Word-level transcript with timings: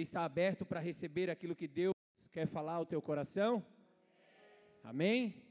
está 0.00 0.24
aberto 0.24 0.64
para 0.64 0.80
receber 0.80 1.30
aquilo 1.30 1.56
que 1.56 1.68
Deus 1.68 1.94
quer 2.30 2.46
falar 2.46 2.74
ao 2.74 2.86
teu 2.86 3.00
coração? 3.00 3.64
Amém? 4.82 5.42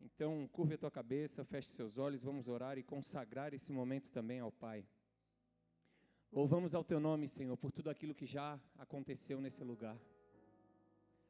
Então, 0.00 0.48
curva 0.52 0.74
a 0.74 0.78
tua 0.78 0.90
cabeça, 0.90 1.44
feche 1.44 1.68
seus 1.68 1.96
olhos, 1.96 2.22
vamos 2.22 2.48
orar 2.48 2.76
e 2.76 2.82
consagrar 2.82 3.54
esse 3.54 3.72
momento 3.72 4.10
também 4.10 4.40
ao 4.40 4.50
Pai. 4.50 4.84
Louvamos 6.32 6.74
ao 6.74 6.82
teu 6.82 6.98
nome, 6.98 7.28
Senhor, 7.28 7.56
por 7.56 7.70
tudo 7.70 7.88
aquilo 7.88 8.14
que 8.14 8.26
já 8.26 8.60
aconteceu 8.78 9.40
nesse 9.40 9.62
lugar. 9.62 9.96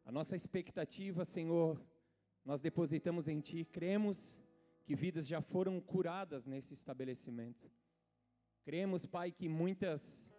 A 0.05 0.11
nossa 0.11 0.35
expectativa, 0.35 1.25
Senhor, 1.25 1.81
nós 2.45 2.61
depositamos 2.61 3.29
em 3.29 3.41
Ti, 3.41 3.65
cremos 3.65 4.39
que 4.85 4.95
vidas 4.95 5.27
já 5.27 5.41
foram 5.41 5.81
curadas 5.81 6.47
nesse 6.47 6.73
estabelecimento. 6.75 7.71
Cremos, 8.65 9.05
Pai, 9.05 9.31
que 9.31 9.49
muitas 9.49 10.32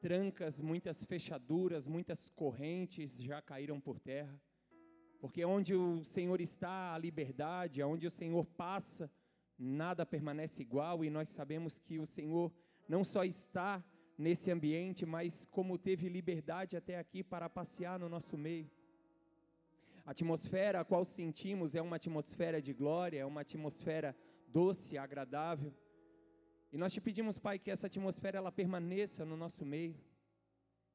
trancas, 0.00 0.60
muitas 0.60 1.04
fechaduras, 1.04 1.86
muitas 1.86 2.30
correntes 2.30 3.20
já 3.20 3.42
caíram 3.42 3.80
por 3.80 3.98
terra. 3.98 4.40
Porque 5.20 5.44
onde 5.44 5.74
o 5.74 6.04
Senhor 6.04 6.40
está, 6.40 6.94
a 6.94 6.98
liberdade, 6.98 7.82
onde 7.82 8.06
o 8.06 8.10
Senhor 8.10 8.46
passa, 8.46 9.10
nada 9.58 10.06
permanece 10.06 10.62
igual 10.62 11.04
e 11.04 11.10
nós 11.10 11.28
sabemos 11.28 11.78
que 11.78 11.98
o 11.98 12.06
Senhor 12.06 12.52
não 12.88 13.02
só 13.02 13.24
está 13.24 13.84
nesse 14.16 14.50
ambiente, 14.50 15.04
mas 15.04 15.46
como 15.46 15.76
teve 15.76 16.08
liberdade 16.08 16.76
até 16.76 16.98
aqui 16.98 17.22
para 17.22 17.48
passear 17.48 17.98
no 17.98 18.08
nosso 18.08 18.36
meio. 18.38 18.70
A 20.04 20.12
atmosfera 20.12 20.80
a 20.80 20.84
qual 20.84 21.04
sentimos 21.04 21.74
é 21.74 21.82
uma 21.82 21.96
atmosfera 21.96 22.62
de 22.62 22.72
glória, 22.72 23.18
é 23.18 23.26
uma 23.26 23.42
atmosfera 23.42 24.16
doce, 24.46 24.96
agradável. 24.96 25.72
E 26.70 26.76
nós 26.76 26.92
te 26.92 27.00
pedimos, 27.00 27.38
Pai, 27.38 27.58
que 27.58 27.70
essa 27.70 27.86
atmosfera 27.86 28.38
ela 28.38 28.52
permaneça 28.52 29.24
no 29.24 29.36
nosso 29.36 29.64
meio. 29.64 29.98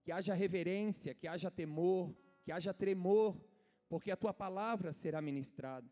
Que 0.03 0.11
haja 0.11 0.33
reverência, 0.33 1.15
que 1.15 1.27
haja 1.27 1.49
temor, 1.49 2.13
que 2.43 2.51
haja 2.51 2.73
tremor, 2.73 3.35
porque 3.89 4.11
a 4.11 4.17
tua 4.17 4.33
palavra 4.33 4.93
será 4.93 5.21
ministrada. 5.21 5.89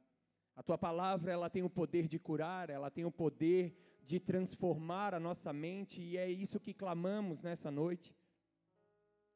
A 0.55 0.61
tua 0.61 0.77
palavra, 0.77 1.31
ela 1.31 1.49
tem 1.49 1.63
o 1.63 1.69
poder 1.69 2.07
de 2.07 2.19
curar, 2.19 2.69
ela 2.69 2.91
tem 2.91 3.05
o 3.05 3.11
poder 3.11 3.75
de 4.03 4.19
transformar 4.19 5.13
a 5.13 5.19
nossa 5.19 5.51
mente, 5.53 6.01
e 6.01 6.17
é 6.17 6.29
isso 6.29 6.59
que 6.59 6.73
clamamos 6.73 7.41
nessa 7.41 7.71
noite. 7.71 8.15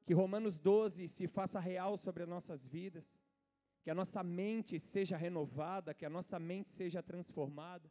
Que 0.06 0.14
Romanos 0.14 0.59
12 0.59 1.08
se 1.08 1.28
faça 1.28 1.59
real 1.59 1.97
sobre 1.97 2.23
as 2.23 2.30
nossas 2.30 2.67
vidas, 2.67 3.17
que 3.81 3.89
a 3.89 3.95
nossa 3.95 4.22
mente 4.23 4.80
seja 4.80 5.17
renovada, 5.17 5.94
que 5.94 6.06
a 6.06 6.09
nossa 6.09 6.38
mente 6.38 6.69
seja 6.69 7.02
transformada 7.02 7.89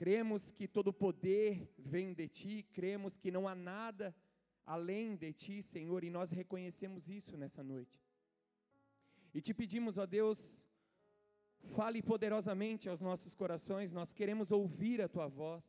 Cremos 0.00 0.50
que 0.50 0.66
todo 0.66 0.94
poder 0.94 1.70
vem 1.76 2.14
de 2.14 2.26
ti, 2.26 2.66
cremos 2.72 3.18
que 3.18 3.30
não 3.30 3.46
há 3.46 3.54
nada 3.54 4.16
além 4.64 5.14
de 5.14 5.30
ti, 5.30 5.60
Senhor, 5.60 6.02
e 6.02 6.08
nós 6.08 6.30
reconhecemos 6.30 7.10
isso 7.10 7.36
nessa 7.36 7.62
noite. 7.62 8.00
E 9.34 9.42
te 9.42 9.52
pedimos, 9.52 9.98
ó 9.98 10.06
Deus, 10.06 10.66
fale 11.76 12.00
poderosamente 12.00 12.88
aos 12.88 13.02
nossos 13.02 13.34
corações, 13.34 13.92
nós 13.92 14.10
queremos 14.10 14.50
ouvir 14.50 15.02
a 15.02 15.08
tua 15.16 15.28
voz. 15.28 15.62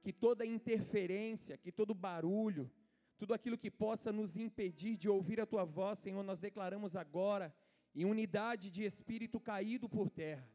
Que 0.00 0.10
toda 0.10 0.46
interferência, 0.46 1.58
que 1.58 1.70
todo 1.70 1.92
barulho, 1.92 2.70
tudo 3.18 3.34
aquilo 3.34 3.58
que 3.58 3.70
possa 3.70 4.10
nos 4.10 4.38
impedir 4.38 4.96
de 4.96 5.06
ouvir 5.06 5.38
a 5.38 5.44
tua 5.44 5.66
voz, 5.66 5.98
Senhor, 5.98 6.22
nós 6.22 6.40
declaramos 6.40 6.96
agora 6.96 7.54
em 7.94 8.06
unidade 8.06 8.70
de 8.70 8.84
espírito 8.84 9.38
caído 9.38 9.86
por 9.86 10.08
terra. 10.08 10.48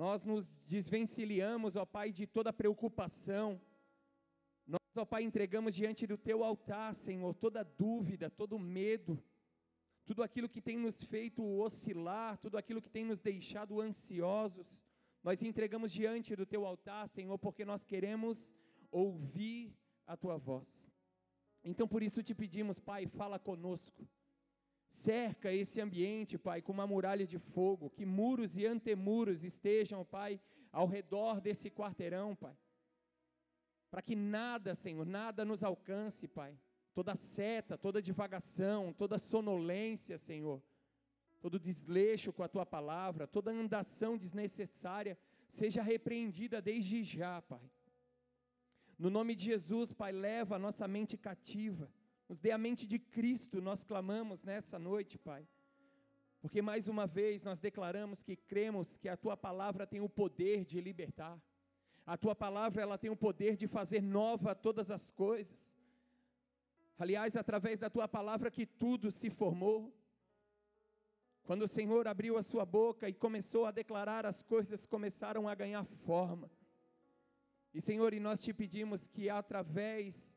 Nós 0.00 0.24
nos 0.24 0.62
desvencilhamos, 0.62 1.76
ó 1.76 1.84
Pai, 1.84 2.10
de 2.10 2.26
toda 2.26 2.54
preocupação. 2.54 3.60
Nós, 4.66 4.80
ó 4.96 5.04
Pai, 5.04 5.22
entregamos 5.24 5.74
diante 5.74 6.06
do 6.06 6.16
Teu 6.16 6.42
altar, 6.42 6.94
Senhor, 6.94 7.34
toda 7.34 7.62
dúvida, 7.62 8.30
todo 8.30 8.58
medo, 8.58 9.22
tudo 10.06 10.22
aquilo 10.22 10.48
que 10.48 10.62
tem 10.62 10.78
nos 10.78 11.04
feito 11.04 11.44
oscilar, 11.44 12.38
tudo 12.38 12.56
aquilo 12.56 12.80
que 12.80 12.88
tem 12.88 13.04
nos 13.04 13.20
deixado 13.20 13.78
ansiosos. 13.78 14.82
Nós 15.22 15.42
entregamos 15.42 15.92
diante 15.92 16.34
do 16.34 16.46
Teu 16.46 16.64
altar, 16.64 17.06
Senhor, 17.06 17.38
porque 17.38 17.66
nós 17.66 17.84
queremos 17.84 18.54
ouvir 18.90 19.76
a 20.06 20.16
Tua 20.16 20.38
voz. 20.38 20.90
Então, 21.62 21.86
por 21.86 22.02
isso 22.02 22.22
te 22.22 22.34
pedimos, 22.34 22.78
Pai, 22.78 23.06
fala 23.06 23.38
conosco. 23.38 24.08
Cerca 24.90 25.52
esse 25.52 25.80
ambiente, 25.80 26.36
Pai, 26.36 26.60
com 26.60 26.72
uma 26.72 26.86
muralha 26.86 27.26
de 27.26 27.38
fogo, 27.38 27.88
que 27.90 28.04
muros 28.04 28.58
e 28.58 28.66
antemuros 28.66 29.44
estejam, 29.44 30.04
Pai, 30.04 30.40
ao 30.72 30.86
redor 30.86 31.40
desse 31.40 31.70
quarteirão, 31.70 32.34
Pai. 32.34 32.56
Para 33.88 34.02
que 34.02 34.16
nada, 34.16 34.74
Senhor, 34.74 35.06
nada 35.06 35.44
nos 35.44 35.62
alcance, 35.62 36.26
Pai. 36.26 36.58
Toda 36.92 37.14
seta, 37.14 37.78
toda 37.78 38.02
divagação, 38.02 38.92
toda 38.92 39.16
sonolência, 39.16 40.18
Senhor, 40.18 40.60
todo 41.40 41.58
desleixo 41.58 42.32
com 42.32 42.42
a 42.42 42.48
tua 42.48 42.66
palavra, 42.66 43.28
toda 43.28 43.52
andação 43.52 44.16
desnecessária, 44.16 45.16
seja 45.48 45.82
repreendida 45.82 46.60
desde 46.60 47.04
já, 47.04 47.40
Pai. 47.42 47.70
No 48.98 49.08
nome 49.08 49.36
de 49.36 49.44
Jesus, 49.44 49.92
Pai, 49.92 50.10
leva 50.10 50.56
a 50.56 50.58
nossa 50.58 50.86
mente 50.88 51.16
cativa 51.16 51.90
nos 52.30 52.38
dê 52.38 52.52
a 52.52 52.58
mente 52.58 52.86
de 52.86 52.96
Cristo, 52.96 53.60
nós 53.60 53.82
clamamos 53.82 54.44
nessa 54.44 54.78
noite, 54.78 55.18
Pai. 55.18 55.44
Porque 56.40 56.62
mais 56.62 56.86
uma 56.86 57.04
vez 57.04 57.42
nós 57.42 57.58
declaramos 57.58 58.22
que 58.22 58.36
cremos 58.36 58.96
que 58.96 59.08
a 59.08 59.16
tua 59.16 59.36
palavra 59.36 59.84
tem 59.84 60.00
o 60.00 60.08
poder 60.08 60.64
de 60.64 60.80
libertar. 60.80 61.36
A 62.06 62.16
tua 62.16 62.36
palavra 62.36 62.82
ela 62.82 62.96
tem 62.96 63.10
o 63.10 63.16
poder 63.16 63.56
de 63.56 63.66
fazer 63.66 64.00
nova 64.00 64.54
todas 64.54 64.92
as 64.92 65.10
coisas. 65.10 65.72
Aliás, 66.96 67.34
através 67.34 67.80
da 67.80 67.90
tua 67.90 68.06
palavra 68.06 68.48
que 68.48 68.64
tudo 68.64 69.10
se 69.10 69.28
formou. 69.28 69.92
Quando 71.42 71.62
o 71.62 71.68
Senhor 71.76 72.06
abriu 72.06 72.38
a 72.38 72.44
sua 72.44 72.64
boca 72.64 73.08
e 73.08 73.12
começou 73.12 73.66
a 73.66 73.72
declarar, 73.72 74.24
as 74.24 74.40
coisas 74.40 74.86
começaram 74.86 75.48
a 75.48 75.54
ganhar 75.56 75.82
forma. 75.82 76.48
E 77.74 77.80
Senhor, 77.80 78.14
e 78.14 78.20
nós 78.20 78.40
te 78.40 78.54
pedimos 78.54 79.08
que 79.08 79.28
através 79.28 80.32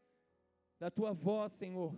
da 0.84 0.92
tua 0.92 1.14
voz, 1.14 1.54
Senhor, 1.54 1.98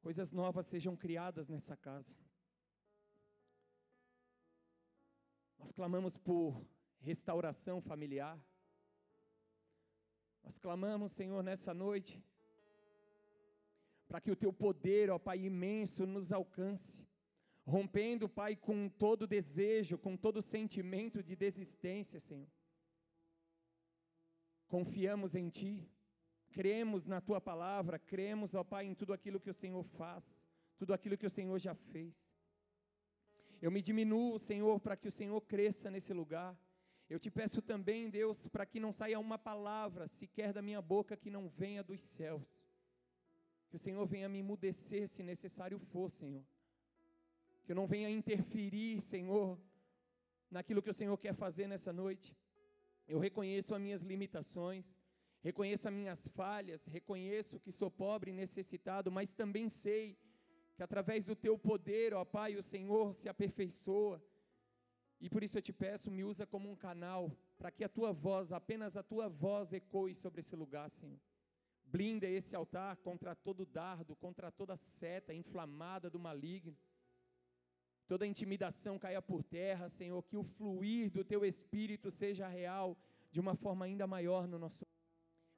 coisas 0.00 0.32
novas 0.32 0.64
sejam 0.64 0.96
criadas 0.96 1.46
nessa 1.46 1.76
casa. 1.76 2.16
Nós 5.58 5.70
clamamos 5.72 6.16
por 6.16 6.66
restauração 7.00 7.82
familiar. 7.82 8.42
Nós 10.42 10.58
clamamos, 10.58 11.12
Senhor, 11.12 11.42
nessa 11.42 11.74
noite, 11.74 12.24
para 14.08 14.22
que 14.22 14.30
o 14.30 14.36
teu 14.42 14.50
poder, 14.50 15.10
ó 15.10 15.18
Pai 15.18 15.40
imenso, 15.40 16.06
nos 16.06 16.32
alcance, 16.32 17.06
rompendo, 17.66 18.26
Pai, 18.26 18.56
com 18.56 18.88
todo 18.88 19.26
desejo, 19.26 19.98
com 19.98 20.16
todo 20.16 20.40
sentimento 20.40 21.22
de 21.22 21.36
desistência, 21.36 22.18
Senhor. 22.18 22.50
Confiamos 24.66 25.34
em 25.34 25.50
Ti 25.50 25.93
cremos 26.54 27.04
na 27.04 27.20
tua 27.20 27.40
palavra, 27.40 27.98
cremos, 27.98 28.54
ó 28.54 28.62
Pai, 28.62 28.86
em 28.86 28.94
tudo 28.94 29.12
aquilo 29.12 29.40
que 29.40 29.50
o 29.50 29.54
Senhor 29.62 29.82
faz, 29.82 30.46
tudo 30.78 30.94
aquilo 30.94 31.18
que 31.18 31.26
o 31.26 31.30
Senhor 31.38 31.58
já 31.58 31.74
fez. 31.74 32.14
Eu 33.60 33.72
me 33.72 33.82
diminuo, 33.82 34.38
Senhor, 34.38 34.78
para 34.78 34.96
que 34.96 35.08
o 35.08 35.10
Senhor 35.10 35.40
cresça 35.40 35.90
nesse 35.90 36.12
lugar. 36.12 36.56
Eu 37.10 37.18
te 37.18 37.28
peço 37.28 37.60
também, 37.60 38.08
Deus, 38.08 38.46
para 38.46 38.64
que 38.64 38.78
não 38.78 38.92
saia 38.92 39.18
uma 39.18 39.36
palavra 39.36 40.06
sequer 40.06 40.52
da 40.52 40.62
minha 40.62 40.80
boca 40.80 41.16
que 41.16 41.28
não 41.28 41.48
venha 41.48 41.82
dos 41.82 42.00
céus. 42.00 42.48
Que 43.68 43.74
o 43.74 43.78
Senhor 43.78 44.06
venha 44.06 44.28
me 44.28 44.38
emudecer 44.38 45.08
se 45.08 45.24
necessário 45.24 45.78
for, 45.78 46.08
Senhor. 46.08 46.44
Que 47.64 47.72
eu 47.72 47.76
não 47.76 47.88
venha 47.88 48.08
interferir, 48.08 49.02
Senhor, 49.02 49.58
naquilo 50.48 50.82
que 50.82 50.90
o 50.90 50.94
Senhor 50.94 51.16
quer 51.18 51.34
fazer 51.34 51.66
nessa 51.66 51.92
noite. 51.92 52.36
Eu 53.08 53.18
reconheço 53.18 53.74
as 53.74 53.80
minhas 53.80 54.02
limitações 54.02 55.03
reconheço 55.44 55.86
as 55.86 55.94
minhas 55.94 56.26
falhas, 56.28 56.86
reconheço 56.86 57.60
que 57.60 57.70
sou 57.70 57.90
pobre 57.90 58.30
e 58.30 58.34
necessitado, 58.34 59.12
mas 59.12 59.34
também 59.34 59.68
sei 59.68 60.16
que 60.74 60.82
através 60.82 61.26
do 61.26 61.36
teu 61.36 61.58
poder, 61.58 62.14
ó 62.14 62.24
Pai, 62.24 62.56
o 62.56 62.62
Senhor 62.62 63.12
se 63.12 63.28
aperfeiçoa. 63.28 64.24
E 65.20 65.28
por 65.28 65.42
isso 65.42 65.58
eu 65.58 65.62
te 65.62 65.72
peço, 65.72 66.10
me 66.10 66.24
usa 66.24 66.46
como 66.46 66.70
um 66.70 66.74
canal, 66.74 67.30
para 67.58 67.70
que 67.70 67.84
a 67.84 67.90
tua 67.90 68.10
voz, 68.10 68.52
apenas 68.52 68.96
a 68.96 69.02
tua 69.02 69.28
voz 69.28 69.72
ecoe 69.74 70.14
sobre 70.14 70.40
esse 70.40 70.56
lugar, 70.56 70.90
Senhor. 70.90 71.20
Blinda 71.84 72.26
esse 72.26 72.56
altar 72.56 72.96
contra 72.96 73.34
todo 73.34 73.66
dardo, 73.66 74.16
contra 74.16 74.50
toda 74.50 74.74
seta 74.76 75.34
inflamada 75.34 76.08
do 76.08 76.18
maligno. 76.18 76.76
Toda 78.08 78.26
intimidação 78.26 78.98
caia 78.98 79.20
por 79.20 79.42
terra, 79.44 79.90
Senhor, 79.90 80.22
que 80.22 80.38
o 80.38 80.42
fluir 80.42 81.10
do 81.10 81.22
teu 81.22 81.44
espírito 81.44 82.10
seja 82.10 82.48
real 82.48 82.96
de 83.30 83.40
uma 83.40 83.54
forma 83.54 83.84
ainda 83.84 84.06
maior 84.06 84.48
no 84.48 84.58
nosso 84.58 84.86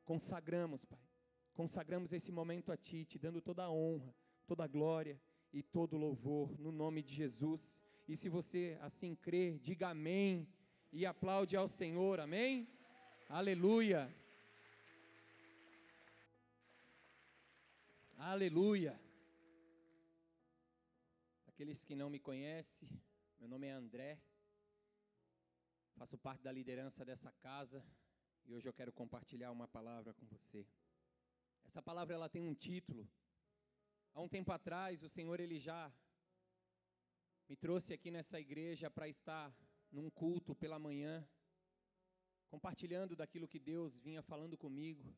consagramos, 0.06 0.85
Pai. 0.85 1.05
Consagramos 1.53 2.12
esse 2.12 2.31
momento 2.31 2.70
a 2.70 2.76
Ti, 2.76 3.05
te 3.05 3.19
dando 3.19 3.41
toda 3.43 3.64
a 3.64 3.70
honra, 3.70 4.14
toda 4.47 4.62
a 4.64 4.69
glória 4.69 5.20
e 5.53 5.62
todo 5.62 5.97
o 5.97 5.99
louvor, 5.99 6.58
no 6.58 6.70
nome 6.70 7.03
de 7.03 7.12
Jesus. 7.12 7.85
E 8.08 8.17
se 8.17 8.29
você 8.29 8.79
assim 8.81 9.14
crê, 9.17 9.58
diga 9.58 9.88
amém 9.88 10.49
e 10.93 11.05
aplaude 11.05 11.56
ao 11.56 11.67
Senhor, 11.67 12.20
amém? 12.20 12.69
Aleluia. 13.29 14.14
Aleluia. 18.17 19.00
Aqueles 21.49 21.82
que 21.82 21.97
não 21.97 22.09
me 22.09 22.20
conhecem, 22.20 22.88
meu 23.41 23.49
nome 23.49 23.67
é 23.67 23.73
André. 23.73 24.20
Faço 25.97 26.17
parte 26.17 26.43
da 26.44 26.52
liderança 26.52 27.05
dessa 27.05 27.32
casa 27.32 27.85
e 28.49 28.55
hoje 28.55 28.69
eu 28.69 28.73
quero 28.73 28.93
compartilhar 28.93 29.51
uma 29.51 29.67
palavra 29.67 30.15
com 30.15 30.25
você. 30.27 30.65
Essa 31.65 31.83
palavra 31.83 32.15
ela 32.15 32.29
tem 32.29 32.47
um 32.49 32.55
título. 32.55 33.09
Há 34.15 34.21
um 34.21 34.29
tempo 34.29 34.53
atrás, 34.53 35.03
o 35.03 35.09
Senhor 35.09 35.41
ele 35.41 35.59
já 35.59 35.93
me 37.49 37.57
trouxe 37.57 37.93
aqui 37.93 38.09
nessa 38.09 38.39
igreja 38.39 38.89
para 38.89 39.09
estar 39.09 39.53
num 39.91 40.09
culto 40.09 40.55
pela 40.55 40.79
manhã, 40.79 41.29
compartilhando 42.49 43.17
daquilo 43.17 43.49
que 43.49 43.59
Deus 43.59 43.99
vinha 43.99 44.23
falando 44.23 44.57
comigo. 44.57 45.13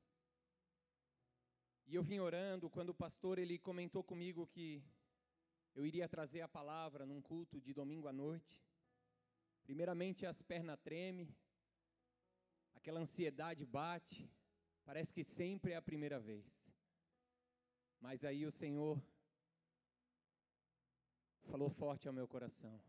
E 1.86 1.94
eu 1.94 2.02
vim 2.02 2.20
orando 2.20 2.70
quando 2.70 2.90
o 2.90 2.94
pastor 2.94 3.38
ele 3.38 3.58
comentou 3.58 4.02
comigo 4.02 4.46
que 4.46 4.82
eu 5.74 5.84
iria 5.84 6.08
trazer 6.08 6.40
a 6.40 6.48
palavra 6.48 7.04
num 7.04 7.20
culto 7.20 7.60
de 7.60 7.74
domingo 7.74 8.08
à 8.08 8.12
noite. 8.12 8.58
Primeiramente 9.64 10.24
as 10.24 10.40
pernas 10.40 10.80
tremem, 10.80 11.28
aquela 12.78 13.00
ansiedade 13.00 13.66
bate, 13.66 14.30
parece 14.84 15.12
que 15.12 15.24
sempre 15.24 15.72
é 15.72 15.76
a 15.76 15.82
primeira 15.82 16.18
vez. 16.18 16.72
Mas 18.00 18.24
aí 18.24 18.46
o 18.46 18.52
Senhor 18.52 19.02
falou 21.42 21.68
forte 21.68 22.06
ao 22.06 22.14
meu 22.14 22.28
coração. 22.28 22.80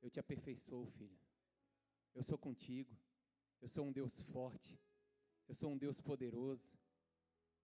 Eu 0.00 0.10
te 0.10 0.18
aperfeiçoo, 0.18 0.86
filho. 0.86 1.20
Eu 2.14 2.22
sou 2.22 2.38
contigo. 2.38 2.96
Eu 3.60 3.68
sou 3.68 3.86
um 3.86 3.92
Deus 3.92 4.18
forte. 4.32 4.80
Eu 5.46 5.54
sou 5.54 5.70
um 5.70 5.78
Deus 5.78 6.00
poderoso. 6.00 6.78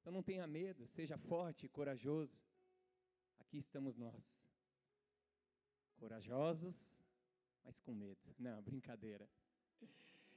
Então 0.01 0.13
não 0.13 0.23
tenha 0.23 0.47
medo, 0.47 0.87
seja 0.87 1.17
forte 1.17 1.67
e 1.67 1.69
corajoso. 1.69 2.39
Aqui 3.39 3.59
estamos 3.59 3.97
nós. 3.97 4.47
Corajosos, 5.97 6.99
mas 7.65 7.81
com 7.81 7.95
medo. 7.95 8.35
Não, 8.39 8.63
brincadeira. 8.63 9.29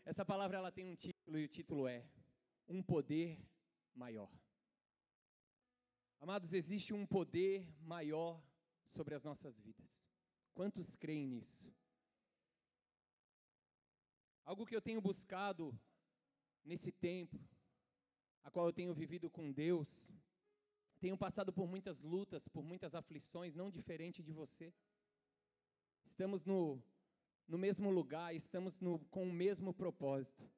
Essa 0.05 0.25
palavra 0.25 0.57
ela 0.57 0.71
tem 0.71 0.85
um 0.85 0.95
título 0.95 1.39
e 1.39 1.45
o 1.45 1.47
título 1.47 1.87
é 1.87 2.05
Um 2.67 2.83
poder 2.83 3.39
maior. 3.95 4.29
Amados, 6.19 6.53
existe 6.53 6.93
um 6.93 7.05
poder 7.05 7.65
maior 7.81 8.41
sobre 8.85 9.15
as 9.15 9.23
nossas 9.23 9.57
vidas. 9.59 10.05
Quantos 10.53 10.95
creem 10.95 11.25
nisso? 11.25 11.73
Algo 14.45 14.65
que 14.65 14.75
eu 14.75 14.81
tenho 14.81 15.01
buscado 15.01 15.77
nesse 16.65 16.91
tempo, 16.91 17.39
a 18.43 18.51
qual 18.51 18.65
eu 18.65 18.73
tenho 18.73 18.93
vivido 18.93 19.29
com 19.29 19.51
Deus, 19.51 20.11
tenho 20.99 21.17
passado 21.17 21.51
por 21.51 21.67
muitas 21.67 22.01
lutas, 22.01 22.47
por 22.49 22.63
muitas 22.63 22.93
aflições, 22.93 23.55
não 23.55 23.71
diferente 23.71 24.21
de 24.21 24.33
você. 24.33 24.73
Estamos 26.05 26.43
no, 26.43 26.81
no 27.47 27.57
mesmo 27.57 27.89
lugar, 27.89 28.33
estamos 28.35 28.79
no, 28.79 28.99
com 29.05 29.23
o 29.23 29.33
mesmo 29.33 29.73
propósito. 29.73 30.49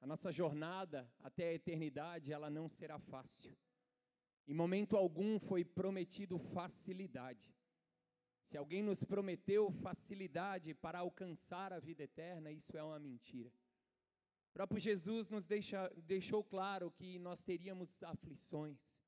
A 0.00 0.06
nossa 0.06 0.32
jornada 0.32 1.10
até 1.22 1.48
a 1.48 1.54
eternidade, 1.54 2.32
ela 2.32 2.48
não 2.48 2.68
será 2.68 2.98
fácil. 2.98 3.56
Em 4.46 4.54
momento 4.54 4.96
algum 4.96 5.38
foi 5.38 5.64
prometido 5.64 6.38
facilidade. 6.38 7.54
Se 8.42 8.56
alguém 8.56 8.82
nos 8.82 9.04
prometeu 9.04 9.70
facilidade 9.70 10.74
para 10.74 10.98
alcançar 10.98 11.72
a 11.72 11.78
vida 11.78 12.02
eterna, 12.02 12.50
isso 12.50 12.76
é 12.76 12.82
uma 12.82 12.98
mentira. 12.98 13.52
O 14.48 14.52
próprio 14.52 14.80
Jesus 14.80 15.30
nos 15.30 15.46
deixa, 15.46 15.88
deixou 15.98 16.42
claro 16.42 16.90
que 16.90 17.18
nós 17.18 17.44
teríamos 17.44 18.02
aflições. 18.02 18.99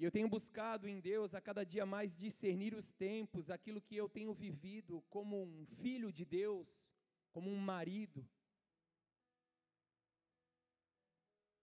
E 0.00 0.04
eu 0.04 0.10
tenho 0.10 0.30
buscado 0.30 0.88
em 0.88 0.98
Deus 0.98 1.34
a 1.34 1.42
cada 1.42 1.62
dia 1.62 1.84
mais 1.84 2.16
discernir 2.16 2.72
os 2.74 2.90
tempos, 2.90 3.50
aquilo 3.50 3.82
que 3.82 3.94
eu 3.94 4.08
tenho 4.08 4.32
vivido 4.32 5.02
como 5.10 5.42
um 5.42 5.66
filho 5.66 6.10
de 6.10 6.24
Deus, 6.24 6.88
como 7.30 7.50
um 7.50 7.58
marido, 7.58 8.26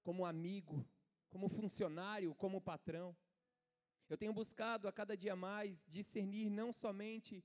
como 0.03 0.23
amigo, 0.23 0.87
como 1.31 1.49
funcionário, 1.49 2.35
como 2.35 2.61
patrão. 2.61 3.17
Eu 4.07 4.15
tenho 4.15 4.31
buscado 4.31 4.87
a 4.87 4.93
cada 4.93 5.17
dia 5.17 5.35
mais 5.35 5.83
discernir 5.87 6.47
não 6.47 6.71
somente 6.71 7.43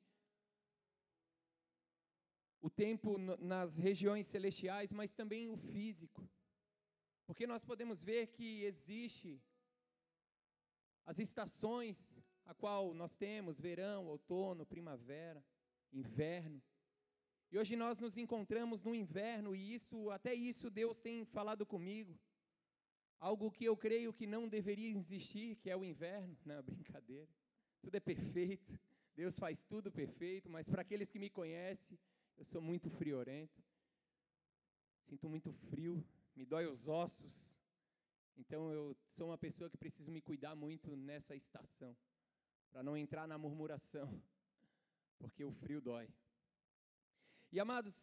o 2.61 2.69
tempo 2.69 3.17
nas 3.39 3.79
regiões 3.79 4.27
celestiais, 4.27 4.93
mas 4.93 5.11
também 5.11 5.49
o 5.49 5.57
físico. 5.57 6.29
Porque 7.25 7.47
nós 7.47 7.65
podemos 7.65 8.05
ver 8.05 8.27
que 8.27 8.63
existe 8.65 9.43
as 11.05 11.19
estações 11.19 12.19
a 12.45 12.55
qual 12.55 12.95
nós 12.95 13.17
temos 13.17 13.61
verão, 13.61 14.07
outono, 14.07 14.67
primavera, 14.67 15.45
inverno. 15.93 16.63
E 17.51 17.59
hoje 17.59 17.77
nós 17.77 18.01
nos 18.01 18.17
encontramos 18.17 18.83
no 18.83 18.95
inverno 18.95 19.55
e 19.55 19.75
isso, 19.75 20.11
até 20.11 20.35
isso 20.35 20.71
Deus 20.71 21.01
tem 21.01 21.25
falado 21.25 21.67
comigo 21.67 22.19
algo 23.23 23.53
que 23.53 23.65
eu 23.65 23.77
creio 23.77 24.13
que 24.13 24.27
não 24.27 24.49
deveria 24.49 24.91
existir, 24.91 25.55
que 25.55 25.71
é 25.71 25.77
o 25.77 25.85
inverno. 25.85 26.37
Não, 26.45 26.61
brincadeira. 26.63 27.31
Tudo 27.81 27.95
é 27.95 28.01
perfeito. 28.01 28.77
Deus 29.15 29.39
faz 29.39 29.65
tudo 29.65 29.93
perfeito, 29.93 30.51
mas 30.51 30.69
para 30.69 30.83
aqueles 30.83 31.09
que 31.09 31.21
me 31.21 31.31
conhecem, 31.31 31.97
eu 32.37 32.45
sou 32.45 32.61
muito 32.61 32.91
friorento. 32.91 33.63
Sinto 35.05 35.29
muito 35.29 35.53
frio, 35.53 36.05
me 36.35 36.45
dói 36.45 36.67
os 36.67 36.89
ossos. 36.89 37.55
Então 38.37 38.73
eu 38.73 38.97
sou 39.09 39.29
uma 39.29 39.39
pessoa 39.39 39.71
que 39.71 39.77
preciso 39.77 40.11
me 40.11 40.21
cuidar 40.21 40.55
muito 40.55 40.97
nessa 40.97 41.35
estação, 41.35 41.97
para 42.71 42.83
não 42.83 42.97
entrar 42.97 43.27
na 43.27 43.39
murmuração, 43.39 44.23
porque 45.19 45.45
o 45.45 45.53
frio 45.53 45.81
dói. 45.81 46.09
E 47.51 47.61
amados, 47.61 47.95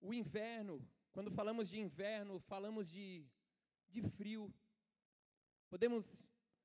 o 0.00 0.12
inverno, 0.12 0.86
quando 1.12 1.30
falamos 1.30 1.68
de 1.68 1.78
inverno, 1.78 2.40
falamos 2.40 2.90
de, 2.90 3.24
de 3.88 4.02
frio, 4.02 4.52
Podemos 5.68 6.22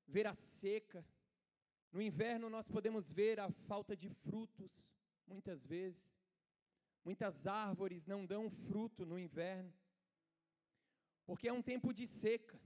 ver 0.07 0.27
a 0.27 0.33
seca. 0.33 1.05
No 1.91 2.01
inverno 2.01 2.49
nós 2.49 2.67
podemos 2.67 3.09
ver 3.09 3.39
a 3.39 3.49
falta 3.51 3.95
de 3.95 4.09
frutos, 4.09 4.71
muitas 5.27 5.65
vezes. 5.65 6.21
Muitas 7.03 7.47
árvores 7.47 8.05
não 8.05 8.25
dão 8.25 8.49
fruto 8.49 9.05
no 9.05 9.17
inverno, 9.17 9.73
porque 11.25 11.47
é 11.47 11.53
um 11.53 11.63
tempo 11.63 11.91
de 11.91 12.05
seca. 12.05 12.59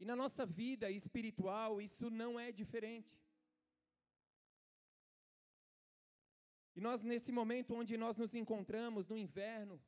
E 0.00 0.04
na 0.04 0.14
nossa 0.14 0.46
vida 0.46 0.90
espiritual 0.90 1.80
isso 1.80 2.08
não 2.10 2.38
é 2.38 2.52
diferente. 2.52 3.18
E 6.76 6.80
nós, 6.80 7.02
nesse 7.02 7.32
momento 7.32 7.74
onde 7.74 7.96
nós 7.96 8.16
nos 8.16 8.34
encontramos, 8.34 9.08
no 9.08 9.18
inverno, 9.18 9.82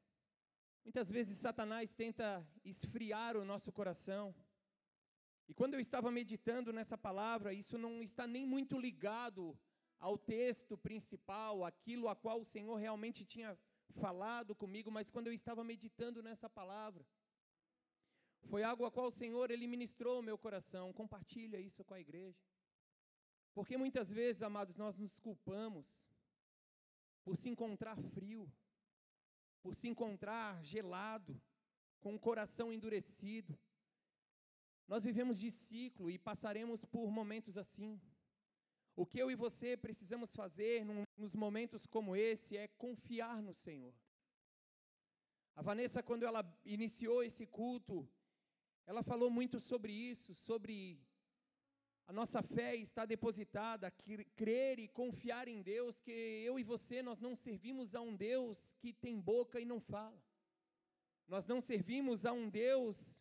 muitas 0.85 1.09
vezes 1.09 1.39
Satanás 1.39 1.95
tenta 1.95 2.45
esfriar 2.65 3.37
o 3.37 3.45
nosso 3.45 3.71
coração. 3.71 4.35
E 5.49 5.55
quando 5.55 5.75
eu 5.75 5.81
estava 5.81 6.11
meditando 6.11 6.73
nessa 6.73 6.99
palavra, 6.99 7.53
isso 7.53 7.79
não 7.79 8.03
está 8.03 8.27
nem 8.27 8.45
muito 8.45 8.77
ligado 8.77 9.57
ao 10.01 10.17
texto 10.19 10.77
principal, 10.77 11.65
aquilo 11.65 12.09
a 12.09 12.17
qual 12.17 12.41
o 12.41 12.45
Senhor 12.45 12.77
realmente 12.77 13.25
tinha 13.25 13.57
falado 13.91 14.55
comigo, 14.55 14.91
mas 14.91 15.11
quando 15.11 15.27
eu 15.29 15.33
estava 15.33 15.63
meditando 15.63 16.23
nessa 16.23 16.49
palavra, 16.49 17.07
foi 18.49 18.63
algo 18.63 18.85
a 18.85 18.91
qual 18.91 19.07
o 19.07 19.13
Senhor 19.13 19.51
ele 19.51 19.67
ministrou 19.67 20.21
o 20.21 20.23
meu 20.23 20.39
coração. 20.39 20.93
Compartilha 20.93 21.59
isso 21.59 21.85
com 21.85 21.95
a 21.95 22.01
igreja. 22.01 22.41
Porque 23.55 23.77
muitas 23.77 24.11
vezes, 24.11 24.43
amados, 24.43 24.77
nós 24.77 24.97
nos 24.99 25.19
culpamos 25.19 25.87
por 27.25 27.37
se 27.37 27.49
encontrar 27.49 27.97
frio, 27.97 28.51
por 29.63 29.75
se 29.75 29.89
encontrar 29.89 30.63
gelado, 30.65 31.41
com 32.01 32.15
o 32.15 32.19
coração 32.19 32.73
endurecido. 32.73 33.59
Nós 34.89 35.05
vivemos 35.05 35.39
de 35.39 35.51
ciclo 35.51 36.11
e 36.11 36.19
passaremos 36.19 36.85
por 36.85 37.11
momentos 37.11 37.59
assim. 37.59 38.01
O 38.97 39.07
que 39.07 39.19
eu 39.19 39.31
e 39.31 39.35
você 39.35 39.77
precisamos 39.77 40.35
fazer 40.35 40.85
num, 40.85 41.05
nos 41.17 41.35
momentos 41.35 41.87
como 41.87 42.17
esse 42.17 42.57
é 42.57 42.67
confiar 42.69 43.43
no 43.43 43.55
Senhor. 43.55 43.95
A 45.55 45.63
Vanessa, 45.63 46.03
quando 46.03 46.25
ela 46.25 46.43
iniciou 46.65 47.23
esse 47.23 47.47
culto, 47.47 48.09
ela 48.91 49.05
falou 49.05 49.31
muito 49.31 49.61
sobre 49.61 49.93
isso, 49.93 50.35
sobre 50.35 51.01
a 52.09 52.13
nossa 52.13 52.43
fé 52.43 52.75
está 52.75 53.07
depositada, 53.07 53.89
crer 54.35 54.81
e 54.81 54.89
confiar 54.89 55.47
em 55.47 55.63
Deus, 55.63 56.01
que 56.01 56.11
eu 56.11 56.59
e 56.59 56.65
você 56.65 57.01
nós 57.01 57.21
não 57.21 57.37
servimos 57.37 57.95
a 57.95 58.01
um 58.01 58.17
Deus 58.17 58.75
que 58.81 58.93
tem 58.93 59.21
boca 59.21 59.61
e 59.61 59.65
não 59.65 59.79
fala. 59.79 60.21
Nós 61.29 61.47
não 61.47 61.61
servimos 61.61 62.27
a 62.27 62.33
um 62.33 62.51
Deus 62.51 63.17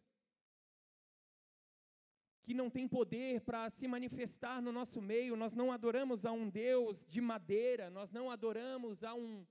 que 2.41 2.55
não 2.55 2.67
tem 2.67 2.87
poder 2.87 3.41
para 3.41 3.69
se 3.69 3.87
manifestar 3.87 4.63
no 4.63 4.71
nosso 4.71 4.99
meio. 4.99 5.35
Nós 5.35 5.53
não 5.53 5.71
adoramos 5.71 6.25
a 6.25 6.31
um 6.31 6.49
Deus 6.49 7.05
de 7.05 7.21
madeira, 7.21 7.91
nós 7.91 8.09
não 8.09 8.31
adoramos 8.31 9.03
a 9.03 9.13
um 9.13 9.45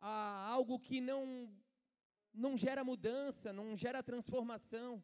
a 0.00 0.48
algo 0.48 0.80
que 0.80 1.00
não 1.00 1.48
não 2.32 2.58
gera 2.58 2.82
mudança, 2.82 3.52
não 3.52 3.76
gera 3.76 4.02
transformação. 4.02 5.00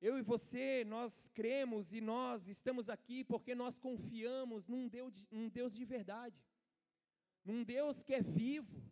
Eu 0.00 0.18
e 0.18 0.22
você, 0.22 0.82
nós 0.84 1.28
cremos 1.34 1.92
e 1.92 2.00
nós 2.00 2.48
estamos 2.48 2.88
aqui 2.88 3.22
porque 3.22 3.54
nós 3.54 3.78
confiamos 3.78 4.66
num 4.66 4.88
Deus, 4.88 5.26
num 5.30 5.48
Deus 5.48 5.74
de 5.74 5.84
verdade, 5.84 6.42
num 7.44 7.62
Deus 7.62 8.02
que 8.02 8.14
é 8.14 8.22
vivo, 8.22 8.82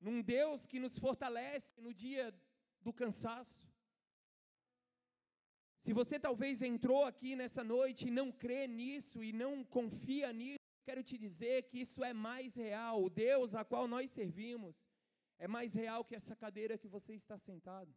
num 0.00 0.20
Deus 0.20 0.66
que 0.66 0.80
nos 0.80 0.98
fortalece 0.98 1.80
no 1.80 1.94
dia 1.94 2.34
do 2.80 2.92
cansaço. 2.92 3.68
Se 5.84 5.92
você 5.92 6.18
talvez 6.18 6.60
entrou 6.60 7.04
aqui 7.04 7.36
nessa 7.36 7.62
noite 7.62 8.08
e 8.08 8.10
não 8.10 8.32
crê 8.32 8.66
nisso 8.66 9.22
e 9.22 9.32
não 9.32 9.64
confia 9.64 10.32
nisso, 10.32 10.58
quero 10.84 11.04
te 11.04 11.16
dizer 11.16 11.62
que 11.68 11.78
isso 11.80 12.02
é 12.02 12.12
mais 12.12 12.56
real. 12.56 13.04
O 13.04 13.08
Deus 13.08 13.54
a 13.54 13.64
qual 13.64 13.86
nós 13.86 14.10
servimos 14.10 14.76
é 15.38 15.46
mais 15.46 15.72
real 15.72 16.04
que 16.04 16.16
essa 16.16 16.34
cadeira 16.34 16.76
que 16.76 16.88
você 16.88 17.14
está 17.14 17.38
sentado. 17.38 17.94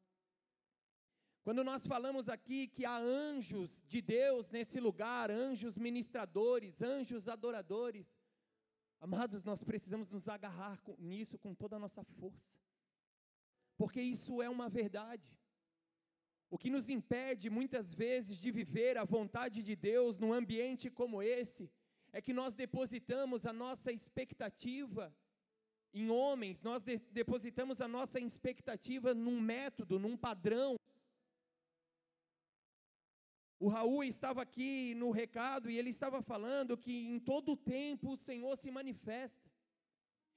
Quando 1.43 1.63
nós 1.63 1.87
falamos 1.87 2.29
aqui 2.29 2.67
que 2.67 2.85
há 2.85 2.95
anjos 2.95 3.83
de 3.87 3.99
Deus 3.99 4.51
nesse 4.51 4.79
lugar, 4.79 5.31
anjos 5.31 5.75
ministradores, 5.75 6.81
anjos 6.83 7.27
adoradores, 7.27 8.15
amados, 8.99 9.43
nós 9.43 9.63
precisamos 9.63 10.11
nos 10.11 10.29
agarrar 10.29 10.79
nisso 10.99 11.39
com 11.39 11.55
toda 11.55 11.77
a 11.77 11.79
nossa 11.79 12.03
força, 12.03 12.55
porque 13.75 13.99
isso 13.99 14.39
é 14.39 14.47
uma 14.47 14.69
verdade. 14.69 15.35
O 16.47 16.59
que 16.59 16.69
nos 16.69 16.89
impede 16.89 17.49
muitas 17.49 17.91
vezes 17.91 18.37
de 18.37 18.51
viver 18.51 18.95
a 18.97 19.03
vontade 19.03 19.63
de 19.63 19.75
Deus 19.75 20.19
num 20.19 20.33
ambiente 20.33 20.91
como 20.91 21.23
esse, 21.23 21.71
é 22.13 22.21
que 22.21 22.33
nós 22.33 22.55
depositamos 22.55 23.47
a 23.47 23.53
nossa 23.53 23.91
expectativa 23.91 25.11
em 25.93 26.09
homens, 26.09 26.61
nós 26.61 26.83
de 26.83 26.97
depositamos 27.11 27.81
a 27.81 27.87
nossa 27.87 28.19
expectativa 28.19 29.13
num 29.13 29.41
método, 29.41 29.97
num 29.97 30.15
padrão, 30.15 30.75
o 33.61 33.67
Raul 33.67 34.03
estava 34.03 34.41
aqui 34.41 34.95
no 34.95 35.11
recado 35.11 35.69
e 35.69 35.77
ele 35.77 35.91
estava 35.91 36.19
falando 36.19 36.75
que 36.75 36.95
em 37.13 37.19
todo 37.19 37.55
tempo 37.55 38.13
o 38.13 38.17
Senhor 38.17 38.55
se 38.57 38.71
manifesta. 38.71 39.47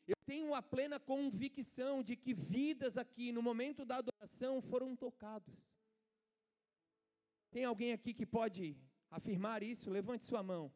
Eu 0.07 0.17
tenho 0.27 0.55
a 0.55 0.61
plena 0.61 1.01
convicção 1.01 2.03
de 2.03 2.17
que 2.17 2.35
vidas 2.35 2.99
aqui 2.99 3.33
no 3.33 3.43
momento 3.43 3.83
da 3.87 3.97
adoração 3.97 4.61
foram 4.61 4.95
tocados. 4.95 5.57
Tem 7.51 7.65
alguém 7.65 7.93
aqui 7.95 8.13
que 8.13 8.27
pode 8.27 8.77
afirmar 9.11 9.63
isso? 9.63 9.89
Levante 9.89 10.25
sua 10.25 10.43
mão. 10.43 10.71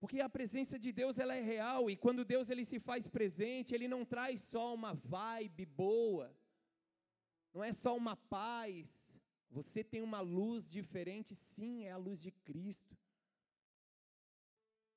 Porque 0.00 0.20
a 0.20 0.28
presença 0.28 0.76
de 0.76 0.90
Deus 0.90 1.20
ela 1.20 1.36
é 1.36 1.40
real 1.40 1.88
e 1.88 1.96
quando 1.96 2.24
Deus 2.24 2.50
ele 2.50 2.64
se 2.64 2.80
faz 2.80 3.06
presente, 3.06 3.72
ele 3.72 3.86
não 3.86 4.04
traz 4.04 4.40
só 4.40 4.74
uma 4.74 4.92
vibe 4.92 5.66
boa. 5.66 6.36
Não 7.54 7.62
é 7.62 7.72
só 7.72 7.96
uma 7.96 8.16
paz, 8.16 9.01
você 9.58 9.80
tem 9.92 10.02
uma 10.08 10.20
luz 10.20 10.70
diferente, 10.78 11.34
sim, 11.34 11.84
é 11.84 11.92
a 11.92 12.02
luz 12.06 12.18
de 12.26 12.32
Cristo. 12.48 12.96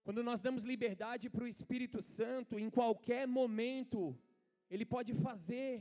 Quando 0.06 0.22
nós 0.30 0.42
damos 0.46 0.64
liberdade 0.74 1.30
para 1.30 1.44
o 1.44 1.52
Espírito 1.56 2.00
Santo, 2.02 2.60
em 2.66 2.70
qualquer 2.70 3.24
momento, 3.40 4.00
Ele 4.70 4.86
pode 4.96 5.14
fazer 5.28 5.72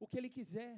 o 0.00 0.06
que 0.08 0.18
Ele 0.18 0.30
quiser. 0.38 0.74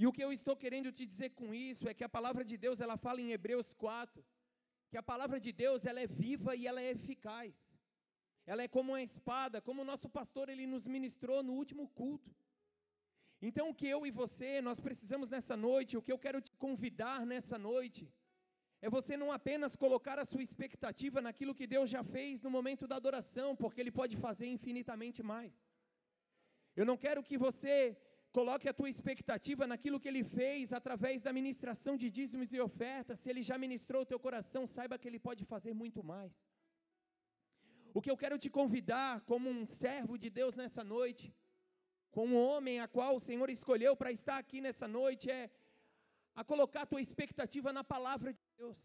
E 0.00 0.06
o 0.06 0.12
que 0.12 0.24
eu 0.26 0.32
estou 0.32 0.56
querendo 0.64 0.90
te 0.98 1.04
dizer 1.12 1.30
com 1.40 1.48
isso 1.54 1.88
é 1.88 1.94
que 1.94 2.04
a 2.04 2.14
palavra 2.16 2.44
de 2.50 2.56
Deus, 2.64 2.80
ela 2.80 2.96
fala 2.96 3.20
em 3.20 3.32
Hebreus 3.32 3.74
4, 3.74 4.24
que 4.90 4.96
a 4.96 5.02
palavra 5.02 5.40
de 5.40 5.52
Deus, 5.64 5.84
ela 5.90 6.00
é 6.00 6.06
viva 6.06 6.54
e 6.54 6.66
ela 6.66 6.80
é 6.80 6.90
eficaz. 6.90 7.54
Ela 8.46 8.62
é 8.62 8.68
como 8.68 8.92
uma 8.92 9.02
espada, 9.02 9.60
como 9.60 9.82
o 9.82 9.88
nosso 9.92 10.08
pastor 10.08 10.48
ele 10.48 10.66
nos 10.66 10.86
ministrou 10.86 11.42
no 11.42 11.54
último 11.54 11.88
culto. 11.88 12.30
Então, 13.48 13.64
o 13.70 13.74
que 13.78 13.88
eu 13.94 14.00
e 14.08 14.10
você, 14.22 14.48
nós 14.68 14.78
precisamos 14.86 15.28
nessa 15.34 15.56
noite, 15.68 15.96
o 15.96 16.02
que 16.06 16.12
eu 16.14 16.18
quero 16.24 16.40
te 16.46 16.52
convidar 16.64 17.26
nessa 17.32 17.56
noite, 17.70 18.02
é 18.80 18.88
você 18.98 19.16
não 19.22 19.30
apenas 19.38 19.74
colocar 19.84 20.16
a 20.20 20.28
sua 20.30 20.44
expectativa 20.46 21.20
naquilo 21.26 21.56
que 21.58 21.66
Deus 21.74 21.88
já 21.94 22.02
fez 22.14 22.42
no 22.44 22.50
momento 22.56 22.86
da 22.90 22.96
adoração, 23.02 23.48
porque 23.62 23.80
Ele 23.80 23.94
pode 24.00 24.16
fazer 24.16 24.46
infinitamente 24.56 25.20
mais. 25.32 25.52
Eu 26.80 26.86
não 26.90 26.96
quero 27.04 27.22
que 27.28 27.36
você 27.46 27.74
coloque 28.38 28.68
a 28.68 28.76
tua 28.78 28.90
expectativa 28.94 29.66
naquilo 29.72 30.00
que 30.02 30.10
Ele 30.12 30.24
fez 30.38 30.72
através 30.72 31.22
da 31.26 31.32
ministração 31.40 31.96
de 32.02 32.08
dízimos 32.16 32.52
e 32.52 32.60
ofertas. 32.68 33.20
Se 33.20 33.28
Ele 33.30 33.42
já 33.50 33.58
ministrou 33.66 34.02
o 34.02 34.10
teu 34.12 34.20
coração, 34.26 34.64
saiba 34.66 34.98
que 35.00 35.08
Ele 35.10 35.18
pode 35.28 35.44
fazer 35.52 35.74
muito 35.82 36.02
mais. 36.12 36.34
O 37.92 38.00
que 38.00 38.10
eu 38.12 38.16
quero 38.22 38.38
te 38.38 38.48
convidar, 38.58 39.20
como 39.32 39.50
um 39.50 39.66
servo 39.66 40.16
de 40.16 40.30
Deus 40.30 40.56
nessa 40.62 40.82
noite, 40.96 41.24
com 42.16 42.26
o 42.32 42.40
homem 42.46 42.78
a 42.78 42.86
qual 42.86 43.12
o 43.16 43.24
Senhor 43.28 43.48
escolheu 43.50 43.92
para 43.96 44.12
estar 44.18 44.36
aqui 44.38 44.60
nessa 44.60 44.86
noite 44.86 45.30
é 45.30 45.50
a 46.40 46.44
colocar 46.44 46.82
a 46.82 46.90
tua 46.90 47.00
expectativa 47.06 47.72
na 47.72 47.84
palavra 47.94 48.32
de 48.32 48.44
Deus. 48.58 48.80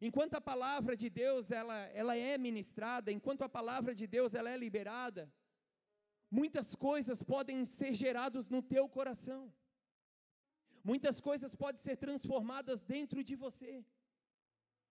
Enquanto 0.00 0.34
a 0.34 0.40
palavra 0.40 0.96
de 1.02 1.08
Deus 1.22 1.50
ela, 1.60 1.78
ela 2.00 2.16
é 2.16 2.36
ministrada, 2.38 3.12
enquanto 3.16 3.42
a 3.42 3.48
palavra 3.48 3.94
de 4.00 4.06
Deus 4.06 4.34
ela 4.34 4.50
é 4.50 4.56
liberada, 4.56 5.24
muitas 6.30 6.74
coisas 6.74 7.22
podem 7.22 7.64
ser 7.64 7.92
geradas 7.94 8.48
no 8.48 8.62
teu 8.62 8.88
coração. 8.88 9.42
Muitas 10.90 11.20
coisas 11.20 11.54
podem 11.54 11.80
ser 11.80 11.96
transformadas 11.96 12.80
dentro 12.94 13.22
de 13.28 13.36
você. 13.44 13.84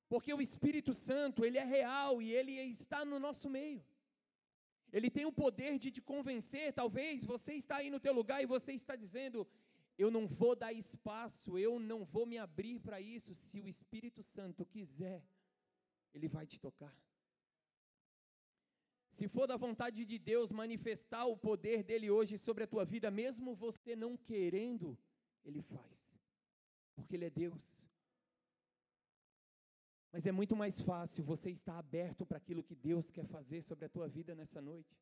Porque 0.08 0.34
o 0.34 0.42
Espírito 0.42 0.94
Santo, 0.94 1.44
ele 1.46 1.58
é 1.58 1.66
real 1.78 2.22
e 2.22 2.34
ele 2.40 2.54
está 2.80 3.04
no 3.04 3.20
nosso 3.20 3.50
meio. 3.50 3.82
Ele 4.92 5.10
tem 5.10 5.26
o 5.26 5.32
poder 5.32 5.78
de 5.80 5.90
te 5.90 6.02
convencer. 6.02 6.74
Talvez 6.74 7.24
você 7.24 7.54
está 7.54 7.78
aí 7.78 7.90
no 7.90 8.00
teu 8.00 8.14
lugar 8.14 8.42
e 8.42 8.46
você 8.46 8.74
está 8.74 8.96
dizendo: 8.96 9.48
eu 9.98 10.10
não 10.10 10.28
vou 10.28 10.56
dar 10.56 10.74
espaço, 10.74 11.58
eu 11.58 11.80
não 11.80 12.04
vou 12.04 12.26
me 12.26 12.38
abrir 12.38 12.80
para 12.80 13.00
isso. 13.00 13.34
Se 13.34 13.60
o 13.62 13.68
Espírito 13.68 14.22
Santo 14.24 14.66
quiser, 14.66 15.24
ele 16.14 16.28
vai 16.28 16.46
te 16.46 16.60
tocar. 16.60 16.96
Se 19.12 19.28
for 19.28 19.46
da 19.46 19.58
vontade 19.58 20.06
de 20.06 20.18
Deus 20.18 20.52
manifestar 20.52 21.26
o 21.26 21.38
poder 21.38 21.84
dele 21.84 22.10
hoje 22.10 22.38
sobre 22.38 22.64
a 22.64 22.68
tua 22.68 22.86
vida, 22.86 23.12
mesmo 23.12 23.54
você 23.54 23.96
não 23.96 24.16
querendo, 24.18 24.98
ele 25.44 25.62
faz. 25.62 25.98
Porque 26.96 27.16
ele 27.16 27.26
é 27.26 27.30
Deus. 27.30 27.78
Mas 30.12 30.28
é 30.28 30.32
muito 30.32 30.56
mais 30.56 30.82
fácil 30.82 31.24
você 31.24 31.50
estar 31.52 31.78
aberto 31.78 32.26
para 32.26 32.38
aquilo 32.38 32.64
que 32.64 32.76
Deus 32.76 33.10
quer 33.10 33.26
fazer 33.26 33.62
sobre 33.62 33.86
a 33.86 33.90
tua 33.90 34.08
vida 34.08 34.36
nessa 34.36 34.62
noite. 34.62 35.00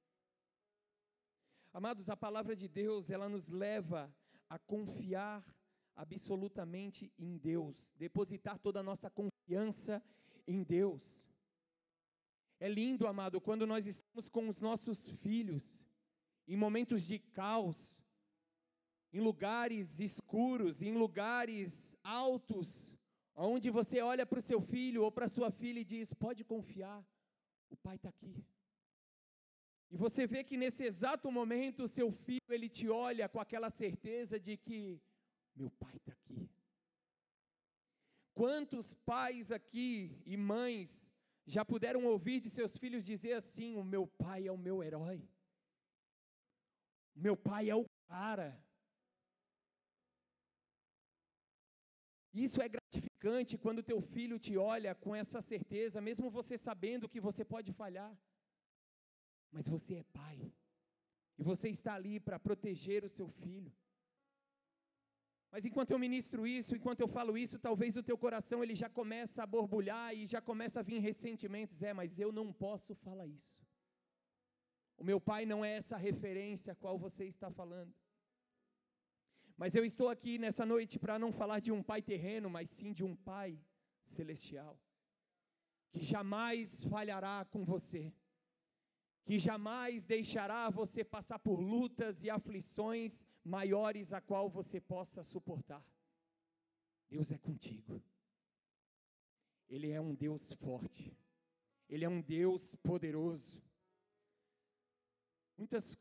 Amados, 1.73 2.09
a 2.09 2.17
palavra 2.17 2.55
de 2.55 2.67
Deus, 2.67 3.09
ela 3.09 3.27
nos 3.27 3.47
leva 3.47 4.13
a 4.47 4.59
confiar 4.59 5.43
absolutamente 5.95 7.11
em 7.17 7.37
Deus, 7.37 7.93
depositar 7.97 8.57
toda 8.59 8.79
a 8.79 8.83
nossa 8.83 9.09
confiança 9.09 10.01
em 10.47 10.63
Deus. 10.63 11.23
É 12.59 12.67
lindo, 12.67 13.07
amado, 13.07 13.39
quando 13.39 13.65
nós 13.65 13.85
estamos 13.85 14.29
com 14.29 14.47
os 14.47 14.61
nossos 14.61 15.09
filhos, 15.09 15.85
em 16.47 16.57
momentos 16.57 17.05
de 17.05 17.19
caos, 17.19 17.97
em 19.13 19.19
lugares 19.19 19.99
escuros, 19.99 20.81
em 20.81 20.93
lugares 20.93 21.95
altos, 22.03 22.98
onde 23.47 23.69
você 23.69 24.01
olha 24.01 24.25
para 24.25 24.39
o 24.39 24.47
seu 24.49 24.59
filho 24.59 25.03
ou 25.03 25.11
para 25.11 25.27
sua 25.27 25.49
filha 25.49 25.79
e 25.79 25.89
diz: 25.93 26.13
pode 26.13 26.43
confiar, 26.43 27.03
o 27.69 27.77
pai 27.77 27.95
está 27.95 28.09
aqui. 28.09 28.35
E 29.91 29.97
você 29.97 30.27
vê 30.27 30.43
que 30.43 30.57
nesse 30.57 30.83
exato 30.83 31.31
momento 31.31 31.83
o 31.83 31.87
seu 31.87 32.11
filho 32.11 32.49
ele 32.49 32.69
te 32.69 32.87
olha 32.89 33.27
com 33.27 33.39
aquela 33.39 33.69
certeza 33.69 34.39
de 34.39 34.55
que 34.57 35.01
meu 35.55 35.71
pai 35.71 35.95
está 35.95 36.11
aqui. 36.11 36.49
Quantos 38.33 38.93
pais 38.93 39.51
aqui 39.51 40.21
e 40.25 40.37
mães 40.37 41.05
já 41.45 41.65
puderam 41.65 42.05
ouvir 42.05 42.39
de 42.39 42.49
seus 42.49 42.77
filhos 42.77 43.05
dizer 43.05 43.33
assim: 43.33 43.75
o 43.75 43.83
meu 43.83 44.05
pai 44.05 44.47
é 44.47 44.51
o 44.51 44.57
meu 44.57 44.83
herói, 44.83 45.27
meu 47.15 47.35
pai 47.35 47.69
é 47.69 47.75
o 47.75 47.85
cara. 48.07 48.49
Isso 52.31 52.61
é 52.61 52.69
gratificante 52.69 53.08
quando 53.57 53.83
teu 53.83 53.99
filho 54.01 54.39
te 54.39 54.57
olha 54.57 54.95
com 54.95 55.13
essa 55.15 55.41
certeza, 55.41 55.99
mesmo 55.99 56.29
você 56.29 56.57
sabendo 56.57 57.09
que 57.09 57.19
você 57.19 57.43
pode 57.43 57.71
falhar. 57.73 58.11
Mas 59.51 59.67
você 59.67 59.95
é 59.95 60.03
pai. 60.03 60.53
E 61.37 61.43
você 61.43 61.69
está 61.69 61.93
ali 61.95 62.19
para 62.19 62.39
proteger 62.39 63.03
o 63.03 63.09
seu 63.09 63.27
filho. 63.27 63.71
Mas 65.51 65.65
enquanto 65.65 65.91
eu 65.91 65.99
ministro 65.99 66.45
isso, 66.45 66.75
enquanto 66.75 67.01
eu 67.01 67.07
falo 67.07 67.37
isso, 67.37 67.57
talvez 67.57 67.97
o 67.97 68.03
teu 68.03 68.17
coração 68.17 68.63
ele 68.63 68.75
já 68.75 68.89
começa 68.89 69.41
a 69.41 69.47
borbulhar 69.47 70.13
e 70.13 70.27
já 70.27 70.41
começa 70.41 70.79
a 70.79 70.83
vir 70.83 70.99
ressentimentos. 70.99 71.81
É, 71.81 71.93
mas 71.93 72.19
eu 72.19 72.31
não 72.31 72.53
posso 72.53 72.93
falar 72.93 73.25
isso. 73.25 73.65
O 74.97 75.03
meu 75.03 75.19
pai 75.19 75.45
não 75.45 75.63
é 75.63 75.77
essa 75.77 75.97
referência 75.97 76.73
a 76.73 76.75
qual 76.75 76.97
você 76.99 77.25
está 77.25 77.49
falando. 77.49 77.93
Mas 79.59 79.75
eu 79.75 79.83
estou 79.83 80.07
aqui 80.07 80.37
nessa 80.37 80.65
noite 80.65 80.97
para 80.97 81.19
não 81.19 81.33
falar 81.33 81.59
de 81.59 81.69
um 81.69 81.83
pai 81.83 82.01
terreno, 82.01 82.49
mas 82.49 82.69
sim 82.69 82.93
de 82.93 83.03
um 83.03 83.13
pai 83.13 83.59
celestial, 84.05 84.79
que 85.91 86.01
jamais 86.01 86.81
falhará 86.85 87.43
com 87.43 87.65
você, 87.65 88.13
que 89.25 89.37
jamais 89.37 90.05
deixará 90.05 90.69
você 90.69 91.03
passar 91.03 91.39
por 91.39 91.59
lutas 91.59 92.23
e 92.23 92.29
aflições 92.29 93.25
maiores 93.43 94.13
a 94.13 94.21
qual 94.21 94.49
você 94.49 94.79
possa 94.79 95.23
suportar. 95.23 95.85
Deus 97.09 97.29
é 97.29 97.37
contigo. 97.37 98.01
Ele 99.67 99.91
é 99.91 99.99
um 99.99 100.15
Deus 100.15 100.53
forte. 100.53 101.13
Ele 101.89 102.05
é 102.05 102.09
um 102.09 102.21
Deus 102.21 102.75
poderoso. 102.75 103.61
Muitas 105.57 105.97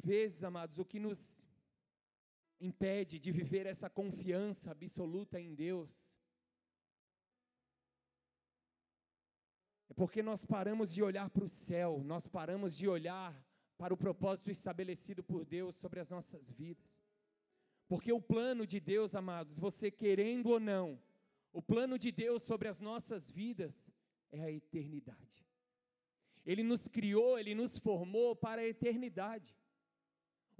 vezes, 0.00 0.44
amados, 0.44 0.78
o 0.78 0.84
que 0.84 1.00
nos 1.00 1.39
impede 2.60 3.18
de 3.18 3.32
viver 3.32 3.66
essa 3.66 3.88
confiança 3.88 4.70
absoluta 4.70 5.40
em 5.40 5.54
Deus 5.54 6.10
É 9.90 9.92
porque 9.92 10.22
nós 10.22 10.44
paramos 10.44 10.94
de 10.94 11.02
olhar 11.02 11.28
para 11.28 11.42
o 11.42 11.48
céu, 11.48 12.00
nós 12.04 12.24
paramos 12.28 12.76
de 12.76 12.86
olhar 12.88 13.34
para 13.76 13.92
o 13.92 13.96
propósito 13.96 14.48
estabelecido 14.48 15.20
por 15.20 15.44
Deus 15.44 15.74
sobre 15.74 15.98
as 15.98 16.08
nossas 16.08 16.48
vidas. 16.48 16.88
Porque 17.88 18.12
o 18.12 18.22
plano 18.22 18.64
de 18.64 18.78
Deus, 18.78 19.16
amados, 19.16 19.58
você 19.58 19.90
querendo 19.90 20.50
ou 20.50 20.60
não, 20.60 21.02
o 21.52 21.60
plano 21.60 21.98
de 21.98 22.12
Deus 22.12 22.44
sobre 22.44 22.68
as 22.68 22.80
nossas 22.80 23.28
vidas 23.32 23.92
é 24.30 24.44
a 24.44 24.52
eternidade. 24.52 25.44
Ele 26.46 26.62
nos 26.62 26.86
criou, 26.86 27.36
ele 27.36 27.52
nos 27.52 27.76
formou 27.76 28.36
para 28.36 28.60
a 28.60 28.66
eternidade. 28.66 29.59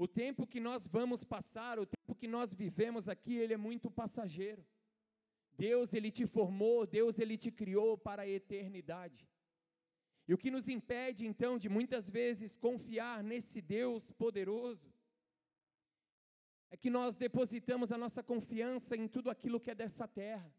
O 0.04 0.08
tempo 0.08 0.46
que 0.46 0.60
nós 0.60 0.86
vamos 0.86 1.22
passar, 1.22 1.78
o 1.78 1.84
tempo 1.84 2.14
que 2.14 2.26
nós 2.26 2.54
vivemos 2.54 3.06
aqui, 3.06 3.34
ele 3.36 3.52
é 3.52 3.56
muito 3.58 3.90
passageiro. 3.90 4.64
Deus 5.58 5.92
ele 5.92 6.10
te 6.10 6.24
formou, 6.26 6.86
Deus 6.86 7.18
ele 7.18 7.36
te 7.36 7.50
criou 7.50 7.98
para 7.98 8.22
a 8.22 8.26
eternidade. 8.26 9.28
E 10.26 10.32
o 10.32 10.38
que 10.38 10.50
nos 10.50 10.70
impede 10.70 11.26
então 11.26 11.58
de 11.58 11.68
muitas 11.68 12.08
vezes 12.08 12.56
confiar 12.56 13.22
nesse 13.22 13.60
Deus 13.60 14.10
poderoso 14.12 14.90
é 16.70 16.78
que 16.78 16.88
nós 16.88 17.14
depositamos 17.14 17.92
a 17.92 17.98
nossa 17.98 18.22
confiança 18.22 18.96
em 18.96 19.06
tudo 19.06 19.28
aquilo 19.28 19.60
que 19.60 19.70
é 19.70 19.74
dessa 19.74 20.08
terra. 20.08 20.50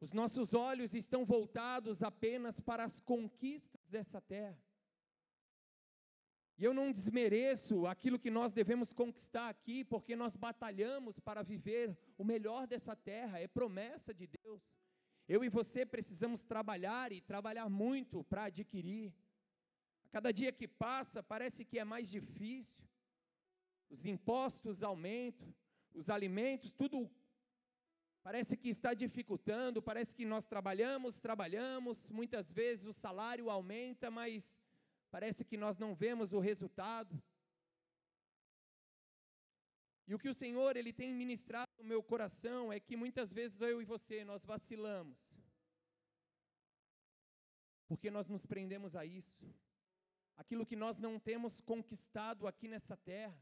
Os 0.00 0.12
nossos 0.12 0.54
olhos 0.54 0.92
estão 0.92 1.24
voltados 1.24 2.02
apenas 2.02 2.58
para 2.58 2.82
as 2.82 3.00
conquistas 3.00 3.86
dessa 3.86 4.20
terra. 4.20 4.60
E 6.56 6.64
eu 6.64 6.72
não 6.72 6.90
desmereço 6.90 7.86
aquilo 7.86 8.18
que 8.18 8.30
nós 8.30 8.52
devemos 8.52 8.92
conquistar 8.92 9.48
aqui, 9.48 9.84
porque 9.84 10.14
nós 10.14 10.36
batalhamos 10.36 11.18
para 11.18 11.42
viver 11.42 11.96
o 12.16 12.24
melhor 12.24 12.66
dessa 12.66 12.94
terra, 12.94 13.40
é 13.40 13.48
promessa 13.48 14.14
de 14.14 14.26
Deus. 14.26 14.62
Eu 15.26 15.42
e 15.42 15.48
você 15.48 15.84
precisamos 15.84 16.42
trabalhar 16.42 17.10
e 17.10 17.20
trabalhar 17.20 17.68
muito 17.68 18.22
para 18.24 18.44
adquirir. 18.44 19.12
A 20.04 20.08
cada 20.10 20.32
dia 20.32 20.52
que 20.52 20.68
passa, 20.68 21.22
parece 21.22 21.64
que 21.64 21.78
é 21.78 21.84
mais 21.84 22.08
difícil. 22.08 22.84
Os 23.90 24.06
impostos 24.06 24.82
aumentam, 24.82 25.52
os 25.92 26.08
alimentos, 26.08 26.72
tudo 26.72 27.10
parece 28.22 28.56
que 28.56 28.68
está 28.68 28.94
dificultando, 28.94 29.82
parece 29.82 30.14
que 30.14 30.24
nós 30.24 30.46
trabalhamos, 30.46 31.20
trabalhamos, 31.20 32.10
muitas 32.10 32.50
vezes 32.50 32.86
o 32.86 32.92
salário 32.92 33.50
aumenta, 33.50 34.10
mas 34.10 34.56
parece 35.14 35.44
que 35.44 35.56
nós 35.56 35.78
não 35.78 35.94
vemos 35.94 36.32
o 36.32 36.40
resultado. 36.40 37.22
E 40.08 40.12
o 40.12 40.18
que 40.18 40.28
o 40.28 40.34
Senhor 40.34 40.76
ele 40.76 40.92
tem 40.92 41.14
ministrado 41.14 41.70
no 41.78 41.84
meu 41.84 42.02
coração 42.02 42.72
é 42.72 42.80
que 42.80 42.96
muitas 42.96 43.32
vezes 43.32 43.60
eu 43.60 43.80
e 43.80 43.84
você 43.84 44.24
nós 44.24 44.44
vacilamos. 44.44 45.20
Porque 47.86 48.10
nós 48.10 48.26
nos 48.26 48.44
prendemos 48.44 48.96
a 48.96 49.04
isso. 49.06 49.46
Aquilo 50.36 50.66
que 50.66 50.74
nós 50.74 50.98
não 50.98 51.20
temos 51.20 51.60
conquistado 51.60 52.48
aqui 52.48 52.66
nessa 52.66 52.96
terra. 52.96 53.40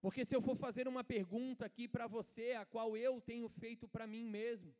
Porque 0.00 0.24
se 0.24 0.36
eu 0.36 0.40
for 0.40 0.56
fazer 0.56 0.86
uma 0.86 1.02
pergunta 1.02 1.66
aqui 1.66 1.88
para 1.88 2.06
você, 2.06 2.52
a 2.52 2.64
qual 2.64 2.96
eu 2.96 3.20
tenho 3.20 3.48
feito 3.48 3.88
para 3.88 4.06
mim 4.06 4.24
mesmo, 4.24 4.72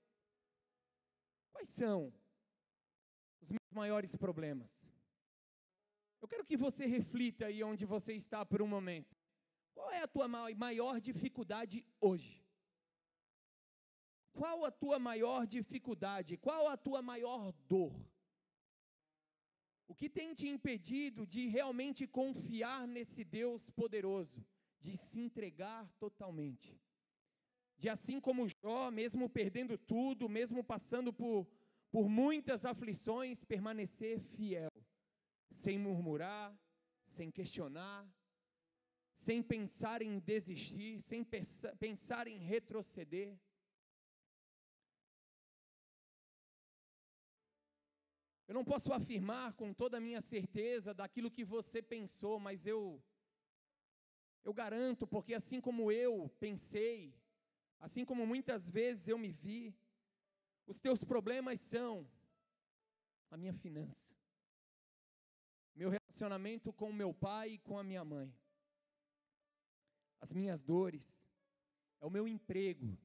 quais 1.50 1.68
são 1.68 2.14
os 3.40 3.50
meus 3.50 3.72
maiores 3.72 4.14
problemas? 4.14 4.91
Eu 6.22 6.28
quero 6.28 6.44
que 6.44 6.56
você 6.56 6.86
reflita 6.86 7.46
aí 7.46 7.64
onde 7.64 7.84
você 7.84 8.12
está 8.14 8.46
por 8.46 8.62
um 8.62 8.66
momento. 8.68 9.12
Qual 9.74 9.90
é 9.90 10.00
a 10.02 10.06
tua 10.06 10.28
maior 10.28 11.00
dificuldade 11.00 11.84
hoje? 12.00 12.46
Qual 14.32 14.64
a 14.64 14.70
tua 14.70 15.00
maior 15.00 15.44
dificuldade? 15.48 16.36
Qual 16.36 16.68
a 16.68 16.76
tua 16.76 17.02
maior 17.02 17.52
dor? 17.68 17.92
O 19.88 19.94
que 19.96 20.08
tem 20.08 20.32
te 20.32 20.46
impedido 20.46 21.26
de 21.26 21.48
realmente 21.48 22.06
confiar 22.06 22.86
nesse 22.86 23.24
Deus 23.24 23.68
poderoso, 23.70 24.46
de 24.78 24.96
se 24.96 25.18
entregar 25.18 25.90
totalmente? 25.98 26.80
De 27.76 27.88
assim 27.88 28.20
como 28.20 28.46
Jó, 28.48 28.92
mesmo 28.92 29.28
perdendo 29.28 29.76
tudo, 29.76 30.28
mesmo 30.28 30.62
passando 30.62 31.12
por, 31.12 31.48
por 31.90 32.08
muitas 32.08 32.64
aflições, 32.64 33.44
permanecer 33.44 34.20
fiel 34.20 34.71
sem 35.62 35.78
murmurar, 35.78 36.46
sem 37.16 37.30
questionar, 37.30 38.00
sem 39.14 39.40
pensar 39.40 40.02
em 40.02 40.18
desistir, 40.18 41.00
sem 41.00 41.24
pensar 41.78 42.26
em 42.26 42.38
retroceder. 42.38 43.38
Eu 48.48 48.54
não 48.54 48.64
posso 48.64 48.92
afirmar 48.92 49.52
com 49.52 49.72
toda 49.72 49.98
a 49.98 50.04
minha 50.08 50.20
certeza 50.20 50.92
daquilo 50.92 51.30
que 51.30 51.44
você 51.44 51.80
pensou, 51.80 52.40
mas 52.40 52.66
eu 52.66 53.00
eu 54.44 54.52
garanto, 54.52 55.06
porque 55.06 55.34
assim 55.34 55.60
como 55.60 55.92
eu 55.92 56.28
pensei, 56.40 57.14
assim 57.78 58.04
como 58.04 58.26
muitas 58.26 58.68
vezes 58.68 59.06
eu 59.06 59.16
me 59.16 59.30
vi, 59.30 59.72
os 60.66 60.80
teus 60.80 61.04
problemas 61.04 61.60
são 61.60 62.04
a 63.30 63.36
minha 63.36 63.52
finança 63.52 64.21
meu 65.74 65.90
relacionamento 65.90 66.72
com 66.72 66.92
meu 66.92 67.12
pai 67.14 67.52
e 67.52 67.58
com 67.58 67.78
a 67.78 67.84
minha 67.84 68.04
mãe, 68.04 68.34
as 70.20 70.32
minhas 70.32 70.62
dores, 70.62 71.20
é 72.00 72.06
o 72.06 72.10
meu 72.10 72.28
emprego, 72.28 72.98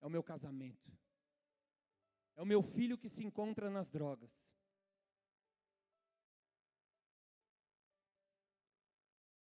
é 0.00 0.06
o 0.06 0.10
meu 0.10 0.22
casamento, 0.22 0.92
é 2.36 2.42
o 2.42 2.46
meu 2.46 2.62
filho 2.62 2.98
que 2.98 3.08
se 3.08 3.22
encontra 3.22 3.70
nas 3.70 3.90
drogas. 3.90 4.44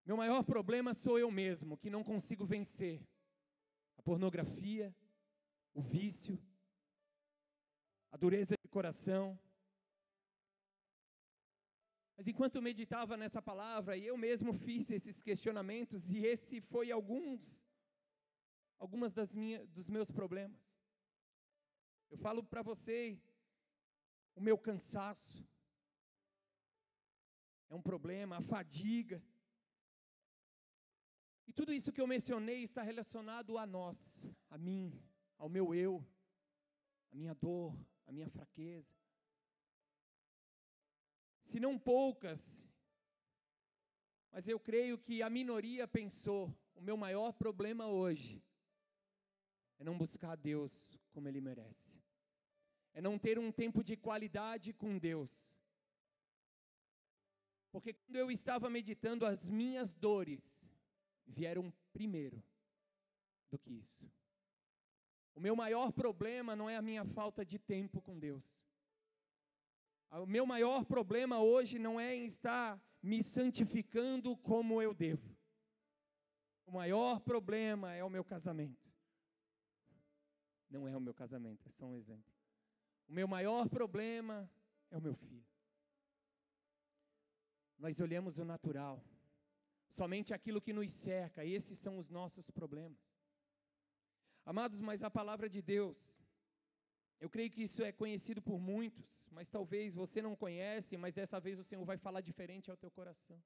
Meu 0.04 0.16
maior 0.18 0.42
problema 0.44 0.92
sou 0.92 1.18
eu 1.18 1.30
mesmo, 1.30 1.78
que 1.78 1.88
não 1.88 2.04
consigo 2.04 2.44
vencer 2.44 3.02
a 3.96 4.02
pornografia, 4.02 4.94
o 5.72 5.80
vício, 5.80 6.38
a 8.10 8.16
dureza 8.16 8.54
de 8.62 8.68
coração, 8.68 9.38
mas 12.16 12.28
enquanto 12.28 12.62
meditava 12.62 13.16
nessa 13.16 13.42
palavra, 13.42 13.96
e 13.96 14.06
eu 14.06 14.16
mesmo 14.16 14.52
fiz 14.52 14.90
esses 14.90 15.20
questionamentos, 15.20 16.10
e 16.10 16.18
esse 16.18 16.60
foi 16.60 16.92
alguns, 16.92 17.60
algumas 18.78 19.12
das 19.12 19.34
minhas, 19.34 19.68
dos 19.70 19.90
meus 19.90 20.10
problemas. 20.10 20.60
Eu 22.08 22.16
falo 22.16 22.44
para 22.44 22.62
você, 22.62 23.20
o 24.36 24.40
meu 24.40 24.56
cansaço 24.56 25.44
é 27.68 27.74
um 27.74 27.82
problema, 27.82 28.36
a 28.36 28.40
fadiga. 28.40 29.20
E 31.48 31.52
tudo 31.52 31.72
isso 31.72 31.92
que 31.92 32.00
eu 32.00 32.06
mencionei 32.06 32.62
está 32.62 32.82
relacionado 32.82 33.58
a 33.58 33.66
nós, 33.66 34.24
a 34.48 34.56
mim, 34.56 35.02
ao 35.36 35.48
meu 35.48 35.74
eu, 35.74 36.06
a 37.10 37.16
minha 37.16 37.34
dor, 37.34 37.76
a 38.06 38.12
minha 38.12 38.28
fraqueza 38.28 39.03
se 41.44 41.60
não 41.60 41.78
poucas, 41.78 42.66
mas 44.32 44.48
eu 44.48 44.58
creio 44.58 44.98
que 44.98 45.22
a 45.22 45.30
minoria 45.30 45.86
pensou: 45.86 46.52
o 46.74 46.80
meu 46.80 46.96
maior 46.96 47.32
problema 47.32 47.86
hoje 47.86 48.42
é 49.78 49.84
não 49.84 49.96
buscar 49.96 50.32
a 50.32 50.36
Deus 50.36 50.98
como 51.12 51.28
Ele 51.28 51.40
merece, 51.40 51.92
é 52.92 53.00
não 53.00 53.18
ter 53.18 53.38
um 53.38 53.52
tempo 53.52 53.84
de 53.84 53.96
qualidade 53.96 54.72
com 54.72 54.98
Deus. 54.98 55.30
Porque 57.70 57.92
quando 57.92 58.16
eu 58.16 58.30
estava 58.30 58.70
meditando, 58.70 59.26
as 59.26 59.48
minhas 59.48 59.94
dores 59.94 60.70
vieram 61.26 61.72
primeiro 61.92 62.42
do 63.50 63.58
que 63.58 63.72
isso. 63.72 64.10
O 65.34 65.40
meu 65.40 65.56
maior 65.56 65.92
problema 65.92 66.54
não 66.54 66.70
é 66.70 66.76
a 66.76 66.82
minha 66.82 67.04
falta 67.04 67.44
de 67.44 67.58
tempo 67.58 68.00
com 68.00 68.18
Deus. 68.18 68.54
O 70.20 70.26
meu 70.26 70.46
maior 70.46 70.84
problema 70.84 71.40
hoje 71.40 71.78
não 71.78 71.98
é 71.98 72.14
em 72.14 72.24
estar 72.24 72.80
me 73.02 73.22
santificando 73.22 74.36
como 74.36 74.80
eu 74.80 74.94
devo. 74.94 75.36
O 76.66 76.72
maior 76.72 77.20
problema 77.20 77.92
é 77.94 78.04
o 78.04 78.08
meu 78.08 78.24
casamento. 78.24 78.88
Não 80.70 80.86
é 80.88 80.96
o 80.96 81.00
meu 81.00 81.12
casamento, 81.12 81.66
é 81.66 81.70
só 81.70 81.86
um 81.86 81.96
exemplo. 81.96 82.32
O 83.08 83.12
meu 83.12 83.26
maior 83.26 83.68
problema 83.68 84.48
é 84.90 84.96
o 84.96 85.00
meu 85.00 85.14
filho. 85.14 85.44
nós 87.76 88.00
olhamos 88.00 88.38
o 88.38 88.44
natural, 88.44 89.04
somente 89.90 90.32
aquilo 90.32 90.60
que 90.60 90.72
nos 90.72 90.90
cerca, 90.92 91.44
esses 91.44 91.76
são 91.76 91.98
os 91.98 92.08
nossos 92.08 92.50
problemas. 92.50 92.98
Amados, 94.44 94.80
mas 94.80 95.02
a 95.02 95.10
palavra 95.10 95.50
de 95.50 95.60
Deus, 95.60 96.16
eu 97.24 97.30
creio 97.30 97.50
que 97.50 97.62
isso 97.62 97.82
é 97.82 97.90
conhecido 97.90 98.42
por 98.42 98.58
muitos, 98.60 99.30
mas 99.32 99.48
talvez 99.48 99.94
você 99.94 100.20
não 100.20 100.36
conhece, 100.36 100.98
mas 100.98 101.14
dessa 101.14 101.40
vez 101.40 101.58
o 101.58 101.64
Senhor 101.64 101.82
vai 101.82 101.96
falar 101.96 102.20
diferente 102.20 102.70
ao 102.70 102.76
teu 102.76 102.90
coração. 102.90 103.42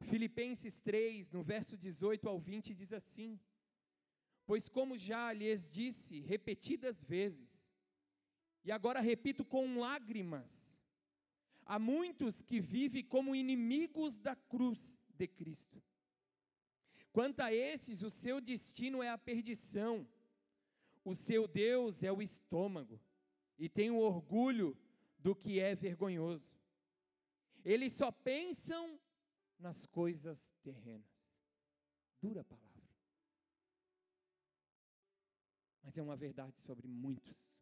Filipenses 0.00 0.80
3, 0.80 1.30
no 1.30 1.42
verso 1.42 1.76
18 1.76 2.26
ao 2.26 2.38
20, 2.40 2.72
diz 2.74 2.90
assim: 2.94 3.38
Pois 4.46 4.70
como 4.70 4.96
já 4.96 5.34
lhes 5.34 5.70
disse 5.70 6.20
repetidas 6.20 7.04
vezes, 7.04 7.52
e 8.64 8.72
agora 8.72 9.00
repito 9.00 9.44
com 9.44 9.78
lágrimas, 9.78 10.50
há 11.66 11.78
muitos 11.78 12.40
que 12.40 12.58
vivem 12.58 13.04
como 13.04 13.36
inimigos 13.36 14.18
da 14.18 14.34
cruz 14.34 14.98
de 15.10 15.28
Cristo. 15.28 15.82
Quanto 17.12 17.40
a 17.40 17.52
esses, 17.52 18.02
o 18.02 18.08
seu 18.08 18.40
destino 18.40 19.02
é 19.02 19.10
a 19.10 19.18
perdição, 19.18 20.08
o 21.04 21.14
seu 21.14 21.46
Deus 21.46 22.02
é 22.02 22.12
o 22.12 22.22
estômago, 22.22 23.00
e 23.58 23.68
tem 23.68 23.90
o 23.90 23.98
orgulho 23.98 24.76
do 25.18 25.34
que 25.34 25.60
é 25.60 25.74
vergonhoso. 25.74 26.58
Eles 27.64 27.92
só 27.92 28.10
pensam 28.10 28.98
nas 29.58 29.86
coisas 29.86 30.50
terrenas. 30.62 31.06
Dura 32.20 32.42
palavra. 32.44 32.82
Mas 35.82 35.96
é 35.96 36.02
uma 36.02 36.16
verdade 36.16 36.58
sobre 36.60 36.88
muitos. 36.88 37.52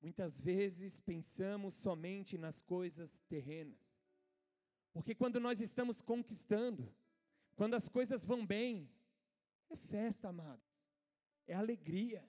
Muitas 0.00 0.40
vezes 0.40 1.00
pensamos 1.00 1.74
somente 1.74 2.36
nas 2.36 2.60
coisas 2.62 3.20
terrenas. 3.28 3.80
Porque 4.92 5.14
quando 5.14 5.38
nós 5.38 5.60
estamos 5.60 6.02
conquistando, 6.02 6.92
quando 7.54 7.74
as 7.74 7.88
coisas 7.88 8.24
vão 8.24 8.44
bem, 8.44 8.90
é 9.70 9.76
festa, 9.76 10.28
amados. 10.28 10.71
É 11.46 11.54
alegria. 11.54 12.28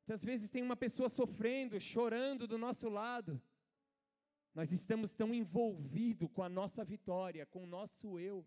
Muitas 0.00 0.24
vezes 0.24 0.50
tem 0.50 0.62
uma 0.62 0.76
pessoa 0.76 1.08
sofrendo, 1.08 1.80
chorando 1.80 2.46
do 2.48 2.58
nosso 2.58 2.88
lado. 2.88 3.40
Nós 4.54 4.72
estamos 4.72 5.14
tão 5.14 5.32
envolvidos 5.32 6.28
com 6.32 6.42
a 6.42 6.48
nossa 6.48 6.84
vitória, 6.84 7.46
com 7.46 7.62
o 7.62 7.66
nosso 7.66 8.18
eu, 8.18 8.44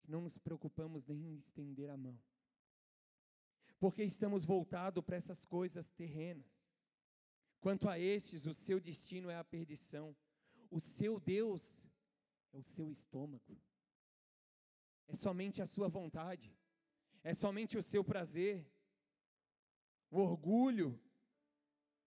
que 0.00 0.10
não 0.10 0.20
nos 0.20 0.38
preocupamos 0.38 1.06
nem 1.06 1.32
em 1.32 1.36
estender 1.36 1.90
a 1.90 1.96
mão. 1.96 2.16
Porque 3.80 4.04
estamos 4.04 4.44
voltados 4.44 5.02
para 5.02 5.16
essas 5.16 5.44
coisas 5.44 5.90
terrenas. 5.90 6.64
Quanto 7.60 7.88
a 7.88 7.98
estes, 7.98 8.46
o 8.46 8.54
seu 8.54 8.78
destino 8.78 9.28
é 9.28 9.36
a 9.36 9.44
perdição. 9.44 10.16
O 10.70 10.80
seu 10.80 11.18
Deus 11.18 11.84
é 12.52 12.58
o 12.58 12.62
seu 12.62 12.90
estômago. 12.90 13.60
É 15.08 15.14
somente 15.16 15.60
a 15.60 15.66
sua 15.66 15.88
vontade. 15.88 16.56
É 17.22 17.32
somente 17.34 17.78
o 17.78 17.82
seu 17.82 18.02
prazer. 18.02 18.66
O 20.10 20.18
orgulho, 20.18 21.00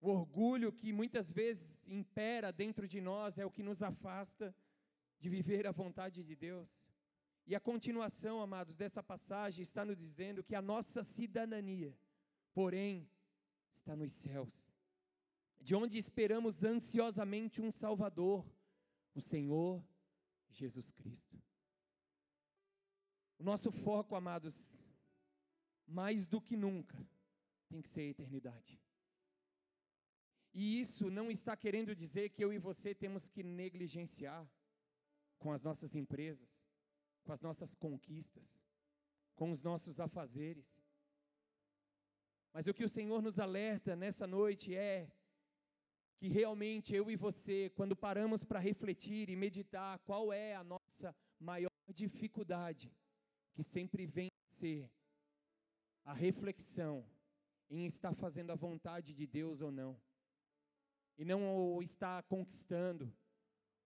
o 0.00 0.08
orgulho 0.08 0.72
que 0.72 0.92
muitas 0.92 1.30
vezes 1.30 1.84
impera 1.88 2.52
dentro 2.52 2.86
de 2.86 3.00
nós 3.00 3.38
é 3.38 3.44
o 3.44 3.50
que 3.50 3.62
nos 3.62 3.82
afasta 3.82 4.54
de 5.18 5.28
viver 5.28 5.66
a 5.66 5.72
vontade 5.72 6.22
de 6.22 6.36
Deus. 6.36 6.70
E 7.46 7.54
a 7.54 7.60
continuação, 7.60 8.40
amados, 8.40 8.76
dessa 8.76 9.02
passagem 9.02 9.62
está 9.62 9.84
nos 9.84 9.96
dizendo 9.96 10.44
que 10.44 10.54
a 10.54 10.62
nossa 10.62 11.02
cidadania, 11.02 11.96
porém, 12.52 13.08
está 13.72 13.96
nos 13.96 14.12
céus 14.12 14.76
de 15.66 15.74
onde 15.74 15.98
esperamos 15.98 16.62
ansiosamente 16.62 17.60
um 17.60 17.72
Salvador, 17.72 18.46
o 19.16 19.20
Senhor 19.20 19.84
Jesus 20.48 20.92
Cristo. 20.92 21.42
O 23.36 23.42
nosso 23.42 23.72
foco, 23.72 24.14
amados, 24.14 24.80
mais 25.86 26.26
do 26.26 26.40
que 26.40 26.56
nunca, 26.56 26.96
tem 27.68 27.80
que 27.80 27.88
ser 27.88 28.00
a 28.02 28.10
eternidade. 28.10 28.80
E 30.52 30.80
isso 30.80 31.10
não 31.10 31.30
está 31.30 31.56
querendo 31.56 31.94
dizer 31.94 32.30
que 32.30 32.42
eu 32.42 32.52
e 32.52 32.58
você 32.58 32.94
temos 32.94 33.28
que 33.28 33.42
negligenciar 33.42 34.48
com 35.38 35.52
as 35.52 35.62
nossas 35.62 35.94
empresas, 35.94 36.48
com 37.24 37.32
as 37.32 37.42
nossas 37.42 37.74
conquistas, 37.74 38.58
com 39.34 39.50
os 39.50 39.62
nossos 39.62 40.00
afazeres. 40.00 40.66
Mas 42.52 42.66
o 42.66 42.72
que 42.72 42.84
o 42.84 42.88
Senhor 42.88 43.20
nos 43.20 43.38
alerta 43.38 43.94
nessa 43.94 44.26
noite 44.26 44.74
é 44.74 45.12
que 46.16 46.28
realmente 46.28 46.94
eu 46.94 47.10
e 47.10 47.16
você, 47.16 47.70
quando 47.74 47.94
paramos 47.94 48.42
para 48.42 48.58
refletir 48.58 49.28
e 49.28 49.36
meditar 49.36 49.98
qual 50.00 50.32
é 50.32 50.54
a 50.54 50.64
nossa 50.64 51.14
maior 51.38 51.70
dificuldade, 51.92 52.90
que 53.52 53.62
sempre 53.62 54.06
vem 54.06 54.30
ser 54.48 54.90
a 56.06 56.12
reflexão 56.12 57.04
em 57.68 57.84
estar 57.84 58.14
fazendo 58.14 58.52
a 58.52 58.54
vontade 58.54 59.12
de 59.12 59.26
Deus 59.26 59.60
ou 59.60 59.72
não, 59.72 60.00
e 61.18 61.24
não 61.24 61.44
ou 61.44 61.82
estar 61.82 62.22
conquistando, 62.22 63.12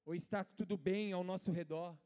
ou 0.05 0.15
estar 0.15 0.45
tudo 0.45 0.77
bem 0.77 1.13
ao 1.13 1.25
nosso 1.25 1.51
redor. 1.51 1.99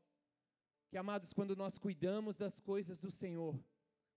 Que 0.89 0.97
amados, 0.97 1.33
quando 1.33 1.57
nós 1.57 1.79
cuidamos 1.79 2.37
das 2.37 2.61
coisas 2.61 3.01
do 3.01 3.11
Senhor, 3.11 3.59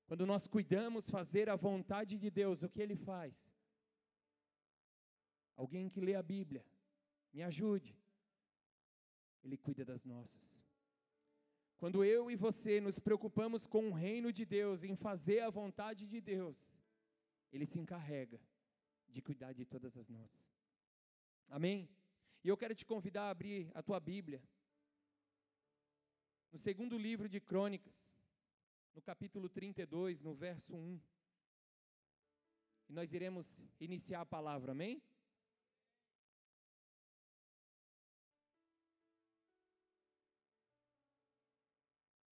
quando 0.05 0.23
nós 0.23 0.47
cuidamos 0.47 1.09
fazer 1.09 1.49
a 1.49 1.55
vontade 1.55 2.15
de 2.15 2.29
Deus, 2.29 2.61
o 2.61 2.69
que 2.69 2.79
Ele 2.81 2.95
faz? 2.95 3.51
Alguém 5.55 5.89
que 5.89 5.99
lê 5.99 6.13
a 6.13 6.21
Bíblia, 6.21 6.63
me 7.33 7.41
ajude. 7.41 7.97
Ele 9.43 9.57
cuida 9.57 9.83
das 9.83 10.05
nossas. 10.05 10.66
Quando 11.77 12.03
eu 12.03 12.31
e 12.31 12.35
você 12.35 12.81
nos 12.81 12.97
preocupamos 12.97 13.67
com 13.67 13.89
o 13.89 13.93
reino 13.93 14.33
de 14.33 14.43
Deus, 14.45 14.83
em 14.83 14.95
fazer 14.95 15.41
a 15.41 15.49
vontade 15.49 16.07
de 16.07 16.19
Deus, 16.19 16.57
Ele 17.51 17.67
se 17.67 17.79
encarrega 17.79 18.41
de 19.07 19.21
cuidar 19.21 19.53
de 19.53 19.63
todas 19.63 19.95
as 19.95 20.09
nossas. 20.09 20.41
Amém? 21.47 21.87
E 22.43 22.49
eu 22.49 22.57
quero 22.57 22.73
te 22.73 22.85
convidar 22.85 23.25
a 23.25 23.29
abrir 23.29 23.69
a 23.75 23.83
tua 23.83 23.99
Bíblia. 23.99 24.41
No 26.51 26.57
segundo 26.57 26.97
livro 26.97 27.29
de 27.29 27.39
Crônicas, 27.39 27.95
no 28.95 29.01
capítulo 29.01 29.47
32, 29.47 30.23
no 30.23 30.33
verso 30.33 30.75
1. 30.75 30.99
E 32.89 32.93
nós 32.93 33.13
iremos 33.13 33.61
iniciar 33.79 34.21
a 34.21 34.25
palavra, 34.25 34.71
amém? 34.71 35.01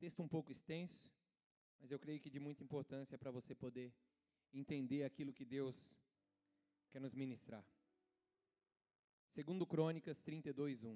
Texto 0.06 0.22
um 0.22 0.28
pouco 0.28 0.52
extenso, 0.52 1.12
mas 1.80 1.90
eu 1.90 1.98
creio 1.98 2.20
que 2.20 2.30
de 2.30 2.40
muita 2.40 2.64
importância 2.64 3.18
para 3.18 3.32
você 3.32 3.56
poder 3.56 3.92
entender 4.54 5.04
aquilo 5.04 5.34
que 5.34 5.44
Deus 5.44 5.98
quer 6.92 7.02
nos 7.02 7.16
ministrar. 7.16 7.66
Segundo 9.32 9.66
Crônicas 9.66 10.22
32, 10.22 10.84
1. 10.84 10.96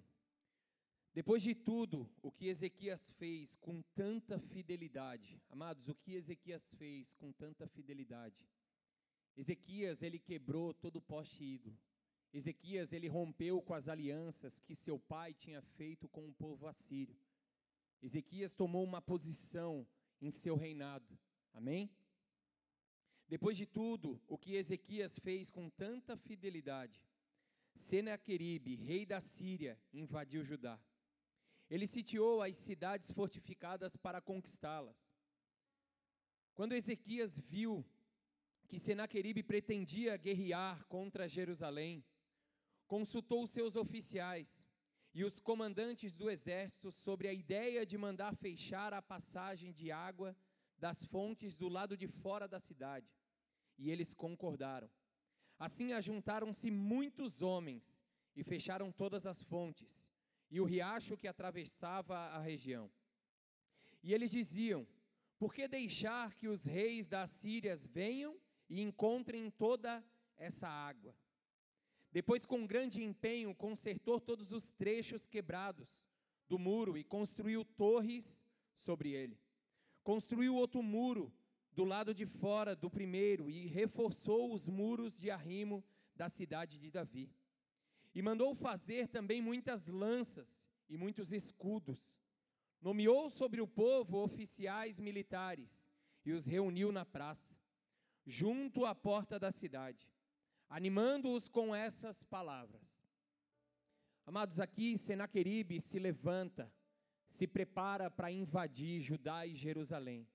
Depois 1.12 1.42
de 1.42 1.56
tudo 1.56 2.08
o 2.22 2.32
que 2.32 2.50
Ezequias 2.50 3.10
fez 3.18 3.56
com 3.56 3.82
tanta 3.96 4.38
fidelidade, 4.38 5.42
amados, 5.50 5.90
o 5.90 5.96
que 5.96 6.14
Ezequias 6.14 6.72
fez 6.76 7.12
com 7.16 7.32
tanta 7.32 7.68
fidelidade? 7.68 8.48
Ezequias, 9.36 10.04
ele 10.04 10.20
quebrou 10.20 10.72
todo 10.72 10.98
o 10.98 11.02
poste 11.02 11.44
ídolo. 11.44 11.76
Ezequias, 12.32 12.94
ele 12.94 13.08
rompeu 13.08 13.60
com 13.60 13.74
as 13.74 13.90
alianças 13.90 14.60
que 14.60 14.76
seu 14.76 15.00
pai 15.00 15.34
tinha 15.34 15.64
feito 15.64 16.08
com 16.08 16.30
o 16.30 16.34
povo 16.36 16.68
assírio. 16.68 17.18
Ezequias 18.02 18.54
tomou 18.54 18.84
uma 18.84 19.02
posição 19.02 19.88
em 20.22 20.32
seu 20.32 20.56
reinado. 20.56 21.18
Amém? 21.54 21.90
Depois 23.28 23.56
de 23.58 23.66
tudo, 23.66 24.22
o 24.28 24.38
que 24.38 24.56
Ezequias 24.56 25.20
fez 25.20 25.52
com 25.52 25.70
tanta 25.70 26.18
fidelidade, 26.18 27.04
Senaqueribe, 27.76 28.76
rei 28.76 29.06
da 29.06 29.22
Síria, 29.22 29.80
invadiu 29.94 30.44
Judá. 30.44 30.80
Ele 31.70 31.86
sitiou 31.86 32.42
as 32.42 32.58
cidades 32.58 33.12
fortificadas 33.12 33.96
para 33.96 34.20
conquistá-las. 34.20 34.98
Quando 36.56 36.74
Ezequias 36.74 37.40
viu 37.40 37.86
que 38.68 38.80
Senaqueribe 38.80 39.44
pretendia 39.44 40.18
guerrear 40.18 40.86
contra 40.88 41.28
Jerusalém, 41.28 42.04
consultou 42.88 43.46
seus 43.46 43.76
oficiais 43.76 44.68
e 45.14 45.24
os 45.24 45.40
comandantes 45.40 46.16
do 46.16 46.30
exército 46.30 46.92
sobre 46.92 47.28
a 47.28 47.34
ideia 47.34 47.86
de 47.86 47.98
mandar 47.98 48.36
fechar 48.36 48.94
a 48.94 49.02
passagem 49.02 49.72
de 49.72 49.92
água 49.92 50.36
das 50.78 51.04
fontes 51.06 51.56
do 51.56 51.68
lado 51.68 51.98
de 51.98 52.08
fora 52.08 52.48
da 52.48 52.60
cidade. 52.60 53.12
E 53.78 53.90
eles 53.90 54.14
concordaram. 54.14 54.90
Assim 55.58 55.94
ajuntaram-se 55.94 56.70
muitos 56.72 57.42
homens 57.42 58.02
e 58.36 58.44
fecharam 58.44 58.92
todas 58.92 59.26
as 59.26 59.44
fontes 59.44 60.08
e 60.50 60.60
o 60.60 60.66
riacho 60.66 61.18
que 61.18 61.28
atravessava 61.28 62.16
a 62.18 62.40
região. 62.40 62.90
E 64.02 64.14
eles 64.14 64.32
diziam: 64.32 64.88
Por 65.38 65.54
que 65.54 65.68
deixar 65.68 66.34
que 66.36 66.48
os 66.48 66.66
reis 66.66 67.08
das 67.08 67.30
Sírias 67.32 67.86
venham 67.86 68.40
e 68.70 68.82
encontrem 68.82 69.50
toda 69.50 70.04
essa 70.38 70.68
água? 70.68 71.16
Depois, 72.12 72.46
com 72.46 72.66
grande 72.66 73.04
empenho, 73.04 73.54
consertou 73.54 74.20
todos 74.20 74.52
os 74.52 74.72
trechos 74.72 75.28
quebrados 75.28 76.08
do 76.48 76.58
muro 76.58 76.98
e 76.98 77.04
construiu 77.04 77.64
torres 77.64 78.44
sobre 78.74 79.12
ele. 79.12 79.40
Construiu 80.04 80.56
outro 80.56 80.82
muro 80.82 81.32
do 81.72 81.84
lado 81.84 82.14
de 82.14 82.26
fora 82.26 82.76
do 82.76 82.90
primeiro 82.90 83.50
e 83.50 83.68
reforçou 83.68 84.54
os 84.54 84.68
muros 84.68 85.20
de 85.20 85.30
arrimo 85.30 85.84
da 86.16 86.28
cidade 86.28 86.80
de 86.80 86.90
Davi. 86.90 87.32
E 88.14 88.22
mandou 88.22 88.56
fazer 88.56 89.08
também 89.08 89.42
muitas 89.42 89.88
lanças 89.88 90.68
e 90.90 90.98
muitos 90.98 91.32
escudos. 91.32 92.18
Nomeou 92.82 93.30
sobre 93.30 93.62
o 93.62 93.68
povo 93.68 94.18
oficiais 94.18 95.00
militares 95.00 95.88
e 96.26 96.32
os 96.32 96.46
reuniu 96.46 96.92
na 96.92 97.06
praça, 97.06 97.56
junto 98.26 98.86
à 98.86 98.96
porta 98.96 99.38
da 99.38 99.52
cidade, 99.52 100.12
animando-os 100.70 101.50
com 101.50 101.76
essas 101.76 102.24
palavras. 102.24 102.88
Amados, 104.26 104.60
aqui 104.60 104.98
Senaqueribe 104.98 105.82
se 105.82 105.98
levanta, 105.98 106.72
se 107.28 107.48
prepara 107.48 108.12
para 108.12 108.32
invadir 108.32 109.02
Judá 109.02 109.46
e 109.46 109.56
Jerusalém. 109.56 110.28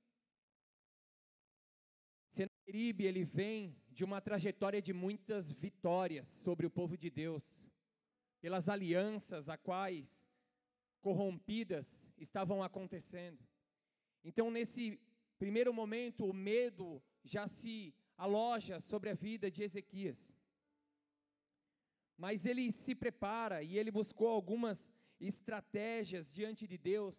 Senaqueribe, 2.27 3.05
ele 3.05 3.23
vem 3.23 3.77
de 3.88 4.03
uma 4.03 4.20
trajetória 4.20 4.83
de 4.83 4.92
muitas 4.92 5.53
vitórias 5.53 6.27
sobre 6.27 6.66
o 6.66 6.70
povo 6.70 6.99
de 6.99 7.09
Deus, 7.09 7.64
pelas 8.40 8.68
alianças 8.68 9.49
a 9.49 9.57
quais 9.57 10.29
corrompidas 11.01 12.11
estavam 12.18 12.61
acontecendo. 12.61 13.38
Então, 14.25 14.51
nesse 14.51 14.99
primeiro 15.38 15.73
momento, 15.73 16.25
o 16.25 16.33
medo 16.33 17.01
já 17.23 17.47
se 17.47 17.94
aloja 18.16 18.81
sobre 18.81 19.11
a 19.11 19.14
vida 19.14 19.50
de 19.50 19.62
Ezequias. 19.62 20.35
Mas 22.16 22.46
ele 22.46 22.70
se 22.70 22.94
prepara 22.94 23.62
e 23.62 23.77
ele 23.77 23.90
buscou 23.90 24.29
algumas 24.29 24.90
estratégias 25.20 26.33
diante 26.33 26.66
de 26.66 26.79
Deus. 26.79 27.16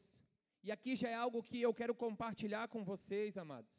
E 0.63 0.71
aqui 0.71 0.95
já 0.95 1.09
é 1.09 1.15
algo 1.15 1.43
que 1.43 1.61
eu 1.61 1.73
quero 1.73 1.93
compartilhar 1.93 2.67
com 2.67 2.83
vocês, 2.83 3.37
amados. 3.37 3.71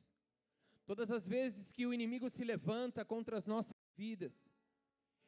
Todas 0.85 1.11
as 1.11 1.26
vezes 1.26 1.72
que 1.72 1.87
o 1.87 1.92
inimigo 1.92 2.31
se 2.31 2.44
levanta 2.44 3.05
contra 3.05 3.37
as 3.37 3.46
nossas 3.46 3.74
vidas, 3.96 4.33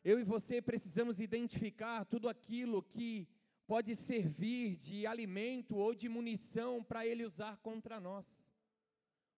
eu 0.05 0.21
e 0.21 0.25
você 0.25 0.63
precisamos 0.63 1.21
identificar 1.21 2.05
tudo 2.05 2.29
aquilo 2.29 2.83
que 2.83 3.27
pode 3.67 3.95
servir 3.95 4.77
de 4.77 5.07
alimento 5.07 5.75
ou 5.77 5.95
de 5.95 6.09
munição 6.09 6.83
para 6.83 7.07
ele 7.07 7.25
usar 7.25 7.57
contra 7.59 8.01
nós. 8.01 8.47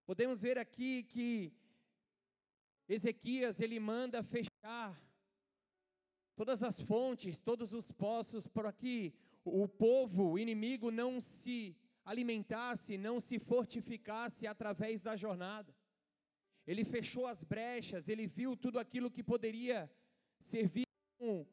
Podemos 0.04 0.42
ver 0.42 0.58
aqui 0.58 1.04
que 1.04 1.52
Ezequias 2.90 3.61
ele 3.61 3.79
manda 3.79 4.20
fechar 4.20 5.00
todas 6.35 6.62
as 6.64 6.81
fontes, 6.81 7.40
todos 7.40 7.72
os 7.72 7.92
poços, 7.92 8.48
para 8.48 8.72
que 8.72 9.14
o 9.44 9.68
povo, 9.68 10.33
o 10.33 10.38
inimigo, 10.38 10.90
não 10.90 11.20
se 11.20 11.76
alimentasse, 12.05 12.98
não 12.98 13.20
se 13.20 13.38
fortificasse 13.38 14.44
através 14.44 15.05
da 15.05 15.14
jornada. 15.14 15.72
Ele 16.66 16.85
fechou 16.85 17.29
as 17.29 17.44
brechas, 17.44 18.09
ele 18.09 18.26
viu 18.26 18.57
tudo 18.57 18.79
aquilo 18.81 19.11
que 19.11 19.22
poderia 19.22 19.88
servir 20.40 20.87
como 21.16 21.46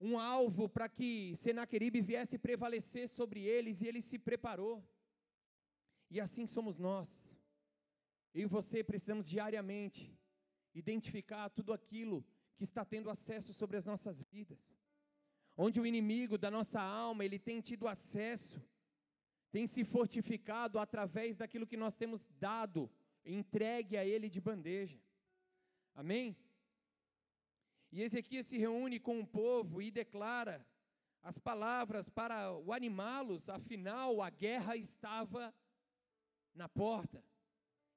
um, 0.00 0.08
um 0.08 0.18
alvo 0.18 0.68
para 0.68 0.90
que 0.90 1.34
Senaqueribe 1.36 2.02
viesse 2.02 2.36
prevalecer 2.36 3.08
sobre 3.08 3.40
eles, 3.40 3.80
e 3.80 3.86
ele 3.86 4.02
se 4.02 4.18
preparou. 4.18 4.84
E 6.10 6.20
assim 6.20 6.46
somos 6.46 6.78
nós. 6.78 7.35
Eu 8.36 8.42
e 8.42 8.54
você 8.58 8.84
precisamos 8.84 9.26
diariamente 9.26 10.14
identificar 10.74 11.48
tudo 11.48 11.72
aquilo 11.72 12.22
que 12.54 12.64
está 12.64 12.84
tendo 12.84 13.08
acesso 13.08 13.54
sobre 13.54 13.78
as 13.78 13.86
nossas 13.86 14.20
vidas. 14.20 14.76
Onde 15.56 15.80
o 15.80 15.86
inimigo 15.86 16.36
da 16.36 16.50
nossa 16.50 16.78
alma, 16.78 17.24
ele 17.24 17.38
tem 17.38 17.62
tido 17.62 17.88
acesso, 17.88 18.62
tem 19.50 19.66
se 19.66 19.82
fortificado 19.84 20.78
através 20.78 21.38
daquilo 21.38 21.66
que 21.66 21.78
nós 21.78 21.96
temos 21.96 22.26
dado, 22.38 22.90
entregue 23.24 23.96
a 23.96 24.04
ele 24.04 24.28
de 24.28 24.38
bandeja. 24.38 25.00
Amém? 25.94 26.36
E 27.90 28.02
Ezequias 28.02 28.44
se 28.44 28.58
reúne 28.58 29.00
com 29.00 29.18
o 29.18 29.26
povo 29.26 29.80
e 29.80 29.90
declara 29.90 30.62
as 31.22 31.38
palavras 31.38 32.10
para 32.10 32.52
o 32.52 32.70
animá-los, 32.70 33.48
afinal 33.48 34.20
a 34.20 34.28
guerra 34.28 34.76
estava 34.76 35.54
na 36.54 36.68
porta. 36.68 37.24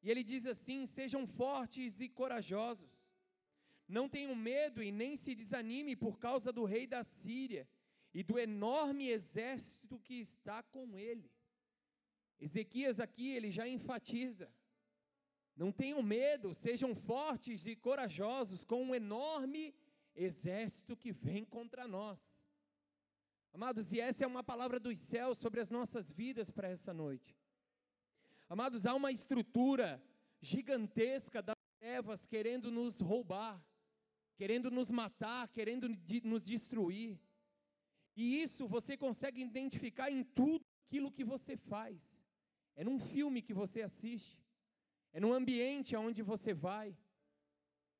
E 0.02 0.10
ele 0.10 0.24
diz 0.24 0.46
assim: 0.46 0.86
sejam 0.86 1.26
fortes 1.28 2.00
e 2.00 2.08
corajosos. 2.08 3.10
Não 3.88 4.08
tenham 4.08 4.36
medo 4.36 4.84
e 4.84 4.92
nem 4.92 5.16
se 5.16 5.34
desanime 5.34 5.96
por 5.96 6.20
causa 6.20 6.52
do 6.52 6.64
rei 6.64 6.86
da 6.86 7.04
Síria 7.04 7.68
e 8.14 8.24
do 8.24 8.38
enorme 8.38 9.10
exército 9.10 10.00
que 10.00 10.16
está 10.16 10.62
com 10.62 10.98
ele. 10.98 11.32
Ezequias 12.40 13.00
aqui 13.00 13.30
ele 13.30 13.52
já 13.52 13.68
enfatiza: 13.68 14.52
não 15.56 15.72
tenham 15.72 16.02
medo, 16.02 16.54
sejam 16.54 16.96
fortes 16.96 17.66
e 17.66 17.76
corajosos 17.76 18.64
com 18.64 18.84
um 18.84 18.96
enorme 18.96 19.76
exército 20.16 20.96
que 20.96 21.12
vem 21.12 21.44
contra 21.44 21.88
nós. 21.88 22.38
Amados, 23.52 23.92
e 23.92 24.00
essa 24.00 24.24
é 24.24 24.28
uma 24.28 24.44
palavra 24.44 24.80
dos 24.80 24.98
céus 25.00 25.38
sobre 25.38 25.60
as 25.60 25.72
nossas 25.72 26.12
vidas 26.12 26.52
para 26.52 26.70
essa 26.70 26.94
noite. 26.94 27.39
Amados, 28.50 28.86
há 28.86 28.94
uma 28.96 29.12
estrutura 29.12 30.04
gigantesca 30.42 31.42
das 31.42 31.56
trevas 31.80 32.26
querendo 32.26 32.70
nos 32.70 33.00
roubar 33.00 33.64
querendo 34.40 34.72
nos 34.72 34.90
matar, 34.90 35.50
querendo 35.50 35.86
nos 36.24 36.46
destruir. 36.46 37.20
E 38.16 38.42
isso 38.42 38.70
você 38.76 38.96
consegue 38.96 39.42
identificar 39.42 40.10
em 40.10 40.24
tudo 40.24 40.64
aquilo 40.86 41.12
que 41.12 41.26
você 41.26 41.58
faz. 41.58 42.24
É 42.74 42.86
num 42.86 43.00
filme 43.00 43.42
que 43.42 43.54
você 43.54 43.82
assiste, 43.82 44.42
é 45.12 45.20
no 45.20 45.34
ambiente 45.34 45.94
aonde 45.94 46.22
você 46.22 46.54
vai, 46.54 46.98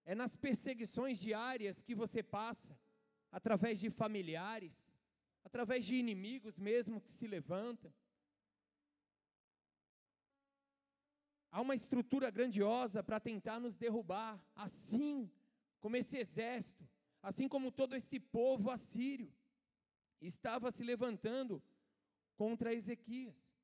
é 0.06 0.16
nas 0.16 0.38
perseguições 0.38 1.20
diárias 1.20 1.82
que 1.82 1.94
você 1.94 2.24
passa, 2.24 2.74
através 3.30 3.78
de 3.82 3.90
familiares, 3.90 4.76
através 5.44 5.84
de 5.86 5.96
inimigos 5.96 6.58
mesmo 6.58 7.02
que 7.02 7.12
se 7.12 7.28
levantam. 7.28 7.94
Há 11.52 11.62
uma 11.62 11.74
estrutura 11.74 12.30
grandiosa 12.30 13.02
para 13.02 13.20
tentar 13.20 13.60
nos 13.60 13.76
derrubar, 13.76 14.40
assim 14.56 15.30
como 15.80 15.96
esse 15.96 16.18
exército, 16.18 16.88
assim 17.22 17.48
como 17.48 17.72
todo 17.72 17.96
esse 17.96 18.20
povo 18.20 18.70
assírio, 18.70 19.34
estava 20.22 20.70
se 20.72 20.84
levantando 20.84 21.62
contra 22.36 22.74
Ezequias. 22.74 23.58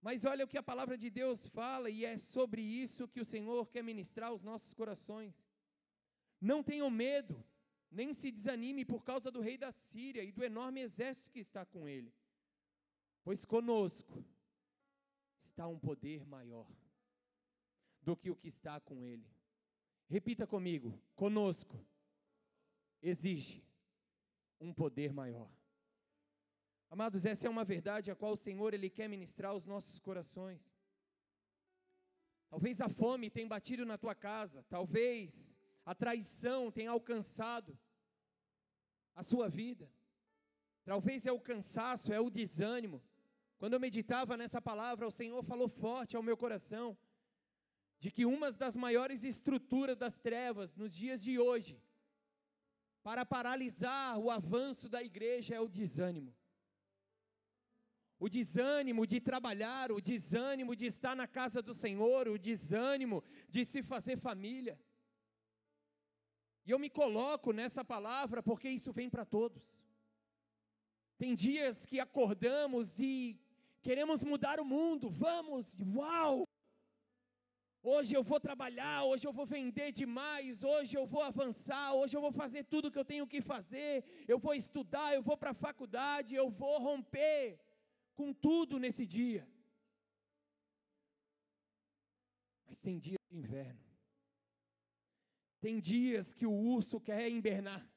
Mas 0.00 0.24
olha 0.24 0.44
o 0.44 0.48
que 0.48 0.58
a 0.58 0.62
palavra 0.62 0.96
de 0.98 1.10
Deus 1.10 1.46
fala, 1.46 1.88
e 1.90 2.04
é 2.04 2.18
sobre 2.18 2.60
isso 2.60 3.06
que 3.06 3.20
o 3.20 3.24
Senhor 3.24 3.68
quer 3.68 3.84
ministrar 3.84 4.30
aos 4.30 4.42
nossos 4.42 4.72
corações. 4.74 5.34
Não 6.40 6.62
tenham 6.62 6.90
medo, 6.90 7.44
nem 7.90 8.12
se 8.12 8.32
desanime 8.32 8.84
por 8.84 9.04
causa 9.04 9.30
do 9.30 9.40
rei 9.40 9.56
da 9.56 9.70
Síria 9.70 10.24
e 10.24 10.32
do 10.32 10.42
enorme 10.42 10.80
exército 10.80 11.30
que 11.30 11.38
está 11.38 11.64
com 11.64 11.88
ele, 11.88 12.12
pois 13.22 13.44
conosco 13.44 14.24
está 15.44 15.66
um 15.66 15.78
poder 15.78 16.24
maior 16.26 16.66
do 18.00 18.16
que 18.16 18.30
o 18.30 18.36
que 18.36 18.48
está 18.48 18.80
com 18.80 19.02
ele. 19.04 19.26
Repita 20.08 20.46
comigo: 20.46 21.00
conosco 21.14 21.78
exige 23.00 23.64
um 24.60 24.72
poder 24.72 25.12
maior. 25.12 25.50
Amados, 26.90 27.24
essa 27.24 27.46
é 27.46 27.50
uma 27.50 27.64
verdade 27.64 28.10
a 28.10 28.14
qual 28.14 28.32
o 28.32 28.36
Senhor 28.36 28.74
ele 28.74 28.90
quer 28.90 29.08
ministrar 29.08 29.52
aos 29.52 29.66
nossos 29.66 29.98
corações. 29.98 30.62
Talvez 32.50 32.80
a 32.80 32.88
fome 32.88 33.30
tenha 33.30 33.48
batido 33.48 33.86
na 33.86 33.96
tua 33.96 34.14
casa, 34.14 34.62
talvez 34.68 35.56
a 35.86 35.94
traição 35.94 36.70
tenha 36.70 36.90
alcançado 36.90 37.78
a 39.14 39.22
sua 39.22 39.48
vida. 39.48 39.90
Talvez 40.84 41.26
é 41.26 41.32
o 41.32 41.40
cansaço, 41.40 42.12
é 42.12 42.20
o 42.20 42.28
desânimo. 42.28 43.02
Quando 43.62 43.74
eu 43.74 43.80
meditava 43.88 44.36
nessa 44.36 44.60
palavra, 44.60 45.06
o 45.06 45.16
Senhor 45.18 45.40
falou 45.44 45.68
forte 45.68 46.16
ao 46.16 46.22
meu 46.28 46.36
coração 46.36 46.98
de 47.96 48.10
que 48.10 48.24
uma 48.26 48.50
das 48.50 48.74
maiores 48.74 49.22
estruturas 49.22 49.96
das 49.96 50.18
trevas 50.18 50.74
nos 50.74 50.92
dias 50.92 51.22
de 51.22 51.38
hoje, 51.38 51.80
para 53.04 53.24
paralisar 53.24 54.18
o 54.18 54.32
avanço 54.32 54.88
da 54.88 55.00
igreja, 55.00 55.54
é 55.54 55.60
o 55.60 55.68
desânimo. 55.68 56.34
O 58.18 58.28
desânimo 58.28 59.06
de 59.06 59.20
trabalhar, 59.20 59.92
o 59.92 60.00
desânimo 60.00 60.74
de 60.74 60.86
estar 60.86 61.14
na 61.14 61.28
casa 61.28 61.62
do 61.62 61.72
Senhor, 61.72 62.26
o 62.26 62.40
desânimo 62.40 63.22
de 63.48 63.64
se 63.64 63.80
fazer 63.80 64.16
família. 64.16 64.76
E 66.66 66.72
eu 66.72 66.80
me 66.80 66.90
coloco 66.90 67.52
nessa 67.52 67.84
palavra 67.84 68.42
porque 68.42 68.68
isso 68.68 68.92
vem 68.92 69.08
para 69.08 69.24
todos. 69.24 69.64
Tem 71.16 71.32
dias 71.36 71.86
que 71.86 72.00
acordamos 72.00 72.98
e 72.98 73.40
queremos 73.86 74.22
mudar 74.30 74.58
o 74.60 74.64
mundo, 74.64 75.08
vamos, 75.10 75.76
uau! 75.96 76.34
Hoje 77.82 78.14
eu 78.16 78.22
vou 78.30 78.38
trabalhar, 78.38 78.96
hoje 79.10 79.26
eu 79.26 79.32
vou 79.38 79.44
vender 79.44 79.90
demais, 79.90 80.62
hoje 80.72 80.96
eu 80.96 81.04
vou 81.04 81.22
avançar, 81.30 81.86
hoje 82.00 82.16
eu 82.16 82.20
vou 82.26 82.30
fazer 82.30 82.62
tudo 82.72 82.92
que 82.92 83.00
eu 83.02 83.04
tenho 83.12 83.26
que 83.32 83.40
fazer, 83.40 84.04
eu 84.32 84.38
vou 84.38 84.54
estudar, 84.54 85.08
eu 85.12 85.22
vou 85.28 85.36
para 85.36 85.50
a 85.50 85.60
faculdade, 85.66 86.36
eu 86.36 86.48
vou 86.48 86.78
romper 86.78 87.58
com 88.14 88.32
tudo 88.32 88.78
nesse 88.78 89.04
dia. 89.04 89.42
Mas 92.66 92.80
tem 92.80 92.98
dias 92.98 93.18
de 93.28 93.36
inverno. 93.36 93.84
Tem 95.60 95.80
dias 95.80 96.32
que 96.32 96.46
o 96.46 96.52
urso 96.52 97.00
quer 97.00 97.28
invernar. 97.28 97.91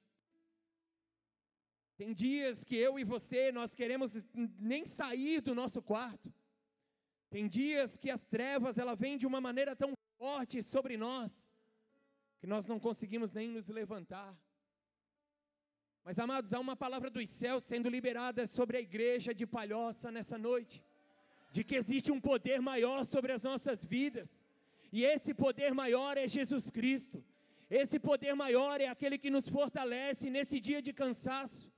Tem 1.98 2.14
dias 2.14 2.64
que 2.64 2.76
eu 2.76 3.00
e 3.00 3.04
você 3.04 3.52
nós 3.52 3.74
queremos 3.74 4.12
nem 4.72 4.86
sair 4.86 5.42
do 5.42 5.56
nosso 5.56 5.82
quarto. 5.82 6.34
Tem 7.30 7.48
dias 7.48 7.98
que 7.98 8.10
as 8.12 8.24
trevas 8.24 8.78
ela 8.78 8.96
vem 8.96 9.18
de 9.18 9.28
uma 9.28 9.42
maneira 9.42 9.76
tão 9.76 9.94
forte 10.18 10.62
sobre 10.64 10.98
nós 10.98 11.52
que 12.40 12.48
nós 12.48 12.68
não 12.68 12.80
conseguimos 12.80 13.32
nem 13.34 13.48
nos 13.50 13.68
levantar. 13.70 14.32
Mas 16.04 16.20
amados, 16.20 16.54
há 16.54 16.60
uma 16.60 16.76
palavra 16.76 17.10
dos 17.10 17.28
céus 17.30 17.64
sendo 17.64 17.90
liberada 17.90 18.46
sobre 18.46 18.78
a 18.78 18.82
igreja 18.82 19.34
de 19.34 19.48
Palhoça 19.48 20.12
nessa 20.12 20.38
noite, 20.38 20.84
de 21.52 21.64
que 21.64 21.76
existe 21.76 22.12
um 22.12 22.22
poder 22.22 22.62
maior 22.62 23.04
sobre 23.06 23.32
as 23.32 23.44
nossas 23.50 23.84
vidas. 23.84 24.46
E 24.92 25.04
esse 25.04 25.34
poder 25.34 25.74
maior 25.74 26.18
é 26.18 26.28
Jesus 26.28 26.70
Cristo. 26.70 27.24
Esse 27.70 27.98
poder 28.00 28.36
maior 28.36 28.80
é 28.80 28.88
aquele 28.88 29.18
que 29.18 29.32
nos 29.36 29.48
fortalece 29.50 30.30
nesse 30.30 30.60
dia 30.60 30.82
de 30.82 30.94
cansaço. 30.94 31.75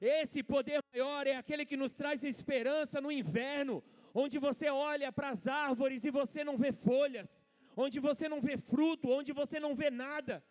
Esse 0.00 0.42
poder 0.42 0.80
maior 0.92 1.26
é 1.26 1.36
aquele 1.36 1.64
que 1.64 1.76
nos 1.76 1.94
traz 1.94 2.24
esperança 2.24 3.00
no 3.00 3.10
inverno, 3.10 3.82
onde 4.14 4.38
você 4.38 4.68
olha 4.68 5.10
para 5.12 5.30
as 5.30 5.46
árvores 5.46 6.04
e 6.04 6.10
você 6.10 6.42
não 6.44 6.56
vê 6.56 6.72
folhas, 6.72 7.44
onde 7.76 7.98
você 8.00 8.28
não 8.28 8.40
vê 8.40 8.56
fruto, 8.56 9.10
onde 9.10 9.32
você 9.32 9.58
não 9.60 9.74
vê 9.74 9.90
nada, 9.90 10.42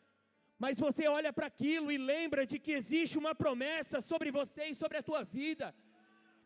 mas 0.58 0.80
você 0.80 1.08
olha 1.08 1.32
para 1.34 1.48
aquilo 1.48 1.92
e 1.92 1.98
lembra 1.98 2.46
de 2.46 2.58
que 2.60 2.72
existe 2.72 3.18
uma 3.18 3.34
promessa 3.36 4.00
sobre 4.00 4.32
você 4.32 4.66
e 4.68 4.76
sobre 4.76 4.98
a 4.98 5.04
tua 5.04 5.24
vida, 5.24 5.76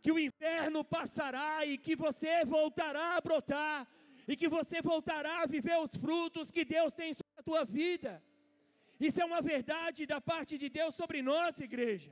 que 0.02 0.12
o 0.12 0.20
inverno 0.20 0.84
passará 0.84 1.66
e 1.66 1.78
que 1.78 1.96
você 1.96 2.46
voltará 2.46 3.18
a 3.18 3.22
brotar, 3.22 3.88
e 4.28 4.36
que 4.36 4.48
você 4.48 4.82
voltará 4.82 5.42
a 5.42 5.46
viver 5.46 5.78
os 5.80 5.94
frutos 5.96 6.52
que 6.52 6.64
Deus 6.64 6.94
tem 6.94 7.14
sobre 7.14 7.34
a 7.38 7.44
tua 7.44 7.64
vida. 7.66 8.24
Isso 9.00 9.22
é 9.22 9.26
uma 9.26 9.42
verdade 9.42 10.06
da 10.06 10.20
parte 10.22 10.58
de 10.58 10.70
Deus 10.70 10.94
sobre 10.96 11.22
nós, 11.22 11.60
igreja. 11.60 12.12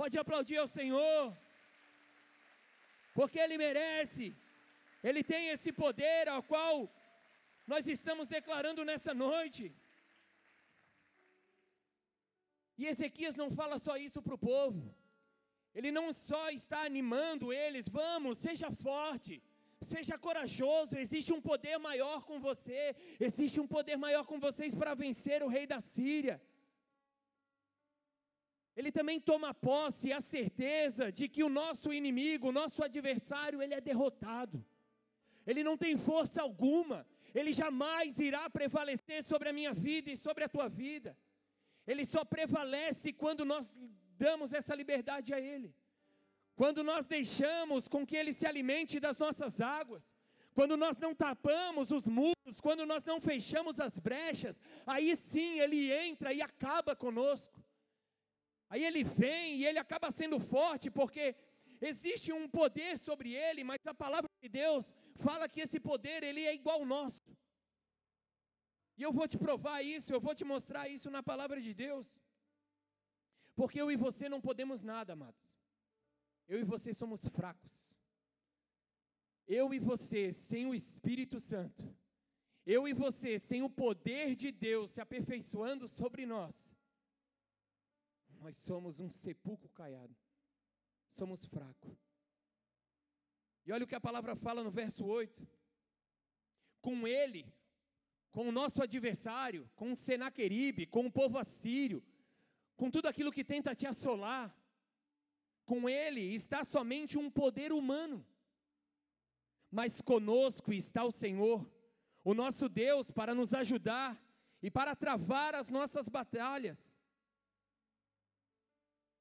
Pode 0.00 0.16
aplaudir 0.18 0.58
ao 0.58 0.70
Senhor 0.78 1.36
porque 3.18 3.38
Ele 3.44 3.56
merece, 3.66 4.26
Ele 5.08 5.22
tem 5.32 5.48
esse 5.54 5.70
poder 5.84 6.28
ao 6.34 6.42
qual 6.42 6.74
nós 7.72 7.86
estamos 7.96 8.28
declarando 8.36 8.84
nessa 8.90 9.12
noite. 9.26 9.64
E 12.80 12.86
Ezequias 12.92 13.36
não 13.36 13.50
fala 13.50 13.78
só 13.78 13.96
isso 13.96 14.20
para 14.22 14.34
o 14.34 14.44
povo, 14.52 14.82
ele 15.74 15.90
não 15.98 16.06
só 16.12 16.50
está 16.50 16.78
animando 16.90 17.52
eles, 17.52 17.88
vamos, 17.88 18.38
seja 18.46 18.70
forte, 18.70 19.42
seja 19.80 20.18
corajoso, 20.18 20.96
existe 21.04 21.32
um 21.32 21.40
poder 21.50 21.78
maior 21.78 22.18
com 22.28 22.38
você, 22.48 22.94
existe 23.28 23.58
um 23.60 23.66
poder 23.66 23.96
maior 23.96 24.24
com 24.30 24.38
vocês 24.46 24.74
para 24.74 24.94
vencer 24.94 25.42
o 25.42 25.48
rei 25.48 25.66
da 25.66 25.80
Síria. 25.80 26.36
Ele 28.76 28.90
também 28.90 29.20
toma 29.20 29.52
posse 29.52 30.12
a 30.12 30.20
certeza 30.20 31.12
de 31.12 31.28
que 31.28 31.44
o 31.44 31.48
nosso 31.48 31.92
inimigo, 31.92 32.48
o 32.48 32.52
nosso 32.52 32.82
adversário, 32.82 33.60
ele 33.60 33.74
é 33.74 33.80
derrotado. 33.80 34.64
Ele 35.46 35.62
não 35.62 35.76
tem 35.76 35.96
força 35.96 36.40
alguma. 36.40 37.06
Ele 37.34 37.52
jamais 37.52 38.18
irá 38.18 38.48
prevalecer 38.48 39.22
sobre 39.22 39.48
a 39.48 39.52
minha 39.52 39.72
vida 39.72 40.10
e 40.10 40.16
sobre 40.16 40.44
a 40.44 40.48
tua 40.48 40.68
vida. 40.68 41.16
Ele 41.86 42.04
só 42.04 42.24
prevalece 42.24 43.12
quando 43.12 43.44
nós 43.44 43.74
damos 44.16 44.52
essa 44.52 44.74
liberdade 44.74 45.34
a 45.34 45.40
ele. 45.40 45.74
Quando 46.54 46.82
nós 46.84 47.06
deixamos 47.06 47.88
com 47.88 48.06
que 48.06 48.16
ele 48.16 48.32
se 48.32 48.46
alimente 48.46 49.00
das 49.00 49.18
nossas 49.18 49.60
águas. 49.60 50.14
Quando 50.54 50.76
nós 50.76 50.98
não 50.98 51.14
tapamos 51.14 51.90
os 51.90 52.06
muros, 52.06 52.60
quando 52.60 52.84
nós 52.84 53.04
não 53.04 53.20
fechamos 53.20 53.80
as 53.80 53.98
brechas, 53.98 54.60
aí 54.86 55.16
sim 55.16 55.60
ele 55.60 55.90
entra 55.92 56.32
e 56.32 56.42
acaba 56.42 56.94
conosco. 56.94 57.61
Aí 58.72 58.82
ele 58.88 59.04
vem 59.04 59.56
e 59.56 59.66
ele 59.66 59.78
acaba 59.78 60.10
sendo 60.10 60.36
forte, 60.40 60.90
porque 60.90 61.24
existe 61.78 62.32
um 62.32 62.48
poder 62.48 62.92
sobre 63.06 63.34
ele, 63.46 63.62
mas 63.62 63.78
a 63.84 63.92
palavra 63.92 64.30
de 64.42 64.48
Deus 64.48 64.94
fala 65.24 65.46
que 65.46 65.60
esse 65.60 65.78
poder 65.78 66.22
ele 66.22 66.42
é 66.50 66.54
igual 66.54 66.78
ao 66.78 66.86
nosso. 66.86 67.36
E 68.96 69.02
eu 69.02 69.12
vou 69.12 69.28
te 69.28 69.36
provar 69.36 69.82
isso, 69.82 70.10
eu 70.10 70.20
vou 70.26 70.34
te 70.34 70.42
mostrar 70.42 70.88
isso 70.88 71.10
na 71.10 71.22
palavra 71.22 71.60
de 71.60 71.74
Deus. 71.74 72.18
Porque 73.54 73.78
eu 73.78 73.90
e 73.92 73.96
você 74.06 74.26
não 74.26 74.40
podemos 74.40 74.82
nada, 74.82 75.12
amados. 75.12 75.44
Eu 76.48 76.58
e 76.58 76.64
você 76.64 76.94
somos 76.94 77.28
fracos. 77.28 77.74
Eu 79.46 79.74
e 79.74 79.78
você 79.78 80.32
sem 80.32 80.64
o 80.64 80.74
Espírito 80.74 81.38
Santo. 81.38 81.84
Eu 82.64 82.88
e 82.88 82.94
você 82.94 83.38
sem 83.38 83.62
o 83.62 83.68
poder 83.68 84.34
de 84.34 84.50
Deus 84.50 84.92
se 84.92 85.00
aperfeiçoando 85.02 85.86
sobre 85.86 86.24
nós 86.24 86.71
nós 88.42 88.56
somos 88.56 88.98
um 88.98 89.08
sepulcro 89.08 89.70
caiado. 89.70 90.14
Somos 91.18 91.44
fracos. 91.44 91.96
E 93.64 93.70
olha 93.70 93.84
o 93.84 93.86
que 93.90 93.94
a 93.94 94.06
palavra 94.08 94.34
fala 94.34 94.64
no 94.64 94.70
verso 94.70 95.04
8. 95.04 95.46
Com 96.80 97.06
ele, 97.06 97.42
com 98.32 98.48
o 98.48 98.52
nosso 98.60 98.82
adversário, 98.82 99.70
com 99.76 99.92
o 99.92 99.96
Senaqueribe, 99.96 100.86
com 100.86 101.06
o 101.06 101.12
povo 101.20 101.38
assírio, 101.38 102.02
com 102.76 102.90
tudo 102.90 103.06
aquilo 103.06 103.30
que 103.30 103.44
tenta 103.44 103.76
te 103.80 103.86
assolar, 103.86 104.46
com 105.64 105.88
ele 105.88 106.22
está 106.34 106.64
somente 106.64 107.16
um 107.16 107.30
poder 107.30 107.70
humano. 107.72 108.26
Mas 109.70 110.00
conosco 110.00 110.72
está 110.72 111.04
o 111.04 111.12
Senhor, 111.12 111.60
o 112.24 112.34
nosso 112.34 112.68
Deus, 112.68 113.10
para 113.10 113.34
nos 113.34 113.54
ajudar 113.54 114.20
e 114.60 114.68
para 114.68 114.96
travar 114.96 115.54
as 115.54 115.70
nossas 115.70 116.08
batalhas. 116.08 116.92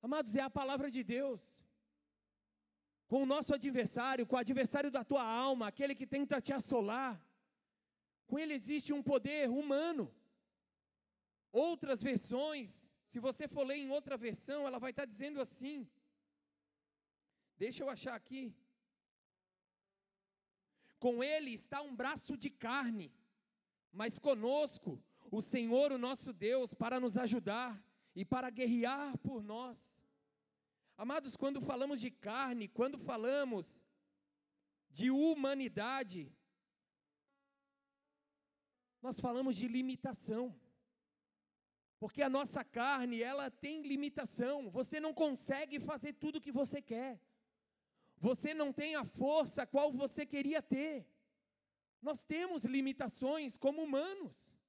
Amados, 0.08 0.36
é 0.36 0.42
a 0.42 0.50
palavra 0.50 0.90
de 0.96 1.04
Deus. 1.04 1.42
Com 3.08 3.22
o 3.24 3.30
nosso 3.34 3.54
adversário, 3.54 4.26
com 4.26 4.36
o 4.36 4.44
adversário 4.46 4.90
da 4.90 5.04
tua 5.04 5.24
alma, 5.24 5.68
aquele 5.68 5.94
que 6.00 6.08
tenta 6.08 6.42
te 6.46 6.54
assolar, 6.60 7.14
com 8.26 8.40
ele 8.40 8.54
existe 8.54 8.92
um 8.94 9.04
poder 9.04 9.50
humano. 9.50 10.06
Outras 11.52 12.02
versões, 12.02 12.90
se 13.06 13.20
você 13.20 13.48
for 13.54 13.66
ler 13.70 13.80
em 13.80 13.92
outra 13.98 14.16
versão, 14.18 14.66
ela 14.66 14.80
vai 14.80 14.92
estar 14.92 15.06
dizendo 15.06 15.40
assim. 15.46 15.88
Deixa 17.58 17.84
eu 17.84 17.90
achar 17.90 18.16
aqui. 18.16 18.44
Com 20.98 21.24
ele 21.24 21.52
está 21.62 21.82
um 21.82 21.96
braço 22.02 22.38
de 22.38 22.50
carne, 22.50 23.14
mas 23.92 24.18
conosco 24.18 24.92
o 25.30 25.42
Senhor, 25.42 25.92
o 25.92 26.04
nosso 26.08 26.32
Deus, 26.34 26.74
para 26.74 27.00
nos 27.00 27.18
ajudar 27.18 27.70
e 28.16 28.26
para 28.26 28.50
guerrear 28.50 29.18
por 29.20 29.44
nós. 29.44 29.98
Amados, 30.98 31.36
quando 31.36 31.62
falamos 31.62 32.00
de 32.00 32.12
carne, 32.12 32.68
quando 32.68 32.98
falamos 32.98 33.82
de 34.90 35.10
humanidade, 35.10 36.32
nós 39.02 39.20
falamos 39.20 39.56
de 39.56 39.68
limitação. 39.68 40.56
Porque 42.00 42.22
a 42.22 42.30
nossa 42.30 42.64
carne, 42.64 43.22
ela 43.22 43.50
tem 43.50 43.82
limitação. 43.84 44.70
Você 44.70 45.00
não 45.00 45.14
consegue 45.14 45.80
fazer 45.80 46.14
tudo 46.14 46.38
o 46.38 46.42
que 46.42 46.52
você 46.52 46.82
quer. 46.82 47.20
Você 48.18 48.54
não 48.54 48.72
tem 48.74 48.96
a 48.96 49.04
força 49.04 49.66
qual 49.66 49.92
você 49.92 50.26
queria 50.26 50.62
ter. 50.62 51.08
Nós 52.02 52.24
temos 52.24 52.66
limitações 52.66 53.58
como 53.58 53.84
humanos. 53.84 54.61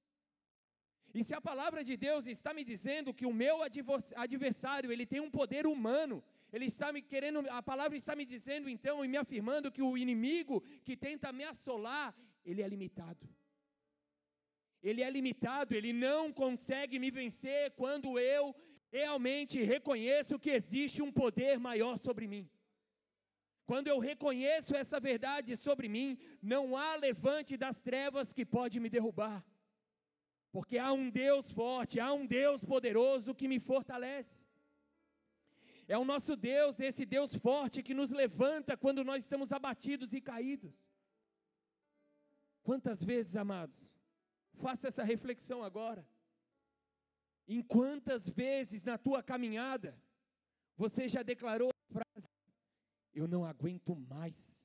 E 1.15 1.23
se 1.23 1.35
a 1.35 1.41
palavra 1.41 1.85
de 1.85 1.97
Deus 1.97 2.27
está 2.27 2.55
me 2.55 2.65
dizendo 2.65 3.13
que 3.13 3.27
o 3.27 3.35
meu 3.35 3.57
adversário, 4.17 4.91
ele 4.91 5.05
tem 5.05 5.21
um 5.21 5.31
poder 5.31 5.67
humano, 5.67 6.23
ele 6.53 6.67
está 6.67 6.93
me 6.93 7.03
querendo, 7.03 7.45
a 7.51 7.63
palavra 7.63 7.97
está 7.97 8.15
me 8.17 8.25
dizendo 8.25 8.69
então 8.69 9.05
e 9.05 9.09
me 9.09 9.19
afirmando 9.19 9.71
que 9.71 9.83
o 9.83 9.97
inimigo 9.97 10.63
que 10.85 10.97
tenta 10.97 11.33
me 11.33 11.45
assolar, 11.45 12.15
ele 12.45 12.63
é 12.63 12.69
limitado. 12.69 13.29
Ele 14.83 15.03
é 15.03 15.11
limitado, 15.11 15.75
ele 15.75 15.93
não 15.93 16.33
consegue 16.33 16.99
me 16.99 17.11
vencer 17.11 17.71
quando 17.73 18.19
eu 18.19 18.55
realmente 18.91 19.63
reconheço 19.63 20.39
que 20.39 20.51
existe 20.51 21.01
um 21.01 21.13
poder 21.13 21.59
maior 21.59 21.97
sobre 21.97 22.27
mim. 22.27 22.49
Quando 23.65 23.87
eu 23.87 23.99
reconheço 23.99 24.75
essa 24.75 24.99
verdade 24.99 25.57
sobre 25.57 25.89
mim, 25.89 26.19
não 26.43 26.77
há 26.77 26.97
levante 26.97 27.57
das 27.57 27.81
trevas 27.81 28.33
que 28.33 28.45
pode 28.45 28.81
me 28.81 28.91
derrubar. 28.91 29.45
Porque 30.53 30.77
há 30.77 30.93
um 30.93 31.09
Deus 31.11 31.51
forte, 31.51 31.99
há 31.99 32.13
um 32.13 32.27
Deus 32.27 32.63
poderoso 32.63 33.35
que 33.35 33.49
me 33.49 33.59
fortalece. 33.59 34.45
É 35.89 35.97
o 35.97 36.05
nosso 36.05 36.37
Deus, 36.37 36.79
esse 36.79 37.05
Deus 37.07 37.35
forte 37.35 37.83
que 37.83 37.95
nos 37.95 38.11
levanta 38.11 38.77
quando 38.77 39.03
nós 39.03 39.23
estamos 39.23 39.51
abatidos 39.51 40.13
e 40.13 40.21
caídos. 40.21 40.75
Quantas 42.63 43.03
vezes, 43.03 43.35
amados, 43.35 43.91
faça 44.55 44.89
essa 44.89 45.03
reflexão 45.03 45.65
agora. 45.65 46.07
Em 47.49 47.63
quantas 47.63 48.29
vezes 48.29 48.85
na 48.85 48.97
tua 48.97 49.23
caminhada 49.23 49.99
você 50.77 51.09
já 51.09 51.23
declarou 51.23 51.71
a 51.71 51.93
frase: 51.93 52.29
Eu 53.13 53.27
não 53.27 53.45
aguento 53.45 53.97
mais, 53.97 54.61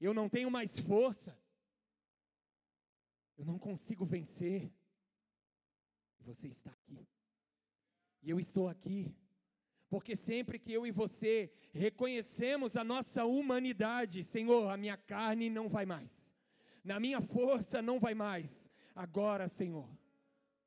eu 0.00 0.14
não 0.14 0.28
tenho 0.28 0.50
mais 0.50 0.78
força, 0.78 1.38
eu 3.36 3.44
não 3.44 3.58
consigo 3.58 4.04
vencer. 4.04 4.72
E 6.20 6.22
você 6.24 6.48
está 6.48 6.70
aqui, 6.70 7.06
e 8.22 8.30
eu 8.30 8.38
estou 8.38 8.68
aqui, 8.68 9.12
porque 9.88 10.14
sempre 10.14 10.58
que 10.58 10.72
eu 10.72 10.86
e 10.86 10.92
você 10.92 11.52
reconhecemos 11.72 12.76
a 12.76 12.84
nossa 12.84 13.24
humanidade, 13.24 14.22
Senhor, 14.22 14.70
a 14.70 14.76
minha 14.76 14.96
carne 14.96 15.50
não 15.50 15.68
vai 15.68 15.84
mais, 15.84 16.32
na 16.84 17.00
minha 17.00 17.20
força 17.20 17.82
não 17.82 17.98
vai 17.98 18.14
mais, 18.14 18.70
agora, 18.94 19.48
Senhor, 19.48 19.88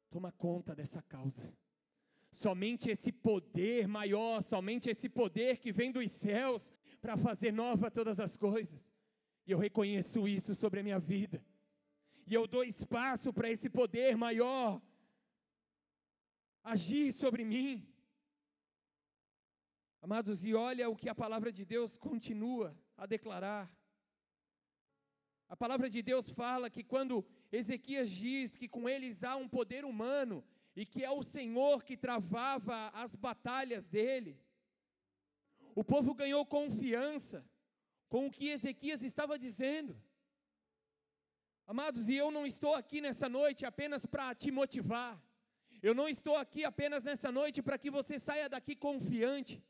toma 0.09 0.32
conta 0.32 0.76
dessa 0.76 1.01
causa. 1.01 1.53
Somente 2.32 2.89
esse 2.89 3.13
poder 3.13 3.88
maior, 3.88 4.43
somente 4.43 4.89
esse 4.89 5.07
poder 5.07 5.57
que 5.57 5.72
vem 5.72 5.89
dos 5.89 6.11
céus 6.11 6.70
para 6.99 7.16
fazer 7.16 7.53
nova 7.53 7.89
todas 7.89 8.20
as 8.20 8.36
coisas. 8.36 8.91
E 9.47 9.51
eu 9.51 9.57
reconheço 9.57 10.28
isso 10.28 10.53
sobre 10.53 10.82
a 10.82 10.84
minha 10.84 10.99
vida. 10.99 11.41
E 12.28 12.34
eu 12.34 12.47
dou 12.47 12.63
espaço 12.63 13.32
para 13.32 13.49
esse 13.49 13.69
poder 13.69 14.17
maior 14.17 14.82
agir 16.63 17.11
sobre 17.13 17.43
mim. 17.45 17.88
Amados, 20.01 20.43
e 20.43 20.53
olha 20.53 20.89
o 20.89 20.95
que 20.95 21.09
a 21.09 21.15
palavra 21.15 21.51
de 21.51 21.63
Deus 21.63 21.97
continua 21.97 22.76
a 22.97 23.05
declarar. 23.05 23.71
A 25.47 25.55
palavra 25.55 25.88
de 25.89 26.01
Deus 26.01 26.30
fala 26.30 26.69
que 26.69 26.84
quando 26.84 27.23
Ezequias 27.51 28.09
diz 28.09 28.57
que 28.57 28.67
com 28.67 28.89
eles 28.89 29.23
há 29.23 29.36
um 29.36 29.47
poder 29.47 29.86
humano 29.86 30.43
e 30.76 30.86
que 30.86 31.03
é 31.03 31.11
o 31.11 31.23
Senhor 31.23 31.84
que 31.84 31.95
travava 31.95 32.89
as 32.89 33.15
batalhas 33.15 33.88
dele, 33.88 34.39
o 35.76 35.84
povo 35.84 36.13
ganhou 36.15 36.43
confiança 36.45 37.47
com 38.09 38.26
o 38.26 38.32
que 38.32 38.47
Ezequias 38.47 39.03
estava 39.03 39.38
dizendo. 39.38 39.95
Amados, 41.68 42.09
e 42.09 42.16
eu 42.16 42.30
não 42.30 42.45
estou 42.45 42.76
aqui 42.76 43.01
nessa 43.01 43.28
noite 43.28 43.66
apenas 43.66 44.05
para 44.05 44.36
te 44.36 44.51
motivar, 44.51 45.20
eu 45.82 45.95
não 45.99 46.07
estou 46.07 46.36
aqui 46.38 46.63
apenas 46.63 47.03
nessa 47.03 47.32
noite 47.32 47.63
para 47.63 47.80
que 47.80 47.89
você 47.89 48.20
saia 48.20 48.47
daqui 48.47 48.76
confiante. 48.76 49.63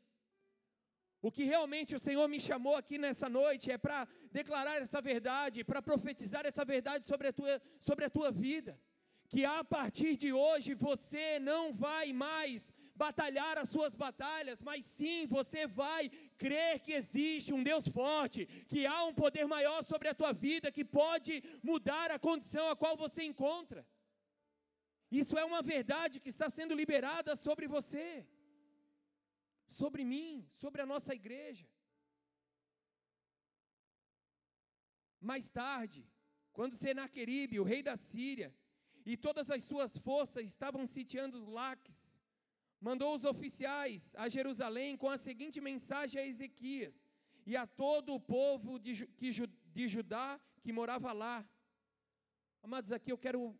O 1.22 1.30
que 1.32 1.44
realmente 1.44 1.94
o 1.94 1.98
Senhor 1.98 2.28
me 2.28 2.38
chamou 2.38 2.76
aqui 2.76 2.98
nessa 2.98 3.28
noite 3.30 3.70
é 3.70 3.78
para 3.78 4.06
declarar 4.30 4.76
essa 4.76 5.00
verdade, 5.00 5.64
para 5.64 5.80
profetizar 5.80 6.44
essa 6.44 6.64
verdade 6.66 7.06
sobre 7.06 7.28
a, 7.28 7.32
tua, 7.32 7.60
sobre 7.80 8.04
a 8.04 8.10
tua 8.10 8.30
vida. 8.30 8.78
Que 9.26 9.44
a 9.44 9.64
partir 9.64 10.16
de 10.16 10.32
hoje 10.32 10.74
você 10.74 11.38
não 11.38 11.72
vai 11.72 12.12
mais 12.12 12.72
batalhar 13.04 13.56
as 13.58 13.68
suas 13.68 13.94
batalhas, 13.94 14.60
mas 14.68 14.84
sim 14.84 15.26
você 15.26 15.66
vai 15.66 16.08
crer 16.38 16.80
que 16.80 16.92
existe 16.92 17.52
um 17.52 17.62
Deus 17.62 17.86
forte, 17.88 18.46
que 18.70 18.86
há 18.86 19.04
um 19.04 19.14
poder 19.14 19.46
maior 19.46 19.82
sobre 19.82 20.08
a 20.08 20.14
tua 20.14 20.32
vida 20.32 20.72
que 20.72 20.84
pode 20.84 21.42
mudar 21.62 22.10
a 22.10 22.18
condição 22.18 22.68
a 22.70 22.76
qual 22.76 22.96
você 22.96 23.22
encontra. 23.22 23.86
Isso 25.10 25.38
é 25.38 25.44
uma 25.44 25.62
verdade 25.62 26.20
que 26.20 26.30
está 26.36 26.48
sendo 26.50 26.74
liberada 26.74 27.36
sobre 27.36 27.68
você 27.68 28.26
sobre 29.66 30.04
mim, 30.04 30.46
sobre 30.48 30.80
a 30.82 30.86
nossa 30.86 31.14
igreja. 31.14 31.68
Mais 35.20 35.50
tarde, 35.50 36.08
quando 36.52 36.76
Senaqueribe, 36.76 37.60
o 37.60 37.64
rei 37.64 37.82
da 37.82 37.96
Síria, 37.96 38.54
e 39.04 39.16
todas 39.16 39.50
as 39.50 39.64
suas 39.64 39.96
forças 39.96 40.44
estavam 40.44 40.86
sitiando 40.86 41.38
os 41.38 41.46
laques, 41.46 42.05
mandou 42.80 43.14
os 43.14 43.24
oficiais 43.24 44.14
a 44.16 44.28
Jerusalém 44.28 44.96
com 44.96 45.08
a 45.08 45.18
seguinte 45.18 45.60
mensagem 45.60 46.20
a 46.20 46.26
Ezequias 46.26 47.04
e 47.46 47.56
a 47.56 47.66
todo 47.66 48.14
o 48.14 48.20
povo 48.20 48.78
de, 48.78 49.88
Judá 49.88 50.40
que 50.60 50.72
morava 50.72 51.12
lá. 51.12 51.44
Amados, 52.62 52.92
aqui 52.92 53.12
eu 53.12 53.18
quero 53.18 53.56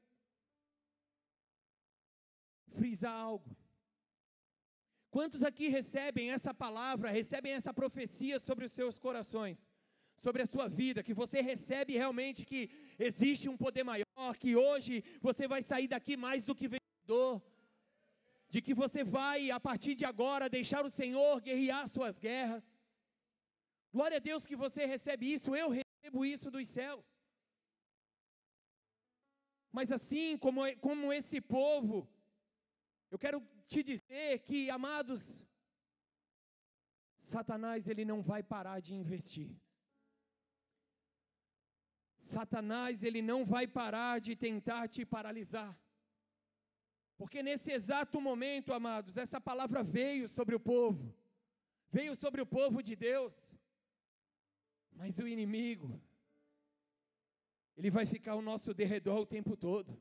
frisar 2.68 3.14
algo. 3.14 3.56
Quantos 5.10 5.42
aqui 5.42 5.68
recebem 5.68 6.30
essa 6.30 6.52
palavra, 6.52 7.10
recebem 7.10 7.52
essa 7.52 7.72
profecia 7.72 8.38
sobre 8.38 8.64
os 8.66 8.72
seus 8.72 8.98
corações, 8.98 9.70
sobre 10.16 10.42
a 10.42 10.46
sua 10.46 10.68
vida, 10.68 11.02
que 11.02 11.14
você 11.14 11.40
recebe 11.40 11.94
realmente 11.94 12.44
que 12.44 12.68
existe 12.98 13.48
um 13.48 13.56
poder 13.56 13.84
maior, 13.84 14.36
que 14.38 14.56
hoje 14.56 15.04
você 15.20 15.46
vai 15.46 15.62
sair 15.62 15.88
daqui 15.88 16.16
mais 16.16 16.44
do 16.44 16.54
que 16.54 16.68
vencedor, 16.68 17.42
de 18.48 18.60
que 18.62 18.74
você 18.82 19.02
vai, 19.02 19.50
a 19.50 19.60
partir 19.68 19.94
de 19.94 20.04
agora, 20.04 20.48
deixar 20.48 20.84
o 20.84 20.90
Senhor 20.90 21.40
guerrear 21.40 21.88
suas 21.88 22.18
guerras. 22.18 22.64
Glória 23.92 24.18
a 24.18 24.24
Deus 24.30 24.46
que 24.46 24.56
você 24.64 24.84
recebe 24.94 25.32
isso, 25.36 25.54
eu 25.62 25.68
recebo 25.68 26.24
isso 26.24 26.50
dos 26.50 26.68
céus. 26.68 27.06
Mas 29.76 29.90
assim 29.92 30.38
como, 30.38 30.60
como 30.86 31.12
esse 31.12 31.40
povo, 31.40 32.08
eu 33.10 33.18
quero 33.18 33.38
te 33.66 33.82
dizer 33.82 34.38
que, 34.46 34.70
amados, 34.70 35.22
Satanás 37.18 37.88
ele 37.88 38.04
não 38.04 38.22
vai 38.22 38.42
parar 38.42 38.78
de 38.80 38.94
investir. 38.94 39.50
Satanás 42.16 43.02
ele 43.02 43.22
não 43.30 43.44
vai 43.44 43.66
parar 43.66 44.20
de 44.20 44.34
tentar 44.34 44.88
te 44.88 45.04
paralisar. 45.04 45.72
Porque 47.16 47.42
nesse 47.42 47.72
exato 47.72 48.20
momento, 48.20 48.72
amados, 48.72 49.16
essa 49.16 49.40
palavra 49.40 49.82
veio 49.82 50.28
sobre 50.28 50.54
o 50.54 50.60
povo. 50.60 51.14
Veio 51.90 52.14
sobre 52.14 52.40
o 52.40 52.46
povo 52.46 52.82
de 52.82 52.94
Deus. 52.94 53.34
Mas 54.92 55.18
o 55.18 55.26
inimigo 55.26 56.00
ele 57.76 57.90
vai 57.90 58.06
ficar 58.06 58.32
ao 58.32 58.40
nosso 58.40 58.72
derredor 58.72 59.18
o 59.20 59.26
tempo 59.26 59.56
todo 59.56 60.00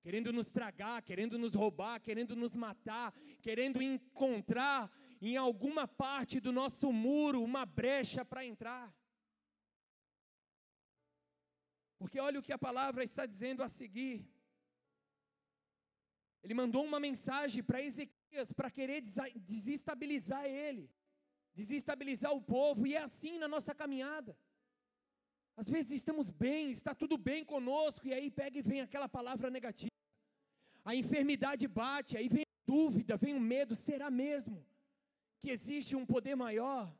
querendo 0.00 0.32
nos 0.32 0.50
tragar, 0.50 1.02
querendo 1.02 1.38
nos 1.38 1.54
roubar, 1.54 2.00
querendo 2.00 2.34
nos 2.34 2.56
matar, 2.56 3.12
querendo 3.40 3.82
encontrar 3.82 4.90
em 5.20 5.36
alguma 5.36 5.86
parte 5.86 6.40
do 6.40 6.50
nosso 6.50 6.92
muro 6.92 7.42
uma 7.42 7.66
brecha 7.66 8.24
para 8.24 8.44
entrar. 8.44 8.92
Porque 11.98 12.18
olha 12.18 12.40
o 12.40 12.42
que 12.42 12.52
a 12.52 12.58
palavra 12.58 13.04
está 13.04 13.26
dizendo 13.26 13.62
a 13.62 13.68
seguir. 13.68 14.26
Ele 16.42 16.54
mandou 16.54 16.84
uma 16.84 17.00
mensagem 17.00 17.62
para 17.62 17.82
Ezequias 17.82 18.52
para 18.52 18.70
querer 18.70 19.02
desestabilizar 19.36 20.44
ele, 20.44 20.90
desestabilizar 21.54 22.32
o 22.32 22.40
povo, 22.40 22.86
e 22.86 22.94
é 22.94 23.02
assim 23.02 23.38
na 23.38 23.48
nossa 23.48 23.74
caminhada. 23.74 24.36
Às 25.56 25.68
vezes 25.68 25.92
estamos 25.92 26.30
bem, 26.30 26.70
está 26.70 26.94
tudo 26.94 27.18
bem 27.18 27.44
conosco, 27.44 28.06
e 28.06 28.14
aí 28.14 28.30
pega 28.30 28.58
e 28.58 28.62
vem 28.62 28.80
aquela 28.80 29.08
palavra 29.08 29.50
negativa 29.50 29.90
a 30.84 30.94
enfermidade 30.94 31.66
bate, 31.68 32.16
aí 32.16 32.28
vem 32.28 32.42
a 32.42 32.66
dúvida, 32.66 33.16
vem 33.16 33.34
o 33.34 33.40
medo: 33.40 33.74
será 33.74 34.10
mesmo 34.10 34.64
que 35.38 35.50
existe 35.50 35.94
um 35.96 36.06
poder 36.06 36.34
maior? 36.34 36.92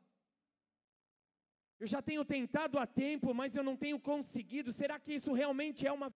Eu 1.79 1.87
já 1.87 2.01
tenho 2.01 2.23
tentado 2.23 2.77
há 2.77 2.85
tempo, 2.85 3.33
mas 3.33 3.55
eu 3.55 3.63
não 3.63 3.75
tenho 3.75 3.99
conseguido. 3.99 4.71
Será 4.71 4.99
que 4.99 5.13
isso 5.13 5.33
realmente 5.33 5.87
é 5.87 5.91
uma. 5.91 6.13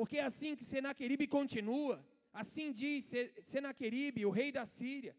Porque 0.00 0.18
é 0.18 0.24
assim 0.24 0.56
que 0.58 0.64
Senaqueribe 0.64 1.26
continua, 1.38 1.94
assim 2.42 2.72
diz 2.72 3.12
Senaqueribe, 3.42 4.24
o 4.28 4.30
rei 4.38 4.50
da 4.50 4.64
Síria: 4.64 5.14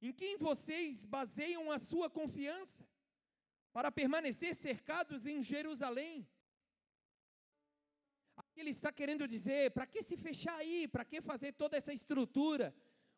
em 0.00 0.12
quem 0.20 0.38
vocês 0.38 1.04
baseiam 1.16 1.64
a 1.70 1.78
sua 1.78 2.08
confiança 2.08 2.82
para 3.76 3.92
permanecer 4.00 4.54
cercados 4.54 5.26
em 5.32 5.42
Jerusalém? 5.42 6.14
ele 8.60 8.70
está 8.70 8.90
querendo 9.00 9.28
dizer: 9.34 9.70
para 9.72 9.86
que 9.86 10.02
se 10.02 10.16
fechar 10.16 10.56
aí? 10.56 10.88
Para 10.88 11.04
que 11.04 11.20
fazer 11.20 11.52
toda 11.52 11.76
essa 11.76 11.92
estrutura? 11.92 12.74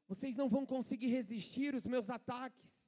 Vocês 0.08 0.36
não 0.36 0.48
vão 0.48 0.66
conseguir 0.74 1.10
resistir 1.18 1.72
os 1.74 1.86
meus 1.86 2.10
ataques. 2.10 2.84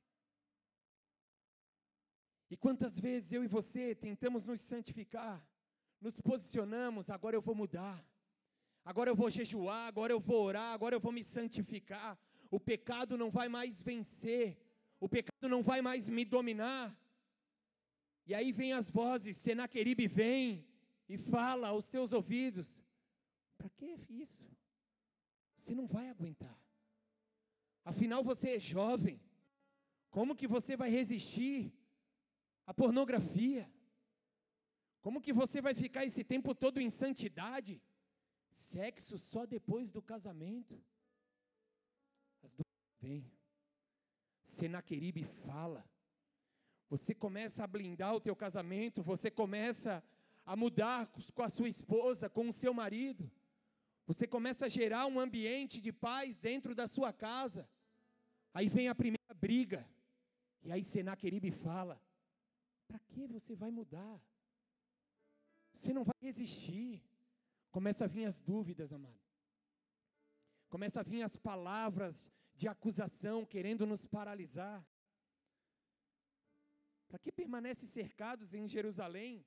E 2.50 2.56
quantas 2.56 2.98
vezes 2.98 3.32
eu 3.32 3.44
e 3.44 3.54
você 3.58 3.94
tentamos 3.94 4.44
nos 4.44 4.60
santificar, 4.60 5.36
nos 6.02 6.20
posicionamos, 6.20 7.10
agora 7.10 7.36
eu 7.36 7.40
vou 7.40 7.54
mudar, 7.54 8.04
agora 8.84 9.08
eu 9.10 9.14
vou 9.14 9.30
jejuar, 9.30 9.86
agora 9.86 10.12
eu 10.12 10.20
vou 10.20 10.42
orar, 10.42 10.72
agora 10.74 10.96
eu 10.96 11.00
vou 11.00 11.12
me 11.12 11.22
santificar. 11.22 12.18
O 12.50 12.58
pecado 12.60 13.16
não 13.16 13.30
vai 13.30 13.48
mais 13.48 13.80
vencer, 13.80 14.58
o 15.00 15.08
pecado 15.08 15.48
não 15.48 15.62
vai 15.62 15.80
mais 15.80 16.08
me 16.08 16.24
dominar. 16.24 16.96
E 18.26 18.34
aí 18.34 18.52
vem 18.52 18.72
as 18.72 18.90
vozes, 18.90 19.36
Senaqueribe 19.36 20.06
vem, 20.06 20.66
e 21.08 21.16
fala 21.16 21.68
aos 21.68 21.88
teus 21.88 22.12
ouvidos: 22.12 22.84
para 23.56 23.68
que 23.70 23.96
isso? 24.08 24.44
Você 25.56 25.74
não 25.74 25.86
vai 25.86 26.08
aguentar. 26.08 26.58
Afinal, 27.84 28.22
você 28.22 28.56
é 28.56 28.58
jovem. 28.58 29.20
Como 30.10 30.36
que 30.36 30.46
você 30.46 30.76
vai 30.76 30.90
resistir 30.90 31.72
a 32.66 32.74
pornografia. 32.74 33.70
Como 35.02 35.20
que 35.20 35.32
você 35.32 35.60
vai 35.60 35.74
ficar 35.74 36.04
esse 36.04 36.22
tempo 36.22 36.54
todo 36.54 36.80
em 36.80 36.88
santidade? 36.88 37.82
Sexo 38.50 39.18
só 39.18 39.44
depois 39.44 39.90
do 39.90 40.00
casamento. 40.00 40.80
As 42.42 42.52
dúvidas 42.54 43.00
vêm. 43.00 43.32
Senaqueribe 44.44 45.24
fala. 45.24 45.84
Você 46.88 47.14
começa 47.14 47.64
a 47.64 47.66
blindar 47.66 48.14
o 48.14 48.20
teu 48.20 48.36
casamento, 48.36 49.02
você 49.02 49.30
começa 49.30 50.04
a 50.44 50.54
mudar 50.54 51.10
com 51.34 51.42
a 51.42 51.48
sua 51.48 51.68
esposa, 51.68 52.30
com 52.30 52.48
o 52.48 52.52
seu 52.52 52.72
marido. 52.72 53.30
Você 54.06 54.26
começa 54.26 54.66
a 54.66 54.68
gerar 54.68 55.06
um 55.06 55.18
ambiente 55.18 55.80
de 55.80 55.92
paz 55.92 56.38
dentro 56.38 56.74
da 56.74 56.86
sua 56.86 57.12
casa. 57.12 57.68
Aí 58.54 58.68
vem 58.68 58.88
a 58.88 58.94
primeira 58.94 59.34
briga. 59.34 59.88
E 60.62 60.70
aí 60.70 60.84
Senaqueribe 60.84 61.50
fala: 61.50 62.00
Para 62.86 62.98
que 63.00 63.26
você 63.26 63.54
vai 63.56 63.70
mudar? 63.70 64.20
Você 65.82 65.92
não 65.92 66.04
vai 66.04 66.14
resistir. 66.20 67.02
Começa 67.72 68.04
a 68.04 68.06
vir 68.06 68.24
as 68.24 68.40
dúvidas, 68.40 68.92
amado. 68.92 69.20
Começa 70.68 71.00
a 71.00 71.02
vir 71.02 71.22
as 71.22 71.34
palavras 71.36 72.32
de 72.54 72.68
acusação 72.68 73.44
querendo 73.44 73.84
nos 73.84 74.06
paralisar. 74.06 74.78
Para 77.08 77.18
que 77.18 77.32
permanece 77.32 77.84
cercados 77.88 78.54
em 78.54 78.68
Jerusalém? 78.68 79.44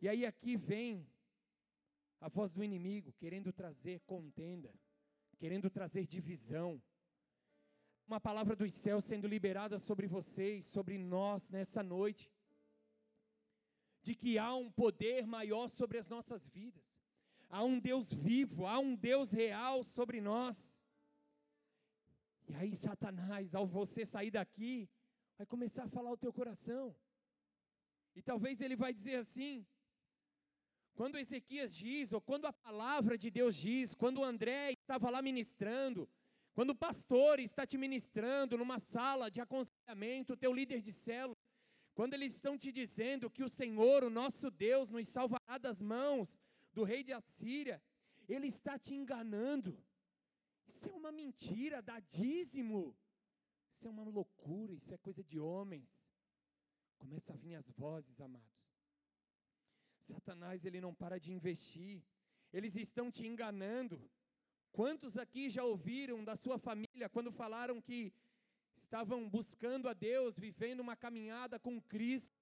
E 0.00 0.08
aí 0.08 0.24
aqui 0.24 0.56
vem 0.56 1.06
a 2.18 2.30
voz 2.30 2.54
do 2.54 2.64
inimigo 2.64 3.12
querendo 3.12 3.52
trazer 3.52 4.00
contenda, 4.06 4.72
querendo 5.36 5.68
trazer 5.68 6.06
divisão. 6.06 6.82
Uma 8.06 8.18
palavra 8.18 8.56
dos 8.56 8.72
céus 8.72 9.04
sendo 9.04 9.28
liberada 9.28 9.78
sobre 9.78 10.06
vocês, 10.06 10.64
sobre 10.64 10.96
nós 10.96 11.50
nessa 11.50 11.82
noite 11.82 12.32
de 14.06 14.14
que 14.14 14.38
há 14.38 14.54
um 14.54 14.70
poder 14.70 15.26
maior 15.36 15.66
sobre 15.68 15.98
as 15.98 16.08
nossas 16.14 16.42
vidas. 16.56 16.86
Há 17.48 17.62
um 17.70 17.78
Deus 17.88 18.12
vivo, 18.12 18.66
há 18.66 18.78
um 18.78 18.94
Deus 18.94 19.32
real 19.32 19.82
sobre 19.82 20.20
nós. 20.20 20.56
E 22.48 22.54
aí, 22.54 22.72
Satanás, 22.74 23.54
ao 23.54 23.66
você 23.66 24.04
sair 24.14 24.30
daqui, 24.30 24.88
vai 25.36 25.46
começar 25.54 25.84
a 25.84 25.94
falar 25.96 26.12
o 26.12 26.22
teu 26.24 26.32
coração. 26.32 26.94
E 28.14 28.22
talvez 28.22 28.60
ele 28.60 28.76
vai 28.76 28.92
dizer 28.98 29.16
assim: 29.16 29.66
quando 30.94 31.18
Ezequias 31.18 31.74
diz, 31.74 32.12
ou 32.12 32.20
quando 32.20 32.46
a 32.46 32.52
palavra 32.52 33.18
de 33.18 33.30
Deus 33.38 33.56
diz, 33.56 33.94
quando 34.02 34.24
André 34.32 34.72
estava 34.72 35.10
lá 35.10 35.20
ministrando, 35.20 36.08
quando 36.54 36.70
o 36.70 36.80
pastor 36.86 37.38
está 37.40 37.66
te 37.66 37.76
ministrando 37.76 38.56
numa 38.56 38.78
sala 38.78 39.30
de 39.30 39.40
aconselhamento, 39.40 40.32
o 40.32 40.36
teu 40.44 40.52
líder 40.52 40.80
de 40.80 40.92
célula, 40.92 41.35
quando 41.96 42.12
eles 42.12 42.34
estão 42.34 42.58
te 42.58 42.70
dizendo 42.70 43.30
que 43.30 43.42
o 43.42 43.48
Senhor, 43.48 44.04
o 44.04 44.10
nosso 44.10 44.50
Deus, 44.50 44.90
nos 44.90 45.08
salvará 45.08 45.56
das 45.56 45.80
mãos 45.80 46.38
do 46.74 46.84
rei 46.84 47.02
de 47.02 47.12
Assíria, 47.14 47.82
ele 48.28 48.48
está 48.48 48.78
te 48.78 48.92
enganando. 48.94 49.82
Isso 50.68 50.90
é 50.90 50.92
uma 50.92 51.10
mentira, 51.10 51.80
dá 51.80 51.98
dízimo. 51.98 52.94
Isso 53.70 53.86
é 53.86 53.90
uma 53.90 54.04
loucura, 54.04 54.74
isso 54.74 54.92
é 54.92 54.98
coisa 54.98 55.24
de 55.24 55.40
homens. 55.40 55.88
Começa 56.98 57.32
a 57.32 57.36
vir 57.36 57.54
as 57.54 57.70
vozes, 57.70 58.20
amados. 58.20 58.46
Satanás, 60.00 60.66
ele 60.66 60.82
não 60.82 60.94
para 60.94 61.18
de 61.18 61.32
investir. 61.32 62.04
Eles 62.52 62.76
estão 62.76 63.10
te 63.10 63.26
enganando. 63.26 63.98
Quantos 64.70 65.16
aqui 65.16 65.48
já 65.48 65.64
ouviram 65.64 66.22
da 66.22 66.36
sua 66.36 66.58
família 66.58 67.08
quando 67.08 67.32
falaram 67.32 67.80
que 67.80 68.12
estavam 68.76 69.28
buscando 69.28 69.88
a 69.88 69.92
Deus, 69.92 70.38
vivendo 70.38 70.80
uma 70.80 70.96
caminhada 70.96 71.58
com 71.58 71.80
Cristo, 71.80 72.36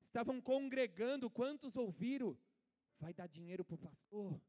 estavam 0.00 0.40
congregando. 0.40 1.30
Quantos 1.30 1.76
ouviram? 1.76 2.36
Vai 2.98 3.12
dar 3.12 3.26
dinheiro 3.26 3.64
para 3.64 3.74
o 3.74 3.78
pastor? 3.78 4.40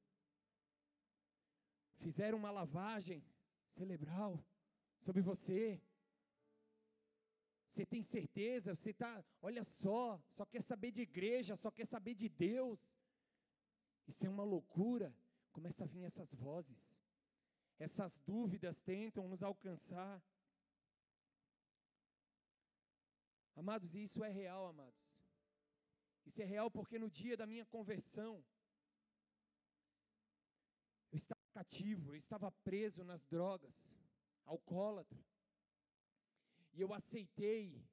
Fizeram 1.97 2.37
uma 2.37 2.51
lavagem 2.51 3.23
cerebral 3.75 4.43
sobre 4.99 5.21
você. 5.21 5.81
Você 7.69 7.85
tem 7.85 8.01
certeza? 8.01 8.75
Você 8.75 8.91
está, 8.91 9.23
olha 9.41 9.63
só, 9.63 10.19
só 10.29 10.45
quer 10.45 10.61
saber 10.61 10.91
de 10.91 11.01
igreja, 11.01 11.55
só 11.55 11.69
quer 11.69 11.85
saber 11.85 12.15
de 12.15 12.29
Deus. 12.29 12.79
Isso 14.07 14.25
é 14.25 14.29
uma 14.29 14.43
loucura. 14.43 15.15
Começa 15.51 15.83
a 15.83 15.87
vir 15.87 16.03
essas 16.03 16.33
vozes. 16.33 16.89
Essas 17.77 18.19
dúvidas 18.19 18.81
tentam 18.81 19.27
nos 19.27 19.43
alcançar. 19.43 20.21
Amados, 23.57 23.95
e 23.95 24.03
isso 24.03 24.23
é 24.23 24.29
real, 24.29 24.67
amados. 24.67 25.03
Isso 26.27 26.39
é 26.43 26.45
real 26.45 26.69
porque 26.69 26.99
no 26.99 27.09
dia 27.09 27.35
da 27.35 27.47
minha 27.47 27.65
conversão, 27.65 28.45
eu 31.11 31.17
estava 31.17 31.41
cativo, 31.51 32.11
eu 32.11 32.17
estava 32.17 32.51
preso 32.63 33.03
nas 33.03 33.25
drogas, 33.25 33.75
alcoólatra. 34.45 35.25
E 36.71 36.81
eu 36.81 36.93
aceitei 36.93 37.83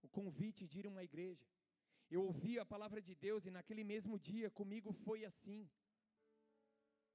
o 0.00 0.08
convite 0.08 0.64
de 0.68 0.78
ir 0.78 0.86
a 0.86 0.90
uma 0.90 1.02
igreja. 1.02 1.44
Eu 2.08 2.22
ouvi 2.22 2.56
a 2.60 2.64
palavra 2.64 3.02
de 3.02 3.16
Deus 3.16 3.44
e 3.44 3.50
naquele 3.50 3.82
mesmo 3.82 4.16
dia 4.16 4.48
comigo 4.48 4.92
foi 4.92 5.24
assim. 5.24 5.68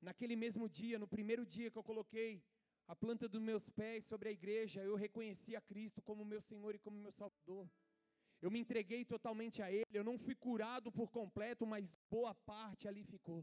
Naquele 0.02 0.36
mesmo 0.36 0.68
dia, 0.68 1.00
no 1.00 1.08
primeiro 1.08 1.46
dia 1.46 1.72
que 1.72 1.78
eu 1.78 1.84
coloquei 1.92 2.44
a 2.88 2.96
planta 2.96 3.30
dos 3.30 3.42
meus 3.42 3.70
pés 3.70 4.04
sobre 4.04 4.28
a 4.28 4.34
igreja, 4.34 4.84
eu 4.84 4.96
reconheci 4.96 5.56
a 5.56 5.62
Cristo 5.62 6.02
como 6.02 6.26
meu 6.26 6.42
Senhor 6.42 6.76
e 6.76 6.80
como 6.80 6.98
meu 6.98 7.14
Salvador 7.14 7.70
eu 8.46 8.52
me 8.56 8.60
entreguei 8.64 9.04
totalmente 9.14 9.58
a 9.66 9.68
Ele, 9.76 9.98
eu 10.00 10.04
não 10.10 10.18
fui 10.24 10.36
curado 10.46 10.92
por 10.98 11.10
completo, 11.20 11.66
mas 11.74 11.98
boa 12.16 12.34
parte 12.52 12.88
ali 12.90 13.04
ficou. 13.04 13.42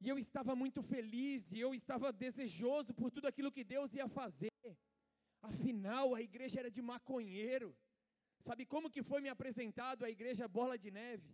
E 0.00 0.08
eu 0.12 0.16
estava 0.24 0.54
muito 0.62 0.80
feliz, 0.80 1.50
e 1.50 1.58
eu 1.58 1.70
estava 1.74 2.12
desejoso 2.12 2.94
por 3.00 3.10
tudo 3.10 3.26
aquilo 3.30 3.54
que 3.56 3.64
Deus 3.74 3.92
ia 3.98 4.06
fazer. 4.20 4.52
Afinal, 5.50 6.14
a 6.14 6.22
igreja 6.28 6.60
era 6.60 6.70
de 6.76 6.80
maconheiro. 6.92 7.76
Sabe 8.46 8.64
como 8.64 8.92
que 8.94 9.02
foi 9.10 9.20
me 9.20 9.30
apresentado 9.34 10.04
a 10.04 10.10
igreja 10.16 10.46
Bola 10.46 10.78
de 10.78 10.92
Neve? 10.92 11.32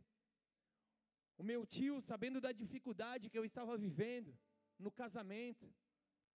O 1.36 1.42
meu 1.50 1.66
tio, 1.66 2.00
sabendo 2.00 2.40
da 2.40 2.52
dificuldade 2.62 3.28
que 3.28 3.38
eu 3.40 3.44
estava 3.44 3.76
vivendo 3.76 4.32
no 4.78 4.90
casamento, 4.90 5.66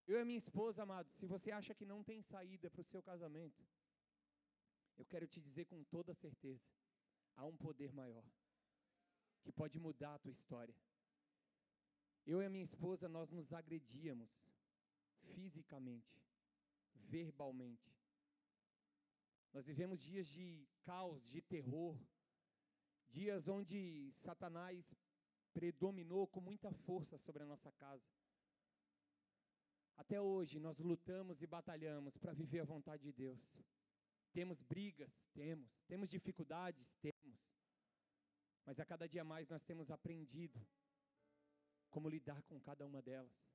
eu 0.06 0.18
e 0.18 0.22
a 0.22 0.26
minha 0.30 0.44
esposa, 0.46 0.84
amado, 0.84 1.10
se 1.20 1.26
você 1.26 1.50
acha 1.60 1.74
que 1.74 1.88
não 1.92 2.04
tem 2.04 2.22
saída 2.22 2.70
para 2.70 2.82
o 2.82 2.90
seu 2.94 3.02
casamento, 3.02 3.64
eu 5.00 5.06
quero 5.06 5.26
te 5.26 5.40
dizer 5.40 5.66
com 5.66 5.84
toda 5.86 6.14
certeza: 6.14 6.68
há 7.36 7.46
um 7.46 7.56
poder 7.56 7.92
maior 7.94 8.26
que 9.42 9.52
pode 9.52 9.80
mudar 9.80 10.16
a 10.16 10.20
tua 10.20 10.32
história. 10.32 10.76
Eu 12.26 12.42
e 12.42 12.46
a 12.46 12.50
minha 12.50 12.64
esposa, 12.64 13.08
nós 13.08 13.32
nos 13.32 13.54
agredíamos 13.54 14.30
fisicamente, 15.34 16.22
verbalmente. 16.94 17.90
Nós 19.54 19.66
vivemos 19.66 20.00
dias 20.02 20.28
de 20.28 20.68
caos, 20.84 21.28
de 21.30 21.42
terror, 21.42 21.98
dias 23.08 23.48
onde 23.48 24.12
Satanás 24.14 24.96
predominou 25.54 26.28
com 26.28 26.42
muita 26.42 26.72
força 26.72 27.18
sobre 27.18 27.42
a 27.42 27.46
nossa 27.46 27.72
casa. 27.72 28.12
Até 29.98 30.22
hoje 30.22 30.60
nós 30.60 30.80
lutamos 30.80 31.42
e 31.42 31.48
batalhamos 31.48 32.18
para 32.18 32.34
viver 32.34 32.60
a 32.60 32.66
vontade 32.66 33.04
de 33.04 33.14
Deus. 33.14 33.42
Temos 34.32 34.62
brigas? 34.62 35.12
Temos. 35.34 35.84
Temos 35.84 36.10
dificuldades? 36.10 36.96
Temos. 37.02 37.40
Mas 38.66 38.80
a 38.80 38.86
cada 38.86 39.08
dia 39.08 39.24
mais 39.24 39.48
nós 39.50 39.64
temos 39.64 39.90
aprendido 39.90 40.66
como 41.90 42.08
lidar 42.08 42.42
com 42.44 42.60
cada 42.60 42.86
uma 42.86 43.02
delas. 43.02 43.50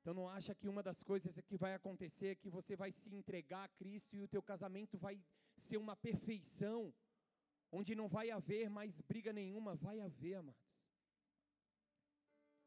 Então 0.00 0.14
não 0.14 0.26
acha 0.28 0.54
que 0.54 0.68
uma 0.68 0.82
das 0.82 1.02
coisas 1.02 1.38
que 1.42 1.58
vai 1.58 1.74
acontecer 1.74 2.28
é 2.28 2.34
que 2.34 2.48
você 2.48 2.74
vai 2.74 2.90
se 2.90 3.14
entregar 3.14 3.64
a 3.64 3.68
Cristo 3.68 4.16
e 4.16 4.22
o 4.22 4.28
teu 4.28 4.42
casamento 4.42 4.96
vai 4.96 5.22
ser 5.56 5.76
uma 5.76 5.94
perfeição, 5.94 6.94
onde 7.70 7.94
não 7.94 8.08
vai 8.08 8.30
haver 8.30 8.70
mais 8.70 8.98
briga 9.02 9.32
nenhuma, 9.32 9.74
vai 9.74 10.00
haver, 10.00 10.36
amados. 10.36 10.70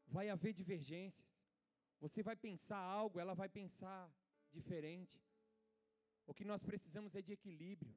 Vai 0.06 0.28
haver 0.28 0.52
divergências. 0.52 1.28
Você 1.98 2.22
vai 2.22 2.36
pensar 2.36 2.78
algo, 2.78 3.18
ela 3.18 3.34
vai 3.34 3.48
pensar 3.48 4.08
diferente. 4.52 5.20
O 6.26 6.34
que 6.34 6.44
nós 6.44 6.62
precisamos 6.62 7.14
é 7.14 7.22
de 7.22 7.32
equilíbrio. 7.32 7.94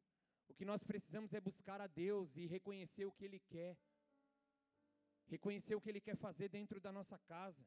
O 0.50 0.54
que 0.54 0.66
nós 0.66 0.84
precisamos 0.84 1.34
é 1.34 1.42
buscar 1.42 1.80
a 1.82 1.88
Deus 1.88 2.36
e 2.36 2.46
reconhecer 2.46 3.06
o 3.06 3.12
que 3.12 3.26
Ele 3.26 3.40
quer. 3.40 3.78
Reconhecer 5.28 5.76
o 5.76 5.82
que 5.82 5.90
Ele 5.90 6.02
quer 6.02 6.16
fazer 6.16 6.50
dentro 6.50 6.80
da 6.80 6.92
nossa 6.92 7.18
casa. 7.20 7.66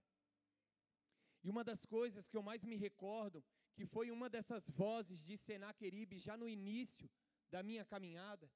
E 1.43 1.49
uma 1.49 1.65
das 1.65 1.85
coisas 1.87 2.29
que 2.29 2.37
eu 2.37 2.43
mais 2.43 2.65
me 2.65 2.77
recordo, 2.77 3.45
que 3.75 3.87
foi 3.87 4.11
uma 4.11 4.29
dessas 4.29 4.69
vozes 4.69 5.25
de 5.25 5.37
Senaqueribe 5.37 6.19
já 6.19 6.37
no 6.37 6.49
início 6.49 7.09
da 7.51 7.63
minha 7.63 7.85
caminhada, 7.85 8.51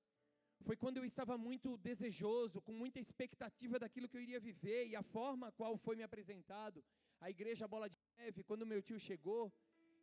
foi 0.62 0.76
quando 0.76 0.98
eu 0.98 1.04
estava 1.04 1.36
muito 1.36 1.76
desejoso, 1.78 2.60
com 2.60 2.72
muita 2.72 2.98
expectativa 2.98 3.78
daquilo 3.78 4.08
que 4.08 4.16
eu 4.16 4.22
iria 4.22 4.40
viver 4.40 4.86
e 4.86 4.96
a 4.96 5.02
forma 5.02 5.48
a 5.48 5.52
qual 5.52 5.76
foi 5.76 5.96
me 5.96 6.02
apresentado 6.02 6.84
a 7.20 7.30
igreja 7.30 7.66
Bola 7.66 7.88
de 7.88 7.98
Neve, 8.18 8.44
quando 8.44 8.66
meu 8.66 8.82
tio 8.82 8.98
chegou, 8.98 9.52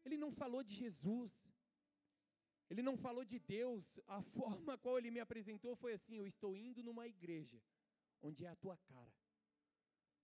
ele 0.03 0.17
não 0.17 0.31
falou 0.31 0.63
de 0.63 0.73
Jesus, 0.73 1.31
Ele 2.71 2.81
não 2.81 2.95
falou 2.95 3.25
de 3.25 3.37
Deus, 3.37 3.99
a 4.07 4.21
forma 4.37 4.77
qual 4.77 4.97
ele 4.97 5.11
me 5.11 5.19
apresentou 5.19 5.75
foi 5.75 5.91
assim: 5.91 6.15
eu 6.15 6.25
estou 6.25 6.55
indo 6.55 6.81
numa 6.81 7.05
igreja 7.05 7.61
onde 8.21 8.45
é 8.45 8.49
a 8.49 8.55
tua 8.55 8.77
cara. 8.77 9.13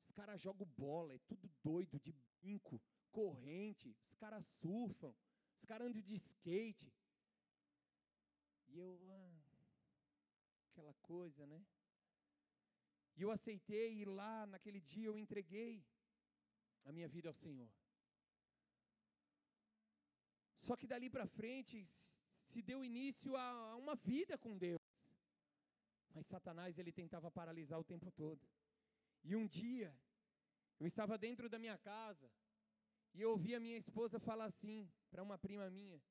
Os 0.02 0.12
caras 0.12 0.42
jogam 0.42 0.66
bola, 0.78 1.14
é 1.14 1.20
tudo 1.28 1.50
doido, 1.62 2.00
de 2.00 2.14
brinco, 2.40 2.82
corrente, 3.12 3.94
os 4.10 4.16
caras 4.16 4.46
surfam, 4.62 5.14
os 5.58 5.66
caras 5.66 5.88
andam 5.88 6.02
de 6.02 6.14
skate. 6.14 6.90
E 8.70 8.78
eu, 8.78 8.98
ah, 9.12 9.42
aquela 10.72 10.94
coisa, 11.02 11.46
né? 11.46 11.62
E 13.18 13.24
eu 13.24 13.32
aceitei 13.32 13.94
ir 13.96 14.06
lá, 14.06 14.46
naquele 14.46 14.80
dia 14.80 15.08
eu 15.08 15.18
entreguei 15.18 15.86
a 16.86 16.94
minha 16.94 17.10
vida 17.10 17.28
ao 17.28 17.34
Senhor. 17.34 17.70
Só 20.56 20.78
que 20.78 20.88
dali 20.88 21.10
para 21.10 21.28
frente 21.28 21.90
se 22.48 22.62
deu 22.62 22.84
início 22.84 23.36
a 23.36 23.76
uma 23.76 23.96
vida 23.96 24.38
com 24.38 24.58
Deus. 24.58 24.80
Mas 26.14 26.26
Satanás 26.28 26.78
ele 26.78 26.92
tentava 26.92 27.30
paralisar 27.30 27.80
o 27.80 27.84
tempo 27.84 28.10
todo. 28.12 28.42
E 29.24 29.36
um 29.36 29.46
dia 29.46 29.94
eu 30.80 30.88
estava 30.88 31.18
dentro 31.18 31.50
da 31.50 31.60
minha 31.60 31.78
casa 31.78 32.30
e 33.14 33.22
eu 33.22 33.32
ouvi 33.32 33.54
a 33.56 33.60
minha 33.60 33.78
esposa 33.78 34.20
falar 34.20 34.46
assim 34.46 34.90
para 35.12 35.24
uma 35.24 35.38
prima 35.38 35.70
minha. 35.70 36.02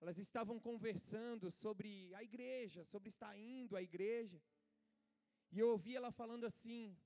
Elas 0.00 0.18
estavam 0.18 0.58
conversando 0.58 1.50
sobre 1.50 2.14
a 2.14 2.22
igreja, 2.22 2.84
sobre 2.84 3.08
estar 3.10 3.36
indo 3.38 3.76
à 3.76 3.82
igreja. 3.82 4.40
E 5.52 5.58
eu 5.58 5.68
ouvi 5.70 5.94
ela 5.94 6.10
falando 6.10 6.44
assim: 6.44 6.96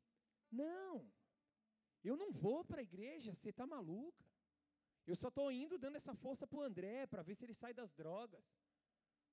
Não, 0.51 1.11
eu 2.05 2.17
não 2.17 2.31
vou 2.31 2.65
para 2.65 2.81
a 2.81 2.89
igreja, 2.91 3.35
você 3.35 3.51
está 3.51 3.67
maluca. 3.67 4.25
Eu 5.07 5.17
só 5.17 5.29
estou 5.29 5.53
indo 5.53 5.79
dando 5.79 5.97
essa 5.97 6.15
força 6.15 6.47
para 6.47 6.59
o 6.59 6.63
André, 6.63 7.07
para 7.07 7.23
ver 7.23 7.35
se 7.35 7.45
ele 7.45 7.55
sai 7.55 7.73
das 7.75 7.93
drogas, 7.93 8.45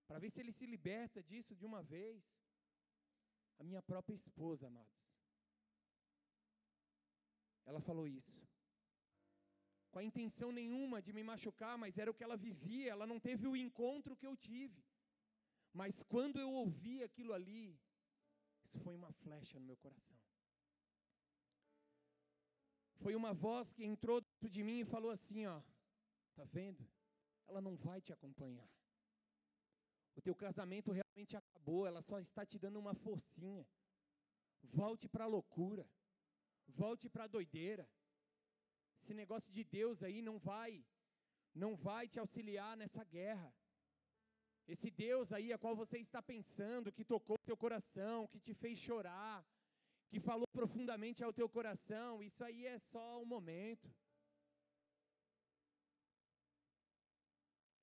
para 0.07 0.19
ver 0.19 0.29
se 0.29 0.39
ele 0.41 0.51
se 0.51 0.65
liberta 0.65 1.23
disso 1.23 1.55
de 1.55 1.65
uma 1.65 1.81
vez. 1.81 2.21
A 3.59 3.63
minha 3.63 3.81
própria 3.81 4.15
esposa, 4.15 4.67
amados. 4.67 5.01
Ela 7.65 7.79
falou 7.79 8.07
isso. 8.07 8.41
Com 9.91 9.99
a 9.99 10.03
intenção 10.03 10.51
nenhuma 10.51 11.01
de 11.01 11.13
me 11.13 11.23
machucar, 11.23 11.77
mas 11.77 11.97
era 11.97 12.09
o 12.09 12.13
que 12.13 12.23
ela 12.23 12.37
vivia, 12.37 12.91
ela 12.91 13.05
não 13.05 13.19
teve 13.19 13.45
o 13.47 13.55
encontro 13.55 14.15
que 14.15 14.27
eu 14.27 14.35
tive. 14.35 14.83
Mas 15.73 16.03
quando 16.03 16.39
eu 16.39 16.51
ouvi 16.51 17.03
aquilo 17.03 17.33
ali, 17.33 17.79
isso 18.65 18.79
foi 18.79 18.95
uma 18.95 19.11
flecha 19.11 19.59
no 19.59 19.65
meu 19.65 19.77
coração. 19.77 20.20
Foi 23.03 23.15
uma 23.15 23.33
voz 23.33 23.71
que 23.73 23.83
entrou 23.83 24.21
dentro 24.21 24.49
de 24.49 24.63
mim 24.63 24.79
e 24.81 24.85
falou 24.85 25.11
assim, 25.11 25.45
ó, 25.45 25.61
tá 26.35 26.43
vendo? 26.43 26.87
Ela 27.47 27.59
não 27.59 27.75
vai 27.75 27.99
te 27.99 28.13
acompanhar. 28.13 28.69
O 30.15 30.21
teu 30.21 30.35
casamento 30.35 30.91
realmente 30.91 31.35
acabou, 31.35 31.87
ela 31.87 32.01
só 32.01 32.19
está 32.19 32.45
te 32.45 32.59
dando 32.59 32.79
uma 32.79 32.93
forcinha. 32.93 33.65
Volte 34.63 35.07
para 35.07 35.23
a 35.23 35.27
loucura. 35.27 35.89
Volte 36.67 37.09
para 37.09 37.23
a 37.23 37.27
doideira. 37.27 37.89
Esse 38.99 39.13
negócio 39.13 39.51
de 39.51 39.63
Deus 39.63 40.03
aí 40.03 40.21
não 40.21 40.37
vai 40.37 40.85
não 41.53 41.75
vai 41.75 42.07
te 42.07 42.19
auxiliar 42.19 42.77
nessa 42.77 43.03
guerra. 43.03 43.53
Esse 44.67 44.89
Deus 44.89 45.33
aí 45.33 45.51
a 45.51 45.57
qual 45.57 45.75
você 45.75 45.97
está 45.99 46.21
pensando, 46.21 46.91
que 46.91 47.03
tocou 47.03 47.35
o 47.35 47.45
teu 47.45 47.57
coração, 47.57 48.27
que 48.27 48.39
te 48.39 48.53
fez 48.53 48.79
chorar, 48.79 49.45
que 50.11 50.19
falou 50.19 50.47
profundamente 50.59 51.23
ao 51.23 51.33
teu 51.39 51.47
coração, 51.57 52.21
isso 52.21 52.43
aí 52.43 52.61
é 52.67 52.77
só 52.93 53.21
um 53.21 53.27
momento. 53.33 53.89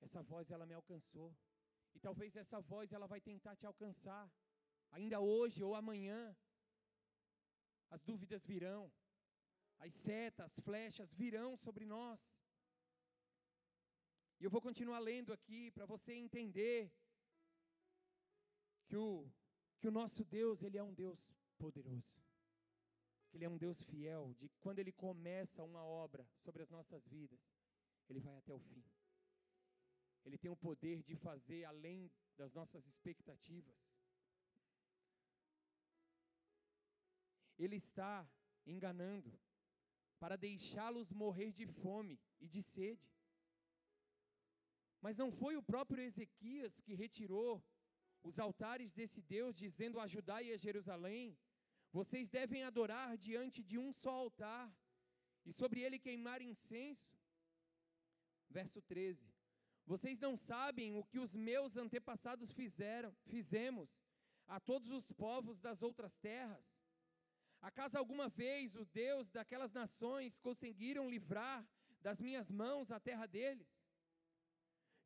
Essa 0.06 0.22
voz 0.22 0.50
ela 0.50 0.66
me 0.66 0.74
alcançou. 0.74 1.30
E 1.94 1.98
talvez 2.06 2.36
essa 2.36 2.60
voz 2.60 2.92
ela 2.92 3.06
vai 3.12 3.20
tentar 3.30 3.56
te 3.56 3.64
alcançar 3.66 4.30
ainda 4.90 5.20
hoje 5.20 5.64
ou 5.64 5.74
amanhã. 5.74 6.36
As 7.88 8.02
dúvidas 8.02 8.44
virão. 8.44 8.92
As 9.78 9.94
setas, 9.94 10.44
as 10.46 10.58
flechas 10.66 11.14
virão 11.14 11.56
sobre 11.56 11.86
nós. 11.86 12.20
E 14.38 14.44
eu 14.44 14.50
vou 14.50 14.60
continuar 14.60 14.98
lendo 14.98 15.32
aqui 15.32 15.70
para 15.70 15.86
você 15.86 16.12
entender 16.12 16.92
que 18.86 18.96
o, 18.96 19.10
que 19.78 19.88
o 19.88 19.96
nosso 19.98 20.24
Deus, 20.24 20.62
Ele 20.62 20.76
é 20.76 20.82
um 20.82 20.92
Deus 20.92 21.37
poderoso. 21.64 22.12
Que 23.28 23.36
Ele 23.36 23.44
é 23.44 23.48
um 23.54 23.58
Deus 23.58 23.82
fiel, 23.90 24.34
de 24.40 24.48
quando 24.60 24.78
Ele 24.78 24.92
começa 24.92 25.62
uma 25.70 25.84
obra 25.84 26.26
sobre 26.44 26.62
as 26.62 26.70
nossas 26.70 27.06
vidas, 27.06 27.40
Ele 28.08 28.20
vai 28.20 28.36
até 28.36 28.52
o 28.54 28.60
fim. 28.70 28.84
Ele 30.24 30.38
tem 30.38 30.50
o 30.50 30.62
poder 30.68 31.02
de 31.02 31.14
fazer 31.16 31.64
além 31.64 32.10
das 32.36 32.52
nossas 32.58 32.86
expectativas. 32.86 33.76
Ele 37.58 37.76
está 37.76 38.14
enganando 38.66 39.30
para 40.18 40.36
deixá-los 40.36 41.12
morrer 41.12 41.50
de 41.52 41.66
fome 41.66 42.20
e 42.40 42.46
de 42.54 42.62
sede. 42.62 43.08
Mas 45.00 45.16
não 45.16 45.30
foi 45.30 45.56
o 45.56 45.62
próprio 45.62 46.02
Ezequias 46.02 46.80
que 46.80 46.94
retirou 46.94 47.62
os 48.22 48.38
altares 48.38 48.92
desse 48.92 49.22
Deus, 49.22 49.56
dizendo: 49.56 50.00
Ajudai 50.00 50.52
a 50.52 50.56
Jerusalém, 50.56 51.36
vocês 51.92 52.28
devem 52.28 52.62
adorar 52.62 53.16
diante 53.16 53.62
de 53.62 53.78
um 53.78 53.92
só 53.92 54.10
altar, 54.10 54.72
e 55.44 55.52
sobre 55.52 55.80
ele 55.80 55.98
queimar 55.98 56.42
incenso. 56.42 57.16
Verso 58.50 58.80
13: 58.82 59.26
Vocês 59.86 60.20
não 60.20 60.36
sabem 60.36 60.94
o 60.94 61.04
que 61.04 61.18
os 61.18 61.34
meus 61.34 61.76
antepassados 61.76 62.52
fizeram, 62.52 63.14
fizemos 63.26 63.88
a 64.46 64.60
todos 64.60 64.90
os 64.90 65.10
povos 65.12 65.58
das 65.60 65.82
outras 65.82 66.14
terras? 66.16 66.66
Acaso 67.60 67.98
alguma 67.98 68.28
vez 68.28 68.74
os 68.76 68.88
Deus 68.90 69.30
daquelas 69.30 69.72
nações 69.72 70.38
conseguiram 70.38 71.10
livrar 71.10 71.66
das 72.00 72.20
minhas 72.20 72.50
mãos 72.50 72.90
a 72.90 73.00
terra 73.00 73.26
deles? 73.26 73.78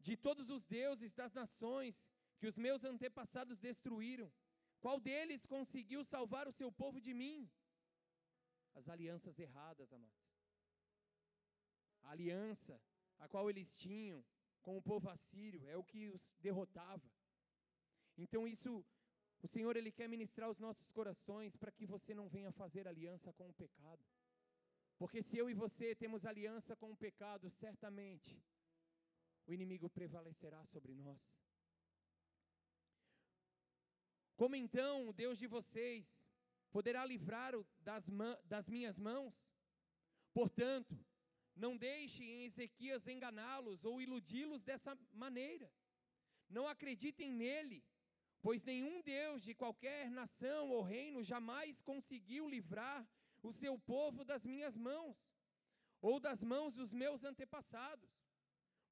de 0.03 0.17
todos 0.17 0.51
os 0.51 0.67
deuses 0.67 1.13
das 1.15 1.33
nações 1.33 2.05
que 2.39 2.47
os 2.47 2.59
meus 2.59 2.83
antepassados 2.85 3.59
destruíram, 3.59 4.31
qual 4.85 4.99
deles 5.09 5.47
conseguiu 5.47 6.01
salvar 6.05 6.47
o 6.49 6.57
seu 6.61 6.71
povo 6.83 7.01
de 7.01 7.15
mim? 7.15 7.49
As 8.75 8.89
alianças 8.89 9.39
erradas, 9.39 9.93
amados. 9.93 10.23
A 12.03 12.11
aliança 12.11 12.81
a 13.19 13.29
qual 13.29 13.49
eles 13.49 13.77
tinham 13.77 14.25
com 14.61 14.77
o 14.77 14.83
povo 14.83 15.09
assírio 15.09 15.69
é 15.69 15.77
o 15.77 15.85
que 15.85 16.09
os 16.09 16.23
derrotava. 16.41 17.09
Então 18.19 18.47
isso 18.47 18.85
o 19.41 19.49
Senhor 19.49 19.77
ele 19.77 19.91
quer 19.91 20.09
ministrar 20.09 20.49
os 20.51 20.59
nossos 20.59 20.89
corações 20.91 21.57
para 21.57 21.73
que 21.73 21.87
você 21.87 22.15
não 22.15 22.29
venha 22.29 22.53
fazer 22.53 22.87
aliança 22.87 23.33
com 23.33 23.49
o 23.49 23.55
pecado. 23.55 24.05
Porque 24.99 25.23
se 25.23 25.37
eu 25.37 25.49
e 25.51 25.55
você 25.55 25.95
temos 25.95 26.25
aliança 26.25 26.77
com 26.77 26.91
o 26.93 26.97
pecado, 26.97 27.51
certamente 27.51 28.41
o 29.47 29.53
inimigo 29.53 29.89
prevalecerá 29.91 30.65
sobre 30.67 30.95
nós. 30.95 31.42
Como 34.43 34.57
então 34.57 35.09
o 35.09 35.13
Deus 35.13 35.39
de 35.39 35.47
vocês 35.47 36.21
poderá 36.73 37.07
livrar 37.07 37.53
das, 37.79 38.11
das 38.45 38.69
minhas 38.69 38.99
mãos? 38.99 39.49
Portanto, 40.35 40.99
não 41.55 41.77
deixem 41.77 42.43
Ezequias 42.47 43.07
enganá-los 43.07 43.85
ou 43.85 44.03
iludi-los 44.03 44.65
dessa 44.65 44.99
maneira. 45.13 45.73
Não 46.49 46.67
acreditem 46.67 47.31
nele, 47.31 47.85
pois 48.43 48.65
nenhum 48.65 49.01
Deus 49.01 49.45
de 49.45 49.55
qualquer 49.55 50.11
nação 50.11 50.71
ou 50.71 50.83
reino 50.83 51.23
jamais 51.23 51.81
conseguiu 51.81 52.49
livrar 52.49 53.09
o 53.45 53.53
seu 53.53 53.79
povo 53.79 54.25
das 54.25 54.45
minhas 54.45 54.77
mãos, 54.77 55.17
ou 56.01 56.19
das 56.19 56.43
mãos 56.43 56.75
dos 56.75 56.93
meus 56.93 57.23
antepassados 57.23 58.11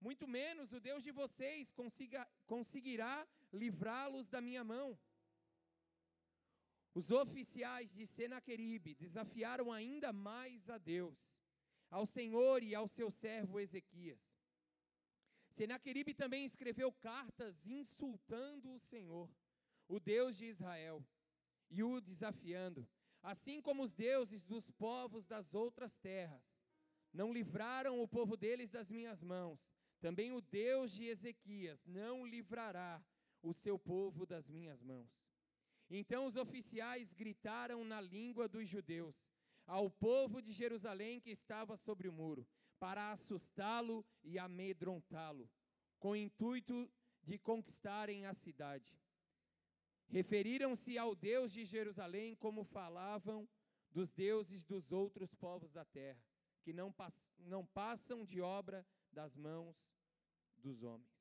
muito 0.01 0.26
menos 0.26 0.72
o 0.72 0.80
Deus 0.80 1.05
de 1.05 1.11
vocês 1.11 1.72
consiga, 1.72 2.26
conseguirá 2.46 3.26
livrá-los 3.53 4.30
da 4.30 4.40
minha 4.40 4.64
mão. 4.64 4.98
Os 6.93 7.11
oficiais 7.11 7.93
de 7.93 8.07
Senaqueribe 8.07 8.95
desafiaram 8.95 9.72
ainda 9.72 10.12
mais 10.12 10.68
a 10.68 10.76
Deus, 10.76 11.18
ao 11.88 12.05
Senhor 12.05 12.62
e 12.62 12.74
ao 12.74 12.88
seu 12.88 13.11
servo 13.11 13.61
Ezequias. 13.61 14.20
Senaqueribe 15.51 16.14
também 16.14 16.45
escreveu 16.45 16.93
cartas 16.93 17.64
insultando 17.66 18.72
o 18.72 18.78
Senhor, 18.78 19.30
o 19.88 20.01
Deus 20.01 20.36
de 20.36 20.47
Israel, 20.47 21.05
e 21.70 21.82
o 21.82 22.01
desafiando, 22.01 22.88
assim 23.22 23.61
como 23.61 23.82
os 23.82 23.95
deuses 23.95 24.45
dos 24.45 24.70
povos 24.70 25.26
das 25.26 25.55
outras 25.55 25.97
terras. 25.99 26.43
Não 27.12 27.32
livraram 27.32 28.01
o 28.01 28.09
povo 28.09 28.36
deles 28.36 28.70
das 28.70 28.91
minhas 28.91 29.22
mãos, 29.22 29.72
também 30.01 30.32
o 30.32 30.41
Deus 30.41 30.93
de 30.93 31.05
Ezequias 31.05 31.84
não 31.86 32.24
livrará 32.24 33.03
o 33.43 33.53
seu 33.53 33.78
povo 33.78 34.24
das 34.24 34.49
minhas 34.49 34.80
mãos. 34.82 35.30
Então 35.91 36.26
os 36.26 36.36
oficiais 36.36 37.12
gritaram 37.12 37.84
na 37.84 38.01
língua 38.01 38.47
dos 38.47 38.68
judeus 38.68 39.28
ao 39.66 39.91
povo 39.91 40.41
de 40.41 40.53
Jerusalém 40.53 41.20
que 41.20 41.30
estava 41.30 41.76
sobre 41.76 42.09
o 42.09 42.12
muro, 42.12 42.47
para 42.78 43.11
assustá-lo 43.12 44.05
e 44.24 44.38
amedrontá-lo, 44.38 45.51
com 45.99 46.11
o 46.11 46.16
intuito 46.16 46.91
de 47.22 47.38
conquistarem 47.38 48.24
a 48.26 48.34
cidade. 48.34 48.99
Referiram-se 50.09 50.97
ao 50.97 51.14
Deus 51.14 51.53
de 51.53 51.64
Jerusalém 51.64 52.34
como 52.34 52.64
falavam 52.64 53.49
dos 53.91 54.12
deuses 54.12 54.64
dos 54.64 54.91
outros 54.93 55.34
povos 55.34 55.72
da 55.72 55.84
terra, 55.84 56.24
que 56.62 56.72
não, 56.72 56.91
pass 56.91 57.24
não 57.38 57.64
passam 57.66 58.24
de 58.24 58.41
obra 58.41 58.86
das 59.12 59.36
mãos 59.36 59.76
dos 60.57 60.82
homens. 60.82 61.20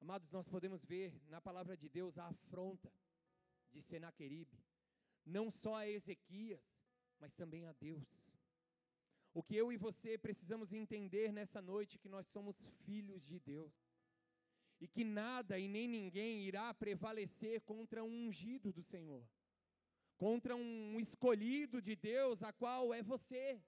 Amados, 0.00 0.30
nós 0.30 0.48
podemos 0.48 0.84
ver 0.84 1.20
na 1.28 1.40
palavra 1.40 1.76
de 1.76 1.88
Deus 1.88 2.18
a 2.18 2.28
afronta 2.28 2.92
de 3.70 3.80
Senaqueribe, 3.80 4.58
não 5.24 5.50
só 5.50 5.76
a 5.76 5.88
Ezequias, 5.88 6.64
mas 7.18 7.34
também 7.34 7.66
a 7.66 7.72
Deus. 7.72 8.08
O 9.32 9.42
que 9.42 9.54
eu 9.54 9.72
e 9.72 9.76
você 9.76 10.18
precisamos 10.18 10.72
entender 10.72 11.32
nessa 11.32 11.62
noite 11.62 11.98
que 11.98 12.08
nós 12.08 12.26
somos 12.26 12.60
filhos 12.84 13.24
de 13.26 13.38
Deus. 13.38 13.72
E 14.80 14.88
que 14.88 15.04
nada 15.04 15.58
e 15.58 15.68
nem 15.68 15.86
ninguém 15.86 16.42
irá 16.42 16.72
prevalecer 16.72 17.60
contra 17.60 18.02
um 18.02 18.26
ungido 18.26 18.72
do 18.72 18.82
Senhor. 18.82 19.24
Contra 20.16 20.56
um 20.56 20.98
escolhido 20.98 21.80
de 21.80 21.94
Deus, 21.94 22.42
a 22.42 22.52
qual 22.52 22.92
é 22.92 23.02
você, 23.02 23.62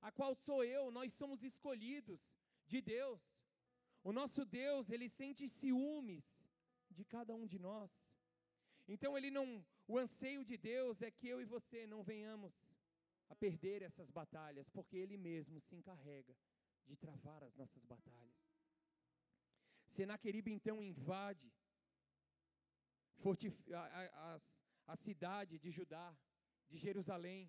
a 0.00 0.10
qual 0.10 0.34
sou 0.34 0.64
eu, 0.64 0.90
nós 0.90 1.12
somos 1.12 1.42
escolhidos 1.42 2.20
de 2.66 2.80
Deus. 2.80 3.20
O 4.02 4.12
nosso 4.12 4.44
Deus, 4.44 4.90
ele 4.90 5.08
sente 5.08 5.46
ciúmes 5.48 6.24
de 6.90 7.04
cada 7.04 7.34
um 7.34 7.46
de 7.46 7.58
nós. 7.58 8.09
Então 8.94 9.16
ele 9.16 9.30
não, 9.30 9.64
o 9.86 9.96
anseio 9.96 10.44
de 10.44 10.56
Deus 10.56 11.00
é 11.00 11.10
que 11.12 11.28
eu 11.28 11.40
e 11.40 11.44
você 11.44 11.86
não 11.86 12.02
venhamos 12.02 12.52
a 13.28 13.36
perder 13.36 13.82
essas 13.82 14.10
batalhas, 14.10 14.68
porque 14.68 14.96
Ele 14.96 15.16
mesmo 15.16 15.60
se 15.60 15.76
encarrega 15.76 16.36
de 16.88 16.96
travar 16.96 17.44
as 17.44 17.54
nossas 17.54 17.84
batalhas. 17.84 18.40
Senaqueribe 19.86 20.50
então 20.50 20.82
invade 20.82 21.52
a, 23.72 24.34
a, 24.34 24.40
a 24.88 24.96
cidade 24.96 25.56
de 25.60 25.70
Judá, 25.70 26.12
de 26.68 26.76
Jerusalém. 26.76 27.48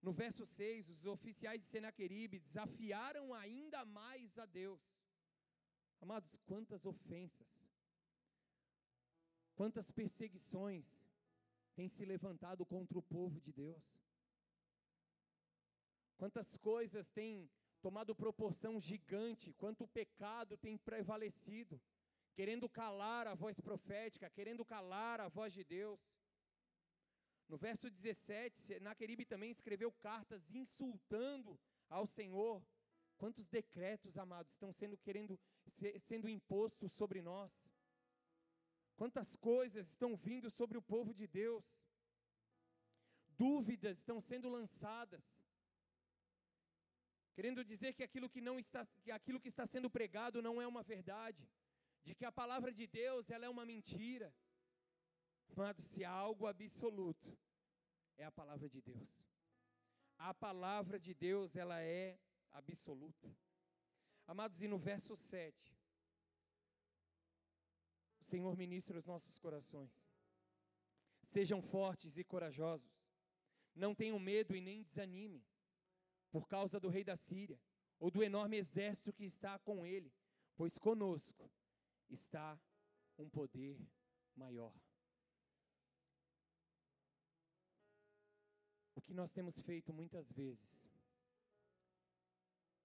No 0.00 0.12
verso 0.12 0.46
6, 0.46 0.88
os 0.90 1.04
oficiais 1.06 1.60
de 1.60 1.66
Senaqueribe 1.66 2.38
desafiaram 2.38 3.34
ainda 3.34 3.84
mais 3.84 4.38
a 4.38 4.46
Deus. 4.46 4.80
Amados, 6.00 6.36
quantas 6.44 6.86
ofensas, 6.86 7.65
quantas 9.56 9.90
perseguições 9.90 10.86
têm 11.74 11.88
se 11.88 12.04
levantado 12.04 12.64
contra 12.64 12.96
o 12.98 13.02
povo 13.02 13.40
de 13.40 13.52
Deus. 13.52 13.82
Quantas 16.16 16.56
coisas 16.58 17.10
têm 17.10 17.50
tomado 17.80 18.14
proporção 18.14 18.80
gigante, 18.80 19.52
quanto 19.54 19.84
o 19.84 19.88
pecado 19.88 20.56
tem 20.56 20.76
prevalecido, 20.76 21.80
querendo 22.34 22.68
calar 22.68 23.26
a 23.26 23.34
voz 23.34 23.58
profética, 23.60 24.30
querendo 24.30 24.64
calar 24.64 25.20
a 25.20 25.28
voz 25.28 25.52
de 25.52 25.64
Deus. 25.64 26.00
No 27.48 27.56
verso 27.56 27.90
17, 27.90 28.60
Senaqueribe 28.60 29.24
também 29.24 29.50
escreveu 29.50 29.90
cartas 29.92 30.50
insultando 30.50 31.58
ao 31.88 32.06
Senhor. 32.06 32.62
Quantos 33.16 33.46
decretos, 33.48 34.18
amados, 34.18 34.52
estão 34.52 34.72
sendo 34.72 34.96
querendo 34.98 35.38
sendo 36.00 36.28
impostos 36.28 36.92
sobre 36.92 37.22
nós? 37.22 37.50
Quantas 38.96 39.36
coisas 39.36 39.88
estão 39.88 40.16
vindo 40.16 40.50
sobre 40.50 40.76
o 40.78 40.82
povo 40.82 41.12
de 41.12 41.26
Deus? 41.26 41.64
Dúvidas 43.38 43.98
estão 43.98 44.20
sendo 44.20 44.48
lançadas 44.48 45.24
querendo 47.36 47.62
dizer 47.62 47.92
que 47.92 48.02
aquilo 48.02 48.30
que 48.30 48.40
não 48.40 48.58
está 48.58 48.86
que 49.02 49.10
aquilo 49.10 49.38
que 49.38 49.50
está 49.54 49.66
sendo 49.66 49.90
pregado 49.90 50.40
não 50.40 50.60
é 50.60 50.66
uma 50.66 50.82
verdade, 50.82 51.46
de 52.02 52.14
que 52.14 52.24
a 52.24 52.32
palavra 52.32 52.72
de 52.72 52.86
Deus 52.86 53.28
ela 53.28 53.44
é 53.44 53.48
uma 53.56 53.66
mentira. 53.66 54.34
Amado, 55.52 55.82
se 55.82 56.02
há 56.02 56.10
algo 56.10 56.46
absoluto, 56.46 57.30
é 58.16 58.24
a 58.24 58.32
palavra 58.32 58.68
de 58.74 58.80
Deus. 58.80 59.10
A 60.16 60.32
palavra 60.32 60.98
de 60.98 61.12
Deus, 61.12 61.54
ela 61.54 61.78
é 61.82 62.18
absoluta. 62.52 63.28
Amados, 64.26 64.62
e 64.62 64.68
no 64.68 64.78
verso 64.78 65.14
7, 65.14 65.54
o 65.72 65.85
Senhor 68.26 68.56
ministra 68.56 68.98
os 68.98 69.06
nossos 69.06 69.38
corações. 69.38 69.92
Sejam 71.22 71.62
fortes 71.62 72.16
e 72.16 72.24
corajosos. 72.24 73.04
Não 73.74 73.94
tenham 73.94 74.18
medo 74.18 74.54
e 74.56 74.60
nem 74.60 74.82
desanimem 74.82 75.44
por 76.30 76.48
causa 76.48 76.78
do 76.80 76.88
rei 76.88 77.04
da 77.04 77.16
Síria, 77.16 77.58
ou 77.98 78.10
do 78.10 78.22
enorme 78.22 78.56
exército 78.56 79.12
que 79.12 79.24
está 79.24 79.58
com 79.60 79.86
ele, 79.86 80.12
pois 80.56 80.76
conosco 80.76 81.50
está 82.10 82.58
um 83.16 83.30
poder 83.30 83.78
maior. 84.34 84.74
O 88.94 89.00
que 89.00 89.14
nós 89.14 89.32
temos 89.32 89.58
feito 89.60 89.92
muitas 89.94 90.30
vezes 90.30 90.84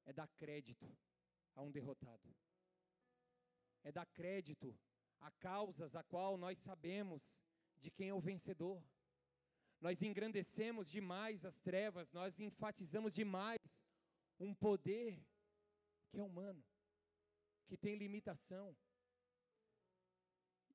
é 0.05 0.13
dar 0.13 0.27
crédito 0.29 0.87
a 1.55 1.61
um 1.61 1.71
derrotado, 1.71 2.33
é 3.83 3.91
dar 3.91 4.05
crédito 4.05 4.77
a 5.21 5.31
causas 5.31 5.95
a 5.95 6.03
qual 6.03 6.37
nós 6.37 6.57
sabemos 6.57 7.37
de 7.79 7.89
quem 7.89 8.09
é 8.09 8.13
o 8.13 8.19
vencedor. 8.19 8.83
Nós 9.79 10.01
engrandecemos 10.01 10.91
demais 10.91 11.45
as 11.45 11.59
trevas, 11.59 12.11
nós 12.11 12.39
enfatizamos 12.39 13.13
demais 13.15 13.59
um 14.39 14.53
poder 14.53 15.19
que 16.09 16.19
é 16.19 16.23
humano, 16.23 16.63
que 17.67 17.77
tem 17.77 17.95
limitação. 17.95 18.75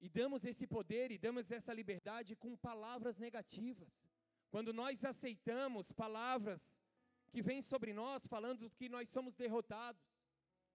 E 0.01 0.09
damos 0.09 0.45
esse 0.45 0.67
poder 0.67 1.11
e 1.11 1.19
damos 1.19 1.51
essa 1.51 1.73
liberdade 1.73 2.37
com 2.37 2.57
palavras 2.57 3.19
negativas. 3.19 4.09
Quando 4.51 4.73
nós 4.73 5.05
aceitamos 5.05 5.93
palavras 5.93 6.79
que 7.31 7.43
vêm 7.43 7.63
sobre 7.63 7.93
nós 7.93 8.27
falando 8.27 8.71
que 8.71 8.89
nós 8.89 9.09
somos 9.09 9.35
derrotados, 9.35 10.03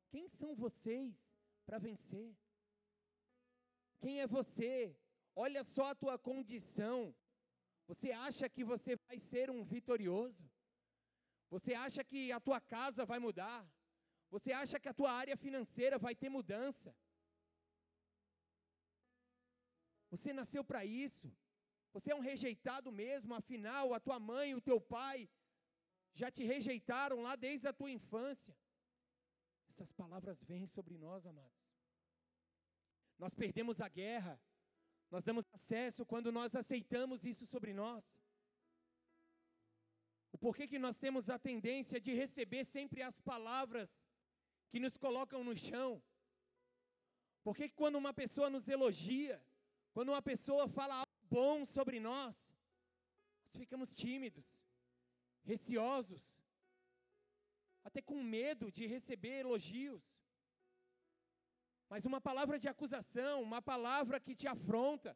quem 0.09 0.27
são 0.27 0.55
vocês 0.55 1.33
para 1.65 1.77
vencer? 1.77 2.35
Quem 4.01 4.19
é 4.19 4.27
você? 4.27 4.73
Olha 5.35 5.63
só 5.63 5.85
a 5.91 5.95
tua 5.95 6.17
condição. 6.29 7.15
Você 7.87 8.11
acha 8.11 8.49
que 8.49 8.63
você 8.63 8.95
vai 9.07 9.19
ser 9.19 9.49
um 9.49 9.63
vitorioso? 9.63 10.43
Você 11.53 11.73
acha 11.73 12.03
que 12.03 12.31
a 12.31 12.39
tua 12.39 12.59
casa 12.59 13.05
vai 13.05 13.19
mudar? 13.19 13.59
Você 14.29 14.51
acha 14.53 14.79
que 14.79 14.89
a 14.89 14.93
tua 14.99 15.11
área 15.11 15.35
financeira 15.45 15.97
vai 15.99 16.15
ter 16.15 16.29
mudança? 16.29 16.95
Você 20.09 20.33
nasceu 20.33 20.63
para 20.63 20.83
isso. 20.85 21.31
Você 21.93 22.11
é 22.11 22.15
um 22.15 22.27
rejeitado 22.31 22.91
mesmo, 22.91 23.33
afinal, 23.33 23.93
a 23.93 23.99
tua 23.99 24.19
mãe 24.19 24.51
e 24.51 24.55
o 24.55 24.61
teu 24.61 24.79
pai 24.79 25.29
já 26.13 26.31
te 26.31 26.43
rejeitaram 26.43 27.21
lá 27.21 27.35
desde 27.35 27.67
a 27.67 27.73
tua 27.73 27.91
infância. 27.91 28.55
Essas 29.69 29.91
palavras 29.91 30.41
vêm 30.43 30.65
sobre 30.65 30.97
nós, 30.97 31.25
amados. 31.25 31.70
Nós 33.21 33.33
perdemos 33.33 33.79
a 33.79 33.87
guerra 33.87 34.35
nós 35.11 35.25
damos 35.25 35.45
acesso 35.51 36.05
quando 36.05 36.31
nós 36.31 36.55
aceitamos 36.55 37.25
isso 37.25 37.45
sobre 37.45 37.73
nós. 37.73 38.03
O 40.31 40.37
porquê 40.37 40.69
que 40.69 40.79
nós 40.79 40.97
temos 40.97 41.29
a 41.29 41.37
tendência 41.37 41.99
de 41.99 42.13
receber 42.13 42.63
sempre 42.63 43.01
as 43.03 43.19
palavras 43.19 43.89
que 44.69 44.79
nos 44.79 44.95
colocam 44.97 45.43
no 45.43 45.55
chão? 45.55 46.01
Porque 47.43 47.67
quando 47.67 47.97
uma 47.97 48.13
pessoa 48.13 48.49
nos 48.49 48.69
elogia, 48.69 49.43
quando 49.91 50.09
uma 50.09 50.21
pessoa 50.21 50.65
fala 50.69 50.95
algo 50.99 51.11
bom 51.29 51.65
sobre 51.65 51.99
nós, 51.99 52.33
nós 53.47 53.57
ficamos 53.57 53.93
tímidos, 53.93 54.47
receosos, 55.43 56.23
até 57.83 58.01
com 58.01 58.23
medo 58.23 58.71
de 58.71 58.87
receber 58.87 59.41
elogios. 59.41 60.01
Mas 61.91 62.05
uma 62.09 62.21
palavra 62.21 62.57
de 62.57 62.67
acusação, 62.69 63.41
uma 63.41 63.61
palavra 63.61 64.17
que 64.25 64.33
te 64.33 64.47
afronta, 64.47 65.11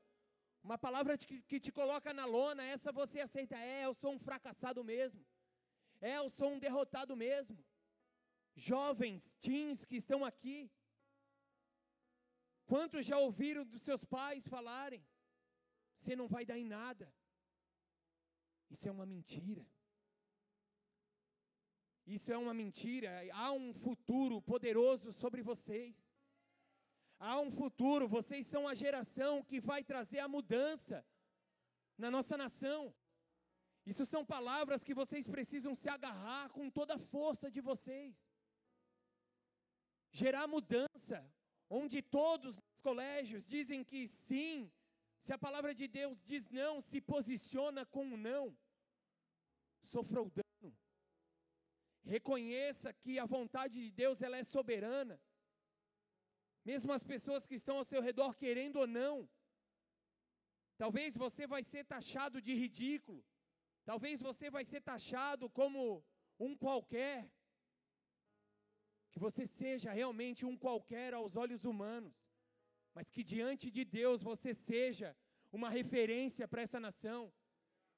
uma 0.61 0.77
palavra 0.77 1.17
que, 1.17 1.41
que 1.49 1.57
te 1.57 1.71
coloca 1.71 2.13
na 2.13 2.25
lona, 2.25 2.63
essa 2.75 2.91
você 2.91 3.21
aceita. 3.21 3.55
É, 3.57 3.85
eu 3.85 3.93
sou 3.93 4.11
um 4.13 4.19
fracassado 4.19 4.83
mesmo. 4.83 5.21
É, 6.01 6.17
eu 6.17 6.29
sou 6.37 6.49
um 6.53 6.59
derrotado 6.59 7.15
mesmo. 7.15 7.57
Jovens, 8.55 9.37
teens 9.45 9.85
que 9.85 9.95
estão 9.95 10.25
aqui, 10.25 10.57
quantos 12.65 13.05
já 13.05 13.17
ouviram 13.19 13.63
dos 13.63 13.81
seus 13.81 14.03
pais 14.03 14.45
falarem: 14.45 15.01
você 15.95 16.13
não 16.13 16.27
vai 16.27 16.43
dar 16.45 16.57
em 16.57 16.65
nada? 16.65 17.07
Isso 18.69 18.85
é 18.89 18.91
uma 18.91 19.05
mentira. 19.05 19.65
Isso 22.05 22.33
é 22.33 22.37
uma 22.37 22.53
mentira. 22.53 23.11
Há 23.33 23.53
um 23.53 23.73
futuro 23.73 24.41
poderoso 24.41 25.13
sobre 25.13 25.41
vocês. 25.41 26.05
Há 27.19 27.39
um 27.39 27.49
futuro, 27.49 28.07
vocês 28.07 28.45
são 28.45 28.67
a 28.67 28.73
geração 28.73 29.43
que 29.43 29.59
vai 29.59 29.83
trazer 29.83 30.19
a 30.19 30.27
mudança 30.27 31.05
na 31.97 32.11
nossa 32.11 32.35
nação. 32.35 32.93
Isso 33.85 34.05
são 34.05 34.25
palavras 34.25 34.83
que 34.83 34.93
vocês 34.93 35.27
precisam 35.27 35.73
se 35.75 35.87
agarrar 35.87 36.49
com 36.49 36.69
toda 36.69 36.95
a 36.95 36.99
força 36.99 37.49
de 37.49 37.61
vocês. 37.61 38.27
Gerar 40.11 40.47
mudança. 40.47 41.17
onde 41.67 41.99
todos 42.01 42.57
os 42.57 42.81
colégios 42.81 43.45
dizem 43.47 43.83
que 43.83 44.07
sim, 44.07 44.71
se 45.19 45.33
a 45.33 45.37
palavra 45.37 45.73
de 45.73 45.87
Deus 45.87 46.23
diz 46.23 46.47
não, 46.49 46.79
se 46.79 47.01
posiciona 47.01 47.85
com 47.85 48.05
um 48.05 48.17
não. 48.17 48.55
Sofra 49.81 50.21
o 50.21 50.29
dano. 50.29 50.77
Reconheça 52.03 52.93
que 52.93 53.17
a 53.17 53.25
vontade 53.25 53.75
de 53.83 53.91
Deus 53.91 54.21
ela 54.21 54.37
é 54.37 54.43
soberana. 54.43 55.19
Mesmo 56.69 56.91
as 56.97 57.03
pessoas 57.13 57.45
que 57.49 57.55
estão 57.61 57.77
ao 57.77 57.87
seu 57.91 58.01
redor 58.07 58.31
querendo 58.43 58.77
ou 58.83 58.87
não. 58.99 59.15
Talvez 60.83 61.15
você 61.23 61.43
vai 61.53 61.63
ser 61.71 61.83
taxado 61.93 62.41
de 62.41 62.53
ridículo. 62.63 63.23
Talvez 63.89 64.19
você 64.29 64.49
vai 64.55 64.65
ser 64.71 64.81
taxado 64.81 65.49
como 65.59 66.03
um 66.39 66.53
qualquer. 66.65 67.17
Que 69.11 69.19
você 69.25 69.45
seja 69.45 69.91
realmente 70.01 70.41
um 70.45 70.57
qualquer 70.65 71.13
aos 71.13 71.35
olhos 71.43 71.63
humanos, 71.63 72.13
mas 72.95 73.09
que 73.09 73.23
diante 73.23 73.71
de 73.71 73.85
Deus 73.85 74.21
você 74.21 74.53
seja 74.53 75.15
uma 75.57 75.69
referência 75.69 76.45
para 76.47 76.63
essa 76.63 76.79
nação. 76.87 77.21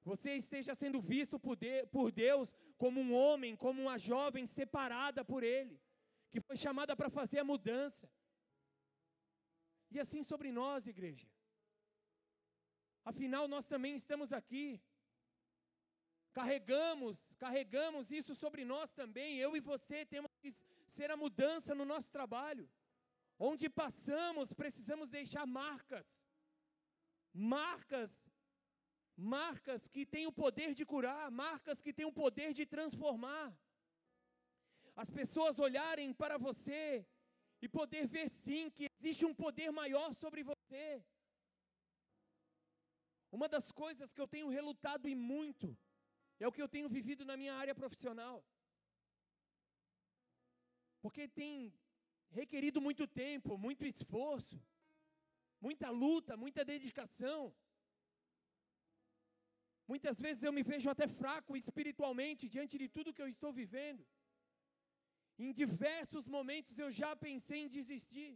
Você 0.03 0.34
esteja 0.36 0.76
sendo 0.76 0.99
visto 1.01 1.39
por 1.39 2.11
Deus 2.11 2.53
como 2.78 3.01
um 3.01 3.13
homem, 3.13 3.55
como 3.55 3.82
uma 3.82 3.97
jovem 3.97 4.45
separada 4.45 5.26
por 5.26 5.41
Ele, 5.41 5.82
que 6.32 6.39
foi 6.39 6.55
chamada 6.55 6.95
para 6.95 7.09
fazer 7.09 7.39
a 7.39 7.49
mudança. 7.53 8.07
E 9.90 10.00
assim 10.00 10.24
sobre 10.24 10.52
nós, 10.52 10.88
igreja. 10.88 11.28
Afinal, 13.06 13.48
nós 13.48 13.68
também 13.68 13.96
estamos 13.96 14.34
aqui. 14.34 14.82
Carregamos, 16.34 17.34
carregamos 17.40 18.12
isso 18.12 18.36
sobre 18.36 18.64
nós 18.66 18.92
também. 18.92 19.38
Eu 19.38 19.56
e 19.56 19.60
você 19.60 20.06
temos 20.06 20.32
que 20.42 20.52
ser 20.88 21.10
a 21.10 21.18
mudança 21.18 21.74
no 21.74 21.86
nosso 21.86 22.12
trabalho. 22.12 22.70
Onde 23.40 23.70
passamos, 23.70 24.54
precisamos 24.54 25.10
deixar 25.10 25.46
marcas. 25.46 26.08
Marcas, 27.34 28.12
marcas 29.16 29.88
que 29.88 30.06
têm 30.06 30.28
o 30.28 30.32
poder 30.32 30.74
de 30.74 30.86
curar, 30.86 31.32
marcas 31.32 31.82
que 31.82 31.94
têm 31.94 32.06
o 32.06 32.12
poder 32.12 32.54
de 32.54 32.66
transformar. 32.66 33.48
As 34.96 35.10
pessoas 35.10 35.60
olharem 35.60 36.12
para 36.14 36.38
você 36.38 37.08
e 37.62 37.68
poder 37.68 38.08
ver 38.08 38.30
sim 38.30 38.70
que 38.70 38.88
existe 38.99 39.26
um 39.26 39.34
poder 39.34 39.72
maior 39.72 40.14
sobre 40.14 40.43
você. 40.43 41.03
Uma 43.32 43.47
das 43.49 43.72
coisas 43.72 44.14
que 44.14 44.22
eu 44.22 44.28
tenho 44.28 44.49
relutado 44.58 45.08
e 45.08 45.16
muito 45.16 45.78
é 46.39 46.47
o 46.47 46.51
que 46.51 46.62
eu 46.62 46.70
tenho 46.76 46.89
vivido 46.97 47.26
na 47.26 47.36
minha 47.36 47.55
área 47.55 47.76
profissional. 47.82 48.38
Porque 51.01 51.28
tem 51.28 51.74
requerido 52.30 52.80
muito 52.88 53.05
tempo, 53.08 53.58
muito 53.58 53.86
esforço, 53.86 54.62
muita 55.60 55.89
luta, 55.89 56.38
muita 56.38 56.64
dedicação. 56.64 57.53
Muitas 59.88 60.20
vezes 60.20 60.43
eu 60.43 60.53
me 60.58 60.64
vejo 60.64 60.89
até 60.89 61.08
fraco 61.08 61.55
espiritualmente 61.55 62.49
diante 62.55 62.78
de 62.78 62.88
tudo 62.95 63.14
que 63.14 63.22
eu 63.22 63.28
estou 63.36 63.51
vivendo. 63.53 64.05
Em 65.46 65.52
diversos 65.62 66.26
momentos 66.36 66.78
eu 66.84 66.90
já 67.00 67.12
pensei 67.16 67.60
em 67.64 67.74
desistir. 67.78 68.32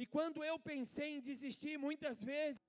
E 0.00 0.04
quando 0.14 0.44
eu 0.50 0.56
pensei 0.70 1.08
em 1.16 1.20
desistir, 1.30 1.74
muitas 1.86 2.18
vezes, 2.30 2.62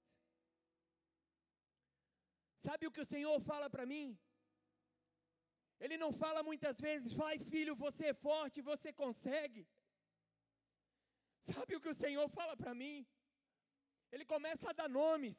sabe 2.66 2.86
o 2.88 2.92
que 2.92 3.04
o 3.06 3.12
Senhor 3.14 3.38
fala 3.50 3.68
para 3.76 3.86
mim? 3.94 4.08
Ele 5.84 5.98
não 6.04 6.12
fala 6.22 6.42
muitas 6.50 6.78
vezes, 6.88 7.12
vai 7.24 7.36
filho, 7.52 7.82
você 7.86 8.08
é 8.08 8.22
forte, 8.28 8.68
você 8.72 8.92
consegue. 9.04 9.62
Sabe 11.52 11.76
o 11.76 11.82
que 11.84 11.92
o 11.94 12.00
Senhor 12.04 12.28
fala 12.40 12.56
para 12.62 12.74
mim? 12.82 12.96
Ele 14.12 14.26
começa 14.34 14.70
a 14.70 14.78
dar 14.80 14.90
nomes. 14.90 15.38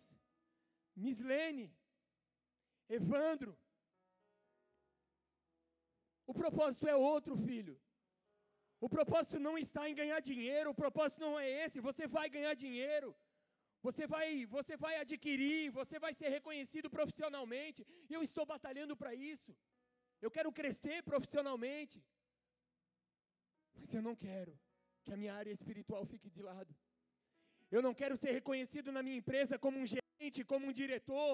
Mislene, 0.97 1.67
Evandro. 2.89 3.53
O 6.31 6.35
propósito 6.43 6.87
é 6.95 6.97
outro, 7.13 7.35
filho. 7.49 7.75
O 8.87 8.89
propósito 8.97 9.39
não 9.47 9.55
está 9.65 9.83
em 9.91 9.97
ganhar 10.01 10.21
dinheiro, 10.31 10.69
o 10.71 10.79
propósito 10.83 11.21
não 11.27 11.35
é 11.45 11.47
esse. 11.63 11.87
Você 11.89 12.05
vai 12.17 12.27
ganhar 12.37 12.55
dinheiro. 12.65 13.09
Você 13.87 14.05
vai, 14.13 14.29
você 14.57 14.75
vai 14.85 14.95
adquirir, 15.05 15.63
você 15.81 15.97
vai 16.05 16.13
ser 16.21 16.29
reconhecido 16.37 16.89
profissionalmente. 16.97 17.81
E 18.09 18.15
eu 18.17 18.23
estou 18.29 18.47
batalhando 18.55 18.97
para 19.01 19.13
isso. 19.33 19.53
Eu 20.25 20.31
quero 20.37 20.53
crescer 20.61 20.99
profissionalmente. 21.11 21.99
Mas 23.81 23.93
eu 23.99 24.03
não 24.09 24.15
quero 24.27 24.53
que 25.05 25.13
a 25.13 25.21
minha 25.23 25.35
área 25.41 25.57
espiritual 25.59 26.05
fique 26.13 26.31
de 26.37 26.43
lado. 26.51 26.73
Eu 27.77 27.83
não 27.87 27.95
quero 28.01 28.17
ser 28.23 28.33
reconhecido 28.39 28.93
na 28.97 29.03
minha 29.07 29.21
empresa 29.23 29.59
como 29.65 29.79
um 29.83 29.89
gerente, 29.95 30.49
como 30.53 30.67
um 30.69 30.77
diretor. 30.83 31.33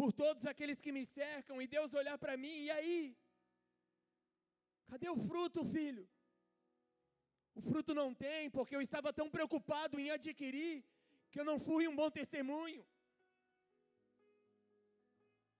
Por 0.00 0.12
todos 0.12 0.44
aqueles 0.50 0.80
que 0.84 0.92
me 0.96 1.04
cercam 1.18 1.60
e 1.62 1.66
Deus 1.66 1.94
olhar 2.00 2.16
para 2.18 2.36
mim, 2.36 2.56
e 2.64 2.70
aí? 2.70 3.16
Cadê 4.90 5.08
o 5.08 5.16
fruto, 5.28 5.64
filho? 5.64 6.06
O 7.54 7.62
fruto 7.68 7.92
não 7.94 8.10
tem, 8.24 8.50
porque 8.56 8.74
eu 8.76 8.82
estava 8.88 9.12
tão 9.12 9.28
preocupado 9.36 9.98
em 10.00 10.10
adquirir 10.10 10.84
que 11.30 11.40
eu 11.40 11.44
não 11.50 11.58
fui 11.58 11.86
um 11.86 11.96
bom 12.00 12.10
testemunho 12.10 12.84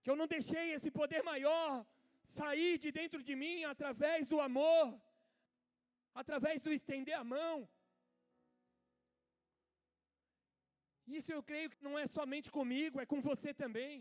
que 0.04 0.10
eu 0.12 0.18
não 0.20 0.26
deixei 0.36 0.64
esse 0.76 0.90
poder 0.98 1.22
maior 1.32 1.68
sair 2.38 2.72
de 2.82 2.88
dentro 2.98 3.20
de 3.28 3.34
mim 3.42 3.56
através 3.72 4.28
do 4.32 4.38
amor, 4.48 4.86
através 6.22 6.62
do 6.64 6.72
estender 6.78 7.16
a 7.18 7.24
mão. 7.36 7.56
Isso 11.18 11.30
eu 11.32 11.42
creio 11.50 11.70
que 11.70 11.82
não 11.86 11.94
é 12.02 12.06
somente 12.06 12.50
comigo, 12.58 13.00
é 13.00 13.06
com 13.12 13.20
você 13.30 13.50
também. 13.62 13.94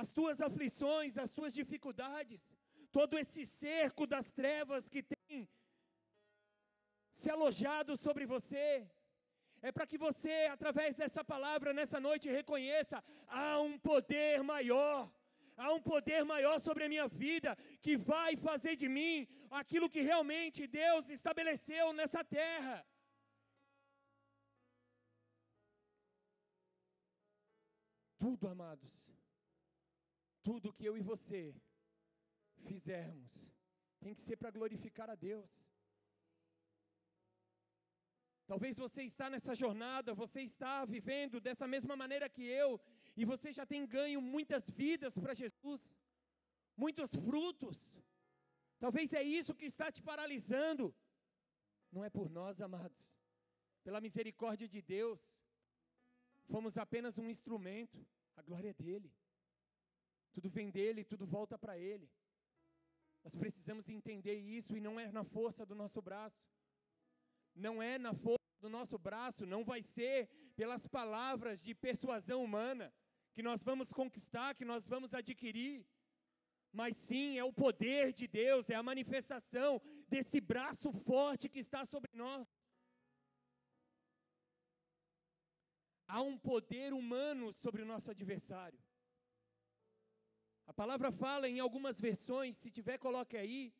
As 0.00 0.08
tuas 0.18 0.38
aflições, 0.48 1.16
as 1.24 1.32
tuas 1.36 1.52
dificuldades, 1.60 2.40
todo 2.96 3.18
esse 3.22 3.42
cerco 3.46 4.04
das 4.14 4.26
trevas 4.40 4.88
que 4.94 5.02
tem 5.02 5.36
se 7.20 7.28
alojado 7.34 7.92
sobre 8.04 8.24
você, 8.34 8.66
é 9.68 9.70
para 9.76 9.86
que 9.90 9.98
você, 10.06 10.36
através 10.56 10.96
dessa 11.00 11.22
palavra 11.32 11.72
nessa 11.78 11.98
noite, 12.08 12.36
reconheça: 12.40 12.96
há 13.42 13.60
um 13.66 13.78
poder 13.90 14.42
maior, 14.42 14.98
há 15.56 15.68
um 15.76 15.82
poder 15.92 16.22
maior 16.32 16.56
sobre 16.66 16.82
a 16.84 16.90
minha 16.94 17.06
vida, 17.06 17.56
que 17.84 17.96
vai 17.96 18.30
fazer 18.48 18.74
de 18.82 18.88
mim 18.96 19.28
aquilo 19.60 19.92
que 19.94 20.02
realmente 20.10 20.66
Deus 20.66 21.08
estabeleceu 21.18 21.86
nessa 21.92 22.22
terra. 22.40 22.76
Tudo, 28.18 28.48
amados, 28.48 28.92
tudo 30.48 30.74
que 30.76 30.84
eu 30.88 30.96
e 31.00 31.02
você 31.12 31.40
fizermos, 32.68 33.32
tem 34.04 34.14
que 34.14 34.22
ser 34.22 34.36
para 34.36 34.54
glorificar 34.58 35.08
a 35.10 35.16
Deus. 35.28 35.50
Talvez 38.46 38.76
você 38.76 39.02
está 39.04 39.26
nessa 39.34 39.54
jornada, 39.62 40.18
você 40.24 40.40
está 40.42 40.84
vivendo 40.84 41.40
dessa 41.46 41.66
mesma 41.74 41.96
maneira 42.02 42.28
que 42.28 42.44
eu, 42.62 42.70
e 43.16 43.24
você 43.24 43.50
já 43.58 43.64
tem 43.64 43.86
ganho 43.86 44.20
muitas 44.20 44.68
vidas 44.68 45.14
para 45.22 45.38
Jesus, 45.42 45.82
muitos 46.76 47.10
frutos. 47.26 47.78
Talvez 48.78 49.14
é 49.14 49.22
isso 49.22 49.54
que 49.54 49.64
está 49.64 49.90
te 49.90 50.02
paralisando. 50.02 50.94
Não 51.90 52.04
é 52.04 52.10
por 52.10 52.28
nós, 52.28 52.60
amados. 52.60 53.02
Pela 53.82 54.00
misericórdia 54.06 54.68
de 54.68 54.82
Deus, 54.82 55.20
fomos 56.52 56.76
apenas 56.76 57.16
um 57.16 57.28
instrumento. 57.34 57.98
A 58.36 58.42
glória 58.42 58.70
é 58.70 58.74
dele. 58.74 59.10
Tudo 60.34 60.48
vem 60.50 60.68
dele, 60.70 61.04
tudo 61.12 61.24
volta 61.26 61.56
para 61.56 61.78
ele. 61.78 62.06
Nós 63.22 63.34
precisamos 63.34 63.88
entender 63.88 64.38
isso 64.58 64.76
e 64.76 64.80
não 64.80 64.94
é 65.00 65.10
na 65.10 65.24
força 65.24 65.64
do 65.64 65.74
nosso 65.74 66.00
braço 66.02 66.44
não 67.54 67.82
é 67.82 67.98
na 67.98 68.12
força 68.12 68.38
do 68.60 68.68
nosso 68.68 68.98
braço, 68.98 69.46
não 69.46 69.64
vai 69.64 69.82
ser 69.82 70.28
pelas 70.56 70.86
palavras 70.86 71.62
de 71.62 71.74
persuasão 71.74 72.42
humana 72.42 72.92
que 73.32 73.42
nós 73.42 73.62
vamos 73.62 73.92
conquistar, 73.92 74.54
que 74.54 74.64
nós 74.64 74.86
vamos 74.86 75.12
adquirir, 75.14 75.86
mas 76.72 76.96
sim 76.96 77.38
é 77.38 77.44
o 77.44 77.52
poder 77.52 78.12
de 78.12 78.26
Deus, 78.26 78.70
é 78.70 78.74
a 78.74 78.82
manifestação 78.82 79.80
desse 80.08 80.40
braço 80.40 80.92
forte 80.92 81.48
que 81.48 81.58
está 81.58 81.84
sobre 81.84 82.10
nós. 82.14 82.48
Há 86.06 86.20
um 86.20 86.38
poder 86.38 86.92
humano 86.92 87.52
sobre 87.52 87.82
o 87.82 87.86
nosso 87.86 88.10
adversário. 88.10 88.78
A 90.66 90.72
palavra 90.72 91.10
fala 91.12 91.48
em 91.48 91.60
algumas 91.60 92.00
versões, 92.00 92.56
se 92.56 92.70
tiver, 92.70 92.98
coloque 92.98 93.36
aí, 93.36 93.74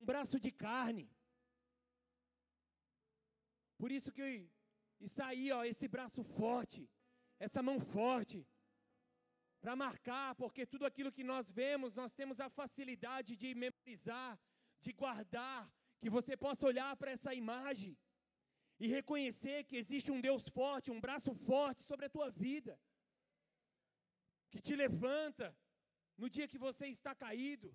um 0.00 0.06
braço 0.06 0.38
de 0.38 0.50
carne. 0.50 1.10
Por 3.76 3.90
isso 3.90 4.12
que 4.12 4.48
está 5.00 5.26
aí, 5.26 5.50
ó, 5.50 5.64
esse 5.64 5.86
braço 5.88 6.22
forte, 6.22 6.88
essa 7.38 7.62
mão 7.62 7.78
forte, 7.80 8.46
para 9.60 9.74
marcar, 9.74 10.34
porque 10.34 10.66
tudo 10.66 10.84
aquilo 10.86 11.10
que 11.10 11.24
nós 11.24 11.50
vemos, 11.50 11.94
nós 11.94 12.12
temos 12.12 12.38
a 12.38 12.48
facilidade 12.50 13.34
de 13.34 13.54
memorizar, 13.54 14.38
de 14.78 14.92
guardar, 14.92 15.60
que 16.00 16.10
você 16.10 16.36
possa 16.36 16.66
olhar 16.66 16.94
para 16.96 17.10
essa 17.10 17.32
imagem 17.34 17.96
e 18.78 18.86
reconhecer 18.86 19.64
que 19.64 19.76
existe 19.76 20.12
um 20.12 20.20
Deus 20.20 20.46
forte, 20.48 20.90
um 20.90 21.00
braço 21.00 21.34
forte 21.34 21.80
sobre 21.82 22.04
a 22.06 22.10
tua 22.10 22.28
vida, 22.30 22.78
que 24.50 24.60
te 24.60 24.76
levanta 24.76 25.56
no 26.16 26.28
dia 26.28 26.48
que 26.48 26.58
você 26.58 26.86
está 26.88 27.14
caído. 27.14 27.74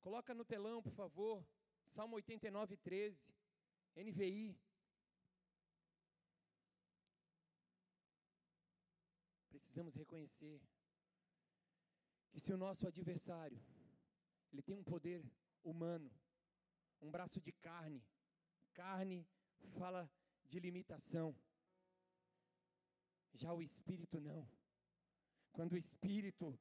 Coloca 0.00 0.34
no 0.34 0.44
telão, 0.44 0.82
por 0.82 0.92
favor, 0.92 1.46
Salmo 1.84 2.16
89, 2.16 2.76
13, 2.76 3.34
NVI. 3.96 4.58
Precisamos 9.50 9.94
reconhecer 9.94 10.62
que 12.30 12.40
se 12.40 12.52
o 12.52 12.56
nosso 12.56 12.86
adversário, 12.86 13.60
ele 14.52 14.62
tem 14.62 14.76
um 14.76 14.84
poder 14.84 15.24
humano, 15.62 16.10
um 17.00 17.10
braço 17.10 17.40
de 17.40 17.52
carne, 17.52 18.02
carne 18.72 19.26
fala 19.76 20.10
de 20.46 20.58
limitação. 20.60 21.36
Já 23.34 23.52
o 23.52 23.62
espírito 23.62 24.20
não. 24.20 24.48
Quando 25.52 25.72
o 25.72 25.76
espírito 25.76 26.58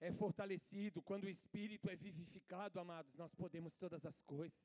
é 0.00 0.12
fortalecido, 0.12 1.02
quando 1.02 1.24
o 1.24 1.28
espírito 1.28 1.88
é 1.88 1.96
vivificado, 1.96 2.78
amados, 2.78 3.14
nós 3.14 3.34
podemos 3.34 3.76
todas 3.76 4.04
as 4.04 4.20
coisas. 4.22 4.62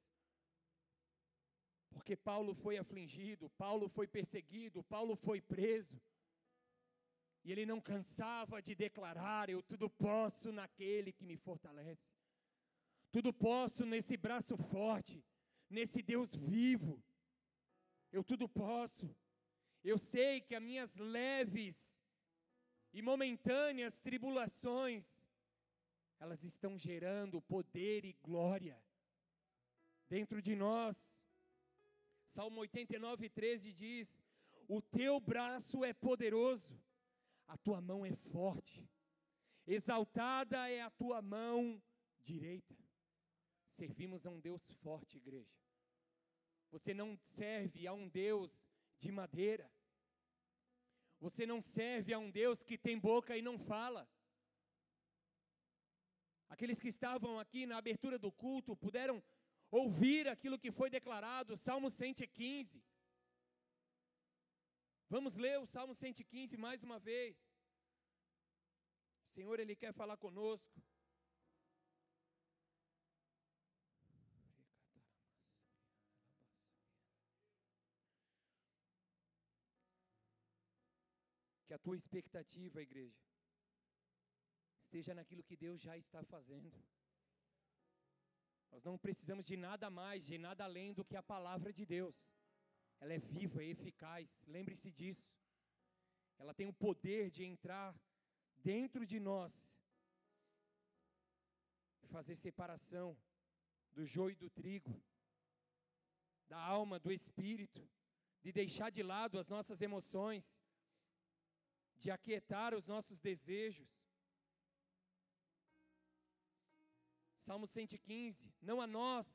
Porque 1.90 2.16
Paulo 2.16 2.54
foi 2.54 2.78
afligido, 2.78 3.50
Paulo 3.52 3.88
foi 3.88 4.08
perseguido, 4.08 4.84
Paulo 4.84 5.16
foi 5.16 5.42
preso. 5.42 6.02
E 7.44 7.52
ele 7.52 7.66
não 7.66 7.80
cansava 7.82 8.62
de 8.62 8.74
declarar: 8.74 9.50
Eu 9.50 9.62
tudo 9.62 9.90
posso 9.90 10.52
naquele 10.52 11.12
que 11.12 11.26
me 11.26 11.38
fortalece. 11.38 12.10
Tudo 13.12 13.32
posso 13.32 13.86
nesse 13.86 14.18
braço 14.18 14.58
forte, 14.58 15.24
nesse 15.70 16.02
Deus 16.02 16.34
vivo. 16.34 17.04
Eu 18.12 18.24
tudo 18.24 18.48
posso. 18.48 19.16
Eu 19.84 19.98
sei 19.98 20.42
que 20.42 20.56
as 20.56 20.64
minhas 20.64 20.96
leves 20.96 21.98
e 22.94 23.02
momentâneas 23.02 24.02
tribulações, 24.02 25.06
elas 26.20 26.44
estão 26.44 26.78
gerando 26.78 27.42
poder 27.42 28.06
e 28.06 28.14
glória 28.22 28.82
dentro 30.08 30.42
de 30.42 30.56
nós. 30.56 31.20
Salmo 32.28 32.62
89, 32.62 33.30
13 33.30 33.74
diz: 33.74 34.24
O 34.68 34.82
teu 34.82 35.20
braço 35.20 35.84
é 35.84 35.94
poderoso 35.94 36.82
a 37.48 37.58
tua 37.58 37.80
mão 37.80 38.06
é 38.06 38.12
forte, 38.12 38.90
exaltada 39.68 40.70
é 40.70 40.82
a 40.82 40.90
tua 40.90 41.22
mão 41.22 41.82
direita. 42.20 42.76
Servimos 43.70 44.26
a 44.26 44.30
um 44.30 44.40
Deus 44.40 44.64
forte, 44.82 45.18
igreja. 45.18 45.56
Você 46.72 46.94
não 46.94 47.16
serve 47.18 47.86
a 47.86 47.94
um 47.94 48.08
Deus 48.08 48.60
de 48.98 49.12
madeira. 49.12 49.72
Você 51.20 51.46
não 51.46 51.62
serve 51.62 52.14
a 52.14 52.20
um 52.20 52.30
Deus 52.30 52.64
que 52.64 52.78
tem 52.78 53.00
boca 53.00 53.38
e 53.38 53.42
não 53.42 53.58
fala. 53.58 54.10
Aqueles 56.50 56.80
que 56.80 56.90
estavam 56.90 57.40
aqui 57.40 57.66
na 57.66 57.78
abertura 57.78 58.20
do 58.20 58.32
culto 58.32 58.76
puderam 58.76 59.24
ouvir 59.72 60.28
aquilo 60.28 60.60
que 60.60 60.72
foi 60.72 60.90
declarado, 60.90 61.58
Salmo 61.58 61.90
115. 61.90 62.84
Vamos 65.10 65.36
ler 65.36 65.60
o 65.60 65.66
Salmo 65.66 65.96
115 65.96 66.58
mais 66.58 66.84
uma 66.84 67.00
vez. 67.00 67.38
O 69.26 69.30
Senhor, 69.30 69.60
Ele 69.60 69.76
quer 69.76 69.94
falar 69.94 70.18
conosco. 70.18 70.82
Que 81.74 81.78
a 81.78 81.86
tua 81.88 81.98
expectativa, 81.98 82.84
igreja, 82.84 83.20
esteja 84.84 85.12
naquilo 85.16 85.42
que 85.42 85.56
Deus 85.58 85.82
já 85.82 85.98
está 85.98 86.24
fazendo. 86.24 86.72
Nós 88.72 88.84
não 88.84 88.96
precisamos 88.96 89.44
de 89.44 89.58
nada 89.58 89.90
mais, 89.90 90.24
de 90.24 90.38
nada 90.38 90.64
além 90.66 90.94
do 90.94 91.04
que 91.04 91.16
a 91.16 91.24
palavra 91.24 91.74
de 91.74 91.84
Deus 91.84 92.16
ela 93.00 93.14
é 93.14 93.18
viva, 93.18 93.64
é 93.64 93.70
eficaz. 93.70 94.30
Lembre-se 94.46 94.92
disso. 94.92 95.36
Ela 96.38 96.54
tem 96.54 96.68
o 96.68 96.80
poder 96.86 97.32
de 97.32 97.44
entrar 97.44 98.00
dentro 98.72 99.04
de 99.04 99.20
nós 99.20 99.52
e 102.04 102.08
fazer 102.08 102.36
separação 102.36 103.18
do 103.94 104.06
joio 104.06 104.34
e 104.34 104.44
do 104.44 104.50
trigo, 104.52 104.94
da 106.48 106.60
alma, 106.60 107.00
do 107.00 107.12
espírito, 107.12 107.82
de 108.44 108.52
deixar 108.52 108.92
de 108.92 109.02
lado 109.02 109.40
as 109.40 109.50
nossas 109.50 109.82
emoções, 109.82 110.56
de 112.04 112.12
aquietar 112.12 112.74
os 112.74 112.86
nossos 112.86 113.22
desejos. 113.22 113.90
Salmo 117.40 117.66
115: 117.66 118.54
Não 118.62 118.82
a 118.82 118.88
nós, 118.88 119.26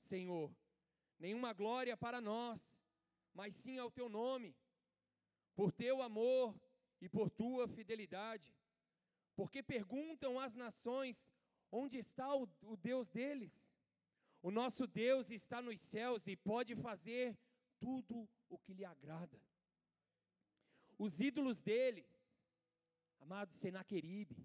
Senhor, 0.00 0.52
nenhuma 1.20 1.52
glória 1.52 1.96
para 1.96 2.20
nós, 2.20 2.60
mas 3.32 3.54
sim 3.54 3.78
ao 3.78 3.92
teu 3.92 4.08
nome, 4.08 4.56
por 5.54 5.70
teu 5.70 6.02
amor 6.02 6.54
e 7.00 7.08
por 7.08 7.30
tua 7.30 7.68
fidelidade. 7.68 8.52
Porque 9.36 9.62
perguntam 9.62 10.40
as 10.40 10.54
nações: 10.54 11.30
onde 11.70 11.96
está 11.98 12.34
o, 12.34 12.48
o 12.62 12.76
Deus 12.76 13.08
deles? 13.08 13.54
O 14.42 14.50
nosso 14.50 14.84
Deus 14.86 15.30
está 15.30 15.62
nos 15.62 15.80
céus 15.80 16.26
e 16.26 16.34
pode 16.36 16.74
fazer 16.74 17.38
tudo 17.78 18.28
o 18.48 18.58
que 18.58 18.74
lhe 18.74 18.84
agrada. 18.84 19.40
Os 20.98 21.20
ídolos 21.20 21.60
deles, 21.62 22.15
amado 23.26 23.52
Senaqueribe, 23.52 24.38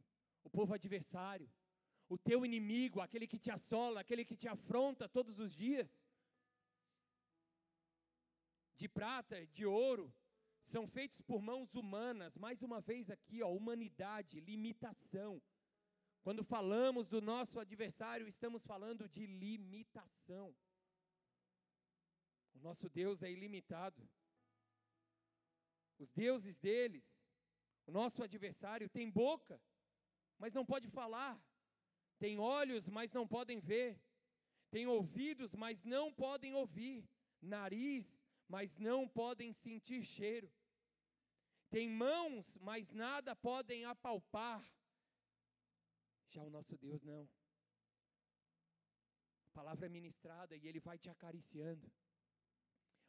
o 0.43 0.49
povo 0.49 0.73
adversário, 0.73 1.47
o 2.09 2.17
teu 2.17 2.43
inimigo, 2.43 2.99
aquele 2.99 3.27
que 3.27 3.37
te 3.37 3.51
assola, 3.51 4.01
aquele 4.01 4.25
que 4.25 4.35
te 4.35 4.47
afronta 4.47 5.07
todos 5.07 5.37
os 5.39 5.51
dias, 5.55 5.89
de 8.75 8.87
prata, 8.89 9.45
de 9.45 9.65
ouro, 9.65 10.11
são 10.63 10.87
feitos 10.87 11.21
por 11.21 11.39
mãos 11.41 11.75
humanas. 11.75 12.35
Mais 12.35 12.63
uma 12.63 12.81
vez 12.81 13.11
aqui, 13.11 13.43
ó, 13.43 13.49
humanidade, 13.53 14.39
limitação. 14.39 15.39
Quando 16.23 16.43
falamos 16.43 17.07
do 17.07 17.21
nosso 17.21 17.59
adversário, 17.59 18.27
estamos 18.27 18.63
falando 18.63 19.07
de 19.07 19.27
limitação. 19.27 20.55
O 22.55 22.59
nosso 22.59 22.89
Deus 22.89 23.21
é 23.21 23.31
ilimitado. 23.31 24.01
Os 25.99 26.11
deuses 26.11 26.57
deles, 26.59 27.05
o 27.85 27.91
nosso 27.91 28.23
adversário, 28.23 28.89
tem 28.89 29.09
boca, 29.09 29.61
mas 30.37 30.53
não 30.53 30.65
pode 30.65 30.87
falar. 30.89 31.41
Tem 32.19 32.37
olhos, 32.39 32.87
mas 32.87 33.11
não 33.13 33.27
podem 33.27 33.59
ver. 33.59 33.99
Tem 34.69 34.85
ouvidos, 34.87 35.55
mas 35.55 35.83
não 35.83 36.13
podem 36.13 36.53
ouvir. 36.53 37.09
Nariz, 37.41 38.21
mas 38.47 38.77
não 38.77 39.07
podem 39.07 39.51
sentir 39.51 40.03
cheiro. 40.03 40.51
Tem 41.69 41.89
mãos, 41.89 42.57
mas 42.59 42.91
nada 42.91 43.35
podem 43.35 43.85
apalpar. 43.85 44.63
Já 46.29 46.43
o 46.43 46.49
nosso 46.49 46.77
Deus 46.77 47.01
não. 47.01 47.27
A 49.47 49.53
palavra 49.53 49.85
é 49.87 49.89
ministrada 49.89 50.55
e 50.55 50.67
Ele 50.67 50.79
vai 50.79 50.97
te 50.97 51.09
acariciando. 51.09 51.91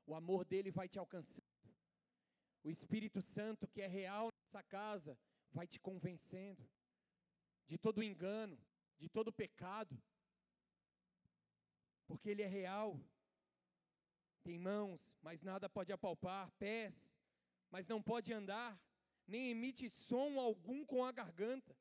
O 0.06 0.14
amor 0.14 0.44
dele 0.44 0.70
vai 0.70 0.88
te 0.88 0.98
alcançando. 0.98 1.46
O 2.64 2.70
Espírito 2.70 3.20
Santo, 3.20 3.68
que 3.68 3.80
é 3.80 3.86
real 3.86 4.31
nessa 4.52 4.62
casa, 4.62 5.18
vai 5.50 5.66
te 5.66 5.80
convencendo 5.80 6.68
de 7.66 7.78
todo 7.78 8.02
engano, 8.02 8.58
de 8.98 9.08
todo 9.08 9.32
pecado. 9.32 9.98
Porque 12.06 12.28
Ele 12.28 12.42
é 12.42 12.46
real. 12.46 13.00
Tem 14.42 14.58
mãos, 14.58 15.16
mas 15.22 15.42
nada 15.42 15.70
pode 15.70 15.92
apalpar, 15.92 16.50
pés, 16.58 17.16
mas 17.70 17.88
não 17.88 18.02
pode 18.02 18.32
andar, 18.32 18.78
nem 19.26 19.50
emite 19.50 19.88
som 19.88 20.38
algum 20.38 20.84
com 20.84 21.04
a 21.04 21.12
garganta. 21.12 21.74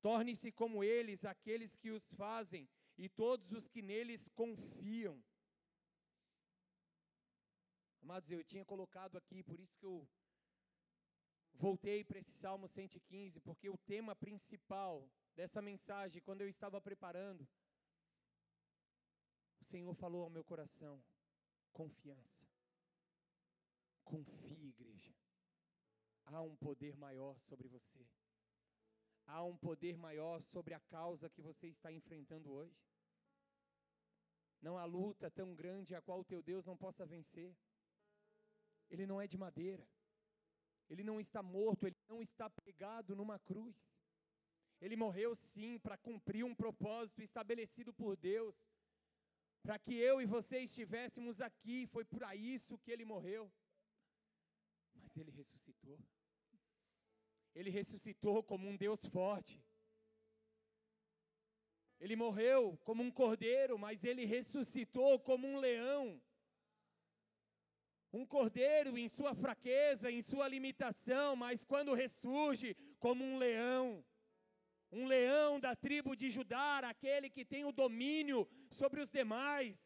Torne-se 0.00 0.52
como 0.52 0.82
eles, 0.82 1.24
aqueles 1.24 1.76
que 1.76 1.90
os 1.90 2.08
fazem, 2.12 2.68
e 2.96 3.08
todos 3.08 3.50
os 3.52 3.68
que 3.68 3.82
neles 3.82 4.28
confiam. 4.28 5.22
Amados, 8.00 8.30
eu 8.30 8.44
tinha 8.44 8.64
colocado 8.64 9.18
aqui, 9.18 9.42
por 9.42 9.58
isso 9.58 9.76
que 9.76 9.84
eu 9.84 10.08
voltei 11.58 12.04
para 12.04 12.18
esse 12.18 12.30
Salmo 12.30 12.68
115, 12.68 13.40
porque 13.40 13.68
o 13.68 13.76
tema 13.76 14.14
principal 14.14 15.10
dessa 15.34 15.60
mensagem, 15.60 16.22
quando 16.22 16.40
eu 16.40 16.48
estava 16.48 16.80
preparando, 16.80 17.46
o 19.60 19.64
Senhor 19.64 19.92
falou 19.94 20.22
ao 20.22 20.30
meu 20.30 20.44
coração: 20.44 21.02
confiança. 21.72 22.46
Confie, 24.04 24.68
igreja. 24.68 25.14
Há 26.24 26.40
um 26.42 26.56
poder 26.56 26.96
maior 26.96 27.38
sobre 27.40 27.68
você. 27.68 28.06
há 29.26 29.44
um 29.44 29.58
poder 29.58 29.94
maior 29.98 30.42
sobre 30.42 30.72
a 30.72 30.80
causa 30.80 31.28
que 31.28 31.42
você 31.42 31.66
está 31.68 31.92
enfrentando 31.92 32.50
hoje. 32.50 32.82
Não 34.60 34.78
há 34.78 34.84
luta 34.86 35.30
tão 35.30 35.54
grande 35.54 35.94
a 35.94 36.00
qual 36.00 36.20
o 36.20 36.24
teu 36.24 36.42
Deus 36.42 36.64
não 36.64 36.76
possa 36.76 37.04
vencer. 37.04 37.54
Ele 38.88 39.06
não 39.06 39.20
é 39.20 39.26
de 39.26 39.36
madeira. 39.36 39.86
Ele 40.88 41.04
não 41.04 41.20
está 41.20 41.42
morto, 41.42 41.86
ele 41.86 41.96
não 42.08 42.22
está 42.22 42.48
pregado 42.48 43.14
numa 43.14 43.38
cruz. 43.38 43.76
Ele 44.80 44.96
morreu 44.96 45.34
sim 45.34 45.78
para 45.78 45.96
cumprir 45.96 46.44
um 46.44 46.54
propósito 46.54 47.20
estabelecido 47.22 47.92
por 47.92 48.16
Deus, 48.16 48.56
para 49.62 49.78
que 49.78 49.94
eu 49.94 50.20
e 50.20 50.26
você 50.26 50.60
estivéssemos 50.60 51.40
aqui, 51.40 51.86
foi 51.86 52.04
por 52.04 52.22
isso 52.34 52.78
que 52.78 52.90
ele 52.90 53.04
morreu. 53.04 53.52
Mas 54.94 55.16
ele 55.16 55.30
ressuscitou. 55.30 55.98
Ele 57.54 57.70
ressuscitou 57.70 58.42
como 58.42 58.68
um 58.68 58.76
Deus 58.76 59.04
forte. 59.06 59.62
Ele 61.98 62.14
morreu 62.14 62.78
como 62.84 63.02
um 63.02 63.10
cordeiro, 63.10 63.76
mas 63.78 64.04
ele 64.04 64.24
ressuscitou 64.24 65.18
como 65.18 65.46
um 65.46 65.58
leão. 65.58 66.22
Um 68.12 68.24
cordeiro 68.24 68.96
em 68.96 69.08
sua 69.08 69.34
fraqueza, 69.34 70.10
em 70.10 70.22
sua 70.22 70.48
limitação, 70.48 71.36
mas 71.36 71.64
quando 71.64 71.94
ressurge 71.94 72.74
como 72.98 73.22
um 73.22 73.36
leão. 73.36 74.04
Um 74.90 75.06
leão 75.06 75.60
da 75.60 75.76
tribo 75.76 76.16
de 76.16 76.30
Judá, 76.30 76.78
aquele 76.78 77.28
que 77.28 77.44
tem 77.44 77.64
o 77.66 77.72
domínio 77.72 78.48
sobre 78.70 79.00
os 79.02 79.10
demais. 79.10 79.76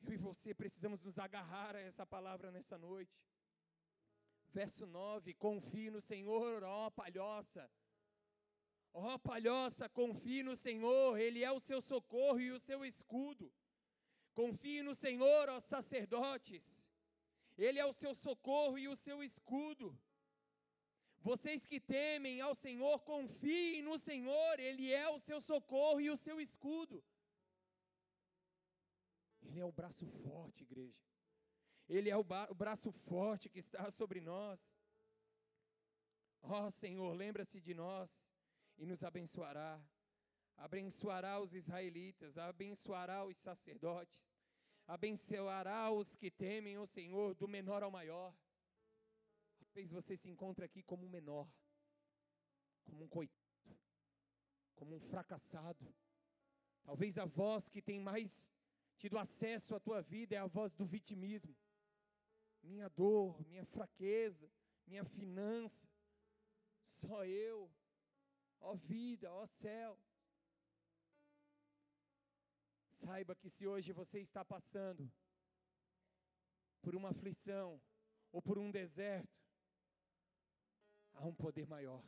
Eu 0.00 0.12
e 0.12 0.16
você 0.16 0.54
precisamos 0.54 1.02
nos 1.02 1.18
agarrar 1.18 1.76
a 1.76 1.80
essa 1.80 2.06
palavra 2.06 2.50
nessa 2.50 2.78
noite. 2.78 3.20
Verso 4.52 4.86
9: 4.86 5.34
Confie 5.34 5.90
no 5.90 6.00
Senhor, 6.00 6.62
ó 6.64 6.88
palhoça. 6.88 7.70
Ó 8.94 9.18
palhoça, 9.18 9.90
confie 9.90 10.42
no 10.42 10.56
Senhor, 10.56 11.18
Ele 11.18 11.44
é 11.44 11.52
o 11.52 11.60
seu 11.60 11.82
socorro 11.82 12.40
e 12.40 12.50
o 12.50 12.58
seu 12.58 12.82
escudo. 12.82 13.52
Confie 14.40 14.82
no 14.82 14.94
Senhor, 14.94 15.48
ó 15.48 15.58
sacerdotes, 15.58 16.64
Ele 17.56 17.78
é 17.78 17.86
o 17.86 17.92
seu 18.00 18.12
socorro 18.14 18.76
e 18.78 18.86
o 18.86 18.96
seu 19.04 19.18
escudo. 19.28 19.98
Vocês 21.28 21.64
que 21.70 21.80
temem 21.80 22.40
ao 22.46 22.54
Senhor, 22.54 22.96
confiem 23.12 23.80
no 23.88 23.96
Senhor, 23.98 24.60
Ele 24.60 24.92
é 24.92 25.08
o 25.08 25.18
seu 25.18 25.40
socorro 25.40 26.00
e 26.02 26.10
o 26.10 26.18
seu 26.18 26.36
escudo. 26.38 27.02
Ele 29.46 29.58
é 29.58 29.64
o 29.64 29.72
braço 29.72 30.06
forte, 30.06 30.64
igreja. 30.64 31.02
Ele 31.88 32.10
é 32.10 32.16
o, 32.16 32.26
o 32.50 32.54
braço 32.54 32.92
forte 32.92 33.48
que 33.48 33.60
está 33.60 33.90
sobre 33.90 34.20
nós. 34.20 34.60
Ó 36.42 36.70
Senhor, 36.70 37.12
lembra-se 37.14 37.58
de 37.58 37.74
nós 37.74 38.10
e 38.76 38.84
nos 38.84 39.02
abençoará. 39.02 39.80
Abençoará 40.56 41.38
os 41.38 41.52
israelitas, 41.52 42.38
abençoará 42.38 43.24
os 43.24 43.36
sacerdotes, 43.36 44.26
abençoará 44.86 45.90
os 45.90 46.16
que 46.16 46.30
temem 46.30 46.78
o 46.78 46.86
Senhor, 46.86 47.34
do 47.34 47.46
menor 47.46 47.82
ao 47.82 47.90
maior. 47.90 48.34
Talvez 49.58 49.90
você 49.90 50.16
se 50.16 50.28
encontre 50.28 50.64
aqui 50.64 50.82
como 50.82 51.04
um 51.04 51.10
menor, 51.10 51.46
como 52.84 53.04
um 53.04 53.08
coitado, 53.08 53.78
como 54.74 54.94
um 54.96 55.00
fracassado. 55.00 55.94
Talvez 56.82 57.18
a 57.18 57.26
voz 57.26 57.68
que 57.68 57.82
tem 57.82 58.00
mais 58.00 58.50
tido 58.96 59.18
acesso 59.18 59.74
à 59.74 59.80
tua 59.80 60.00
vida 60.00 60.34
é 60.34 60.38
a 60.38 60.46
voz 60.46 60.74
do 60.74 60.86
vitimismo. 60.86 61.54
Minha 62.62 62.88
dor, 62.88 63.40
minha 63.46 63.64
fraqueza, 63.64 64.50
minha 64.86 65.04
finança, 65.04 65.88
só 66.84 67.24
eu, 67.24 67.70
ó 68.60 68.74
vida, 68.74 69.32
ó 69.32 69.46
céu. 69.46 69.98
Saiba 72.96 73.34
que 73.34 73.48
se 73.48 73.66
hoje 73.66 73.92
você 73.92 74.20
está 74.20 74.42
passando 74.44 75.10
por 76.80 76.94
uma 76.94 77.10
aflição 77.10 77.80
ou 78.32 78.40
por 78.40 78.58
um 78.58 78.70
deserto, 78.70 79.38
há 81.12 81.26
um 81.26 81.34
poder 81.34 81.66
maior. 81.66 82.02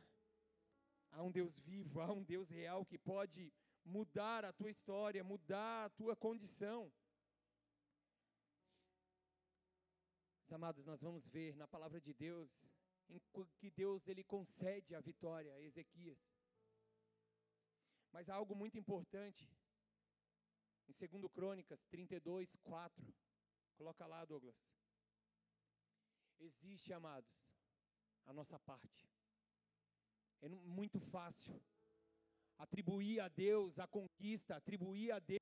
Há 1.11 1.21
um 1.23 1.31
Deus 1.31 1.59
vivo, 1.59 2.01
há 2.01 2.11
um 2.11 2.23
Deus 2.23 2.49
real 2.49 2.85
que 2.85 2.97
pode 2.97 3.53
mudar 3.85 4.43
a 4.45 4.53
tua 4.53 4.69
história, 4.69 5.23
mudar 5.23 5.85
a 5.85 5.89
tua 5.89 6.15
condição. 6.15 6.91
amados, 10.51 10.83
nós 10.83 10.99
vamos 10.99 11.27
ver 11.27 11.55
na 11.55 11.67
palavra 11.67 12.01
de 12.01 12.11
Deus 12.11 12.49
em 13.07 13.19
que 13.59 13.69
Deus 13.69 14.07
ele 14.07 14.23
concede 14.23 14.95
a 14.95 14.99
vitória 14.99 15.53
a 15.53 15.61
Ezequias. 15.61 16.19
Mas 18.11 18.29
há 18.29 18.35
algo 18.35 18.55
muito 18.55 18.77
importante. 18.77 19.47
Em 20.89 21.07
2 21.07 21.31
Crônicas 21.31 21.85
32, 21.85 22.55
4. 22.63 23.15
Coloca 23.77 24.07
lá, 24.07 24.25
Douglas. 24.25 24.57
Existe, 26.39 26.91
amados, 26.91 27.31
a 28.25 28.33
nossa 28.33 28.57
parte. 28.59 29.07
É 30.41 30.49
muito 30.49 30.99
fácil 30.99 31.61
atribuir 32.57 33.19
a 33.19 33.27
Deus 33.27 33.77
a 33.77 33.87
conquista, 33.87 34.55
atribuir 34.55 35.11
a 35.11 35.19
Deus 35.19 35.39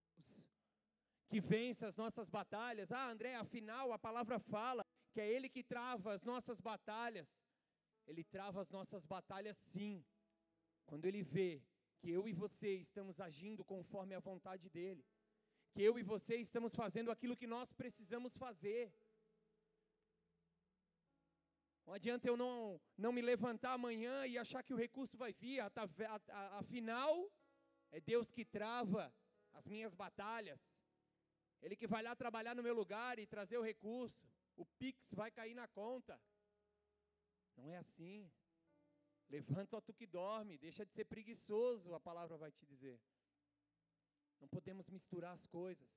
que 1.30 1.40
vence 1.40 1.86
as 1.86 1.96
nossas 1.96 2.30
batalhas. 2.30 2.92
Ah, 2.92 3.10
André, 3.10 3.36
afinal 3.36 3.94
a 3.94 4.00
palavra 4.00 4.40
fala 4.40 4.84
que 5.14 5.22
é 5.22 5.32
Ele 5.32 5.50
que 5.50 5.64
trava 5.64 6.14
as 6.14 6.24
nossas 6.24 6.60
batalhas. 6.60 7.28
Ele 8.06 8.24
trava 8.24 8.62
as 8.62 8.70
nossas 8.70 9.06
batalhas 9.06 9.58
sim, 9.58 10.04
quando 10.86 11.06
Ele 11.06 11.24
vê 11.24 11.64
que 12.00 12.10
eu 12.10 12.28
e 12.28 12.34
você 12.34 12.76
estamos 12.76 13.20
agindo 13.20 13.64
conforme 13.64 14.14
a 14.14 14.20
vontade 14.20 14.70
dEle, 14.70 15.06
que 15.78 15.84
eu 15.84 16.00
e 16.00 16.02
você 16.02 16.36
estamos 16.38 16.74
fazendo 16.74 17.12
aquilo 17.12 17.38
que 17.42 17.46
nós 17.46 17.72
precisamos 17.72 18.36
fazer. 18.36 18.92
Não 21.86 21.94
adianta 21.94 22.28
eu 22.28 22.36
não, 22.36 22.82
não 22.98 23.12
me 23.12 23.22
levantar 23.22 23.74
amanhã 23.74 24.26
e 24.26 24.40
achar 24.40 24.64
que 24.64 24.74
o 24.74 24.82
recurso 24.86 25.16
vai 25.16 25.32
vir, 25.34 25.60
afinal, 26.62 27.32
é 27.92 28.00
Deus 28.00 28.32
que 28.32 28.44
trava 28.44 29.14
as 29.54 29.68
minhas 29.68 29.94
batalhas, 29.94 30.60
Ele 31.62 31.76
que 31.76 31.86
vai 31.86 32.02
lá 32.02 32.16
trabalhar 32.16 32.56
no 32.56 32.64
meu 32.64 32.74
lugar 32.74 33.20
e 33.20 33.28
trazer 33.28 33.60
o 33.60 33.68
recurso, 33.72 34.28
o 34.56 34.66
Pix 34.80 35.14
vai 35.14 35.30
cair 35.30 35.54
na 35.54 35.68
conta. 35.68 36.20
Não 37.56 37.70
é 37.70 37.78
assim. 37.78 38.28
Levanta 39.30 39.80
tu 39.80 39.94
que 39.94 40.08
dorme, 40.08 40.58
deixa 40.58 40.84
de 40.84 40.92
ser 40.92 41.06
preguiçoso, 41.06 41.94
a 41.94 42.00
palavra 42.00 42.36
vai 42.36 42.52
te 42.52 42.66
dizer. 42.66 43.00
Não 44.40 44.48
podemos 44.48 44.88
misturar 44.90 45.34
as 45.34 45.46
coisas. 45.46 45.88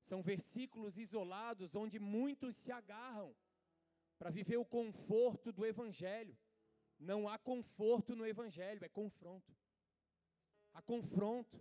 São 0.00 0.22
versículos 0.22 0.98
isolados 0.98 1.74
onde 1.74 1.98
muitos 1.98 2.56
se 2.56 2.72
agarram 2.72 3.34
para 4.18 4.30
viver 4.30 4.56
o 4.56 4.64
conforto 4.64 5.52
do 5.52 5.64
Evangelho. 5.64 6.36
Não 6.98 7.28
há 7.28 7.38
conforto 7.38 8.14
no 8.14 8.26
Evangelho, 8.26 8.84
é 8.84 8.88
confronto. 8.88 9.52
Há 10.72 10.80
confronto. 10.82 11.58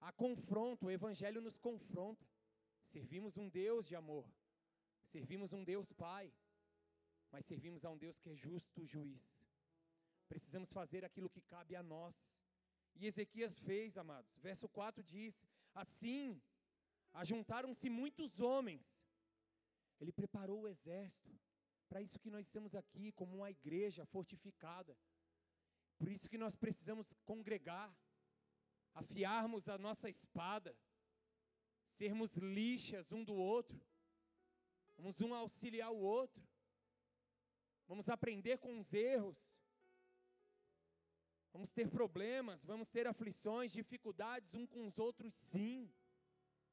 Há 0.00 0.12
confronto, 0.12 0.86
o 0.86 0.90
Evangelho 0.90 1.40
nos 1.40 1.58
confronta. 1.58 2.26
Servimos 2.84 3.36
um 3.36 3.48
Deus 3.48 3.86
de 3.86 3.96
amor. 3.96 4.30
Servimos 5.06 5.52
um 5.52 5.64
Deus 5.64 5.92
Pai. 5.92 6.32
Mas 7.30 7.46
servimos 7.46 7.84
a 7.84 7.90
um 7.90 7.98
Deus 7.98 8.18
que 8.18 8.30
é 8.30 8.34
justo 8.34 8.86
juiz. 8.86 9.22
Precisamos 10.28 10.70
fazer 10.70 11.04
aquilo 11.04 11.30
que 11.30 11.40
cabe 11.42 11.74
a 11.74 11.82
nós. 11.82 12.14
E 12.98 13.06
Ezequias 13.06 13.58
fez, 13.60 13.96
amados. 13.96 14.36
Verso 14.38 14.68
4 14.68 15.02
diz: 15.04 15.40
Assim, 15.72 16.42
ajuntaram-se 17.12 17.88
muitos 17.88 18.40
homens. 18.40 18.86
Ele 20.00 20.12
preparou 20.12 20.62
o 20.62 20.68
exército. 20.68 21.30
Para 21.88 22.02
isso 22.02 22.18
que 22.18 22.30
nós 22.30 22.46
estamos 22.46 22.74
aqui, 22.74 23.12
como 23.12 23.36
uma 23.36 23.50
igreja 23.50 24.04
fortificada. 24.04 24.96
Por 25.96 26.08
isso 26.10 26.28
que 26.28 26.36
nós 26.36 26.54
precisamos 26.54 27.12
congregar, 27.24 27.96
afiarmos 28.94 29.68
a 29.68 29.78
nossa 29.78 30.08
espada, 30.08 30.76
sermos 31.90 32.36
lixas 32.36 33.10
um 33.12 33.24
do 33.24 33.34
outro. 33.34 33.80
Vamos 34.96 35.20
um 35.20 35.32
auxiliar 35.32 35.92
o 35.92 36.00
outro. 36.00 36.42
Vamos 37.86 38.08
aprender 38.08 38.58
com 38.58 38.78
os 38.78 38.92
erros. 38.92 39.38
Vamos 41.58 41.72
ter 41.72 41.88
problemas, 41.90 42.64
vamos 42.64 42.88
ter 42.88 43.04
aflições, 43.08 43.72
dificuldades 43.72 44.54
um 44.54 44.64
com 44.64 44.86
os 44.86 44.96
outros, 44.96 45.34
sim. 45.34 45.92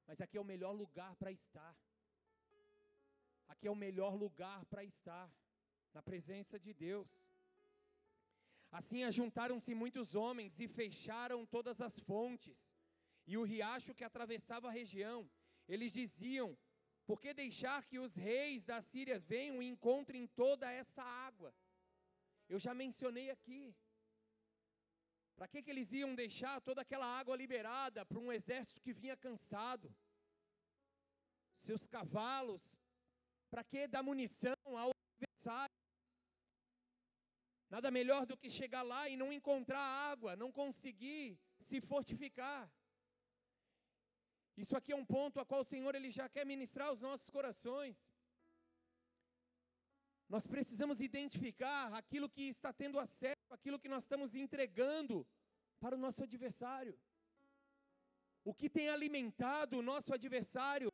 Mas 0.05 0.21
aqui 0.21 0.37
é 0.37 0.39
o 0.39 0.43
melhor 0.43 0.73
lugar 0.73 1.15
para 1.15 1.31
estar. 1.31 1.75
Aqui 3.47 3.67
é 3.67 3.71
o 3.71 3.75
melhor 3.75 4.13
lugar 4.13 4.63
para 4.65 4.83
estar, 4.83 5.27
na 5.91 6.03
presença 6.03 6.59
de 6.59 6.71
Deus. 6.71 7.09
Assim 8.71 9.03
ajuntaram-se 9.03 9.73
muitos 9.73 10.13
homens 10.13 10.59
e 10.59 10.67
fecharam 10.67 11.47
todas 11.47 11.81
as 11.81 11.97
fontes 12.01 12.71
e 13.25 13.37
o 13.39 13.43
riacho 13.43 13.95
que 13.95 14.03
atravessava 14.03 14.67
a 14.67 14.77
região. 14.81 15.27
Eles 15.67 15.93
diziam: 15.93 16.55
Por 17.07 17.19
que 17.19 17.33
deixar 17.33 17.83
que 17.85 17.97
os 17.97 18.13
reis 18.13 18.65
da 18.65 18.79
Síria 18.83 19.17
venham 19.17 19.63
e 19.63 19.67
encontrem 19.67 20.27
toda 20.27 20.71
essa 20.71 21.01
água? 21.01 21.51
Eu 22.47 22.59
já 22.59 22.75
mencionei 22.75 23.31
aqui. 23.31 23.75
Para 25.35 25.47
que, 25.47 25.61
que 25.61 25.69
eles 25.69 25.91
iam 25.91 26.15
deixar 26.15 26.61
toda 26.61 26.81
aquela 26.81 27.05
água 27.05 27.35
liberada 27.35 28.05
para 28.05 28.19
um 28.19 28.31
exército 28.31 28.81
que 28.81 28.93
vinha 28.93 29.17
cansado? 29.17 29.93
Seus 31.57 31.85
cavalos, 31.87 32.63
para 33.49 33.63
que 33.63 33.87
dar 33.87 34.03
munição 34.03 34.55
ao 34.65 34.91
adversário? 34.91 35.75
Nada 37.69 37.91
melhor 37.91 38.25
do 38.25 38.37
que 38.37 38.49
chegar 38.49 38.83
lá 38.83 39.09
e 39.09 39.17
não 39.17 39.33
encontrar 39.33 39.79
água, 39.79 40.35
não 40.35 40.51
conseguir 40.51 41.37
se 41.59 41.81
fortificar. 41.81 42.71
Isso 44.55 44.75
aqui 44.77 44.93
é 44.93 44.95
um 44.95 45.05
ponto 45.05 45.39
a 45.39 45.45
qual 45.45 45.61
o 45.61 45.69
Senhor 45.73 45.93
ele 45.95 46.09
já 46.09 46.29
quer 46.29 46.45
ministrar 46.45 46.87
aos 46.87 47.01
nossos 47.01 47.29
corações. 47.29 47.97
Nós 50.27 50.47
precisamos 50.47 51.01
identificar 51.01 51.93
aquilo 51.93 52.29
que 52.29 52.43
está 52.43 52.73
tendo 52.73 52.99
acesso, 52.99 53.35
aquilo 53.51 53.79
que 53.79 53.87
nós 53.87 54.03
estamos 54.03 54.35
entregando 54.35 55.25
para 55.79 55.95
o 55.95 55.99
nosso 55.99 56.23
adversário. 56.23 56.97
O 58.43 58.53
que 58.53 58.69
tem 58.69 58.89
alimentado 58.89 59.77
o 59.77 59.81
nosso 59.91 60.13
adversário? 60.13 60.91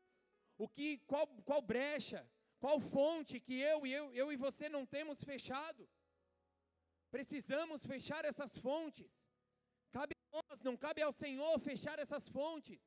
O 0.57 0.67
que 0.67 0.99
qual, 1.07 1.25
qual 1.49 1.61
brecha, 1.61 2.29
qual 2.59 2.79
fonte 2.79 3.39
que 3.39 3.55
eu 3.71 3.85
e 3.87 3.91
eu, 3.99 4.13
eu 4.13 4.31
e 4.33 4.37
você 4.37 4.67
não 4.69 4.85
temos 4.85 5.23
fechado? 5.23 5.89
Precisamos 7.09 7.85
fechar 7.85 8.23
essas 8.25 8.57
fontes. 8.57 9.11
Cabe 9.91 10.13
a 10.15 10.37
nós, 10.37 10.61
não 10.67 10.75
cabe 10.77 11.01
ao 11.01 11.11
Senhor 11.11 11.53
fechar 11.59 11.97
essas 11.99 12.27
fontes. 12.29 12.81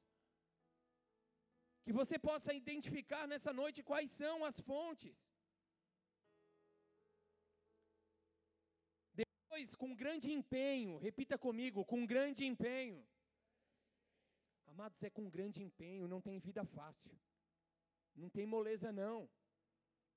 Que 1.84 1.92
você 1.92 2.18
possa 2.18 2.54
identificar 2.54 3.26
nessa 3.32 3.52
noite 3.52 3.82
quais 3.82 4.10
são 4.10 4.36
as 4.44 4.58
fontes. 4.60 5.14
Depois, 9.54 9.76
com 9.76 9.94
grande 9.94 10.32
empenho, 10.32 10.98
repita 10.98 11.38
comigo, 11.38 11.84
com 11.84 12.04
grande 12.04 12.44
empenho. 12.44 13.06
Amados, 14.66 15.00
é 15.04 15.08
com 15.08 15.30
grande 15.30 15.62
empenho, 15.62 16.08
não 16.08 16.20
tem 16.20 16.40
vida 16.40 16.64
fácil. 16.64 17.16
Não 18.16 18.28
tem 18.28 18.46
moleza 18.46 18.90
não. 18.90 19.30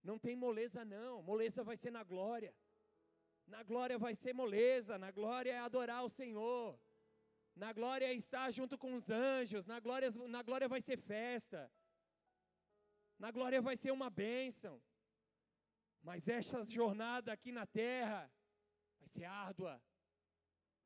Não 0.02 0.18
tem 0.18 0.36
moleza 0.36 0.84
não. 0.84 1.22
Moleza 1.22 1.64
vai 1.64 1.78
ser 1.78 1.92
na 1.92 2.04
glória. 2.04 2.52
Na 3.46 3.62
glória 3.62 4.00
vai 4.00 4.16
ser 4.16 4.34
moleza, 4.34 4.98
na 4.98 5.12
glória 5.12 5.52
é 5.52 5.60
adorar 5.60 6.04
o 6.04 6.10
Senhor. 6.10 6.80
Na 7.56 7.72
glória 7.72 8.08
é 8.08 8.16
estar 8.16 8.50
junto 8.50 8.76
com 8.76 8.96
os 8.96 9.12
anjos, 9.12 9.68
na 9.68 9.80
glória, 9.80 10.10
na 10.28 10.42
glória 10.42 10.68
vai 10.68 10.82
ser 10.82 10.98
festa. 10.98 11.72
Na 13.20 13.30
glória 13.30 13.62
vai 13.62 13.78
ser 13.78 13.92
uma 13.92 14.10
bênção. 14.10 14.82
Mas 16.02 16.28
esta 16.28 16.64
jornada 16.64 17.32
aqui 17.32 17.52
na 17.52 17.68
terra 17.68 18.28
vai 19.08 19.14
ser 19.16 19.26
árdua. 19.26 19.82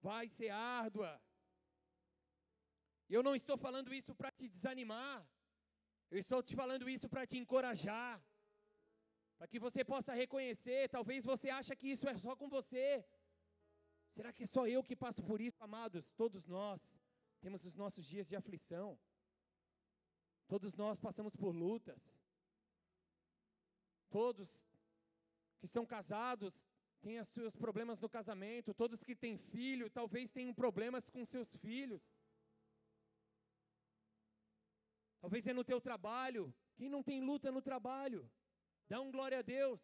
Vai 0.07 0.27
ser 0.27 0.49
árdua. 0.49 1.21
Eu 3.09 3.23
não 3.23 3.35
estou 3.35 3.57
falando 3.57 3.93
isso 3.93 4.13
para 4.15 4.31
te 4.31 4.47
desanimar. 4.47 5.27
Eu 6.09 6.19
estou 6.19 6.41
te 6.43 6.55
falando 6.55 6.89
isso 6.89 7.09
para 7.09 7.25
te 7.25 7.37
encorajar 7.37 8.21
para 9.37 9.47
que 9.47 9.59
você 9.59 9.83
possa 9.83 10.13
reconhecer. 10.13 10.87
Talvez 10.89 11.25
você 11.25 11.49
ache 11.49 11.75
que 11.75 11.89
isso 11.89 12.07
é 12.07 12.15
só 12.15 12.35
com 12.35 12.47
você. 12.47 13.03
Será 14.15 14.31
que 14.31 14.43
é 14.43 14.45
só 14.45 14.67
eu 14.67 14.83
que 14.83 14.95
passo 14.95 15.23
por 15.23 15.41
isso, 15.41 15.63
amados? 15.63 16.11
Todos 16.13 16.47
nós 16.47 16.79
temos 17.39 17.65
os 17.65 17.75
nossos 17.75 18.05
dias 18.05 18.27
de 18.27 18.35
aflição. 18.35 18.99
Todos 20.47 20.75
nós 20.75 20.99
passamos 20.99 21.35
por 21.35 21.55
lutas. 21.55 22.03
Todos 24.11 24.47
que 25.59 25.67
são 25.67 25.85
casados 25.85 26.70
têm 27.01 27.19
os 27.19 27.27
seus 27.29 27.55
problemas 27.55 27.99
no 27.99 28.09
casamento. 28.09 28.73
Todos 28.73 29.03
que 29.03 29.15
têm 29.15 29.37
filho 29.37 29.89
talvez 29.89 30.31
tenham 30.31 30.53
problemas 30.53 31.09
com 31.09 31.25
seus 31.25 31.53
filhos. 31.57 32.01
Talvez 35.19 35.45
é 35.45 35.53
no 35.53 35.63
teu 35.63 35.79
trabalho. 35.81 36.53
Quem 36.75 36.89
não 36.89 37.03
tem 37.03 37.21
luta 37.21 37.51
no 37.51 37.61
trabalho? 37.61 38.29
Dá 38.87 38.99
um 38.99 39.11
glória 39.11 39.39
a 39.39 39.41
Deus. 39.41 39.79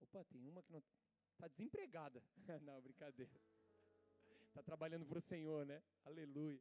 Opa, 0.00 0.24
tem 0.24 0.46
uma 0.46 0.62
que 0.62 0.72
não 0.72 0.82
está 1.32 1.48
desempregada. 1.48 2.22
não, 2.62 2.80
brincadeira. 2.80 3.40
Está 4.46 4.62
trabalhando 4.62 5.06
para 5.06 5.18
o 5.18 5.20
Senhor, 5.20 5.66
né? 5.66 5.82
Aleluia. 6.04 6.60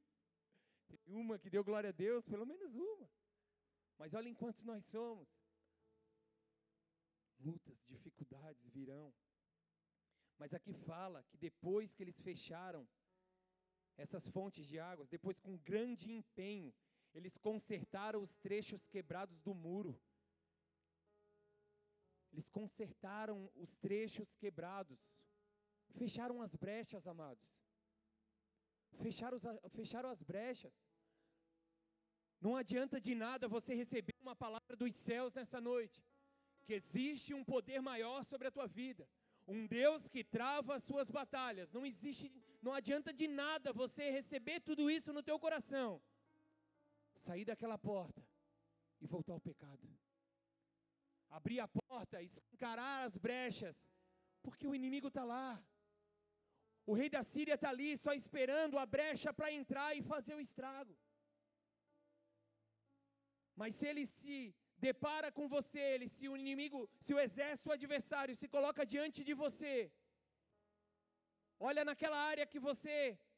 Tem 0.87 0.99
uma 1.07 1.39
que 1.39 1.49
deu 1.49 1.63
glória 1.63 1.89
a 1.89 1.93
Deus, 1.93 2.25
pelo 2.25 2.45
menos 2.45 2.75
uma. 2.75 3.09
Mas 3.97 4.13
olha 4.13 4.29
em 4.29 4.35
quantos 4.35 4.63
nós 4.63 4.85
somos. 4.85 5.27
Lutas, 7.39 7.83
dificuldades 7.85 8.67
virão. 8.69 9.13
Mas 10.37 10.53
aqui 10.53 10.73
fala 10.73 11.23
que 11.23 11.37
depois 11.37 11.93
que 11.93 12.03
eles 12.03 12.19
fecharam 12.21 12.87
essas 13.97 14.27
fontes 14.27 14.67
de 14.67 14.79
águas, 14.79 15.09
depois 15.09 15.39
com 15.39 15.57
grande 15.57 16.11
empenho, 16.11 16.73
eles 17.13 17.37
consertaram 17.37 18.21
os 18.21 18.37
trechos 18.37 18.85
quebrados 18.85 19.41
do 19.41 19.53
muro. 19.53 19.99
Eles 22.31 22.49
consertaram 22.49 23.49
os 23.55 23.75
trechos 23.77 24.35
quebrados, 24.35 24.99
fecharam 25.97 26.41
as 26.41 26.55
brechas, 26.55 27.07
amados. 27.07 27.57
Fecharam, 29.01 29.39
fecharam 29.69 30.09
as 30.09 30.21
brechas. 30.21 30.73
Não 32.39 32.55
adianta 32.55 33.01
de 33.01 33.15
nada 33.15 33.47
você 33.47 33.73
receber 33.73 34.15
uma 34.21 34.35
palavra 34.35 34.75
dos 34.75 34.93
céus 34.93 35.33
nessa 35.33 35.59
noite, 35.59 36.03
que 36.67 36.75
existe 36.79 37.33
um 37.39 37.43
poder 37.53 37.81
maior 37.91 38.19
sobre 38.31 38.47
a 38.47 38.55
tua 38.55 38.67
vida, 38.81 39.03
um 39.55 39.59
Deus 39.79 40.07
que 40.13 40.23
trava 40.37 40.75
as 40.75 40.83
suas 40.89 41.09
batalhas. 41.19 41.71
Não 41.77 41.85
existe, 41.91 42.27
não 42.61 42.73
adianta 42.79 43.11
de 43.21 43.27
nada 43.41 43.77
você 43.83 44.03
receber 44.19 44.59
tudo 44.69 44.91
isso 44.97 45.13
no 45.17 45.23
teu 45.29 45.37
coração, 45.45 45.89
sair 47.27 47.45
daquela 47.51 47.77
porta 47.91 48.21
e 49.03 49.07
voltar 49.15 49.33
ao 49.33 49.45
pecado 49.49 49.87
abrir 51.29 51.59
a 51.59 51.67
porta, 51.67 52.21
escancarar 52.21 53.05
as 53.05 53.17
brechas, 53.17 53.75
porque 54.41 54.67
o 54.67 54.75
inimigo 54.75 55.09
está 55.09 55.23
lá. 55.23 55.61
O 56.85 56.93
rei 56.93 57.09
da 57.09 57.23
Síria 57.23 57.55
está 57.55 57.69
ali 57.69 57.97
só 57.97 58.13
esperando 58.13 58.77
a 58.77 58.85
brecha 58.85 59.33
para 59.33 59.51
entrar 59.51 59.95
e 59.95 60.01
fazer 60.01 60.35
o 60.35 60.39
estrago. 60.39 60.97
Mas 63.55 63.75
se 63.75 63.85
ele 63.87 64.05
se 64.05 64.55
depara 64.85 65.29
com 65.37 65.45
você, 65.55 65.79
ele, 65.93 66.07
se 66.15 66.25
o 66.31 66.35
inimigo, 66.43 66.79
se 67.05 67.13
o 67.13 67.19
exército 67.25 67.69
o 67.69 67.77
adversário 67.77 68.35
se 68.41 68.47
coloca 68.55 68.85
diante 68.93 69.23
de 69.29 69.33
você, 69.43 69.91
olha 71.67 71.83
naquela 71.89 72.19
área 72.31 72.45
que 72.51 72.59
você 72.67 72.97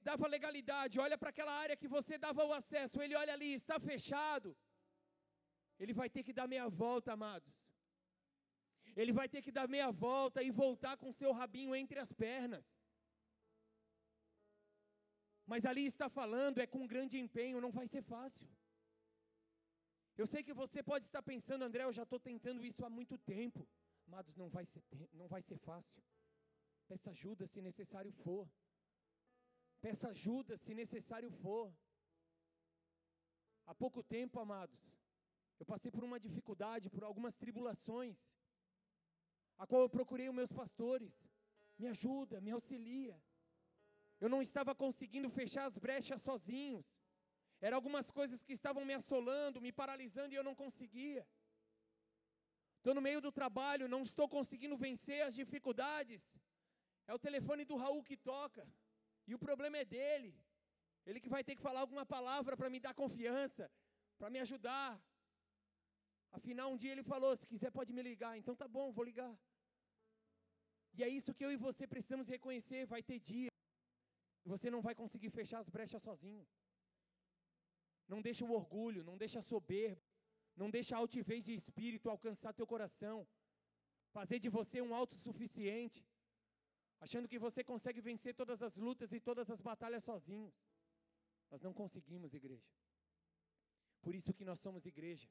dava 0.09 0.33
legalidade, 0.35 0.99
olha 1.05 1.17
para 1.21 1.31
aquela 1.33 1.53
área 1.63 1.79
que 1.81 1.89
você 1.95 2.17
dava 2.17 2.43
o 2.49 2.53
acesso, 2.59 3.01
ele 3.01 3.15
olha 3.21 3.33
ali, 3.37 3.51
está 3.53 3.77
fechado. 3.79 4.49
Ele 5.81 5.93
vai 5.99 6.09
ter 6.09 6.23
que 6.27 6.33
dar 6.39 6.47
meia 6.53 6.67
volta, 6.67 7.13
amados. 7.13 7.55
Ele 9.01 9.13
vai 9.19 9.27
ter 9.33 9.41
que 9.45 9.51
dar 9.57 9.67
meia 9.75 9.91
volta 9.91 10.43
e 10.43 10.51
voltar 10.63 10.95
com 11.01 11.17
seu 11.19 11.31
rabinho 11.31 11.73
entre 11.81 11.99
as 11.99 12.11
pernas. 12.11 12.65
Mas 15.51 15.65
ali 15.65 15.85
está 15.85 16.07
falando, 16.09 16.59
é 16.59 16.67
com 16.67 16.91
grande 16.93 17.17
empenho, 17.17 17.61
não 17.65 17.71
vai 17.71 17.87
ser 17.87 18.01
fácil. 18.01 18.47
Eu 20.21 20.27
sei 20.27 20.41
que 20.47 20.53
você 20.61 20.79
pode 20.83 21.05
estar 21.05 21.21
pensando, 21.23 21.63
André, 21.63 21.83
eu 21.85 21.93
já 21.97 22.03
estou 22.03 22.19
tentando 22.19 22.65
isso 22.69 22.85
há 22.85 22.89
muito 22.89 23.17
tempo. 23.17 23.61
Amados, 24.07 24.35
não 24.35 24.49
vai 24.55 24.65
ser, 24.65 24.83
não 25.19 25.27
vai 25.33 25.41
ser 25.41 25.57
fácil. 25.57 26.03
Peça 26.89 27.11
ajuda 27.11 27.47
se 27.47 27.61
necessário 27.61 28.11
for. 28.23 28.43
Peça 29.85 30.09
ajuda 30.09 30.57
se 30.57 30.73
necessário 30.73 31.31
for. 31.43 31.73
Há 33.65 33.73
pouco 33.83 34.03
tempo, 34.03 34.41
amados, 34.41 34.81
eu 35.57 35.65
passei 35.65 35.89
por 35.89 36.03
uma 36.03 36.19
dificuldade, 36.19 36.89
por 36.89 37.05
algumas 37.05 37.37
tribulações 37.37 38.17
a 39.57 39.65
qual 39.67 39.83
eu 39.83 39.89
procurei 39.97 40.27
os 40.27 40.35
meus 40.35 40.51
pastores. 40.51 41.13
Me 41.77 41.87
ajuda, 41.87 42.41
me 42.41 42.51
auxilia. 42.51 43.15
Eu 44.19 44.27
não 44.27 44.41
estava 44.41 44.75
conseguindo 44.75 45.29
fechar 45.29 45.65
as 45.65 45.77
brechas 45.77 46.21
sozinhos. 46.21 46.85
Eram 47.61 47.77
algumas 47.79 48.09
coisas 48.17 48.43
que 48.43 48.53
estavam 48.59 48.83
me 48.89 48.93
assolando, 48.93 49.63
me 49.65 49.71
paralisando 49.71 50.33
e 50.33 50.37
eu 50.37 50.43
não 50.49 50.55
conseguia. 50.63 51.23
Estou 52.77 52.93
no 52.97 53.01
meio 53.07 53.21
do 53.25 53.31
trabalho, 53.39 53.93
não 53.95 54.03
estou 54.03 54.27
conseguindo 54.37 54.77
vencer 54.77 55.21
as 55.27 55.35
dificuldades. 55.41 56.21
É 57.07 57.13
o 57.13 57.23
telefone 57.27 57.65
do 57.65 57.75
Raul 57.75 58.03
que 58.09 58.17
toca. 58.31 58.65
E 59.27 59.35
o 59.35 59.39
problema 59.47 59.77
é 59.77 59.85
dele. 59.95 60.31
Ele 61.05 61.19
que 61.23 61.33
vai 61.35 61.43
ter 61.43 61.55
que 61.55 61.65
falar 61.67 61.81
alguma 61.81 62.05
palavra 62.05 62.55
para 62.55 62.69
me 62.69 62.79
dar 62.79 62.93
confiança, 62.93 63.69
para 64.17 64.29
me 64.29 64.39
ajudar. 64.45 64.89
Afinal, 66.31 66.71
um 66.71 66.77
dia 66.77 66.93
ele 66.93 67.03
falou: 67.03 67.35
se 67.35 67.47
quiser 67.51 67.71
pode 67.71 67.91
me 67.91 68.01
ligar. 68.09 68.37
Então 68.37 68.55
tá 68.55 68.67
bom, 68.67 68.91
vou 68.91 69.03
ligar. 69.11 69.33
E 70.93 71.03
é 71.03 71.09
isso 71.09 71.33
que 71.33 71.45
eu 71.45 71.51
e 71.51 71.57
você 71.57 71.85
precisamos 71.85 72.27
reconhecer. 72.27 72.85
Vai 72.85 73.03
ter 73.03 73.19
dia 73.19 73.49
você 74.53 74.69
não 74.73 74.81
vai 74.81 74.95
conseguir 74.95 75.29
fechar 75.29 75.59
as 75.59 75.69
brechas 75.69 76.01
sozinho. 76.01 76.45
Não 78.11 78.21
deixa 78.27 78.43
o 78.45 78.53
orgulho, 78.59 79.01
não 79.09 79.17
deixa 79.23 79.39
a 79.39 79.47
soberba, 79.51 80.01
não 80.61 80.69
deixa 80.75 80.95
a 80.95 80.99
altivez 81.03 81.41
de 81.47 81.53
espírito 81.61 82.09
alcançar 82.09 82.57
teu 82.59 82.67
coração. 82.73 83.19
fazer 84.17 84.37
de 84.43 84.49
você 84.49 84.77
um 84.85 84.93
autossuficiente, 84.99 85.99
achando 87.05 87.27
que 87.31 87.39
você 87.45 87.63
consegue 87.71 88.01
vencer 88.07 88.33
todas 88.41 88.59
as 88.67 88.75
lutas 88.85 89.11
e 89.17 89.19
todas 89.19 89.47
as 89.53 89.61
batalhas 89.61 90.03
sozinhos. 90.03 90.55
Nós 91.51 91.61
não 91.65 91.73
conseguimos, 91.81 92.33
igreja. 92.33 92.71
Por 94.01 94.15
isso 94.15 94.33
que 94.33 94.45
nós 94.49 94.59
somos 94.65 94.85
igreja. 94.93 95.29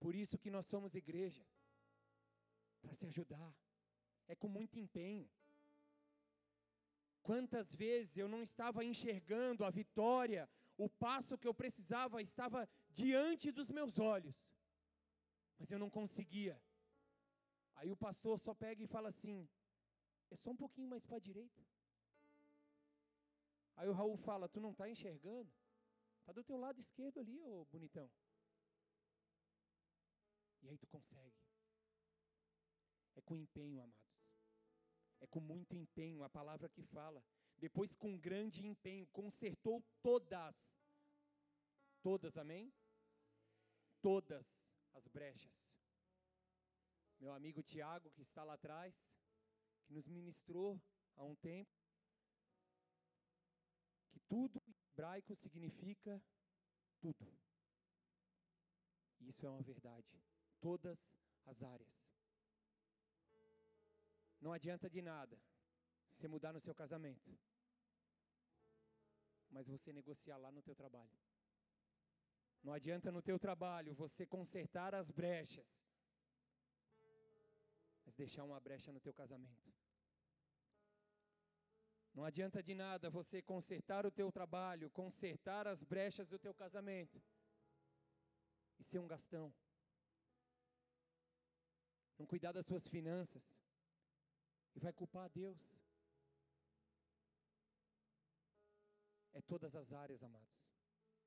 Por 0.00 0.14
isso 0.22 0.36
que 0.42 0.50
nós 0.50 0.66
somos 0.66 0.94
igreja. 1.02 1.44
Para 2.82 2.94
se 2.94 3.06
ajudar. 3.06 3.50
É 4.26 4.34
com 4.34 4.48
muito 4.48 4.78
empenho. 4.84 5.30
Quantas 7.22 7.72
vezes 7.74 8.16
eu 8.16 8.28
não 8.28 8.42
estava 8.42 8.84
enxergando 8.84 9.64
a 9.64 9.70
vitória, 9.70 10.50
o 10.76 10.88
passo 10.88 11.38
que 11.38 11.46
eu 11.46 11.54
precisava 11.54 12.20
estava 12.20 12.68
diante 12.90 13.50
dos 13.50 13.70
meus 13.70 13.98
olhos, 13.98 14.36
mas 15.58 15.70
eu 15.70 15.78
não 15.78 15.90
conseguia. 15.90 16.60
Aí 17.74 17.90
o 17.90 17.96
pastor 17.96 18.38
só 18.38 18.54
pega 18.54 18.82
e 18.82 18.86
fala 18.86 19.08
assim: 19.08 19.48
é 20.30 20.36
só 20.36 20.50
um 20.50 20.56
pouquinho 20.56 20.88
mais 20.88 21.04
para 21.04 21.16
a 21.16 21.20
direita. 21.20 21.64
Aí 23.76 23.88
o 23.88 23.92
Raul 23.92 24.16
fala: 24.16 24.48
Tu 24.48 24.60
não 24.60 24.70
está 24.70 24.88
enxergando? 24.88 25.52
Está 26.20 26.32
do 26.32 26.42
teu 26.42 26.56
lado 26.56 26.80
esquerdo 26.80 27.20
ali, 27.20 27.38
ô 27.40 27.64
bonitão. 27.66 28.10
E 30.62 30.68
aí 30.68 30.78
tu 30.78 30.86
consegue. 30.86 31.36
É 33.14 33.20
com 33.20 33.36
empenho, 33.36 33.82
amados. 33.82 34.14
É 35.20 35.26
com 35.26 35.40
muito 35.40 35.76
empenho, 35.76 36.22
a 36.22 36.30
palavra 36.30 36.68
que 36.68 36.82
fala. 36.82 37.22
Depois, 37.58 37.94
com 37.94 38.18
grande 38.18 38.66
empenho, 38.66 39.06
consertou 39.08 39.82
todas. 40.02 40.54
Todas, 42.02 42.36
amém? 42.36 42.72
Todas 44.02 44.46
as 44.92 45.06
brechas. 45.08 45.52
Meu 47.18 47.32
amigo 47.32 47.62
Tiago, 47.62 48.10
que 48.10 48.22
está 48.22 48.44
lá 48.44 48.54
atrás, 48.54 48.94
que 49.86 49.92
nos 49.92 50.06
ministrou 50.06 50.80
há 51.16 51.24
um 51.24 51.34
tempo, 51.36 51.70
que 54.10 54.20
tudo 54.28 54.62
em 54.66 54.74
hebraico 54.90 55.34
significa 55.34 56.22
tudo. 57.00 57.32
Isso 59.20 59.46
é 59.46 59.48
uma 59.48 59.62
verdade. 59.62 60.06
Todas 60.60 60.98
as 61.46 61.62
áreas. 61.62 62.10
Não 64.40 64.52
adianta 64.52 64.90
de 64.90 65.00
nada 65.00 65.40
você 66.12 66.28
mudar 66.28 66.52
no 66.52 66.60
seu 66.60 66.74
casamento, 66.74 67.36
mas 69.50 69.68
você 69.68 69.92
negociar 69.92 70.36
lá 70.36 70.50
no 70.50 70.62
teu 70.62 70.74
trabalho. 70.74 71.18
Não 72.62 72.72
adianta 72.72 73.12
no 73.12 73.22
teu 73.22 73.38
trabalho 73.38 73.94
você 73.94 74.24
consertar 74.26 74.94
as 74.94 75.10
brechas, 75.10 75.70
mas 78.04 78.14
deixar 78.14 78.44
uma 78.44 78.58
brecha 78.58 78.90
no 78.90 79.00
teu 79.00 79.12
casamento. 79.12 79.72
Não 82.14 82.24
adianta 82.24 82.62
de 82.62 82.74
nada 82.74 83.10
você 83.10 83.42
consertar 83.42 84.06
o 84.06 84.10
teu 84.10 84.30
trabalho, 84.30 84.88
consertar 84.90 85.66
as 85.66 85.82
brechas 85.82 86.28
do 86.28 86.38
teu 86.38 86.54
casamento 86.54 87.20
e 88.78 88.84
ser 88.84 89.00
um 89.00 89.06
gastão. 89.06 89.52
Não 92.16 92.24
cuidar 92.24 92.52
das 92.52 92.66
suas 92.66 92.86
finanças 92.86 93.42
e 94.76 94.78
vai 94.78 94.92
culpar 94.92 95.24
a 95.24 95.28
Deus. 95.28 95.58
É 99.34 99.42
todas 99.42 99.74
as 99.74 99.92
áreas, 99.92 100.22
amados. 100.22 100.64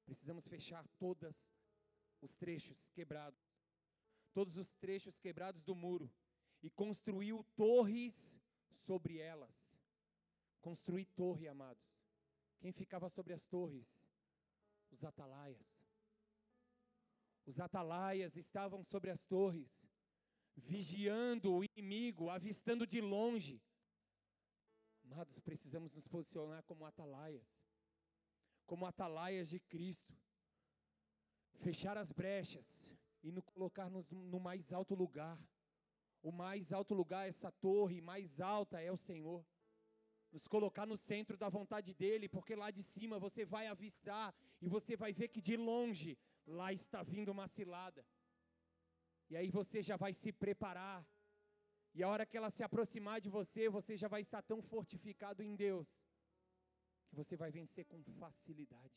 Precisamos 0.05 0.47
fechar 0.47 0.87
todos 0.97 1.35
os 2.21 2.35
trechos 2.35 2.89
quebrados, 2.93 3.39
todos 4.33 4.57
os 4.57 4.73
trechos 4.75 5.19
quebrados 5.19 5.61
do 5.63 5.75
muro 5.75 6.09
e 6.63 6.69
construiu 6.69 7.43
torres 7.55 8.39
sobre 8.85 9.17
elas. 9.17 9.55
Construir 10.61 11.05
torre, 11.07 11.47
amados. 11.47 11.85
Quem 12.59 12.71
ficava 12.71 13.09
sobre 13.09 13.33
as 13.33 13.45
torres? 13.45 14.01
Os 14.89 15.03
atalaias. 15.03 15.67
Os 17.45 17.59
atalaias 17.59 18.35
estavam 18.35 18.83
sobre 18.83 19.09
as 19.09 19.23
torres, 19.25 19.69
vigiando 20.55 21.53
o 21.53 21.63
inimigo, 21.63 22.29
avistando 22.29 22.85
de 22.85 22.99
longe. 22.99 23.61
Amados, 25.03 25.39
precisamos 25.39 25.93
nos 25.93 26.07
posicionar 26.07 26.63
como 26.63 26.85
atalaias, 26.85 27.47
como 28.67 28.85
atalaias 28.85 29.49
de 29.49 29.59
Cristo. 29.59 30.13
Fechar 31.55 31.97
as 31.97 32.11
brechas 32.11 32.95
e 33.23 33.31
nos 33.31 33.43
colocar 33.43 33.89
no 33.89 34.39
mais 34.39 34.71
alto 34.71 34.93
lugar. 34.93 35.39
O 36.21 36.31
mais 36.31 36.71
alto 36.71 36.93
lugar, 36.93 37.27
essa 37.27 37.51
torre 37.51 38.01
mais 38.01 38.39
alta 38.39 38.79
é 38.79 38.91
o 38.91 38.97
Senhor 38.97 39.43
nos 40.31 40.47
colocar 40.47 40.85
no 40.85 40.97
centro 40.97 41.37
da 41.37 41.49
vontade 41.49 41.93
dele, 41.93 42.27
porque 42.27 42.55
lá 42.55 42.69
de 42.69 42.83
cima 42.83 43.17
você 43.17 43.45
vai 43.45 43.67
avistar 43.67 44.35
e 44.61 44.67
você 44.67 44.95
vai 44.95 45.13
ver 45.13 45.29
que 45.29 45.41
de 45.41 45.55
longe 45.55 46.17
lá 46.45 46.71
está 46.73 47.01
vindo 47.03 47.31
uma 47.31 47.47
cilada. 47.47 48.05
E 49.29 49.35
aí 49.35 49.49
você 49.49 49.81
já 49.81 49.97
vai 49.97 50.13
se 50.13 50.31
preparar. 50.31 51.05
E 51.93 52.03
a 52.03 52.09
hora 52.09 52.25
que 52.25 52.37
ela 52.37 52.49
se 52.49 52.63
aproximar 52.63 53.19
de 53.19 53.29
você, 53.29 53.69
você 53.69 53.97
já 53.97 54.07
vai 54.07 54.21
estar 54.21 54.41
tão 54.41 54.61
fortificado 54.61 55.41
em 55.41 55.55
Deus 55.55 55.87
que 57.07 57.15
você 57.15 57.35
vai 57.35 57.51
vencer 57.51 57.85
com 57.85 58.03
facilidade. 58.03 58.93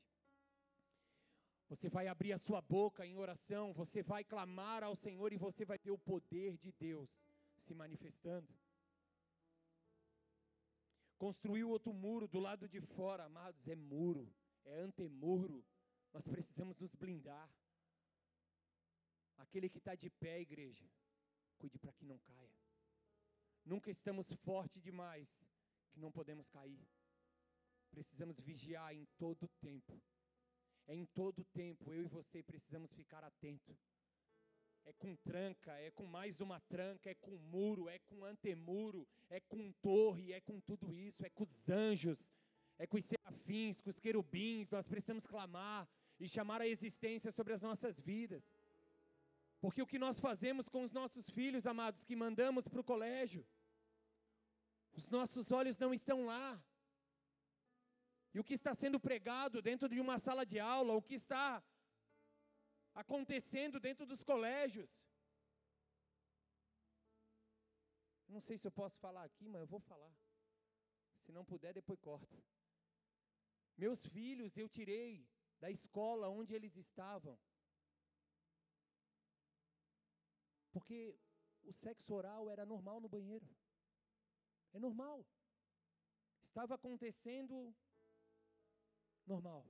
Você 1.69 1.89
vai 1.89 2.09
abrir 2.09 2.33
a 2.33 2.39
sua 2.39 2.61
boca 2.61 3.07
em 3.07 3.17
oração, 3.17 3.73
você 3.73 4.03
vai 4.03 4.25
clamar 4.25 4.83
ao 4.83 4.97
Senhor 4.97 5.33
e 5.33 5.37
você 5.37 5.65
vai 5.65 5.79
ver 5.79 5.93
o 5.93 5.99
poder 5.99 6.57
de 6.59 6.73
Deus 6.73 7.09
se 7.61 7.73
manifestando. 7.73 8.53
Construiu 11.17 11.69
outro 11.69 11.93
muro 11.93 12.27
do 12.27 12.41
lado 12.41 12.69
de 12.69 12.81
fora, 12.81 13.25
amados, 13.25 13.69
é 13.69 13.77
muro, 13.77 14.35
é 14.65 14.81
antemuro. 14.81 15.65
Nós 16.13 16.27
precisamos 16.27 16.79
nos 16.79 16.95
blindar. 16.95 17.49
Aquele 19.37 19.69
que 19.69 19.79
está 19.79 19.95
de 19.95 20.11
pé, 20.11 20.41
igreja, 20.41 20.91
cuide 21.59 21.79
para 21.79 21.93
que 21.93 22.05
não 22.05 22.19
caia. 22.19 22.59
Nunca 23.65 23.91
estamos 23.91 24.33
fortes 24.33 24.83
demais 24.83 25.29
que 25.93 26.01
não 26.01 26.11
podemos 26.11 26.49
cair. 26.49 26.85
Precisamos 27.91 28.41
vigiar 28.41 28.95
em 28.95 29.07
todo 29.19 29.49
tempo. 29.61 30.01
É 30.87 30.95
em 30.95 31.07
todo 31.07 31.45
tempo, 31.53 31.93
eu 31.93 32.03
e 32.05 32.09
você 32.09 32.43
precisamos 32.43 32.93
ficar 32.93 33.23
atentos 33.23 33.79
é 34.85 34.93
com 34.95 35.15
tranca, 35.17 35.73
é 35.79 35.91
com 35.91 36.07
mais 36.07 36.41
uma 36.41 36.61
tranca, 36.61 37.11
é 37.11 37.15
com 37.15 37.37
muro, 37.37 37.89
é 37.89 37.99
com 37.99 38.25
antemuro, 38.25 39.07
é 39.29 39.41
com 39.41 39.71
torre, 39.83 40.33
é 40.33 40.41
com 40.41 40.61
tudo 40.61 40.93
isso, 40.93 41.25
é 41.25 41.31
com 41.31 41.45
os 41.45 41.69
anjos, 41.69 42.33
é 42.79 42.87
com 42.87 42.97
os 42.97 43.05
serafins, 43.05 43.81
com 43.81 43.91
os 43.91 44.01
querubins. 44.01 44.71
Nós 44.71 44.89
precisamos 44.89 45.27
clamar 45.27 45.89
e 46.19 46.29
chamar 46.29 46.61
a 46.61 46.67
existência 46.67 47.31
sobre 47.31 47.53
as 47.53 47.63
nossas 47.63 48.01
vidas. 48.01 48.43
Porque 49.61 49.83
o 49.83 49.87
que 49.87 49.99
nós 49.99 50.19
fazemos 50.19 50.69
com 50.69 50.83
os 50.83 50.93
nossos 50.93 51.29
filhos, 51.31 51.67
amados, 51.67 52.05
que 52.05 52.17
mandamos 52.17 52.67
para 52.67 52.81
o 52.81 52.85
colégio, 52.85 53.47
os 54.93 55.09
nossos 55.11 55.53
olhos 55.53 55.79
não 55.79 55.93
estão 55.93 56.25
lá. 56.25 56.61
E 58.33 58.39
o 58.39 58.45
que 58.45 58.55
está 58.55 58.75
sendo 58.75 59.01
pregado 59.01 59.61
dentro 59.61 59.89
de 59.89 60.01
uma 60.01 60.19
sala 60.19 60.45
de 60.47 60.59
aula, 60.59 60.95
o 60.95 61.03
que 61.03 61.15
está 61.15 61.63
acontecendo 62.95 63.81
dentro 63.81 64.07
dos 64.07 64.23
colégios. 64.23 64.89
Não 68.29 68.41
sei 68.41 68.57
se 68.57 68.67
eu 68.67 68.71
posso 68.71 68.97
falar 68.99 69.25
aqui, 69.25 69.49
mas 69.49 69.61
eu 69.61 69.67
vou 69.67 69.81
falar. 69.81 70.15
Se 71.25 71.33
não 71.33 71.45
puder, 71.45 71.73
depois 71.75 71.99
corta. 71.99 72.37
Meus 73.77 74.07
filhos 74.07 74.57
eu 74.57 74.69
tirei 74.69 75.29
da 75.59 75.71
escola 75.71 76.29
onde 76.29 76.55
eles 76.55 76.77
estavam. 76.77 77.39
Porque 80.71 81.19
o 81.65 81.73
sexo 81.73 82.15
oral 82.15 82.49
era 82.49 82.65
normal 82.65 83.01
no 83.01 83.09
banheiro. 83.09 83.49
É 84.73 84.79
normal. 84.79 85.27
Estava 86.45 86.75
acontecendo 86.77 87.75
normal. 89.35 89.63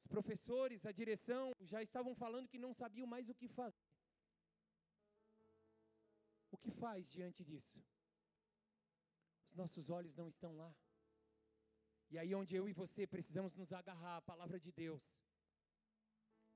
Os 0.00 0.06
professores, 0.14 0.86
a 0.90 0.92
direção 1.00 1.44
já 1.72 1.80
estavam 1.88 2.14
falando 2.22 2.50
que 2.52 2.64
não 2.64 2.72
sabiam 2.82 3.06
mais 3.14 3.28
o 3.28 3.34
que 3.40 3.48
fazer. 3.60 3.90
O 6.54 6.58
que 6.62 6.72
faz 6.84 7.10
diante 7.16 7.44
disso? 7.50 7.78
Os 9.50 9.54
nossos 9.62 9.90
olhos 9.98 10.16
não 10.20 10.28
estão 10.34 10.52
lá. 10.62 10.70
E 12.10 12.18
aí 12.18 12.34
onde 12.40 12.54
eu 12.56 12.68
e 12.68 12.74
você 12.82 13.06
precisamos 13.06 13.54
nos 13.60 13.72
agarrar 13.80 14.16
à 14.18 14.22
palavra 14.32 14.58
de 14.64 14.72
Deus. 14.72 15.04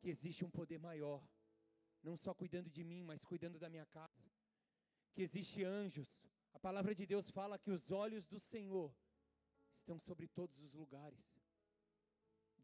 Que 0.00 0.08
existe 0.14 0.44
um 0.44 0.50
poder 0.58 0.78
maior, 0.78 1.22
não 2.02 2.16
só 2.24 2.34
cuidando 2.34 2.70
de 2.70 2.84
mim, 2.90 3.02
mas 3.10 3.24
cuidando 3.24 3.58
da 3.58 3.70
minha 3.74 3.86
casa. 3.86 4.24
Que 5.14 5.22
existe 5.22 5.64
anjos. 5.64 6.10
A 6.52 6.58
palavra 6.58 6.94
de 6.94 7.06
Deus 7.06 7.30
fala 7.30 7.58
que 7.58 7.70
os 7.70 7.90
olhos 7.90 8.26
do 8.26 8.40
Senhor 8.52 8.94
estão 9.74 9.98
sobre 9.98 10.26
todos 10.28 10.58
os 10.66 10.74
lugares 10.74 11.45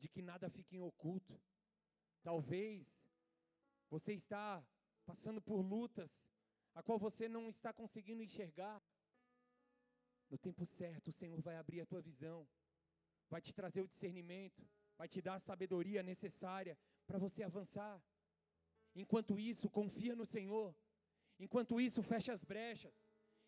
de 0.03 0.09
que 0.09 0.21
nada 0.31 0.51
fique 0.57 0.77
em 0.77 0.81
oculto. 0.81 1.41
Talvez 2.29 3.01
você 3.89 4.13
está 4.13 4.47
passando 5.11 5.41
por 5.41 5.61
lutas, 5.75 6.11
a 6.75 6.83
qual 6.83 6.99
você 6.99 7.29
não 7.29 7.49
está 7.49 7.73
conseguindo 7.73 8.23
enxergar. 8.23 8.83
No 10.29 10.39
tempo 10.47 10.65
certo, 10.65 11.09
o 11.09 11.17
Senhor 11.21 11.41
vai 11.41 11.57
abrir 11.57 11.81
a 11.81 11.87
tua 11.87 12.01
visão, 12.01 12.49
vai 13.29 13.41
te 13.41 13.53
trazer 13.55 13.83
o 13.83 13.87
discernimento, 13.87 14.67
vai 14.97 15.07
te 15.07 15.21
dar 15.21 15.35
a 15.35 15.47
sabedoria 15.51 16.03
necessária 16.03 16.77
para 17.07 17.19
você 17.19 17.43
avançar. 17.45 18.03
Enquanto 18.95 19.39
isso, 19.39 19.71
confia 19.71 20.17
no 20.17 20.27
Senhor. 20.27 20.75
Enquanto 21.39 21.81
isso, 21.81 22.03
fecha 22.03 22.33
as 22.33 22.45
brechas. 22.45 22.97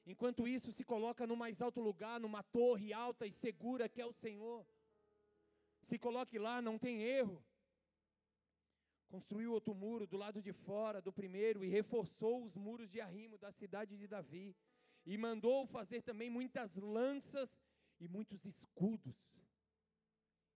Enquanto 0.06 0.46
isso, 0.46 0.70
se 0.72 0.84
coloca 0.84 1.26
no 1.26 1.36
mais 1.36 1.60
alto 1.62 1.80
lugar, 1.80 2.20
numa 2.20 2.42
torre 2.42 2.92
alta 2.92 3.26
e 3.26 3.32
segura 3.32 3.88
que 3.88 4.00
é 4.00 4.06
o 4.06 4.12
Senhor. 4.12 4.66
Se 5.84 5.98
coloque 5.98 6.38
lá, 6.38 6.60
não 6.60 6.78
tem 6.78 7.02
erro. 7.02 7.44
Construiu 9.08 9.52
outro 9.52 9.74
muro 9.74 10.06
do 10.06 10.16
lado 10.16 10.42
de 10.42 10.52
fora 10.52 11.00
do 11.00 11.12
primeiro 11.12 11.64
e 11.64 11.68
reforçou 11.68 12.44
os 12.44 12.56
muros 12.56 12.90
de 12.90 13.00
arrimo 13.00 13.38
da 13.38 13.52
cidade 13.52 13.96
de 13.96 14.08
Davi. 14.08 14.56
E 15.06 15.16
mandou 15.16 15.66
fazer 15.66 16.02
também 16.02 16.30
muitas 16.30 16.76
lanças 16.76 17.48
e 18.00 18.08
muitos 18.08 18.44
escudos. 18.44 19.16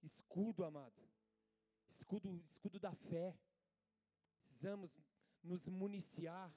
Escudo, 0.02 0.64
amado. 0.64 1.00
Escudo, 1.88 2.42
escudo 2.48 2.80
da 2.80 2.94
fé. 2.94 3.38
Precisamos 4.46 4.90
nos 5.42 5.68
municiar 5.68 6.52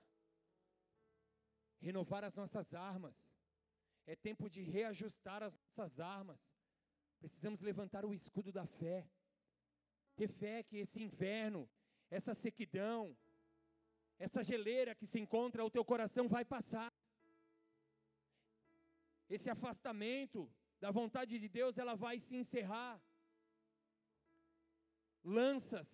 renovar 1.82 2.24
as 2.24 2.36
nossas 2.36 2.74
armas. 2.74 3.18
É 4.06 4.16
tempo 4.16 4.50
de 4.50 4.62
reajustar 4.62 5.44
as 5.44 5.54
nossas 5.58 6.00
armas. 6.00 6.40
Precisamos 7.22 7.62
levantar 7.70 8.04
o 8.06 8.14
escudo 8.20 8.52
da 8.52 8.66
fé. 8.66 8.98
Ter 10.20 10.28
fé 10.28 10.56
que 10.64 10.78
esse 10.84 11.00
inverno, 11.08 11.62
essa 12.18 12.34
sequidão, 12.34 13.02
essa 14.26 14.42
geleira 14.44 14.96
que 15.00 15.08
se 15.12 15.20
encontra 15.24 15.62
ao 15.62 15.74
teu 15.76 15.84
coração 15.92 16.28
vai 16.28 16.44
passar. 16.56 16.92
Esse 19.36 19.50
afastamento 19.56 20.42
da 20.84 20.90
vontade 21.00 21.38
de 21.44 21.48
Deus, 21.60 21.78
ela 21.78 21.96
vai 22.06 22.18
se 22.20 22.36
encerrar. 22.36 22.96
Lanças, 25.24 25.90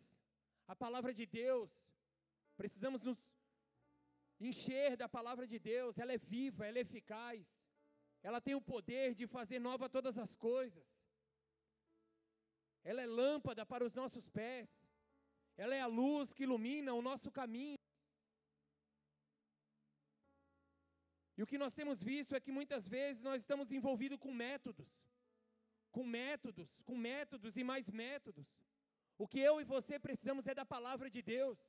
a 0.65 0.75
palavra 0.83 1.13
de 1.13 1.25
Deus, 1.25 1.69
precisamos 2.55 3.03
nos 3.03 3.19
encher 4.39 4.95
da 4.95 5.09
palavra 5.17 5.45
de 5.45 5.59
Deus, 5.59 5.97
ela 5.97 6.13
é 6.13 6.17
viva, 6.17 6.65
ela 6.65 6.77
é 6.77 6.81
eficaz, 6.81 7.45
ela 8.23 8.39
tem 8.39 8.55
o 8.55 8.67
poder 8.73 9.13
de 9.13 9.27
fazer 9.27 9.59
nova 9.59 9.89
todas 9.89 10.17
as 10.17 10.35
coisas, 10.35 10.87
ela 12.89 13.01
é 13.05 13.07
lâmpada 13.21 13.63
para 13.71 13.85
os 13.87 13.93
nossos 13.99 14.25
pés, 14.39 14.69
ela 15.63 15.73
é 15.79 15.81
a 15.81 15.93
luz 16.01 16.33
que 16.35 16.43
ilumina 16.47 16.93
o 16.99 17.01
nosso 17.09 17.29
caminho. 17.39 17.81
E 21.37 21.43
o 21.43 21.49
que 21.49 21.61
nós 21.63 21.73
temos 21.79 21.97
visto 22.11 22.33
é 22.33 22.39
que 22.45 22.57
muitas 22.59 22.87
vezes 22.95 23.21
nós 23.27 23.41
estamos 23.41 23.73
envolvidos 23.77 24.19
com 24.25 24.33
métodos, 24.45 24.91
com 25.95 26.03
métodos, 26.19 26.69
com 26.87 26.95
métodos 27.09 27.57
e 27.61 27.63
mais 27.71 27.89
métodos. 28.03 28.47
O 29.23 29.27
que 29.31 29.41
eu 29.49 29.55
e 29.63 29.65
você 29.75 29.95
precisamos 30.07 30.47
é 30.47 30.55
da 30.61 30.65
palavra 30.75 31.09
de 31.15 31.21
Deus. 31.21 31.59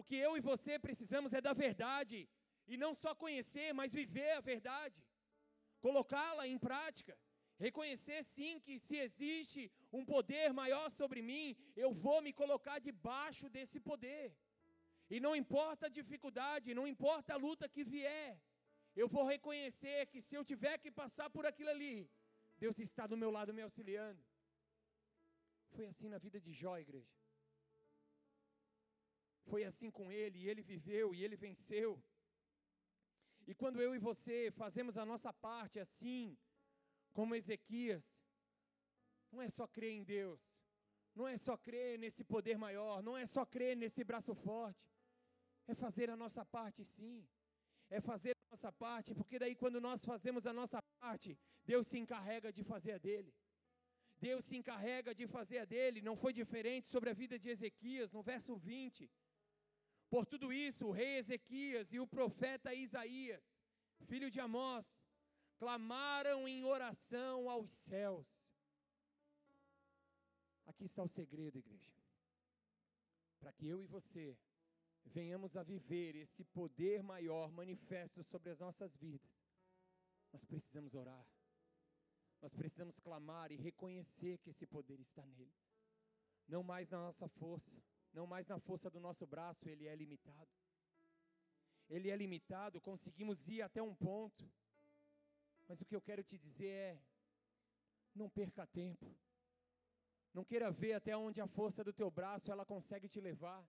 O 0.00 0.02
que 0.08 0.16
eu 0.26 0.36
e 0.36 0.40
você 0.40 0.74
precisamos 0.86 1.32
é 1.38 1.40
da 1.48 1.52
verdade, 1.52 2.18
e 2.66 2.76
não 2.84 2.92
só 3.02 3.14
conhecer, 3.14 3.68
mas 3.72 3.98
viver 4.00 4.32
a 4.32 4.46
verdade, 4.52 5.00
colocá-la 5.86 6.44
em 6.48 6.58
prática, 6.68 7.14
reconhecer 7.58 8.22
sim 8.24 8.60
que 8.60 8.78
se 8.78 8.96
existe 8.96 9.70
um 9.92 10.04
poder 10.04 10.52
maior 10.52 10.90
sobre 10.90 11.20
mim, 11.22 11.56
eu 11.76 11.92
vou 11.92 12.20
me 12.26 12.32
colocar 12.32 12.78
debaixo 12.78 13.48
desse 13.48 13.80
poder. 13.80 14.36
E 15.10 15.20
não 15.20 15.34
importa 15.42 15.86
a 15.86 15.94
dificuldade, 16.00 16.74
não 16.74 16.86
importa 16.86 17.34
a 17.34 17.42
luta 17.46 17.68
que 17.68 17.84
vier, 17.84 18.40
eu 18.94 19.08
vou 19.14 19.24
reconhecer 19.24 20.06
que 20.06 20.20
se 20.26 20.34
eu 20.38 20.44
tiver 20.44 20.76
que 20.78 20.90
passar 20.90 21.28
por 21.30 21.44
aquilo 21.46 21.70
ali, 21.70 22.10
Deus 22.58 22.78
está 22.78 23.06
do 23.06 23.16
meu 23.22 23.30
lado 23.30 23.54
me 23.54 23.62
auxiliando. 23.62 24.22
Foi 25.74 25.86
assim 25.86 26.08
na 26.14 26.18
vida 26.18 26.38
de 26.46 26.52
Jó, 26.52 26.74
igreja. 26.78 27.14
Foi 29.50 29.64
assim 29.64 29.90
com 29.90 30.06
ele, 30.12 30.38
e 30.40 30.48
ele 30.50 30.62
viveu, 30.62 31.14
e 31.14 31.22
ele 31.24 31.36
venceu. 31.36 31.90
E 33.46 33.54
quando 33.60 33.80
eu 33.84 33.94
e 33.94 33.98
você 33.98 34.50
fazemos 34.62 34.96
a 34.96 35.04
nossa 35.04 35.32
parte 35.32 35.78
assim, 35.84 36.38
como 37.12 37.34
Ezequias, 37.34 38.04
não 39.30 39.40
é 39.40 39.48
só 39.48 39.66
crer 39.66 39.92
em 39.92 40.04
Deus, 40.04 40.40
não 41.14 41.26
é 41.26 41.36
só 41.36 41.56
crer 41.56 41.98
nesse 41.98 42.22
poder 42.24 42.56
maior, 42.56 43.02
não 43.02 43.16
é 43.16 43.26
só 43.26 43.44
crer 43.44 43.76
nesse 43.76 44.02
braço 44.04 44.34
forte, 44.34 44.84
é 45.66 45.74
fazer 45.74 46.10
a 46.10 46.16
nossa 46.16 46.44
parte 46.44 46.84
sim, 46.84 47.26
é 47.90 48.00
fazer 48.00 48.32
a 48.32 48.50
nossa 48.52 48.72
parte, 48.72 49.14
porque 49.14 49.38
daí 49.38 49.54
quando 49.54 49.80
nós 49.80 50.04
fazemos 50.04 50.46
a 50.46 50.52
nossa 50.52 50.80
parte, 51.00 51.38
Deus 51.64 51.86
se 51.86 51.98
encarrega 51.98 52.52
de 52.52 52.62
fazer 52.62 52.92
a 52.92 52.98
dele. 52.98 53.32
Deus 54.18 54.44
se 54.44 54.56
encarrega 54.56 55.12
de 55.14 55.26
fazer 55.26 55.58
a 55.58 55.64
dele, 55.64 56.00
não 56.00 56.16
foi 56.16 56.32
diferente 56.32 56.86
sobre 56.86 57.10
a 57.10 57.12
vida 57.12 57.36
de 57.38 57.48
Ezequias, 57.48 58.12
no 58.12 58.22
verso 58.22 58.54
20. 58.56 59.10
Por 60.08 60.24
tudo 60.32 60.52
isso, 60.52 60.86
o 60.86 60.92
rei 60.92 61.16
Ezequias 61.16 61.92
e 61.92 61.98
o 61.98 62.06
profeta 62.06 62.72
Isaías, 62.72 63.42
filho 64.10 64.30
de 64.30 64.38
Amós, 64.38 64.94
clamaram 65.62 66.48
em 66.48 66.64
oração 66.64 67.48
aos 67.48 67.70
céus. 67.70 68.26
Aqui 70.66 70.86
está 70.86 71.04
o 71.04 71.08
segredo, 71.08 71.56
igreja. 71.56 71.92
Para 73.38 73.52
que 73.52 73.68
eu 73.68 73.80
e 73.80 73.86
você 73.86 74.36
venhamos 75.04 75.56
a 75.56 75.62
viver 75.62 76.16
esse 76.16 76.42
poder 76.46 77.00
maior 77.04 77.52
manifesto 77.52 78.24
sobre 78.24 78.50
as 78.50 78.58
nossas 78.58 78.96
vidas, 78.96 79.30
nós 80.32 80.44
precisamos 80.44 80.96
orar. 80.96 81.24
Nós 82.40 82.52
precisamos 82.52 82.98
clamar 82.98 83.52
e 83.52 83.56
reconhecer 83.56 84.38
que 84.38 84.50
esse 84.50 84.66
poder 84.66 84.98
está 84.98 85.24
nele. 85.24 85.54
Não 86.48 86.64
mais 86.64 86.90
na 86.90 86.98
nossa 86.98 87.28
força, 87.28 87.80
não 88.12 88.26
mais 88.26 88.48
na 88.48 88.58
força 88.58 88.90
do 88.90 88.98
nosso 88.98 89.24
braço, 89.28 89.68
ele 89.68 89.86
é 89.86 89.94
limitado. 89.94 90.50
Ele 91.88 92.10
é 92.10 92.16
limitado, 92.16 92.80
conseguimos 92.80 93.46
ir 93.46 93.62
até 93.62 93.80
um 93.80 93.94
ponto. 93.94 94.50
Mas 95.68 95.80
o 95.80 95.86
que 95.86 95.96
eu 95.96 96.02
quero 96.08 96.22
te 96.22 96.36
dizer 96.38 96.72
é: 96.90 97.02
não 98.14 98.28
perca 98.28 98.66
tempo. 98.66 99.14
Não 100.34 100.44
queira 100.44 100.70
ver 100.70 100.94
até 100.94 101.16
onde 101.16 101.40
a 101.40 101.46
força 101.46 101.84
do 101.84 101.92
teu 101.92 102.10
braço 102.10 102.50
ela 102.50 102.64
consegue 102.64 103.08
te 103.08 103.20
levar. 103.20 103.62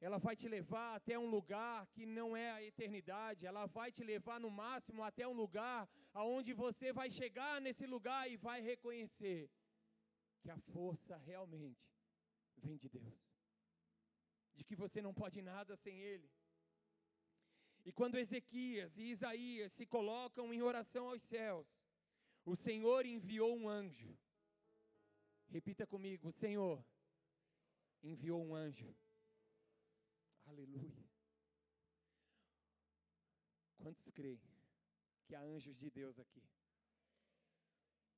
Ela 0.00 0.18
vai 0.18 0.34
te 0.36 0.48
levar 0.48 0.96
até 0.96 1.18
um 1.18 1.28
lugar 1.36 1.86
que 1.94 2.04
não 2.04 2.36
é 2.36 2.50
a 2.50 2.62
eternidade. 2.62 3.46
Ela 3.46 3.64
vai 3.66 3.90
te 3.90 4.02
levar 4.04 4.38
no 4.38 4.50
máximo 4.50 5.02
até 5.02 5.26
um 5.26 5.32
lugar 5.32 5.88
aonde 6.12 6.52
você 6.52 6.92
vai 6.92 7.10
chegar 7.10 7.60
nesse 7.60 7.86
lugar 7.86 8.30
e 8.30 8.36
vai 8.36 8.60
reconhecer 8.60 9.50
que 10.40 10.50
a 10.50 10.58
força 10.74 11.16
realmente 11.16 11.88
vem 12.58 12.76
de 12.76 12.88
Deus. 12.88 13.18
De 14.56 14.62
que 14.62 14.76
você 14.76 15.00
não 15.00 15.14
pode 15.14 15.40
nada 15.40 15.74
sem 15.76 15.98
Ele. 16.00 16.30
E 17.84 17.92
quando 17.92 18.16
Ezequias 18.16 18.96
e 18.96 19.10
Isaías 19.10 19.72
se 19.72 19.84
colocam 19.86 20.52
em 20.52 20.62
oração 20.62 21.08
aos 21.08 21.22
céus, 21.22 21.68
o 22.44 22.56
Senhor 22.56 23.04
enviou 23.04 23.54
um 23.56 23.68
anjo. 23.68 24.16
Repita 25.48 25.86
comigo: 25.86 26.28
o 26.28 26.32
Senhor 26.32 26.84
enviou 28.02 28.42
um 28.42 28.54
anjo. 28.54 28.94
Aleluia. 30.46 31.04
Quantos 33.76 34.10
creem 34.10 34.40
que 35.24 35.34
há 35.34 35.42
anjos 35.42 35.76
de 35.76 35.90
Deus 35.90 36.18
aqui? 36.18 36.42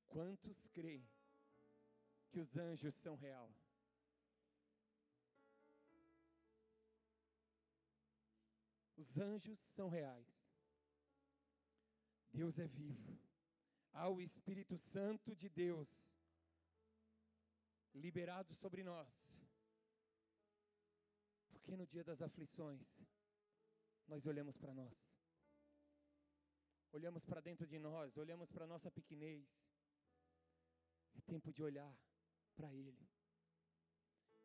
Quantos 0.07 0.65
creem 0.67 1.05
que 2.29 2.39
os 2.39 2.55
anjos 2.55 2.95
são 2.95 3.15
real? 3.15 3.53
Os 8.97 9.17
anjos 9.17 9.59
são 9.75 9.87
reais. 9.87 10.27
Deus 12.31 12.57
é 12.59 12.67
vivo. 12.67 13.17
Há 13.93 14.09
o 14.09 14.19
Espírito 14.19 14.77
Santo 14.77 15.35
de 15.35 15.49
Deus 15.49 15.89
liberado 17.93 18.53
sobre 18.53 18.83
nós. 18.83 19.07
Porque 21.49 21.75
no 21.75 21.85
dia 21.85 22.03
das 22.03 22.21
aflições, 22.21 22.87
nós 24.07 24.25
olhamos 24.25 24.57
para 24.57 24.73
nós. 24.73 24.97
Olhamos 26.91 27.25
para 27.25 27.41
dentro 27.41 27.67
de 27.67 27.77
nós, 27.77 28.17
olhamos 28.17 28.51
para 28.51 28.63
a 28.63 28.67
nossa 28.67 28.89
pequenez. 28.89 29.47
É 31.15 31.21
tempo 31.21 31.51
de 31.51 31.61
olhar 31.61 31.95
para 32.55 32.73
Ele. 32.73 33.07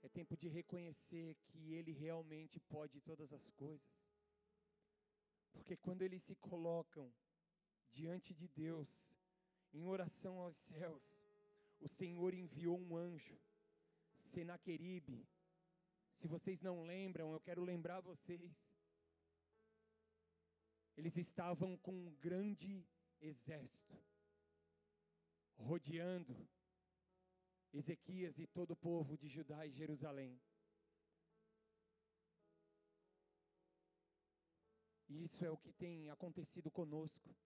É 0.02 0.08
tempo 0.08 0.36
de 0.36 0.48
reconhecer 0.48 1.36
que 1.46 1.72
Ele 1.72 1.92
realmente 1.92 2.58
pode 2.60 3.00
todas 3.00 3.32
as 3.32 3.48
coisas. 3.50 4.11
Porque 5.52 5.76
quando 5.76 6.02
eles 6.02 6.22
se 6.22 6.34
colocam 6.36 7.12
diante 7.90 8.34
de 8.34 8.48
Deus, 8.48 8.88
em 9.72 9.86
oração 9.86 10.38
aos 10.38 10.56
céus, 10.56 11.02
o 11.80 11.88
Senhor 11.88 12.34
enviou 12.34 12.78
um 12.78 12.96
anjo, 12.96 13.38
Senaqueribe. 14.16 15.26
Se 16.16 16.26
vocês 16.28 16.60
não 16.60 16.84
lembram, 16.84 17.32
eu 17.32 17.40
quero 17.40 17.62
lembrar 17.62 18.00
vocês. 18.00 18.40
eles 20.96 21.16
estavam 21.16 21.76
com 21.78 21.92
um 21.92 22.14
grande 22.16 22.86
exército 23.20 24.02
rodeando 25.56 26.36
Ezequias 27.72 28.38
e 28.38 28.46
todo 28.46 28.72
o 28.72 28.76
povo 28.76 29.16
de 29.16 29.28
Judá 29.28 29.66
e 29.66 29.72
Jerusalém. 29.72 30.38
E 35.12 35.24
isso 35.24 35.44
é 35.44 35.50
o 35.50 35.58
que 35.58 35.72
tem 35.74 36.08
acontecido 36.08 36.70
conosco. 36.70 37.36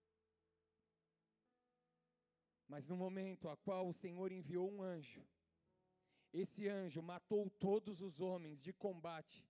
Mas 2.68 2.86
no 2.86 2.96
momento 2.96 3.48
a 3.48 3.56
qual 3.56 3.88
o 3.88 3.92
Senhor 3.92 4.30
enviou 4.30 4.70
um 4.70 4.82
anjo, 4.82 5.26
esse 6.32 6.68
anjo 6.68 7.02
matou 7.02 7.50
todos 7.50 8.00
os 8.00 8.20
homens 8.20 8.62
de 8.62 8.72
combate 8.72 9.44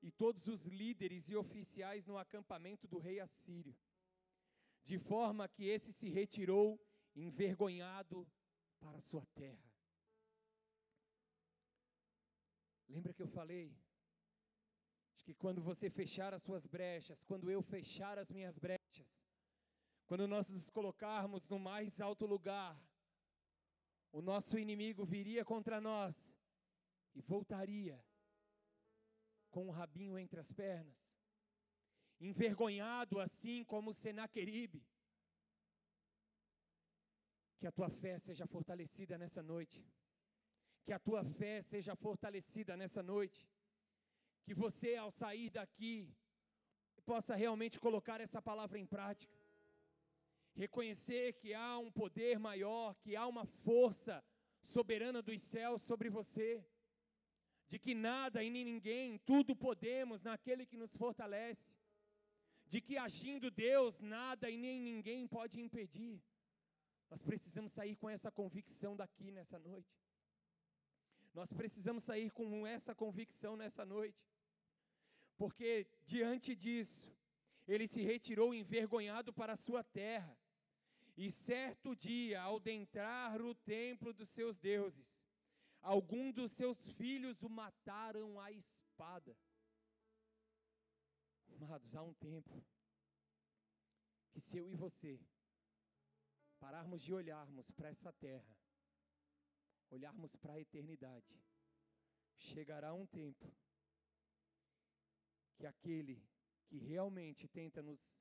e 0.00 0.12
todos 0.12 0.46
os 0.46 0.64
líderes 0.64 1.28
e 1.28 1.34
oficiais 1.34 2.06
no 2.06 2.16
acampamento 2.16 2.86
do 2.86 2.98
rei 2.98 3.18
Assírio, 3.18 3.76
de 4.84 4.96
forma 4.98 5.48
que 5.48 5.64
esse 5.64 5.92
se 5.92 6.08
retirou 6.08 6.80
envergonhado 7.16 8.28
para 8.78 9.00
sua 9.00 9.26
terra. 9.34 9.68
Lembra 12.88 13.12
que 13.12 13.22
eu 13.22 13.28
falei? 13.28 13.76
Que 15.30 15.34
quando 15.34 15.62
você 15.62 15.88
fechar 15.88 16.34
as 16.34 16.42
suas 16.42 16.66
brechas, 16.66 17.22
quando 17.22 17.48
eu 17.52 17.62
fechar 17.62 18.18
as 18.18 18.32
minhas 18.32 18.58
brechas, 18.58 19.08
quando 20.04 20.26
nós 20.26 20.50
nos 20.50 20.68
colocarmos 20.70 21.46
no 21.46 21.56
mais 21.56 22.00
alto 22.00 22.26
lugar, 22.26 22.76
o 24.10 24.20
nosso 24.20 24.58
inimigo 24.58 25.04
viria 25.04 25.44
contra 25.44 25.80
nós 25.80 26.16
e 27.14 27.20
voltaria 27.20 28.04
com 29.52 29.68
o 29.68 29.70
rabinho 29.70 30.18
entre 30.18 30.40
as 30.40 30.50
pernas, 30.50 30.98
envergonhado 32.18 33.20
assim 33.20 33.62
como 33.62 33.94
Senaqueribe. 33.94 34.84
Que 37.60 37.68
a 37.68 37.70
tua 37.70 37.88
fé 37.88 38.18
seja 38.18 38.48
fortalecida 38.48 39.16
nessa 39.16 39.44
noite. 39.44 39.80
Que 40.84 40.92
a 40.92 40.98
tua 40.98 41.22
fé 41.22 41.62
seja 41.62 41.94
fortalecida 41.94 42.76
nessa 42.76 43.00
noite. 43.00 43.48
Que 44.44 44.54
você, 44.54 44.96
ao 44.96 45.10
sair 45.10 45.50
daqui, 45.50 46.12
possa 47.04 47.34
realmente 47.34 47.78
colocar 47.78 48.20
essa 48.20 48.40
palavra 48.40 48.78
em 48.78 48.86
prática. 48.86 49.36
Reconhecer 50.54 51.34
que 51.34 51.54
há 51.54 51.78
um 51.78 51.90
poder 51.90 52.38
maior, 52.38 52.94
que 53.02 53.16
há 53.16 53.26
uma 53.26 53.44
força 53.44 54.22
soberana 54.62 55.22
dos 55.22 55.40
céus 55.42 55.82
sobre 55.82 56.08
você. 56.08 56.64
De 57.68 57.78
que 57.78 57.94
nada 57.94 58.42
e 58.42 58.50
nem 58.50 58.64
ninguém, 58.64 59.18
tudo 59.18 59.54
podemos 59.54 60.22
naquele 60.22 60.66
que 60.66 60.76
nos 60.76 60.92
fortalece. 60.94 61.72
De 62.66 62.80
que 62.80 62.96
agindo 62.96 63.50
Deus, 63.50 64.00
nada 64.00 64.50
e 64.50 64.56
nem 64.56 64.80
ninguém 64.80 65.26
pode 65.26 65.60
impedir. 65.60 66.20
Nós 67.10 67.22
precisamos 67.22 67.72
sair 67.72 67.96
com 67.96 68.08
essa 68.08 68.30
convicção 68.30 68.96
daqui 68.96 69.30
nessa 69.32 69.58
noite. 69.58 70.00
Nós 71.32 71.52
precisamos 71.52 72.04
sair 72.04 72.30
com 72.30 72.66
essa 72.66 72.94
convicção 72.94 73.56
nessa 73.56 73.84
noite. 73.84 74.29
Porque 75.40 75.86
diante 76.04 76.54
disso, 76.54 77.10
ele 77.66 77.86
se 77.86 78.02
retirou 78.02 78.52
envergonhado 78.52 79.32
para 79.32 79.54
a 79.54 79.56
sua 79.56 79.82
terra. 79.82 80.36
E 81.16 81.30
certo 81.30 81.96
dia, 81.96 82.42
ao 82.42 82.56
adentrar 82.56 83.40
o 83.40 83.54
templo 83.54 84.12
dos 84.12 84.28
seus 84.28 84.58
deuses, 84.58 85.08
algum 85.80 86.30
dos 86.30 86.52
seus 86.52 86.78
filhos 86.90 87.42
o 87.42 87.48
mataram 87.48 88.38
à 88.38 88.52
espada. 88.52 89.34
Amados, 91.58 91.96
há 91.96 92.02
um 92.02 92.12
tempo 92.12 92.62
que 94.32 94.40
se 94.42 94.58
eu 94.58 94.68
e 94.68 94.74
você 94.74 95.18
pararmos 96.58 97.00
de 97.00 97.14
olharmos 97.14 97.70
para 97.70 97.88
essa 97.88 98.12
terra, 98.12 98.54
olharmos 99.88 100.36
para 100.36 100.52
a 100.52 100.60
eternidade, 100.60 101.34
chegará 102.36 102.92
um 102.92 103.06
tempo 103.06 103.50
que 105.60 105.66
aquele 105.66 106.26
que 106.68 106.78
realmente 106.78 107.46
tenta 107.46 107.82
nos 107.82 108.18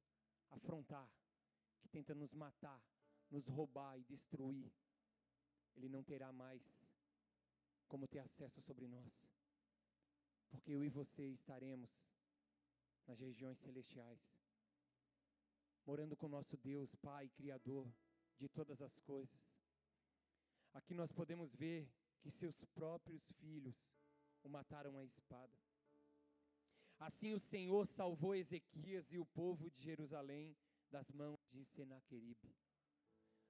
afrontar, 0.50 1.10
que 1.80 1.88
tenta 1.88 2.14
nos 2.14 2.34
matar, 2.34 2.84
nos 3.32 3.48
roubar 3.48 3.98
e 3.98 4.04
destruir, 4.04 4.70
ele 5.74 5.88
não 5.88 6.04
terá 6.04 6.34
mais 6.34 6.62
como 7.88 8.10
ter 8.10 8.20
acesso 8.20 8.62
sobre 8.62 8.88
nós. 8.88 9.26
Porque 10.50 10.74
eu 10.74 10.84
e 10.84 10.90
você 10.90 11.28
estaremos 11.30 11.90
nas 13.08 13.22
regiões 13.22 13.58
celestiais, 13.60 14.20
morando 15.86 16.18
com 16.18 16.28
nosso 16.28 16.58
Deus, 16.58 16.94
Pai, 16.96 17.30
Criador 17.30 17.90
de 18.38 18.50
todas 18.50 18.82
as 18.82 19.00
coisas. 19.00 19.40
Aqui 20.74 20.94
nós 20.94 21.14
podemos 21.14 21.56
ver 21.56 21.90
que 22.20 22.30
seus 22.30 22.66
próprios 22.66 23.32
filhos 23.32 23.90
o 24.44 24.50
mataram 24.50 24.98
à 24.98 25.06
espada. 25.06 25.69
Assim 27.00 27.34
o 27.34 27.40
Senhor 27.40 27.88
salvou 27.88 28.36
Ezequias 28.36 29.14
e 29.14 29.18
o 29.18 29.26
povo 29.26 29.70
de 29.72 29.82
Jerusalém 29.82 30.56
das 30.92 31.10
mãos 31.12 31.40
de 31.50 31.64
Senaqueribe. 31.64 32.54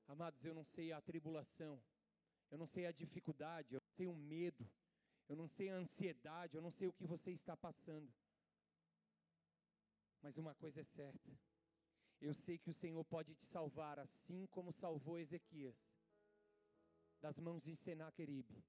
Amados, 0.07 0.45
eu 0.45 0.53
não 0.53 0.63
sei 0.63 0.91
a 0.91 1.01
tribulação, 1.01 1.81
eu 2.51 2.57
não 2.57 2.67
sei 2.67 2.85
a 2.85 2.91
dificuldade, 2.91 3.73
eu 3.73 3.81
não 3.81 3.91
sei 3.95 4.07
o 4.07 4.15
medo, 4.15 4.69
eu 5.27 5.35
não 5.35 5.47
sei 5.47 5.69
a 5.69 5.76
ansiedade, 5.76 6.55
eu 6.55 6.61
não 6.61 6.71
sei 6.71 6.88
o 6.88 6.93
que 6.93 7.07
você 7.07 7.31
está 7.31 7.57
passando. 7.57 8.13
Mas 10.21 10.38
uma 10.38 10.53
coisa 10.53 10.81
é 10.81 10.84
certa: 10.84 11.39
eu 12.21 12.34
sei 12.34 12.57
que 12.57 12.69
o 12.69 12.73
Senhor 12.73 13.03
pode 13.05 13.34
te 13.34 13.45
salvar, 13.45 13.97
assim 13.97 14.45
como 14.47 14.71
salvou 14.71 15.17
Ezequias, 15.17 15.77
das 17.19 17.39
mãos 17.39 17.63
de 17.63 17.76
Senaqueribe. 17.76 18.63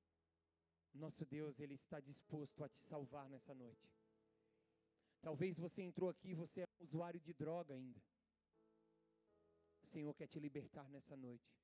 Nosso 0.94 1.24
Deus, 1.24 1.60
Ele 1.60 1.74
está 1.74 2.00
disposto 2.00 2.64
a 2.64 2.68
te 2.68 2.78
salvar 2.78 3.28
nessa 3.28 3.54
noite. 3.54 3.99
Talvez 5.20 5.58
você 5.58 5.82
entrou 5.82 6.08
aqui 6.08 6.30
e 6.30 6.34
você 6.34 6.62
é 6.62 6.64
um 6.64 6.84
usuário 6.84 7.20
de 7.20 7.32
droga 7.32 7.74
ainda. 7.74 8.00
O 9.82 9.86
Senhor 9.86 10.14
quer 10.14 10.26
te 10.26 10.38
libertar 10.38 10.88
nessa 10.88 11.16
noite. 11.16 11.58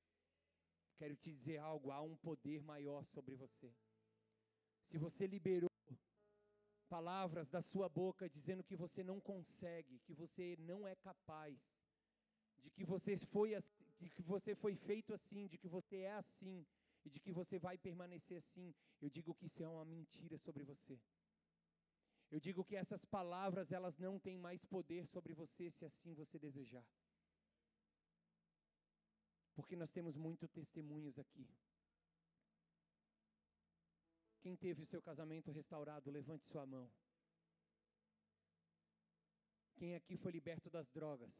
Quero 0.96 1.16
te 1.16 1.32
dizer 1.32 1.58
algo: 1.58 1.90
há 1.90 2.02
um 2.02 2.16
poder 2.16 2.62
maior 2.62 3.04
sobre 3.06 3.34
você. 3.34 3.74
Se 4.84 4.98
você 4.98 5.26
liberou 5.26 5.70
palavras 6.88 7.48
da 7.50 7.60
sua 7.60 7.88
boca 7.88 8.28
dizendo 8.28 8.62
que 8.62 8.76
você 8.76 9.02
não 9.02 9.20
consegue, 9.20 9.98
que 10.00 10.14
você 10.14 10.56
não 10.58 10.86
é 10.86 10.94
capaz, 10.94 11.58
de 12.62 12.70
que 12.70 12.84
você 12.84 13.16
foi 13.16 13.50
de 13.98 14.10
que 14.10 14.22
você 14.22 14.54
foi 14.54 14.76
feito 14.76 15.12
assim, 15.14 15.46
de 15.46 15.58
que 15.58 15.68
você 15.68 15.96
é 15.98 16.12
assim 16.12 16.66
e 17.04 17.10
de 17.10 17.18
que 17.18 17.32
você 17.32 17.58
vai 17.58 17.78
permanecer 17.78 18.38
assim, 18.38 18.74
eu 19.00 19.08
digo 19.08 19.34
que 19.34 19.46
isso 19.46 19.62
é 19.62 19.68
uma 19.68 19.84
mentira 19.84 20.36
sobre 20.38 20.64
você. 20.64 21.00
Eu 22.30 22.40
digo 22.40 22.64
que 22.64 22.76
essas 22.76 23.04
palavras 23.04 23.70
elas 23.70 23.96
não 23.98 24.18
têm 24.18 24.36
mais 24.36 24.64
poder 24.64 25.06
sobre 25.06 25.32
você 25.32 25.70
se 25.70 25.84
assim 25.84 26.12
você 26.14 26.38
desejar. 26.38 26.84
Porque 29.54 29.76
nós 29.76 29.90
temos 29.90 30.16
muitos 30.16 30.50
testemunhos 30.50 31.18
aqui. 31.18 31.48
Quem 34.40 34.56
teve 34.56 34.82
o 34.82 34.86
seu 34.86 35.00
casamento 35.00 35.50
restaurado, 35.50 36.10
levante 36.10 36.46
sua 36.46 36.66
mão. 36.66 36.90
Quem 39.76 39.94
aqui 39.94 40.16
foi 40.16 40.32
liberto 40.32 40.68
das 40.70 40.90
drogas, 40.90 41.34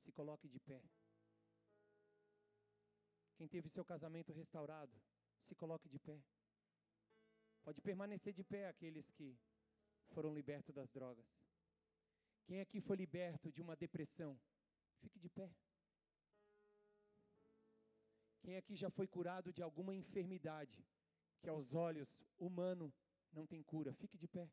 se 0.00 0.12
coloque 0.12 0.48
de 0.48 0.58
pé. 0.60 0.82
Quem 3.36 3.48
teve 3.48 3.68
seu 3.68 3.84
casamento 3.84 4.32
restaurado, 4.32 5.00
se 5.42 5.54
coloque 5.54 5.88
de 5.88 5.98
pé. 5.98 6.20
Pode 7.62 7.80
permanecer 7.80 8.32
de 8.32 8.44
pé 8.44 8.68
aqueles 8.68 9.10
que 9.10 9.38
foram 10.12 10.34
libertos 10.34 10.74
das 10.74 10.90
drogas. 10.90 11.26
Quem 12.46 12.60
aqui 12.60 12.80
foi 12.80 12.96
liberto 12.96 13.50
de 13.50 13.60
uma 13.62 13.76
depressão, 13.76 14.38
fique 15.00 15.18
de 15.18 15.28
pé. 15.28 15.48
Quem 18.42 18.56
aqui 18.56 18.74
já 18.74 18.90
foi 18.90 19.06
curado 19.06 19.52
de 19.52 19.62
alguma 19.62 19.94
enfermidade, 19.94 20.84
que 21.40 21.48
aos 21.48 21.74
olhos 21.74 22.10
humanos 22.38 22.92
não 23.32 23.46
tem 23.46 23.62
cura. 23.62 23.92
Fique 23.94 24.18
de 24.18 24.28
pé. 24.28 24.50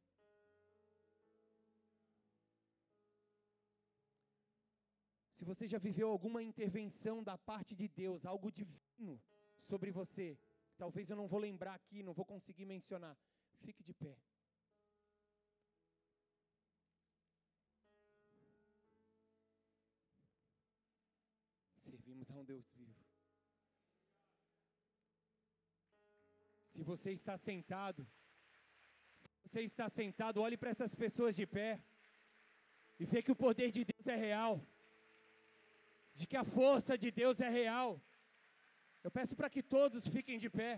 Se 5.34 5.46
você 5.46 5.66
já 5.68 5.80
viveu 5.80 6.10
alguma 6.10 6.44
intervenção 6.44 7.24
da 7.24 7.38
parte 7.38 7.74
de 7.74 7.88
Deus, 7.88 8.26
algo 8.26 8.52
divino 8.52 9.22
sobre 9.58 9.90
você, 9.90 10.38
talvez 10.78 11.10
eu 11.10 11.16
não 11.16 11.28
vou 11.28 11.40
lembrar 11.40 11.76
aqui, 11.76 12.04
não 12.04 12.14
vou 12.14 12.26
conseguir 12.26 12.66
mencionar. 12.66 13.18
Fique 13.66 13.84
de 13.84 13.94
pé. 13.94 14.18
Um 22.40 22.46
Deus 22.46 22.66
vivo. 22.74 22.96
Se 26.74 26.82
você 26.84 27.12
está 27.12 27.36
sentado, 27.38 28.08
se 29.18 29.30
você 29.44 29.62
está 29.62 29.90
sentado, 29.90 30.42
olhe 30.42 30.58
para 30.58 30.70
essas 30.70 30.96
pessoas 30.96 31.36
de 31.36 31.46
pé. 31.46 31.72
e 33.02 33.06
ver 33.06 33.22
que 33.24 33.32
o 33.32 33.42
poder 33.48 33.70
de 33.72 33.84
Deus 33.92 34.06
é 34.08 34.16
real, 34.28 34.54
de 36.14 36.28
que 36.28 36.36
a 36.36 36.44
força 36.44 36.98
de 37.04 37.10
Deus 37.20 37.40
é 37.40 37.50
real. 37.50 37.90
Eu 39.06 39.12
peço 39.18 39.38
para 39.38 39.50
que 39.50 39.64
todos 39.64 40.06
fiquem 40.16 40.38
de 40.38 40.50
pé. 40.50 40.74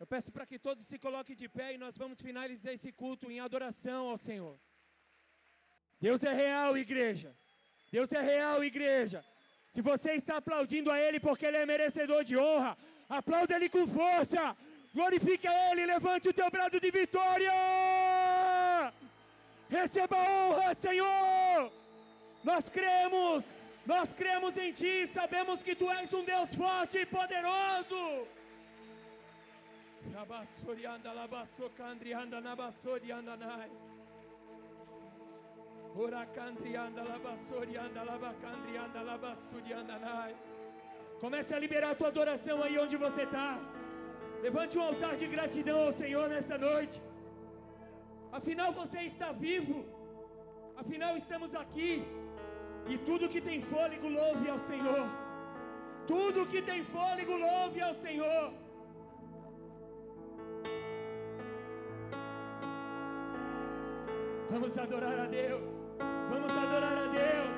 Eu 0.00 0.06
peço 0.12 0.32
para 0.32 0.46
que 0.50 0.58
todos 0.58 0.84
se 0.84 0.98
coloquem 0.98 1.36
de 1.42 1.48
pé 1.48 1.74
e 1.74 1.78
nós 1.78 1.96
vamos 1.96 2.20
finalizar 2.20 2.72
esse 2.74 2.90
culto 2.90 3.30
em 3.30 3.38
adoração 3.38 4.08
ao 4.08 4.18
Senhor. 4.18 4.58
Deus 6.00 6.24
é 6.24 6.32
real, 6.32 6.76
igreja. 6.76 7.30
Deus 7.92 8.10
é 8.10 8.20
real, 8.20 8.64
igreja. 8.64 9.24
Se 9.74 9.80
você 9.82 10.10
está 10.12 10.36
aplaudindo 10.36 10.88
a 10.88 11.00
Ele 11.04 11.18
porque 11.18 11.44
Ele 11.44 11.56
é 11.56 11.66
merecedor 11.66 12.22
de 12.22 12.36
honra, 12.36 12.76
aplauda 13.08 13.56
Ele 13.56 13.68
com 13.68 13.84
força. 13.88 14.56
Glorifique 14.94 15.48
a 15.48 15.54
Ele, 15.70 15.84
levante 15.84 16.28
o 16.28 16.32
teu 16.32 16.48
brado 16.48 16.78
de 16.78 16.90
vitória. 16.92 17.52
Receba 19.68 20.16
a 20.16 20.28
honra, 20.30 20.74
Senhor. 20.74 21.72
Nós 22.44 22.68
cremos, 22.68 23.42
nós 23.84 24.14
cremos 24.14 24.56
em 24.56 24.70
Ti, 24.70 25.08
sabemos 25.08 25.60
que 25.60 25.74
Tu 25.74 25.90
és 25.90 26.12
um 26.12 26.22
Deus 26.22 26.54
forte 26.54 26.98
e 26.98 27.06
poderoso. 27.06 28.28
Comece 41.20 41.54
a 41.54 41.58
liberar 41.64 41.90
a 41.92 41.98
tua 41.98 42.08
adoração 42.08 42.56
aí 42.64 42.76
onde 42.84 42.96
você 43.04 43.22
está. 43.28 43.50
Levante 44.46 44.76
um 44.78 44.84
altar 44.88 45.14
de 45.20 45.26
gratidão 45.34 45.78
ao 45.84 45.92
Senhor 46.00 46.24
nessa 46.34 46.56
noite. 46.58 46.96
Afinal 48.38 48.70
você 48.80 49.02
está 49.10 49.28
vivo. 49.46 49.78
Afinal 50.82 51.12
estamos 51.22 51.54
aqui. 51.62 51.92
E 52.92 52.98
tudo 53.08 53.32
que 53.34 53.40
tem 53.48 53.60
fôlego 53.72 54.08
louve 54.18 54.50
ao 54.54 54.58
Senhor. 54.70 55.04
Tudo 56.12 56.50
que 56.52 56.60
tem 56.70 56.82
fôlego 56.96 57.36
louve 57.46 57.80
ao 57.80 57.94
Senhor. 57.94 58.52
Vamos 64.50 64.76
adorar 64.76 65.18
a 65.20 65.26
Deus. 65.26 65.83
Vamos 66.30 66.50
adorar 66.50 66.96
a 66.98 67.06
Deus. 67.06 67.56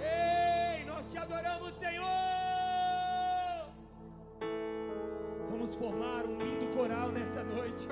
Ei, 0.00 0.84
nós 0.84 1.10
te 1.10 1.18
adoramos, 1.18 1.74
Senhor. 1.76 2.06
Vamos 5.50 5.74
formar 5.74 6.24
um 6.24 6.38
lindo 6.38 6.66
coral 6.76 7.08
nessa 7.10 7.42
noite. 7.42 7.88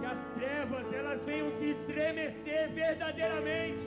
Que 0.00 0.06
as 0.06 0.18
trevas 0.34 0.92
elas 0.92 1.24
venham 1.24 1.50
se 1.58 1.70
estremecer 1.70 2.70
verdadeiramente. 2.70 3.86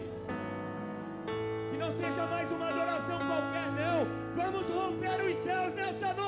Que 1.72 1.78
não 1.78 1.92
seja 1.92 2.26
mais 2.26 2.52
uma 2.52 2.70
adoração 2.70 3.20
qualquer, 3.20 3.72
não. 3.82 4.08
Vamos 4.36 4.68
romper 4.70 5.20
os 5.26 5.38
céus 5.44 5.74
nessa 5.74 6.14
noite. 6.14 6.27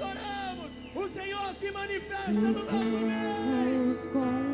Adoramos. 0.00 0.70
O 0.94 1.08
Senhor 1.08 1.54
se 1.60 1.70
manifesta 1.70 2.30
no 2.32 2.52
nosso 2.52 2.74
meio. 2.74 4.49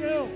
Tua 0.00 0.29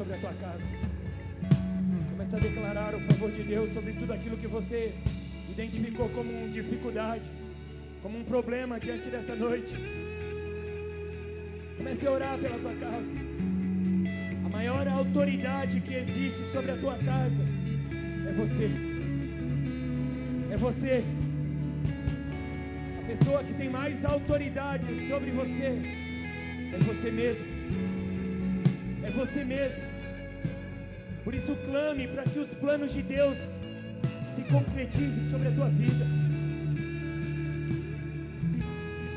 sobre 0.00 0.14
a 0.14 0.18
tua 0.18 0.32
casa. 0.32 0.64
Começa 2.12 2.36
a 2.38 2.40
declarar 2.40 2.94
o 2.94 3.00
favor 3.00 3.30
de 3.30 3.42
Deus 3.42 3.70
sobre 3.70 3.92
tudo 3.92 4.14
aquilo 4.14 4.38
que 4.38 4.46
você 4.46 4.94
identificou 5.50 6.08
como 6.08 6.48
dificuldade, 6.48 7.24
como 8.02 8.18
um 8.18 8.24
problema 8.24 8.80
diante 8.80 9.10
dessa 9.10 9.34
noite. 9.34 9.74
Comece 11.76 12.06
a 12.06 12.12
orar 12.12 12.38
pela 12.38 12.58
tua 12.58 12.74
casa. 12.76 13.14
A 14.46 14.48
maior 14.48 14.88
autoridade 14.88 15.82
que 15.82 15.92
existe 15.92 16.46
sobre 16.46 16.70
a 16.70 16.78
tua 16.78 16.96
casa 16.96 17.44
é 18.26 18.32
você. 18.32 18.70
É 20.50 20.56
você. 20.56 21.04
A 23.00 23.06
pessoa 23.06 23.44
que 23.44 23.52
tem 23.52 23.68
mais 23.68 24.02
autoridade 24.02 25.08
sobre 25.08 25.30
você 25.30 25.78
é 26.72 26.78
você 26.86 27.10
mesmo. 27.10 27.44
É 29.04 29.10
você 29.10 29.44
mesmo. 29.44 29.89
Por 31.30 31.36
isso 31.36 31.56
clame 31.64 32.08
para 32.08 32.24
que 32.24 32.40
os 32.40 32.52
planos 32.54 32.92
de 32.92 33.02
Deus 33.02 33.36
se 34.34 34.42
concretizem 34.50 35.30
sobre 35.30 35.46
a 35.46 35.52
tua 35.52 35.68
vida. 35.68 36.04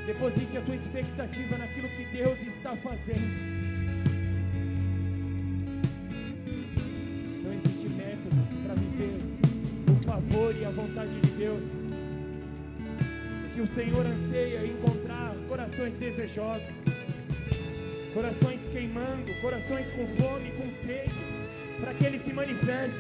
Deposite 0.06 0.56
a 0.60 0.62
tua 0.62 0.76
expectativa 0.76 1.58
naquilo 1.58 1.88
que 1.90 2.06
Deus 2.16 2.40
está 2.44 2.76
fazendo. 2.76 3.34
Não 7.42 7.52
existe 7.52 7.90
métodos 7.90 8.60
para 8.64 8.76
viver 8.76 9.18
o 9.92 9.96
favor 10.04 10.56
e 10.56 10.66
a 10.66 10.70
vontade 10.70 11.20
de 11.20 11.32
Deus. 11.32 11.64
Que 13.56 13.62
o 13.62 13.68
Senhor 13.68 14.06
anseia 14.06 14.60
é 14.60 14.68
encontrar 14.68 15.34
corações 15.50 15.98
desejosos 15.98 16.84
corações 18.14 18.62
queimando, 18.72 19.34
corações 19.42 19.90
com 19.90 20.06
fome, 20.06 20.52
com 20.52 20.70
sede, 20.70 21.20
para 21.80 21.94
que 21.94 22.06
Ele 22.06 22.18
se 22.18 22.34
manifeste. 22.34 23.00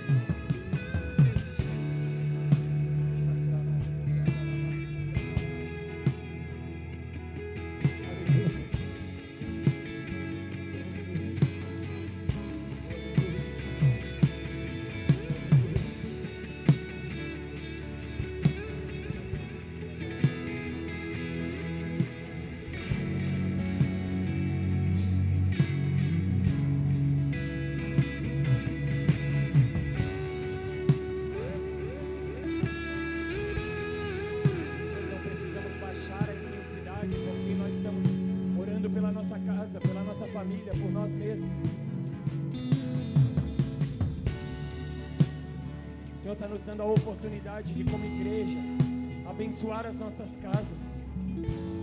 Senhor 46.23 46.35
está 46.35 46.47
nos 46.47 46.63
dando 46.63 46.83
a 46.83 46.85
oportunidade 46.85 47.73
de, 47.73 47.83
como 47.83 48.05
igreja, 48.05 48.57
abençoar 49.29 49.85
as 49.85 49.97
nossas 49.97 50.37
casas, 50.37 50.81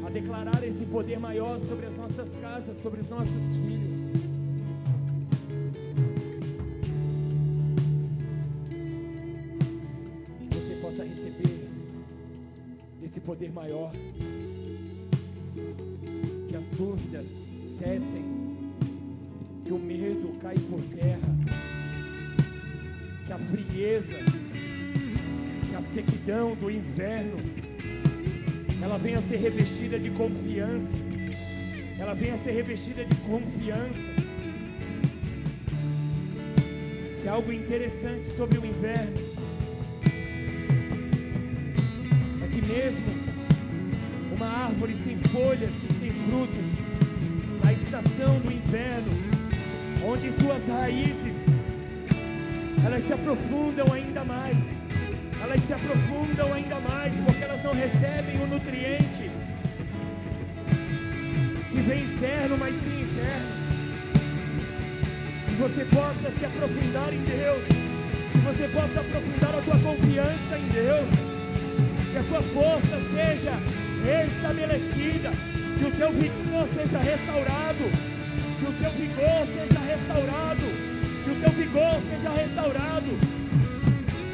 a 0.06 0.08
declarar 0.08 0.64
esse 0.64 0.86
poder 0.86 1.20
maior 1.20 1.60
sobre 1.60 1.84
as 1.84 1.94
nossas 1.94 2.34
casas, 2.36 2.80
sobre 2.80 3.02
os 3.02 3.08
nossos 3.10 3.28
filhos. 3.34 4.22
Que 10.38 10.54
você 10.54 10.74
possa 10.80 11.04
receber 11.04 11.68
esse 13.02 13.20
poder 13.20 13.52
maior. 13.52 13.90
Que 16.48 16.56
as 16.56 16.66
dúvidas 16.78 17.26
cessem, 17.78 18.24
que 19.66 19.72
o 19.74 19.78
medo 19.78 20.32
caia 20.40 20.58
por 20.70 20.80
terra, 20.96 21.59
que 23.30 23.34
a 23.34 23.38
frieza, 23.38 24.16
que 25.68 25.76
a 25.76 25.80
sequidão 25.80 26.56
do 26.56 26.68
inverno, 26.68 27.38
ela 28.82 28.98
venha 28.98 29.18
a 29.18 29.22
ser 29.22 29.36
revestida 29.36 30.00
de 30.00 30.10
confiança, 30.10 30.96
ela 31.96 32.12
venha 32.12 32.34
a 32.34 32.36
ser 32.36 32.50
revestida 32.50 33.04
de 33.04 33.14
confiança. 33.18 34.00
Se 37.12 37.28
há 37.28 37.32
algo 37.34 37.52
interessante 37.52 38.26
sobre 38.26 38.58
o 38.58 38.66
inverno, 38.66 39.20
é 42.42 42.48
que 42.48 42.62
mesmo 42.62 43.14
uma 44.34 44.48
árvore 44.48 44.96
sem 44.96 45.16
folhas 45.18 45.70
e 45.88 45.92
sem 46.00 46.10
frutos, 46.10 46.68
na 47.62 47.72
estação 47.72 48.40
do 48.40 48.50
inverno, 48.50 49.12
onde 50.04 50.32
suas 50.32 50.66
raízes 50.66 51.59
elas 52.84 53.02
se 53.02 53.12
aprofundam 53.12 53.86
ainda 53.92 54.24
mais, 54.24 54.56
elas 55.42 55.60
se 55.60 55.72
aprofundam 55.72 56.52
ainda 56.52 56.80
mais, 56.80 57.16
porque 57.18 57.44
elas 57.44 57.62
não 57.62 57.74
recebem 57.74 58.40
o 58.42 58.46
nutriente 58.46 59.30
que 61.70 61.80
vem 61.82 62.02
externo, 62.02 62.56
mas 62.58 62.74
sim 62.76 63.02
interno. 63.02 63.60
Que 65.46 65.54
você 65.54 65.84
possa 65.84 66.30
se 66.30 66.44
aprofundar 66.44 67.12
em 67.12 67.22
Deus, 67.24 67.64
que 68.32 68.38
você 68.38 68.68
possa 68.68 69.00
aprofundar 69.00 69.54
a 69.54 69.62
tua 69.62 69.78
confiança 69.78 70.58
em 70.58 70.68
Deus, 70.68 71.08
que 72.10 72.18
a 72.18 72.22
tua 72.22 72.42
força 72.42 72.96
seja 73.14 73.52
restabelecida, 74.04 75.30
que 75.78 75.84
o 75.84 75.90
teu 75.92 76.12
vigor 76.12 76.66
seja 76.74 76.98
restaurado, 76.98 77.84
que 78.58 78.66
o 78.66 78.72
teu 78.72 78.90
vigor 78.92 79.46
seja 79.46 79.80
restaurado, 79.80 80.79
teu 81.40 81.50
vigor 81.52 82.00
seja 82.10 82.30
restaurado, 82.30 83.18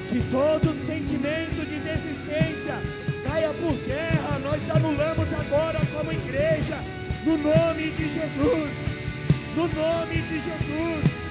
que 0.09 0.21
todo 0.31 0.87
sentimento 0.87 1.65
de 1.65 1.79
desistência 1.79 2.79
caia 3.25 3.51
por 3.51 3.77
terra, 3.87 4.39
nós 4.43 4.61
anulamos 4.71 5.29
agora 5.33 5.81
como 5.93 6.13
igreja, 6.13 6.77
no 7.25 7.39
nome 7.39 7.91
de 7.91 8.09
Jesus, 8.09 8.71
no 9.57 9.69
nome 9.69 10.23
de 10.23 10.41
Jesus. 10.41 11.26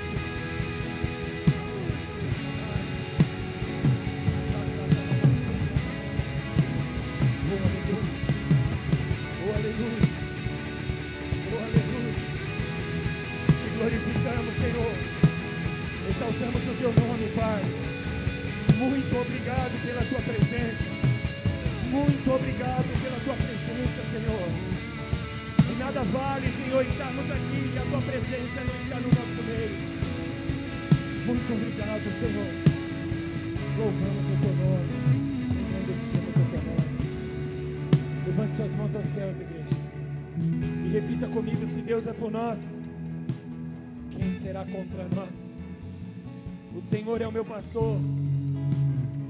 Senhor 46.85 47.19
é 47.19 47.27
o 47.27 47.31
meu 47.31 47.43
pastor, 47.43 47.97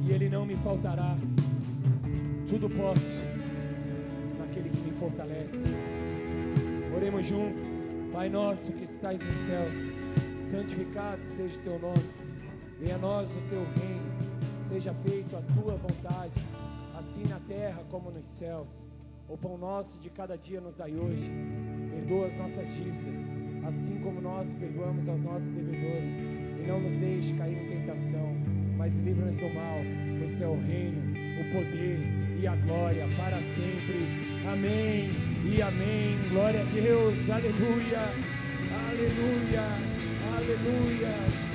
e 0.06 0.12
Ele 0.12 0.28
não 0.28 0.46
me 0.46 0.58
faltará. 0.58 1.16
Tudo 2.50 2.70
posso 2.70 3.22
naquele 4.38 4.70
que 4.70 4.82
me 4.82 4.92
fortalece. 4.92 5.70
Oremos 6.94 7.26
juntos. 7.26 7.88
Pai 8.12 8.28
nosso 8.28 8.74
que 8.74 8.84
estais 8.84 9.22
nos 9.22 9.38
céus, 9.38 9.74
santificado 10.38 11.24
seja 11.24 11.58
o 11.58 11.62
teu 11.62 11.80
nome. 11.80 12.06
Venha 12.78 12.96
a 12.96 12.98
nós 12.98 13.32
o 13.32 13.42
teu 13.50 13.64
reino. 13.64 14.12
Seja 14.68 14.94
feita 14.94 15.38
a 15.38 15.42
tua 15.54 15.78
vontade, 15.78 16.46
assim 16.98 17.24
na 17.30 17.40
terra 17.40 17.84
como 17.90 18.12
nos 18.12 18.28
céus. 18.28 18.68
O 19.30 19.38
pão 19.38 19.58
nosso 19.58 19.98
de 20.00 20.10
cada 20.10 20.38
dia 20.38 20.60
nos 20.60 20.76
dai 20.76 20.94
hoje. 20.94 21.32
Perdoa 21.90 22.28
as 22.28 22.36
nossas 22.36 22.68
dívidas, 22.68 23.18
assim 23.66 23.98
como 24.02 24.20
nós 24.20 24.52
perdoamos 24.52 25.08
aos 25.08 25.22
nossos 25.22 25.48
devedores. 25.48 26.55
Não 26.68 26.80
nos 26.80 26.96
deixe 26.96 27.34
cair 27.34 27.58
em 27.58 27.80
tentação, 27.80 28.36
mas 28.78 28.96
livra-nos 28.98 29.36
do 29.38 29.54
mal, 29.54 29.80
pois 30.20 30.42
é 30.42 30.48
o 30.48 30.60
reino, 30.68 31.02
o 31.40 31.54
poder 31.54 32.00
e 32.42 32.48
a 32.48 32.56
glória 32.56 33.08
para 33.16 33.40
sempre. 33.42 34.08
Amém 34.52 35.12
e 35.46 35.62
amém. 35.62 36.18
Glória 36.30 36.62
a 36.62 36.66
Deus. 36.66 37.30
Aleluia. 37.30 38.00
Aleluia. 38.90 39.62
Aleluia. 40.36 41.55